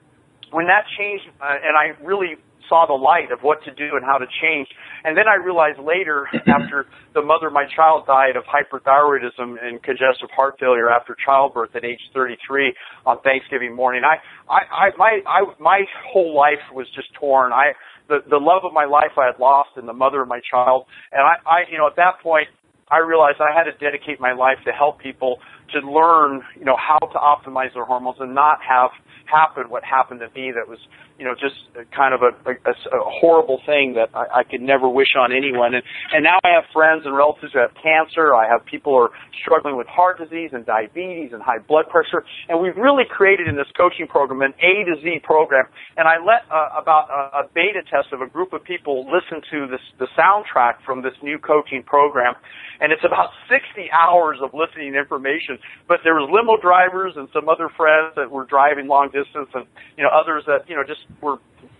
when 0.50 0.66
that 0.66 0.86
changed 0.98 1.26
uh, 1.42 1.58
and 1.62 1.74
I 1.74 1.98
really 2.02 2.38
saw 2.68 2.86
the 2.86 2.96
light 2.96 3.32
of 3.32 3.40
what 3.40 3.62
to 3.64 3.72
do 3.72 3.96
and 3.96 4.04
how 4.04 4.18
to 4.18 4.26
change. 4.40 4.68
And 5.04 5.16
then 5.16 5.24
I 5.28 5.42
realized 5.42 5.78
later, 5.80 6.26
after 6.46 6.86
the 7.14 7.22
mother 7.22 7.48
of 7.48 7.52
my 7.52 7.64
child 7.74 8.06
died 8.06 8.36
of 8.36 8.44
hyperthyroidism 8.44 9.56
and 9.62 9.82
congestive 9.82 10.30
heart 10.34 10.56
failure 10.60 10.90
after 10.90 11.16
childbirth 11.24 11.74
at 11.74 11.84
age 11.84 12.00
33 12.14 12.74
on 13.06 13.20
Thanksgiving 13.22 13.74
morning, 13.74 14.02
I, 14.04 14.20
I, 14.52 14.60
I 14.68 14.96
my, 14.96 15.20
I, 15.26 15.40
my 15.58 15.80
whole 16.12 16.36
life 16.36 16.62
was 16.72 16.86
just 16.94 17.08
torn. 17.18 17.52
I, 17.52 17.72
the, 18.08 18.18
the 18.28 18.38
love 18.38 18.62
of 18.64 18.72
my 18.72 18.84
life 18.84 19.12
I 19.16 19.26
had 19.26 19.38
lost 19.38 19.70
and 19.76 19.88
the 19.88 19.92
mother 19.92 20.22
of 20.22 20.28
my 20.28 20.40
child. 20.50 20.86
And 21.12 21.22
I, 21.22 21.36
I, 21.48 21.58
you 21.70 21.78
know, 21.78 21.86
at 21.86 21.96
that 21.96 22.20
point, 22.22 22.48
I 22.90 22.98
realized 22.98 23.36
I 23.40 23.52
had 23.52 23.64
to 23.64 23.76
dedicate 23.76 24.18
my 24.18 24.32
life 24.32 24.56
to 24.64 24.72
help 24.72 24.98
people 24.98 25.38
to 25.72 25.80
learn, 25.80 26.42
you 26.58 26.64
know, 26.64 26.76
how 26.76 26.98
to 26.98 27.18
optimize 27.18 27.74
their 27.74 27.84
hormones 27.84 28.16
and 28.20 28.34
not 28.34 28.58
have 28.62 28.90
happen 29.26 29.68
what 29.68 29.84
happened 29.84 30.20
to 30.20 30.28
me 30.34 30.52
that 30.52 30.68
was 30.68 30.78
you 31.18 31.26
know, 31.26 31.34
just 31.34 31.58
kind 31.90 32.14
of 32.14 32.22
a, 32.22 32.30
a, 32.46 32.70
a 32.70 33.02
horrible 33.18 33.58
thing 33.66 33.98
that 33.98 34.14
I, 34.14 34.40
I 34.40 34.42
could 34.46 34.62
never 34.62 34.88
wish 34.88 35.18
on 35.18 35.34
anyone. 35.34 35.74
And, 35.74 35.82
and 36.14 36.22
now 36.22 36.38
I 36.46 36.54
have 36.54 36.70
friends 36.72 37.02
and 37.04 37.14
relatives 37.14 37.52
who 37.52 37.58
have 37.58 37.74
cancer. 37.74 38.38
I 38.38 38.46
have 38.46 38.64
people 38.64 38.94
who 38.94 39.10
are 39.10 39.14
struggling 39.42 39.76
with 39.76 39.88
heart 39.90 40.22
disease 40.22 40.54
and 40.54 40.64
diabetes 40.64 41.34
and 41.34 41.42
high 41.42 41.58
blood 41.58 41.90
pressure. 41.90 42.22
And 42.48 42.62
we've 42.62 42.78
really 42.78 43.02
created 43.02 43.50
in 43.50 43.58
this 43.58 43.66
coaching 43.76 44.06
program 44.06 44.46
an 44.46 44.54
A 44.62 44.86
to 44.86 44.94
Z 45.02 45.26
program. 45.26 45.66
And 45.98 46.06
I 46.06 46.22
let 46.22 46.46
uh, 46.54 46.78
about 46.78 47.10
a, 47.10 47.42
a 47.42 47.50
beta 47.50 47.82
test 47.82 48.14
of 48.14 48.22
a 48.22 48.30
group 48.30 48.54
of 48.54 48.62
people 48.62 49.02
listen 49.10 49.42
to 49.50 49.66
this, 49.66 49.82
the 49.98 50.06
soundtrack 50.14 50.86
from 50.86 51.02
this 51.02 51.18
new 51.20 51.38
coaching 51.42 51.82
program. 51.82 52.38
And 52.78 52.94
it's 52.94 53.02
about 53.02 53.34
60 53.50 53.90
hours 53.90 54.38
of 54.38 54.54
listening 54.54 54.94
information. 54.94 55.57
But 55.86 56.00
there 56.04 56.14
was 56.14 56.28
limo 56.30 56.60
drivers 56.60 57.14
and 57.16 57.28
some 57.32 57.48
other 57.48 57.68
friends 57.68 58.14
that 58.16 58.30
were 58.30 58.44
driving 58.44 58.86
long 58.86 59.08
distance 59.08 59.48
and, 59.54 59.66
you 59.96 60.04
know, 60.04 60.10
others 60.10 60.44
that, 60.46 60.68
you 60.68 60.76
know, 60.76 60.84
just 60.84 61.00
were 61.20 61.38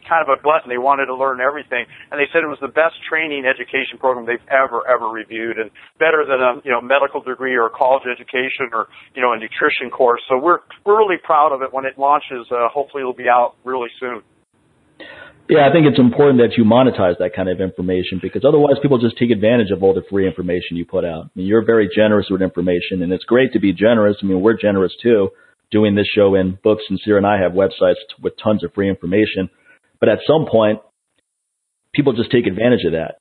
kind 0.09 0.25
of 0.25 0.33
a 0.33 0.41
glutton. 0.41 0.73
They 0.73 0.81
wanted 0.81 1.07
to 1.07 1.15
learn 1.15 1.41
everything, 1.41 1.85
and 2.11 2.17
they 2.17 2.25
said 2.33 2.43
it 2.43 2.49
was 2.49 2.59
the 2.65 2.73
best 2.73 2.97
training 3.05 3.45
education 3.45 4.01
program 4.01 4.25
they've 4.25 4.43
ever 4.49 4.81
ever 4.89 5.07
reviewed, 5.07 5.61
and 5.61 5.71
better 6.01 6.25
than 6.25 6.41
a 6.41 6.53
you 6.65 6.73
know 6.73 6.81
medical 6.81 7.21
degree 7.21 7.55
or 7.55 7.67
a 7.69 7.71
college 7.71 8.09
education 8.09 8.73
or 8.73 8.89
you 9.15 9.21
know 9.21 9.33
a 9.33 9.39
nutrition 9.39 9.93
course. 9.93 10.25
So 10.29 10.41
we're 10.41 10.65
we're 10.85 10.97
really 10.97 11.21
proud 11.23 11.53
of 11.53 11.61
it. 11.63 11.73
When 11.73 11.85
it 11.85 11.99
launches, 12.01 12.49
uh, 12.51 12.73
hopefully 12.73 13.03
it'll 13.03 13.13
be 13.13 13.29
out 13.29 13.55
really 13.63 13.93
soon. 14.01 14.25
Yeah, 15.49 15.67
I 15.67 15.73
think 15.73 15.87
it's 15.87 15.99
important 15.99 16.41
that 16.41 16.59
you 16.59 16.65
monetize 16.65 17.19
that 17.21 17.35
kind 17.35 17.49
of 17.49 17.61
information 17.61 18.21
because 18.21 18.45
otherwise 18.47 18.77
people 18.83 18.99
just 18.99 19.17
take 19.17 19.31
advantage 19.31 19.71
of 19.71 19.83
all 19.83 19.95
the 19.95 20.03
free 20.11 20.27
information 20.27 20.77
you 20.77 20.85
put 20.85 21.07
out. 21.07 21.25
I 21.25 21.29
mean, 21.35 21.47
you're 21.47 21.65
very 21.65 21.89
generous 21.95 22.27
with 22.31 22.43
information 22.43 23.03
and 23.03 23.13
it's 23.13 23.25
great 23.25 23.55
to 23.55 23.59
be 23.59 23.73
generous. 23.73 24.19
I 24.23 24.27
mean, 24.27 24.43
we're 24.43 24.59
generous 24.59 24.93
too 25.03 25.31
doing 25.71 25.95
this 25.95 26.07
show 26.15 26.35
in 26.35 26.59
books, 26.63 26.83
and 26.89 27.01
Sarah 27.05 27.19
and 27.19 27.27
I 27.27 27.41
have 27.41 27.53
websites 27.53 28.01
with 28.23 28.35
tons 28.43 28.65
of 28.65 28.73
free 28.75 28.89
information. 28.89 29.51
But 30.01 30.09
at 30.09 30.21
some 30.27 30.47
point, 30.51 30.81
people 31.95 32.13
just 32.13 32.31
take 32.31 32.47
advantage 32.47 32.85
of 32.87 32.93
that. 32.93 33.17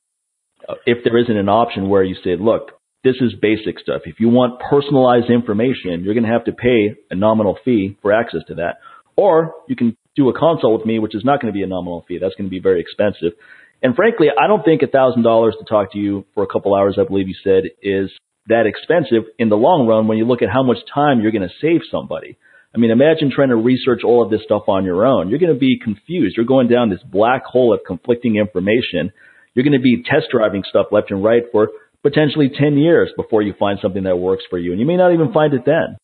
Uh, 0.68 0.74
if 0.86 1.04
there 1.04 1.18
isn't 1.18 1.36
an 1.36 1.48
option 1.48 1.88
where 1.88 2.02
you 2.02 2.16
say, 2.24 2.36
look, 2.38 2.72
this 3.04 3.16
is 3.20 3.34
basic 3.40 3.78
stuff. 3.78 4.02
If 4.04 4.20
you 4.20 4.28
want 4.28 4.60
personalized 4.60 5.30
information, 5.30 6.02
you're 6.02 6.14
going 6.14 6.26
to 6.26 6.32
have 6.32 6.44
to 6.44 6.52
pay 6.52 6.96
a 7.10 7.14
nominal 7.14 7.58
fee 7.64 7.96
for 8.02 8.12
access 8.12 8.40
to 8.48 8.56
that. 8.56 8.78
Or 9.16 9.54
you 9.68 9.76
can 9.76 9.96
do 10.18 10.28
a 10.28 10.38
consult 10.38 10.80
with 10.80 10.86
me, 10.86 10.98
which 10.98 11.14
is 11.14 11.24
not 11.24 11.40
going 11.40 11.52
to 11.52 11.56
be 11.56 11.62
a 11.62 11.66
nominal 11.66 12.04
fee. 12.06 12.18
That's 12.20 12.34
going 12.34 12.50
to 12.50 12.50
be 12.50 12.60
very 12.60 12.80
expensive. 12.80 13.38
And 13.82 13.94
frankly, 13.94 14.26
I 14.28 14.48
don't 14.48 14.64
think 14.64 14.82
$1,000 14.82 15.22
to 15.22 15.64
talk 15.64 15.92
to 15.92 15.98
you 15.98 16.26
for 16.34 16.42
a 16.42 16.46
couple 16.46 16.74
hours, 16.74 16.98
I 17.00 17.04
believe 17.04 17.28
you 17.28 17.36
said, 17.44 17.70
is 17.80 18.10
that 18.48 18.66
expensive 18.66 19.30
in 19.38 19.48
the 19.48 19.56
long 19.56 19.86
run 19.86 20.08
when 20.08 20.18
you 20.18 20.26
look 20.26 20.42
at 20.42 20.50
how 20.50 20.64
much 20.64 20.78
time 20.92 21.20
you're 21.20 21.32
going 21.32 21.48
to 21.48 21.54
save 21.62 21.82
somebody. 21.90 22.36
I 22.74 22.78
mean, 22.78 22.90
imagine 22.90 23.30
trying 23.30 23.48
to 23.50 23.56
research 23.56 24.00
all 24.04 24.24
of 24.24 24.30
this 24.30 24.42
stuff 24.44 24.64
on 24.68 24.84
your 24.84 25.06
own. 25.06 25.30
You're 25.30 25.38
going 25.38 25.54
to 25.54 25.58
be 25.58 25.78
confused. 25.78 26.36
You're 26.36 26.46
going 26.46 26.68
down 26.68 26.90
this 26.90 27.02
black 27.04 27.44
hole 27.44 27.72
of 27.72 27.80
conflicting 27.86 28.36
information. 28.36 29.12
You're 29.54 29.64
going 29.64 29.78
to 29.78 29.80
be 29.80 30.02
test 30.02 30.26
driving 30.32 30.64
stuff 30.68 30.86
left 30.90 31.10
and 31.10 31.22
right 31.22 31.44
for 31.52 31.68
potentially 32.02 32.50
10 32.50 32.76
years 32.76 33.10
before 33.16 33.42
you 33.42 33.54
find 33.58 33.78
something 33.80 34.04
that 34.04 34.16
works 34.16 34.44
for 34.50 34.58
you. 34.58 34.72
And 34.72 34.80
you 34.80 34.86
may 34.86 34.96
not 34.96 35.12
even 35.12 35.32
find 35.32 35.54
it 35.54 35.62
then. 35.64 35.96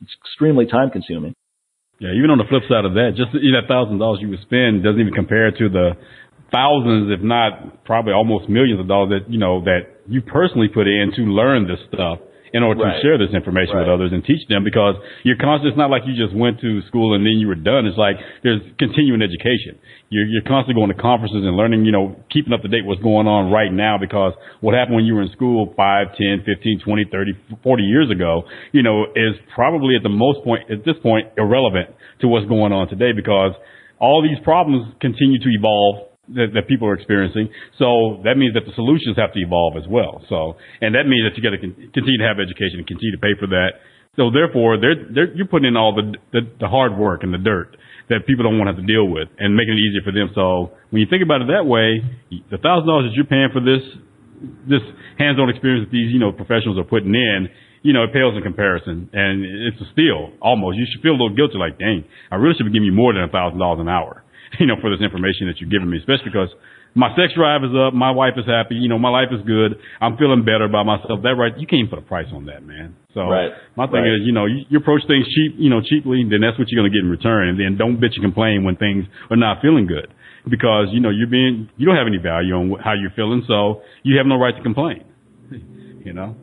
It's 0.00 0.16
extremely 0.26 0.66
time 0.66 0.90
consuming. 0.90 1.34
Yeah, 2.02 2.18
even 2.18 2.34
on 2.34 2.38
the 2.42 2.50
flip 2.50 2.66
side 2.66 2.82
of 2.82 2.98
that, 2.98 3.14
just 3.14 3.30
that 3.30 3.70
thousand 3.70 4.02
dollars 4.02 4.18
you 4.18 4.26
would 4.34 4.42
spend 4.42 4.82
doesn't 4.82 4.98
even 4.98 5.14
compare 5.14 5.54
to 5.54 5.68
the 5.70 5.94
thousands, 6.50 7.14
if 7.14 7.22
not 7.22 7.86
probably 7.86 8.10
almost 8.10 8.50
millions 8.50 8.82
of 8.82 8.90
dollars 8.90 9.14
that 9.14 9.30
you 9.30 9.38
know 9.38 9.62
that 9.62 10.02
you 10.10 10.18
personally 10.18 10.66
put 10.66 10.90
in 10.90 11.14
to 11.14 11.22
learn 11.30 11.70
this 11.70 11.78
stuff 11.86 12.18
in 12.52 12.62
order 12.62 12.84
right. 12.84 12.96
to 12.96 13.02
share 13.02 13.16
this 13.16 13.32
information 13.32 13.74
right. 13.74 13.88
with 13.88 13.92
others 13.92 14.10
and 14.12 14.20
teach 14.24 14.44
them 14.48 14.64
because 14.64 14.96
you're 15.24 15.40
constantly, 15.40 15.72
it's 15.72 15.80
not 15.80 15.88
like 15.88 16.04
you 16.04 16.12
just 16.12 16.36
went 16.36 16.60
to 16.60 16.84
school 16.86 17.16
and 17.16 17.24
then 17.24 17.40
you 17.40 17.48
were 17.48 17.56
done. 17.56 17.88
It's 17.88 17.96
like 17.96 18.16
there's 18.44 18.60
continuing 18.78 19.24
education. 19.24 19.80
You're, 20.12 20.28
you're 20.28 20.44
constantly 20.44 20.76
going 20.76 20.92
to 20.92 21.00
conferences 21.00 21.40
and 21.40 21.56
learning, 21.56 21.88
you 21.88 21.92
know, 21.92 22.20
keeping 22.28 22.52
up 22.52 22.60
to 22.60 22.68
date 22.68 22.84
what's 22.84 23.00
going 23.00 23.26
on 23.26 23.50
right 23.50 23.72
now 23.72 23.96
because 23.96 24.36
what 24.60 24.76
happened 24.76 25.00
when 25.00 25.08
you 25.08 25.16
were 25.16 25.24
in 25.24 25.32
school 25.32 25.72
5, 25.72 26.06
10, 26.16 26.44
15, 26.44 26.80
20, 26.84 27.04
30, 27.10 27.32
40 27.64 27.82
years 27.82 28.10
ago, 28.12 28.44
you 28.72 28.82
know, 28.82 29.08
is 29.16 29.34
probably 29.54 29.96
at 29.96 30.02
the 30.02 30.12
most 30.12 30.44
point, 30.44 30.68
at 30.70 30.84
this 30.84 30.96
point, 31.02 31.32
irrelevant 31.36 31.88
to 32.20 32.28
what's 32.28 32.46
going 32.46 32.72
on 32.72 32.88
today 32.88 33.16
because 33.16 33.52
all 33.98 34.20
these 34.20 34.38
problems 34.44 34.92
continue 35.00 35.38
to 35.38 35.48
evolve 35.48 36.11
that, 36.30 36.54
that 36.54 36.68
people 36.68 36.86
are 36.86 36.94
experiencing. 36.94 37.50
So 37.78 38.22
that 38.22 38.38
means 38.38 38.54
that 38.54 38.62
the 38.62 38.74
solutions 38.74 39.18
have 39.18 39.32
to 39.34 39.40
evolve 39.42 39.74
as 39.76 39.90
well. 39.90 40.22
So, 40.28 40.54
and 40.80 40.94
that 40.94 41.10
means 41.10 41.26
that 41.26 41.34
you 41.34 41.42
got 41.42 41.50
to 41.50 41.58
con- 41.58 41.74
continue 41.90 42.18
to 42.22 42.26
have 42.26 42.38
education 42.38 42.78
and 42.78 42.86
continue 42.86 43.10
to 43.10 43.22
pay 43.22 43.34
for 43.38 43.50
that. 43.50 43.82
So 44.14 44.30
therefore, 44.30 44.78
they're, 44.78 45.02
they're, 45.08 45.30
you're 45.34 45.48
putting 45.50 45.66
in 45.66 45.76
all 45.76 45.96
the, 45.96 46.14
the, 46.30 46.42
the 46.60 46.68
hard 46.68 46.94
work 46.94 47.24
and 47.24 47.32
the 47.34 47.42
dirt 47.42 47.74
that 48.10 48.26
people 48.26 48.44
don't 48.44 48.60
want 48.60 48.68
to 48.68 48.76
have 48.76 48.82
to 48.82 48.86
deal 48.86 49.08
with 49.08 49.28
and 49.38 49.56
making 49.56 49.74
it 49.74 49.82
easier 49.82 50.04
for 50.04 50.12
them. 50.12 50.30
So 50.36 50.76
when 50.90 51.00
you 51.00 51.08
think 51.08 51.24
about 51.24 51.42
it 51.42 51.48
that 51.50 51.64
way, 51.64 52.04
the 52.30 52.60
thousand 52.60 52.86
dollars 52.86 53.10
that 53.10 53.14
you're 53.16 53.26
paying 53.26 53.50
for 53.50 53.64
this, 53.64 53.82
this 54.68 54.84
hands-on 55.18 55.48
experience 55.48 55.88
that 55.88 55.94
these, 55.94 56.12
you 56.12 56.20
know, 56.20 56.30
professionals 56.30 56.76
are 56.76 56.86
putting 56.86 57.14
in, 57.14 57.48
you 57.82 57.96
know, 57.96 58.04
it 58.04 58.12
pales 58.12 58.36
in 58.36 58.42
comparison 58.44 59.08
and 59.10 59.42
it's 59.42 59.80
a 59.80 59.88
steal 59.90 60.30
almost. 60.38 60.76
You 60.76 60.86
should 60.86 61.02
feel 61.02 61.16
a 61.16 61.18
little 61.18 61.34
guilty 61.34 61.58
like, 61.58 61.80
dang, 61.80 62.04
I 62.30 62.36
really 62.36 62.54
should 62.54 62.68
be 62.68 62.74
giving 62.74 62.86
you 62.86 62.94
more 62.94 63.16
than 63.16 63.24
a 63.24 63.32
thousand 63.32 63.58
dollars 63.58 63.80
an 63.80 63.88
hour 63.88 64.21
you 64.60 64.66
know, 64.66 64.76
for 64.80 64.90
this 64.90 65.02
information 65.02 65.48
that 65.48 65.60
you're 65.60 65.70
giving 65.70 65.88
me, 65.88 65.98
especially 65.98 66.32
because 66.32 66.50
my 66.94 67.08
sex 67.16 67.32
drive 67.34 67.64
is 67.64 67.72
up. 67.72 67.94
My 67.94 68.10
wife 68.10 68.36
is 68.36 68.44
happy. 68.44 68.76
You 68.76 68.88
know, 68.88 68.98
my 68.98 69.08
life 69.08 69.32
is 69.32 69.40
good. 69.46 69.80
I'm 70.00 70.16
feeling 70.16 70.44
better 70.44 70.64
about 70.64 70.84
myself. 70.84 71.24
That 71.24 71.40
right, 71.40 71.56
you 71.56 71.66
can't 71.66 71.88
put 71.88 71.98
a 71.98 72.04
price 72.04 72.28
on 72.32 72.46
that, 72.46 72.62
man. 72.64 72.96
So 73.14 73.22
right. 73.28 73.52
my 73.76 73.86
thing 73.86 74.04
right. 74.04 74.20
is, 74.20 74.28
you 74.28 74.32
know, 74.32 74.44
you, 74.44 74.64
you 74.68 74.78
approach 74.78 75.02
things 75.08 75.24
cheap, 75.24 75.56
you 75.56 75.70
know, 75.70 75.80
cheaply, 75.80 76.20
then 76.28 76.40
that's 76.44 76.58
what 76.58 76.68
you're 76.68 76.80
going 76.80 76.92
to 76.92 76.96
get 76.96 77.04
in 77.04 77.10
return. 77.10 77.48
And 77.48 77.56
then 77.58 77.76
don't 77.78 77.96
bitch 77.96 78.16
and 78.20 78.24
complain 78.24 78.64
when 78.64 78.76
things 78.76 79.04
are 79.30 79.40
not 79.40 79.62
feeling 79.62 79.86
good 79.86 80.12
because, 80.48 80.92
you 80.92 81.00
know, 81.00 81.10
you're 81.10 81.30
being, 81.30 81.68
you 81.76 81.86
don't 81.86 81.96
have 81.96 82.06
any 82.06 82.20
value 82.20 82.52
on 82.52 82.76
how 82.82 82.92
you're 82.92 83.14
feeling. 83.16 83.44
So 83.48 83.80
you 84.02 84.18
have 84.18 84.26
no 84.26 84.36
right 84.36 84.54
to 84.54 84.62
complain, 84.62 85.04
you 86.04 86.12
know? 86.12 86.36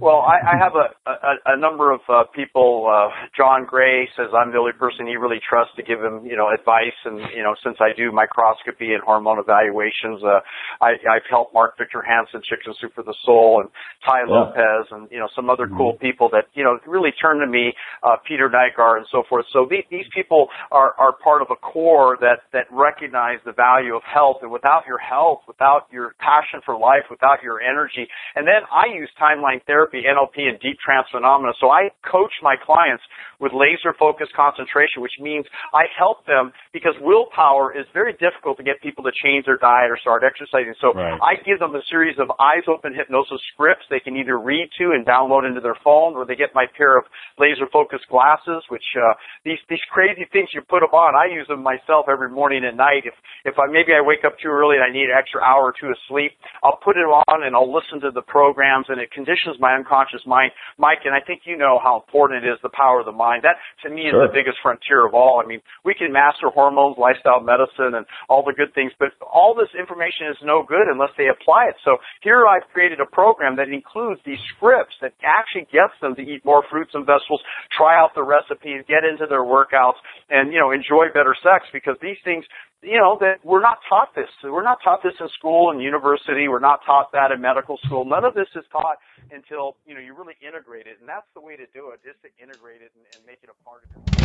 Well, 0.00 0.22
I, 0.22 0.54
I 0.54 0.56
have 0.62 0.78
a, 0.78 0.86
a, 1.10 1.54
a 1.54 1.56
number 1.58 1.90
of 1.90 2.00
uh, 2.08 2.22
people. 2.30 2.86
Uh, 2.86 3.10
John 3.36 3.66
Gray 3.66 4.08
says 4.16 4.30
I'm 4.30 4.52
the 4.52 4.58
only 4.58 4.72
person 4.78 5.10
he 5.10 5.16
really 5.16 5.42
trusts 5.42 5.74
to 5.74 5.82
give 5.82 5.98
him, 5.98 6.22
you 6.24 6.36
know, 6.38 6.54
advice. 6.54 6.94
And 7.04 7.18
you 7.34 7.42
know, 7.42 7.58
since 7.66 7.78
I 7.82 7.90
do 7.98 8.12
microscopy 8.12 8.94
and 8.94 9.02
hormone 9.02 9.42
evaluations, 9.42 10.22
uh, 10.22 10.38
I, 10.80 11.02
I've 11.02 11.26
helped 11.28 11.52
Mark 11.52 11.74
Victor 11.76 11.98
Hansen, 11.98 12.46
Chicken 12.46 12.78
Soup 12.78 12.94
for 12.94 13.02
the 13.02 13.14
Soul, 13.26 13.58
and 13.66 13.70
Tai 14.06 14.22
yeah. 14.22 14.30
Lopez, 14.30 14.86
and 14.94 15.10
you 15.10 15.18
know, 15.18 15.26
some 15.34 15.50
other 15.50 15.66
mm-hmm. 15.66 15.76
cool 15.76 15.92
people 15.98 16.30
that 16.30 16.46
you 16.54 16.62
know 16.62 16.78
really 16.86 17.10
turn 17.10 17.40
to 17.42 17.50
me, 17.50 17.74
uh, 18.06 18.22
Peter 18.22 18.46
Nygard, 18.46 18.98
and 19.02 19.06
so 19.10 19.24
forth. 19.28 19.46
So 19.52 19.66
these, 19.68 19.84
these 19.90 20.06
people 20.14 20.46
are 20.70 20.94
are 20.94 21.12
part 21.18 21.42
of 21.42 21.48
a 21.50 21.56
core 21.56 22.16
that 22.20 22.46
that 22.52 22.70
recognize 22.70 23.42
the 23.44 23.52
value 23.52 23.96
of 23.96 24.02
health. 24.06 24.38
And 24.42 24.52
without 24.52 24.86
your 24.86 24.98
health, 24.98 25.42
without 25.48 25.90
your 25.90 26.14
passion 26.22 26.62
for 26.64 26.78
life, 26.78 27.10
without 27.10 27.42
your 27.42 27.58
energy, 27.60 28.06
and 28.36 28.46
then 28.46 28.62
I 28.70 28.94
use 28.94 29.10
timeline 29.18 29.58
therapy 29.66 29.87
therapy, 29.90 30.06
NLP, 30.06 30.48
and 30.48 30.60
deep 30.60 30.78
trance 30.84 31.06
phenomena. 31.10 31.52
So 31.60 31.70
I 31.70 31.90
coach 32.04 32.32
my 32.42 32.56
clients 32.56 33.02
with 33.40 33.52
laser 33.52 33.94
focused 33.98 34.32
concentration, 34.34 35.02
which 35.02 35.14
means 35.20 35.46
I 35.72 35.86
help 35.96 36.26
them 36.26 36.52
because 36.72 36.94
willpower 37.00 37.76
is 37.76 37.86
very 37.94 38.12
difficult 38.18 38.58
to 38.58 38.64
get 38.64 38.80
people 38.82 39.04
to 39.04 39.12
change 39.14 39.46
their 39.46 39.58
diet 39.58 39.90
or 39.90 39.98
start 40.00 40.22
exercising. 40.26 40.74
So 40.80 40.92
right. 40.92 41.18
I 41.22 41.38
give 41.44 41.58
them 41.58 41.74
a 41.74 41.82
series 41.90 42.18
of 42.18 42.30
eyes 42.40 42.66
open 42.68 42.94
hypnosis 42.94 43.40
scripts 43.54 43.86
they 43.90 44.00
can 44.00 44.16
either 44.16 44.38
read 44.38 44.68
to 44.78 44.90
and 44.92 45.06
download 45.06 45.46
into 45.46 45.60
their 45.60 45.78
phone, 45.84 46.14
or 46.14 46.26
they 46.26 46.36
get 46.36 46.54
my 46.54 46.66
pair 46.76 46.98
of 46.98 47.04
laser 47.38 47.66
focused 47.72 48.08
glasses, 48.10 48.62
which 48.68 48.84
uh, 48.98 49.14
these 49.44 49.58
these 49.68 49.82
crazy 49.90 50.26
things 50.32 50.50
you 50.52 50.60
put 50.62 50.80
them 50.80 50.92
on. 50.92 51.14
I 51.14 51.32
use 51.32 51.46
them 51.48 51.62
myself 51.62 52.06
every 52.10 52.30
morning 52.30 52.64
and 52.64 52.76
night. 52.76 53.06
If 53.06 53.14
if 53.44 53.54
I 53.58 53.70
maybe 53.70 53.94
I 53.94 54.02
wake 54.02 54.26
up 54.26 54.34
too 54.42 54.50
early 54.50 54.76
and 54.76 54.84
I 54.84 54.92
need 54.92 55.10
an 55.10 55.16
extra 55.16 55.40
hour 55.40 55.70
or 55.70 55.74
two 55.78 55.88
of 55.88 55.98
sleep, 56.08 56.32
I'll 56.62 56.80
put 56.82 56.96
it 56.96 57.06
on 57.06 57.46
and 57.46 57.54
I'll 57.54 57.70
listen 57.70 58.00
to 58.02 58.10
the 58.10 58.22
programs, 58.22 58.86
and 58.88 59.00
it 59.00 59.10
conditions 59.12 59.56
my 59.60 59.77
unconscious 59.78 60.26
mind. 60.26 60.50
Mike, 60.76 61.06
and 61.06 61.14
I 61.14 61.22
think 61.22 61.46
you 61.46 61.56
know 61.56 61.78
how 61.78 62.02
important 62.02 62.42
it 62.42 62.48
is 62.50 62.58
the 62.62 62.74
power 62.74 62.98
of 63.00 63.06
the 63.06 63.14
mind. 63.14 63.46
That 63.46 63.62
to 63.86 63.88
me 63.94 64.10
is 64.10 64.12
sure. 64.12 64.26
the 64.26 64.34
biggest 64.34 64.58
frontier 64.62 65.06
of 65.06 65.14
all. 65.14 65.38
I 65.38 65.46
mean, 65.46 65.62
we 65.84 65.94
can 65.94 66.10
master 66.12 66.50
hormones, 66.50 66.98
lifestyle 66.98 67.40
medicine, 67.40 67.94
and 67.94 68.04
all 68.28 68.42
the 68.42 68.52
good 68.52 68.74
things, 68.74 68.90
but 68.98 69.14
all 69.22 69.54
this 69.54 69.70
information 69.78 70.26
is 70.30 70.36
no 70.42 70.66
good 70.66 70.90
unless 70.90 71.14
they 71.16 71.30
apply 71.30 71.70
it. 71.70 71.76
So 71.86 71.98
here 72.22 72.46
I've 72.46 72.66
created 72.74 72.98
a 72.98 73.06
program 73.06 73.56
that 73.56 73.68
includes 73.70 74.20
these 74.26 74.40
scripts 74.56 74.98
that 75.00 75.14
actually 75.22 75.70
gets 75.70 75.94
them 76.02 76.14
to 76.16 76.22
eat 76.22 76.44
more 76.44 76.64
fruits 76.70 76.92
and 76.94 77.06
vegetables, 77.06 77.40
try 77.76 77.94
out 77.94 78.14
the 78.14 78.26
recipes, 78.26 78.82
get 78.88 79.06
into 79.06 79.26
their 79.30 79.46
workouts, 79.46 80.00
and 80.30 80.52
you 80.52 80.58
know 80.58 80.70
enjoy 80.72 81.06
better 81.14 81.36
sex 81.38 81.66
because 81.72 81.96
these 82.02 82.18
things 82.24 82.44
you 82.82 82.98
know 82.98 83.16
that 83.20 83.44
we're 83.44 83.60
not 83.60 83.78
taught 83.88 84.14
this. 84.14 84.28
We're 84.42 84.62
not 84.62 84.78
taught 84.82 85.02
this 85.02 85.14
in 85.20 85.28
school 85.38 85.70
and 85.70 85.82
university. 85.82 86.48
We're 86.48 86.60
not 86.60 86.80
taught 86.86 87.12
that 87.12 87.32
in 87.32 87.40
medical 87.40 87.78
school. 87.84 88.04
None 88.04 88.24
of 88.24 88.34
this 88.34 88.48
is 88.54 88.64
taught 88.70 88.98
until 89.32 89.76
you 89.86 89.94
know 89.94 90.00
you 90.00 90.14
really 90.14 90.36
integrate 90.46 90.86
it, 90.86 90.98
and 91.00 91.08
that's 91.08 91.26
the 91.34 91.40
way 91.40 91.56
to 91.56 91.66
do 91.74 91.90
it: 91.90 92.00
is 92.08 92.16
to 92.22 92.30
integrate 92.42 92.82
it 92.82 92.92
and, 92.94 93.04
and 93.16 93.26
make 93.26 93.38
it 93.42 93.50
a 93.50 93.64
part 93.64 93.82
of 93.84 94.14
it. 94.14 94.17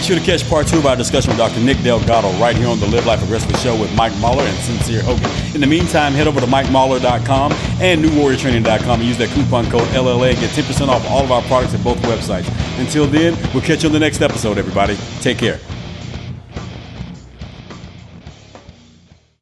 Be 0.00 0.06
sure 0.06 0.18
to 0.18 0.24
catch 0.24 0.48
part 0.48 0.66
two 0.66 0.78
of 0.78 0.86
our 0.86 0.96
discussion 0.96 1.28
with 1.28 1.36
Dr. 1.36 1.60
Nick 1.60 1.76
Delgado 1.82 2.32
right 2.40 2.56
here 2.56 2.68
on 2.68 2.80
the 2.80 2.86
Live 2.86 3.04
Life 3.04 3.22
Aggressively 3.22 3.58
show 3.58 3.78
with 3.78 3.94
Mike 3.94 4.16
Mahler 4.16 4.44
and 4.44 4.56
Sincere 4.60 5.02
Hogan. 5.02 5.30
In 5.54 5.60
the 5.60 5.66
meantime, 5.66 6.14
head 6.14 6.26
over 6.26 6.40
to 6.40 6.46
MikeMahler.com 6.46 7.52
and 7.82 8.02
NewWarriorTraining.com 8.02 9.00
and 9.00 9.02
use 9.06 9.18
that 9.18 9.28
coupon 9.28 9.66
code 9.70 9.86
LLA 9.88 10.30
and 10.30 10.40
get 10.40 10.52
10% 10.52 10.88
off 10.88 11.04
all 11.10 11.22
of 11.22 11.30
our 11.30 11.42
products 11.42 11.74
at 11.74 11.84
both 11.84 11.98
websites. 12.04 12.48
Until 12.80 13.06
then, 13.06 13.36
we'll 13.52 13.62
catch 13.62 13.82
you 13.82 13.90
on 13.90 13.92
the 13.92 14.00
next 14.00 14.22
episode, 14.22 14.56
everybody. 14.56 14.96
Take 15.20 15.36
care. 15.36 15.60